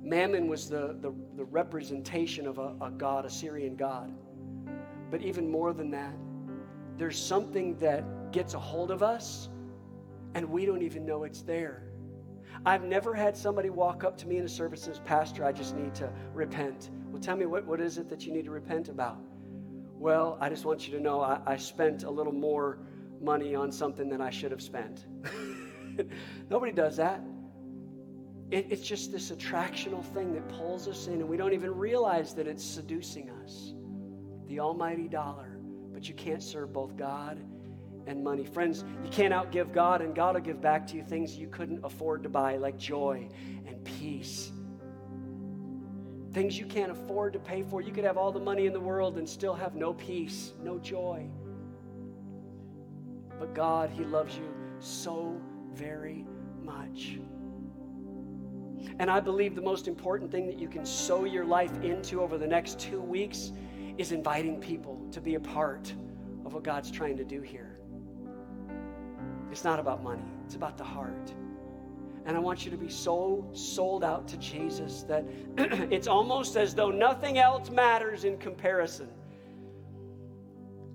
Mammon 0.03 0.49
was 0.49 0.69
the, 0.69 0.97
the, 1.01 1.13
the 1.37 1.45
representation 1.45 2.47
of 2.47 2.59
a, 2.59 2.75
a 2.81 2.91
God, 2.91 3.25
a 3.25 3.31
Syrian 3.31 3.77
God. 3.77 4.13
But 5.11 5.23
even 5.23 5.51
more 5.51 5.73
than 5.73 5.91
that, 5.93 6.15
there's 6.97 7.19
something 7.19 7.77
that 7.79 8.33
gets 8.33 8.55
a 8.55 8.59
hold 8.59 8.91
of 8.91 9.03
us 9.03 9.49
and 10.35 10.49
we 10.51 10.67
don't 10.67 10.83
even 10.83 11.07
know 11.07 11.25
it's 11.25 11.43
there. 11.43 11.86
I've 12.67 12.83
never 12.83 13.15
had 13.15 13.37
somebody 13.37 13.71
walk 13.71 14.03
up 14.03 14.19
to 14.19 14.27
me 14.27 14.39
in 14.39 14.45
a 14.45 14.49
service 14.49 14.87
and 14.87 14.97
says, 14.97 15.05
Pastor, 15.07 15.45
I 15.45 15.53
just 15.53 15.77
need 15.77 15.95
to 15.95 16.11
repent. 16.35 16.91
Well, 17.11 17.23
tell 17.23 17.37
me, 17.37 17.47
what, 17.47 17.65
what 17.65 17.81
is 17.81 17.97
it 17.97 18.09
that 18.09 18.27
you 18.27 18.33
need 18.33 18.45
to 18.47 18.51
repent 18.51 18.89
about? 18.89 19.21
Well, 19.95 20.37
I 20.41 20.49
just 20.49 20.65
want 20.65 20.89
you 20.89 20.97
to 20.97 21.01
know 21.01 21.21
I, 21.21 21.39
I 21.47 21.57
spent 21.59 22.03
a 22.03 22.11
little 22.11 22.33
more 22.33 22.81
money 23.21 23.55
on 23.55 23.71
something 23.71 24.09
than 24.09 24.21
I 24.21 24.31
should 24.31 24.51
have 24.51 24.61
spent. 24.61 25.07
Nobody 26.51 26.73
does 26.73 26.97
that. 26.97 27.21
It, 28.51 28.67
it's 28.71 28.87
just 28.87 29.13
this 29.13 29.31
attractional 29.31 30.05
thing 30.13 30.35
that 30.35 30.49
pulls 30.49 30.89
us 30.89 31.07
in, 31.07 31.15
and 31.15 31.29
we 31.29 31.37
don't 31.37 31.53
even 31.53 31.73
realize 31.73 32.35
that 32.35 32.49
it's 32.49 32.65
seducing 32.65 33.31
us. 33.45 33.75
The 34.49 34.59
almighty 34.59 35.07
dollar. 35.07 35.61
But 35.93 36.09
you 36.09 36.15
can't 36.15 36.43
serve 36.43 36.73
both 36.73 36.97
God 36.97 37.41
and 38.07 38.23
money. 38.23 38.45
Friends, 38.45 38.85
you 39.03 39.11
can't 39.11 39.35
outgive 39.35 39.73
God, 39.73 40.01
and 40.01 40.15
God 40.15 40.35
will 40.35 40.43
give 40.43 40.61
back 40.61 40.87
to 40.89 40.97
you 40.97 41.03
things 41.03 41.37
you 41.37 41.49
couldn't 41.49 41.85
afford 41.85 42.23
to 42.23 42.29
buy, 42.29 42.57
like 42.57 42.77
joy 42.79 43.29
and 43.67 43.85
peace. 43.85 44.53
Things 46.33 46.59
you 46.59 46.67
can't 46.67 46.93
afford 46.93 47.33
to 47.33 47.39
pay 47.39 47.63
for. 47.63 47.81
You 47.81 47.93
could 47.93 48.05
have 48.05 48.17
all 48.17 48.31
the 48.31 48.41
money 48.41 48.67
in 48.67 48.73
the 48.73 48.81
world 48.81 49.17
and 49.19 49.29
still 49.29 49.55
have 49.55 49.75
no 49.75 49.95
peace, 49.95 50.53
no 50.63 50.79
joy. 50.79 51.27
But 53.39 53.55
God, 53.55 53.91
He 53.91 54.05
loves 54.05 54.37
you 54.37 54.49
so 54.79 55.41
very 55.73 56.27
much. 56.63 57.19
And 58.99 59.11
I 59.11 59.21
believe 59.21 59.55
the 59.55 59.63
most 59.63 59.89
important 59.89 60.31
thing 60.31 60.47
that 60.47 60.59
you 60.59 60.69
can 60.69 60.87
sow 60.87 61.25
your 61.25 61.45
life 61.45 61.83
into 61.83 62.21
over 62.21 62.39
the 62.39 62.47
next 62.47 62.79
two 62.79 63.01
weeks 63.01 63.53
is 63.99 64.13
inviting 64.13 64.61
people 64.61 65.01
to 65.11 65.21
be 65.21 65.35
a 65.35 65.41
part 65.41 65.93
of 66.45 66.55
what 66.55 66.63
God's 66.63 66.91
trying 66.91 67.17
to 67.17 67.25
do 67.25 67.41
here. 67.41 67.66
It's 69.51 69.65
not 69.65 69.79
about 69.79 70.03
money, 70.03 70.25
it's 70.45 70.55
about 70.55 70.77
the 70.77 70.85
heart. 70.85 71.33
And 72.25 72.37
I 72.37 72.41
want 72.41 72.65
you 72.65 72.73
to 72.73 72.77
be 72.77 72.89
so 72.89 73.49
sold 73.53 74.03
out 74.03 74.27
to 74.29 74.37
Jesus 74.39 75.05
that 75.05 75.25
it's 75.57 76.09
almost 76.09 76.57
as 76.57 76.75
though 76.75 76.91
nothing 76.91 77.39
else 77.39 77.71
matters 77.71 78.25
in 78.25 78.37
comparison. 78.39 79.09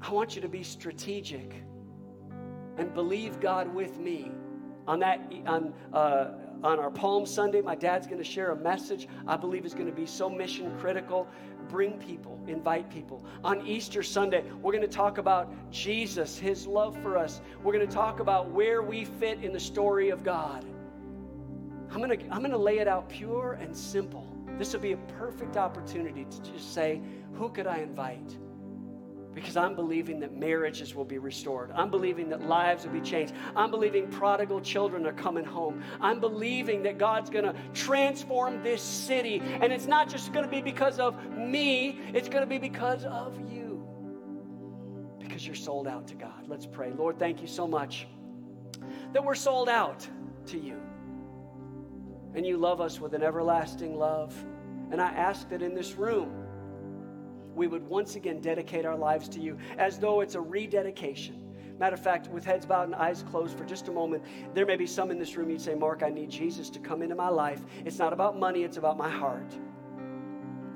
I 0.01 0.11
want 0.11 0.35
you 0.35 0.41
to 0.41 0.49
be 0.49 0.61
strategic 0.61 1.63
and 2.77 2.93
believe 2.93 3.39
God 3.39 3.73
with 3.73 3.97
me 3.97 4.31
on 4.87 4.99
that 4.99 5.31
on 5.45 5.73
uh, 5.93 6.31
on 6.63 6.79
our 6.79 6.91
Palm 6.91 7.25
Sunday, 7.25 7.61
my 7.61 7.75
dad's 7.75 8.05
going 8.05 8.19
to 8.19 8.23
share 8.23 8.51
a 8.51 8.55
message 8.55 9.07
I 9.27 9.35
believe 9.35 9.65
is 9.65 9.73
going 9.73 9.87
to 9.87 9.91
be 9.91 10.05
so 10.05 10.29
mission 10.29 10.77
critical. 10.79 11.27
Bring 11.71 11.93
people, 11.93 12.37
invite 12.47 12.89
people. 12.89 13.23
On 13.45 13.65
Easter 13.65 14.03
Sunday, 14.03 14.43
we're 14.61 14.73
going 14.73 14.81
to 14.81 14.89
talk 14.89 15.19
about 15.19 15.49
Jesus, 15.71 16.37
his 16.37 16.67
love 16.67 17.01
for 17.01 17.17
us. 17.17 17.39
We're 17.63 17.71
going 17.71 17.87
to 17.87 17.93
talk 17.93 18.19
about 18.19 18.49
where 18.49 18.81
we 18.81 19.05
fit 19.05 19.41
in 19.41 19.53
the 19.53 19.59
story 19.59 20.09
of 20.09 20.21
God. 20.21 20.65
I'm 21.89 22.01
going 22.01 22.19
to, 22.19 22.25
I'm 22.25 22.39
going 22.39 22.51
to 22.51 22.57
lay 22.57 22.79
it 22.79 22.89
out 22.89 23.07
pure 23.07 23.53
and 23.61 23.75
simple. 23.75 24.27
This 24.57 24.73
will 24.73 24.81
be 24.81 24.91
a 24.91 24.97
perfect 25.17 25.55
opportunity 25.55 26.25
to 26.25 26.51
just 26.51 26.73
say, 26.73 27.01
who 27.35 27.47
could 27.47 27.67
I 27.67 27.77
invite? 27.77 28.37
Because 29.33 29.55
I'm 29.55 29.75
believing 29.75 30.19
that 30.19 30.35
marriages 30.35 30.93
will 30.93 31.05
be 31.05 31.17
restored. 31.17 31.71
I'm 31.71 31.89
believing 31.89 32.29
that 32.29 32.41
lives 32.41 32.85
will 32.85 32.91
be 32.91 32.99
changed. 32.99 33.33
I'm 33.55 33.71
believing 33.71 34.09
prodigal 34.09 34.59
children 34.59 35.05
are 35.05 35.13
coming 35.13 35.45
home. 35.45 35.81
I'm 36.01 36.19
believing 36.19 36.83
that 36.83 36.97
God's 36.97 37.29
going 37.29 37.45
to 37.45 37.55
transform 37.73 38.61
this 38.61 38.81
city. 38.81 39.41
And 39.61 39.71
it's 39.71 39.87
not 39.87 40.09
just 40.09 40.33
going 40.33 40.43
to 40.43 40.51
be 40.51 40.61
because 40.61 40.99
of 40.99 41.15
me, 41.37 41.99
it's 42.13 42.27
going 42.27 42.43
to 42.43 42.49
be 42.49 42.57
because 42.57 43.05
of 43.05 43.39
you. 43.49 43.87
Because 45.19 45.45
you're 45.45 45.55
sold 45.55 45.87
out 45.87 46.07
to 46.09 46.15
God. 46.15 46.47
Let's 46.47 46.65
pray. 46.65 46.91
Lord, 46.91 47.17
thank 47.17 47.41
you 47.41 47.47
so 47.47 47.65
much 47.67 48.07
that 49.13 49.23
we're 49.23 49.35
sold 49.35 49.69
out 49.69 50.05
to 50.47 50.59
you. 50.59 50.77
And 52.35 52.45
you 52.45 52.57
love 52.57 52.81
us 52.81 52.99
with 52.99 53.13
an 53.13 53.23
everlasting 53.23 53.97
love. 53.97 54.35
And 54.91 55.01
I 55.01 55.11
ask 55.11 55.47
that 55.49 55.61
in 55.61 55.73
this 55.73 55.93
room, 55.93 56.40
we 57.55 57.67
would 57.67 57.87
once 57.87 58.15
again 58.15 58.39
dedicate 58.41 58.85
our 58.85 58.95
lives 58.95 59.27
to 59.29 59.39
you 59.39 59.57
as 59.77 59.99
though 59.99 60.21
it's 60.21 60.35
a 60.35 60.41
rededication. 60.41 61.37
Matter 61.79 61.95
of 61.95 62.03
fact, 62.03 62.27
with 62.29 62.45
heads 62.45 62.65
bowed 62.65 62.85
and 62.85 62.95
eyes 62.95 63.23
closed 63.23 63.57
for 63.57 63.65
just 63.65 63.87
a 63.87 63.91
moment, 63.91 64.23
there 64.53 64.65
may 64.67 64.75
be 64.75 64.85
some 64.85 65.09
in 65.09 65.17
this 65.17 65.35
room 65.35 65.49
you'd 65.49 65.61
say, 65.61 65.73
Mark, 65.73 66.03
I 66.03 66.09
need 66.09 66.29
Jesus 66.29 66.69
to 66.69 66.79
come 66.79 67.01
into 67.01 67.15
my 67.15 67.29
life. 67.29 67.61
It's 67.85 67.97
not 67.97 68.13
about 68.13 68.37
money, 68.37 68.63
it's 68.63 68.77
about 68.77 68.97
my 68.97 69.09
heart. 69.09 69.51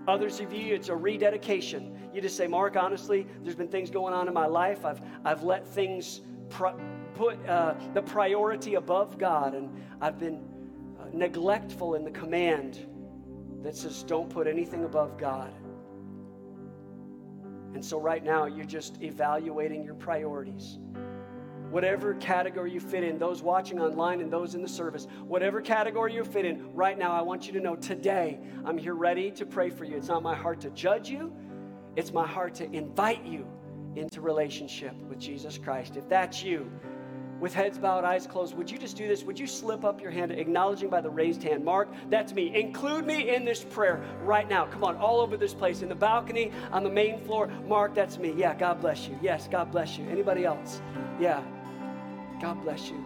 Others 0.08 0.40
of 0.40 0.52
you, 0.52 0.74
it's 0.74 0.90
a 0.90 0.96
rededication. 0.96 1.96
You 2.14 2.22
just 2.22 2.38
say, 2.38 2.48
Mark, 2.48 2.76
honestly, 2.76 3.28
there's 3.44 3.56
been 3.56 3.68
things 3.68 3.90
going 3.90 4.14
on 4.14 4.28
in 4.28 4.34
my 4.34 4.48
life. 4.48 4.84
I've, 4.84 5.02
I've 5.24 5.44
let 5.44 5.68
things 5.68 6.22
put 6.50 7.48
uh, 7.48 7.76
the 7.94 8.02
priority 8.02 8.76
above 8.76 9.18
God, 9.18 9.54
and 9.54 9.70
I've 10.02 10.20
been 10.20 10.44
uh, 11.00 11.06
neglectful 11.14 11.96
in 11.96 12.04
the 12.04 12.12
command 12.12 12.88
that 13.64 13.76
says, 13.76 14.04
don't 14.04 14.30
put 14.30 14.48
anything 14.48 14.86
above 14.86 15.18
God. 15.18 15.54
And 17.76 17.84
so, 17.84 18.00
right 18.00 18.24
now, 18.24 18.46
you're 18.46 18.66
just 18.66 19.02
evaluating 19.02 19.84
your 19.84 19.96
priorities. 19.96 20.80
Whatever 21.70 22.14
category 22.16 22.72
you 22.72 22.80
fit 22.80 23.04
in, 23.04 23.20
those 23.20 23.44
watching 23.44 23.82
online 23.82 24.22
and 24.22 24.32
those 24.32 24.56
in 24.56 24.62
the 24.62 24.68
service, 24.68 25.08
whatever 25.28 25.60
category 25.60 26.14
you 26.14 26.24
fit 26.24 26.46
in, 26.46 26.74
right 26.74 26.98
now, 26.98 27.12
I 27.12 27.22
want 27.22 27.48
you 27.48 27.52
to 27.52 27.60
know 27.60 27.76
today, 27.76 28.40
I'm 28.64 28.78
here 28.78 28.96
ready 28.96 29.30
to 29.32 29.46
pray 29.46 29.70
for 29.70 29.84
you. 29.84 29.98
It's 29.98 30.08
not 30.08 30.24
my 30.24 30.34
heart 30.34 30.62
to 30.62 30.70
judge 30.70 31.10
you, 31.10 31.34
it's 31.98 32.14
my 32.14 32.26
heart 32.26 32.56
to 32.56 32.72
invite 32.72 33.26
you 33.26 33.46
into 33.98 34.22
relationship 34.22 34.96
with 35.10 35.20
Jesus 35.20 35.58
Christ. 35.58 35.98
If 35.98 36.08
that's 36.08 36.42
you, 36.42 36.72
with 37.46 37.54
heads 37.54 37.78
bowed, 37.78 38.04
eyes 38.04 38.26
closed, 38.26 38.58
would 38.58 38.72
you 38.72 38.78
just 38.80 38.98
do 38.98 39.08
this? 39.08 39.22
Would 39.22 39.38
you 39.38 39.46
slip 39.46 39.86
up 39.86 40.02
your 40.02 40.10
hand, 40.10 40.32
acknowledging 40.32 40.90
by 40.90 41.00
the 41.00 41.12
raised 41.12 41.44
hand? 41.44 41.64
Mark, 41.64 41.88
that's 42.10 42.34
me. 42.34 42.52
Include 42.56 43.06
me 43.06 43.36
in 43.36 43.46
this 43.46 43.64
prayer 43.64 44.04
right 44.24 44.50
now. 44.50 44.66
Come 44.66 44.84
on, 44.84 44.96
all 44.96 45.20
over 45.20 45.38
this 45.38 45.54
place, 45.54 45.84
in 45.84 45.90
the 45.90 45.94
balcony, 45.94 46.52
on 46.72 46.84
the 46.84 46.90
main 46.90 47.20
floor. 47.20 47.52
Mark, 47.68 47.94
that's 47.94 48.18
me. 48.18 48.34
Yeah, 48.36 48.56
God 48.56 48.82
bless 48.82 49.08
you. 49.08 49.16
Yes, 49.22 49.48
God 49.48 49.72
bless 49.72 49.96
you. 49.96 50.10
Anybody 50.10 50.44
else? 50.44 50.82
Yeah, 51.20 51.44
God 52.42 52.64
bless 52.64 52.90
you. 52.90 53.06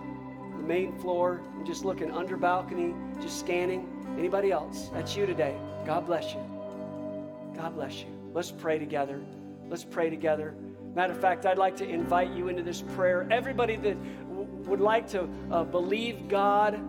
The 0.55 0.63
main 0.63 0.97
floor, 0.99 1.41
I'm 1.57 1.65
just 1.65 1.83
looking 1.83 2.09
under 2.09 2.37
balcony, 2.37 2.95
just 3.21 3.41
scanning. 3.41 3.89
Anybody 4.17 4.53
else? 4.53 4.89
That's 4.93 5.17
you 5.17 5.25
today. 5.25 5.57
God 5.85 6.05
bless 6.05 6.33
you. 6.33 6.39
God 7.57 7.75
bless 7.75 8.03
you. 8.03 8.07
Let's 8.33 8.51
pray 8.51 8.79
together. 8.79 9.19
Let's 9.67 9.83
pray 9.83 10.09
together. 10.09 10.55
Matter 10.95 11.13
of 11.13 11.21
fact, 11.21 11.45
I'd 11.45 11.57
like 11.57 11.75
to 11.77 11.87
invite 11.87 12.31
you 12.31 12.47
into 12.47 12.63
this 12.63 12.81
prayer. 12.81 13.27
Everybody 13.29 13.75
that 13.77 13.95
would 14.69 14.79
like 14.79 15.07
to 15.09 15.27
uh, 15.51 15.63
believe 15.63 16.27
God, 16.27 16.79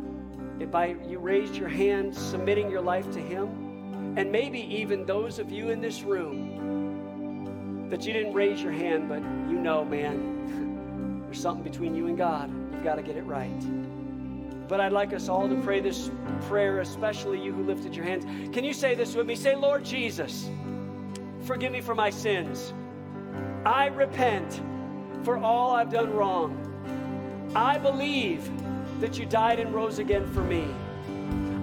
if 0.60 0.70
by 0.70 0.96
you 1.08 1.18
raised 1.18 1.56
your 1.56 1.68
hand, 1.68 2.14
submitting 2.14 2.70
your 2.70 2.82
life 2.82 3.10
to 3.12 3.20
Him, 3.20 4.14
and 4.16 4.30
maybe 4.30 4.60
even 4.60 5.06
those 5.06 5.38
of 5.38 5.50
you 5.50 5.70
in 5.70 5.80
this 5.80 6.02
room 6.02 7.88
that 7.88 8.06
you 8.06 8.12
didn't 8.12 8.34
raise 8.34 8.62
your 8.62 8.72
hand, 8.72 9.08
but 9.08 9.22
you 9.50 9.58
know, 9.58 9.84
man, 9.84 11.22
there's 11.24 11.40
something 11.40 11.64
between 11.64 11.94
you 11.94 12.06
and 12.06 12.18
God. 12.18 12.50
You've 12.72 12.84
got 12.84 12.96
to 12.96 13.02
get 13.02 13.16
it 13.16 13.24
right. 13.24 13.48
But 14.68 14.80
I'd 14.80 14.92
like 14.92 15.12
us 15.12 15.28
all 15.28 15.48
to 15.48 15.56
pray 15.62 15.80
this 15.80 16.10
prayer, 16.42 16.80
especially 16.80 17.42
you 17.42 17.52
who 17.52 17.64
lifted 17.64 17.96
your 17.96 18.04
hands. 18.04 18.24
Can 18.54 18.62
you 18.62 18.72
say 18.72 18.94
this 18.94 19.14
with 19.14 19.26
me? 19.26 19.34
Say, 19.34 19.56
Lord 19.56 19.84
Jesus, 19.84 20.48
forgive 21.42 21.72
me 21.72 21.80
for 21.80 21.94
my 21.94 22.10
sins. 22.10 22.72
I 23.64 23.86
repent 23.86 24.60
for 25.24 25.38
all 25.38 25.74
I've 25.74 25.90
done 25.90 26.12
wrong. 26.12 26.69
I 27.54 27.78
believe 27.78 28.48
that 29.00 29.18
you 29.18 29.26
died 29.26 29.58
and 29.58 29.74
rose 29.74 29.98
again 29.98 30.26
for 30.32 30.42
me. 30.42 30.68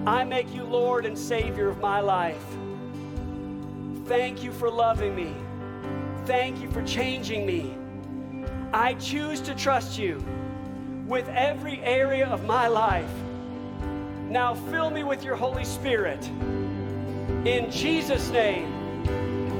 I 0.06 0.24
make 0.24 0.52
you 0.54 0.64
Lord 0.64 1.06
and 1.06 1.16
Savior 1.16 1.68
of 1.68 1.80
my 1.80 2.00
life. 2.00 2.44
Thank 4.04 4.42
you 4.42 4.52
for 4.52 4.70
loving 4.70 5.14
me. 5.14 5.34
Thank 6.26 6.60
you 6.60 6.70
for 6.70 6.82
changing 6.82 7.46
me. 7.46 7.74
I 8.72 8.94
choose 8.94 9.40
to 9.42 9.54
trust 9.54 9.98
you 9.98 10.22
with 11.06 11.26
every 11.28 11.80
area 11.80 12.26
of 12.26 12.44
my 12.44 12.68
life. 12.68 13.10
Now 14.28 14.54
fill 14.54 14.90
me 14.90 15.04
with 15.04 15.24
your 15.24 15.36
Holy 15.36 15.64
Spirit. 15.64 16.22
In 17.46 17.70
Jesus' 17.70 18.28
name, 18.28 18.66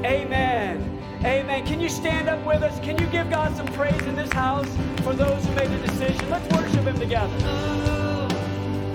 amen. 0.05 0.98
Amen. 1.23 1.65
Can 1.65 1.81
you 1.81 1.89
stand 1.89 2.29
up 2.29 2.45
with 2.45 2.63
us? 2.63 2.79
Can 2.79 2.97
you 2.97 3.05
give 3.07 3.29
God 3.29 3.53
some 3.57 3.67
praise 3.67 4.01
in 4.03 4.15
this 4.15 4.31
house 4.31 4.69
for 5.03 5.13
those 5.13 5.45
who 5.45 5.53
made 5.53 5.69
the 5.69 5.77
decision? 5.79 6.29
Let's 6.29 6.47
worship 6.55 6.85
Him 6.85 6.97
together. 6.97 7.35
Oh, 7.43 8.27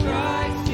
Christ 0.00 0.72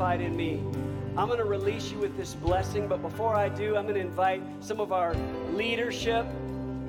in 0.00 0.34
me. 0.34 0.62
I'm 1.14 1.26
going 1.26 1.40
to 1.40 1.44
release 1.44 1.92
you 1.92 1.98
with 1.98 2.16
this 2.16 2.34
blessing, 2.34 2.88
but 2.88 3.02
before 3.02 3.36
I 3.36 3.50
do, 3.50 3.76
I'm 3.76 3.82
going 3.82 3.96
to 3.96 4.00
invite 4.00 4.42
some 4.60 4.80
of 4.80 4.92
our 4.92 5.14
leadership. 5.52 6.24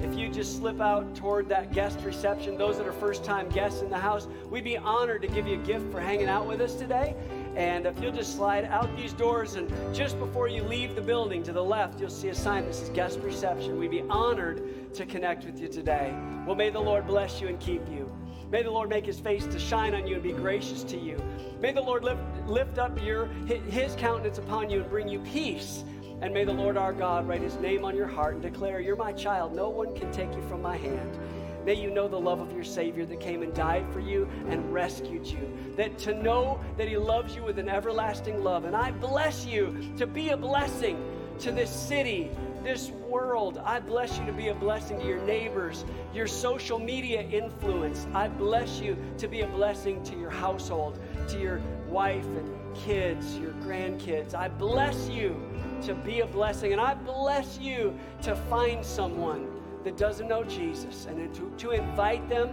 If 0.02 0.18
you 0.18 0.30
just 0.30 0.56
slip 0.56 0.80
out 0.80 1.14
toward 1.14 1.50
that 1.50 1.74
guest 1.74 2.00
reception, 2.06 2.58
those 2.58 2.78
that 2.78 2.88
are 2.88 2.94
first 2.94 3.26
time 3.26 3.50
guests 3.50 3.82
in 3.82 3.90
the 3.90 3.98
house, 3.98 4.30
we'd 4.50 4.64
be 4.64 4.78
honored 4.78 5.24
to 5.24 5.28
give 5.28 5.46
you 5.46 5.56
a 5.60 5.64
gift 5.64 5.92
for 5.92 6.00
hanging 6.00 6.30
out 6.30 6.48
with 6.48 6.62
us 6.62 6.74
today. 6.74 7.14
And 7.58 7.86
if 7.86 8.02
you'll 8.02 8.14
just 8.14 8.34
slide 8.38 8.64
out 8.64 8.96
these 8.96 9.12
doors 9.12 9.56
and 9.56 9.70
just 9.94 10.18
before 10.18 10.48
you 10.48 10.64
leave 10.64 10.96
the 10.96 11.02
building 11.02 11.44
to 11.44 11.52
the 11.52 11.64
left, 11.64 12.00
you'll 12.00 12.10
see 12.10 12.30
a 12.30 12.36
sign 12.36 12.64
that 12.64 12.74
says 12.74 12.90
guest 12.92 13.20
reception. 13.20 13.78
We'd 13.78 13.92
be 13.92 14.04
honored 14.10 14.94
to 14.94 15.06
connect 15.06 15.44
with 15.44 15.60
you 15.60 15.68
today. 15.68 16.16
Well, 16.48 16.56
may 16.56 16.70
the 16.70 16.80
Lord 16.80 17.06
bless 17.06 17.42
you 17.42 17.50
and 17.50 17.60
keep 17.60 17.86
you. 17.90 18.10
May 18.52 18.64
the 18.64 18.72
Lord 18.72 18.90
make 18.90 19.06
his 19.06 19.18
face 19.18 19.48
to 19.48 19.57
shine 19.57 19.95
on 19.95 20.06
you 20.06 20.15
and 20.15 20.23
be 20.23 20.34
gracious 20.34 20.84
to 20.84 20.98
you. 20.98 21.18
May 21.61 21.72
the 21.72 21.82
Lord 21.82 22.03
lift, 22.03 22.22
lift 22.48 22.78
up 22.78 23.02
your, 23.02 23.28
his 23.45 23.95
countenance 23.95 24.40
upon 24.40 24.69
you 24.69 24.82
and 24.82 24.90
bring 24.90 25.07
you 25.07 25.19
peace. 25.19 25.86
And 26.22 26.34
may 26.34 26.44
the 26.44 26.52
Lord 26.52 26.76
our 26.76 26.91
God 26.91 27.28
write 27.28 27.41
his 27.41 27.56
name 27.56 27.86
on 27.86 27.95
your 27.95 28.07
heart 28.07 28.34
and 28.34 28.44
declare, 28.44 28.82
You're 28.82 28.98
my 28.98 29.14
child. 29.14 29.56
No 29.56 29.69
one 29.69 29.95
can 29.95 30.11
take 30.11 30.36
you 30.36 30.41
from 30.49 30.61
my 30.61 30.76
hand. 30.76 31.18
May 31.65 31.76
you 31.76 31.91
know 31.91 32.07
the 32.07 32.19
love 32.19 32.40
of 32.40 32.52
your 32.52 32.64
Savior 32.64 33.06
that 33.06 33.19
came 33.22 33.41
and 33.41 33.53
died 33.53 33.86
for 33.94 33.99
you 33.99 34.28
and 34.49 34.73
rescued 34.73 35.26
you. 35.26 35.73
That 35.78 35.98
to 35.99 36.14
know 36.14 36.60
that 36.78 36.88
He 36.88 36.98
loves 36.98 37.36
you 37.36 37.44
with 37.44 37.57
an 37.57 37.69
everlasting 37.69 38.44
love. 38.44 38.65
And 38.65 38.76
I 38.76 38.91
bless 38.91 39.45
you 39.45 39.94
to 39.98 40.06
be 40.06 40.30
a 40.30 40.38
blessing 40.38 41.02
to 41.40 41.52
this 41.52 41.69
city, 41.69 42.30
this 42.64 42.90
world. 42.90 43.62
I 43.64 43.80
bless 43.80 44.18
you 44.18 44.26
to 44.26 44.34
be 44.34 44.50
a 44.50 44.54
blessing 44.54 45.00
to 45.00 45.06
your 45.06 45.22
neighbors, 45.24 45.86
your 46.14 46.28
social 46.28 46.80
media 46.80 47.22
influence. 47.22 48.08
I 48.14 48.28
bless 48.28 48.80
you 48.80 48.98
to 49.18 49.28
be 49.28 49.42
a 49.42 49.48
blessing 49.48 50.04
to 50.04 50.16
your 50.16 50.30
household, 50.30 51.00
to 51.30 51.40
your 51.40 51.62
wife 51.88 52.26
and 52.26 52.76
kids, 52.76 53.38
your 53.38 53.52
grandkids. 53.54 54.34
I 54.34 54.48
bless 54.48 55.10
you 55.10 55.36
to 55.84 55.94
be 55.94 56.22
a 56.22 56.28
blessing. 56.28 56.72
And 56.72 56.82
I 56.82 56.94
bless 56.94 57.60
you 57.60 57.98
to 58.22 58.36
find 58.36 58.86
someone 58.86 59.48
that 59.84 59.98
doesn't 59.98 60.28
know 60.28 60.44
Jesus 60.44 61.06
and 61.06 61.34
to, 61.34 61.52
to 61.58 61.72
invite 61.72 62.28
them 62.30 62.50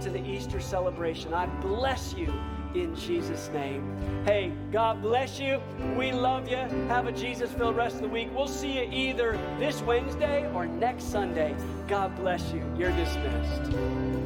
to 0.00 0.10
the 0.10 0.24
Easter 0.26 0.60
celebration. 0.60 1.34
I 1.34 1.46
bless 1.60 2.14
you 2.14 2.32
in 2.74 2.94
Jesus' 2.94 3.48
name. 3.52 4.22
Hey, 4.24 4.52
God 4.70 5.02
bless 5.02 5.40
you. 5.40 5.60
We 5.96 6.12
love 6.12 6.48
you. 6.48 6.56
Have 6.88 7.06
a 7.06 7.12
Jesus 7.12 7.50
filled 7.52 7.76
rest 7.76 7.96
of 7.96 8.02
the 8.02 8.08
week. 8.08 8.28
We'll 8.34 8.48
see 8.48 8.72
you 8.72 8.88
either 8.90 9.32
this 9.58 9.80
Wednesday 9.82 10.50
or 10.54 10.66
next 10.66 11.04
Sunday. 11.04 11.54
God 11.88 12.14
bless 12.16 12.52
you. 12.52 12.62
You're 12.76 12.92
dismissed. 12.92 14.19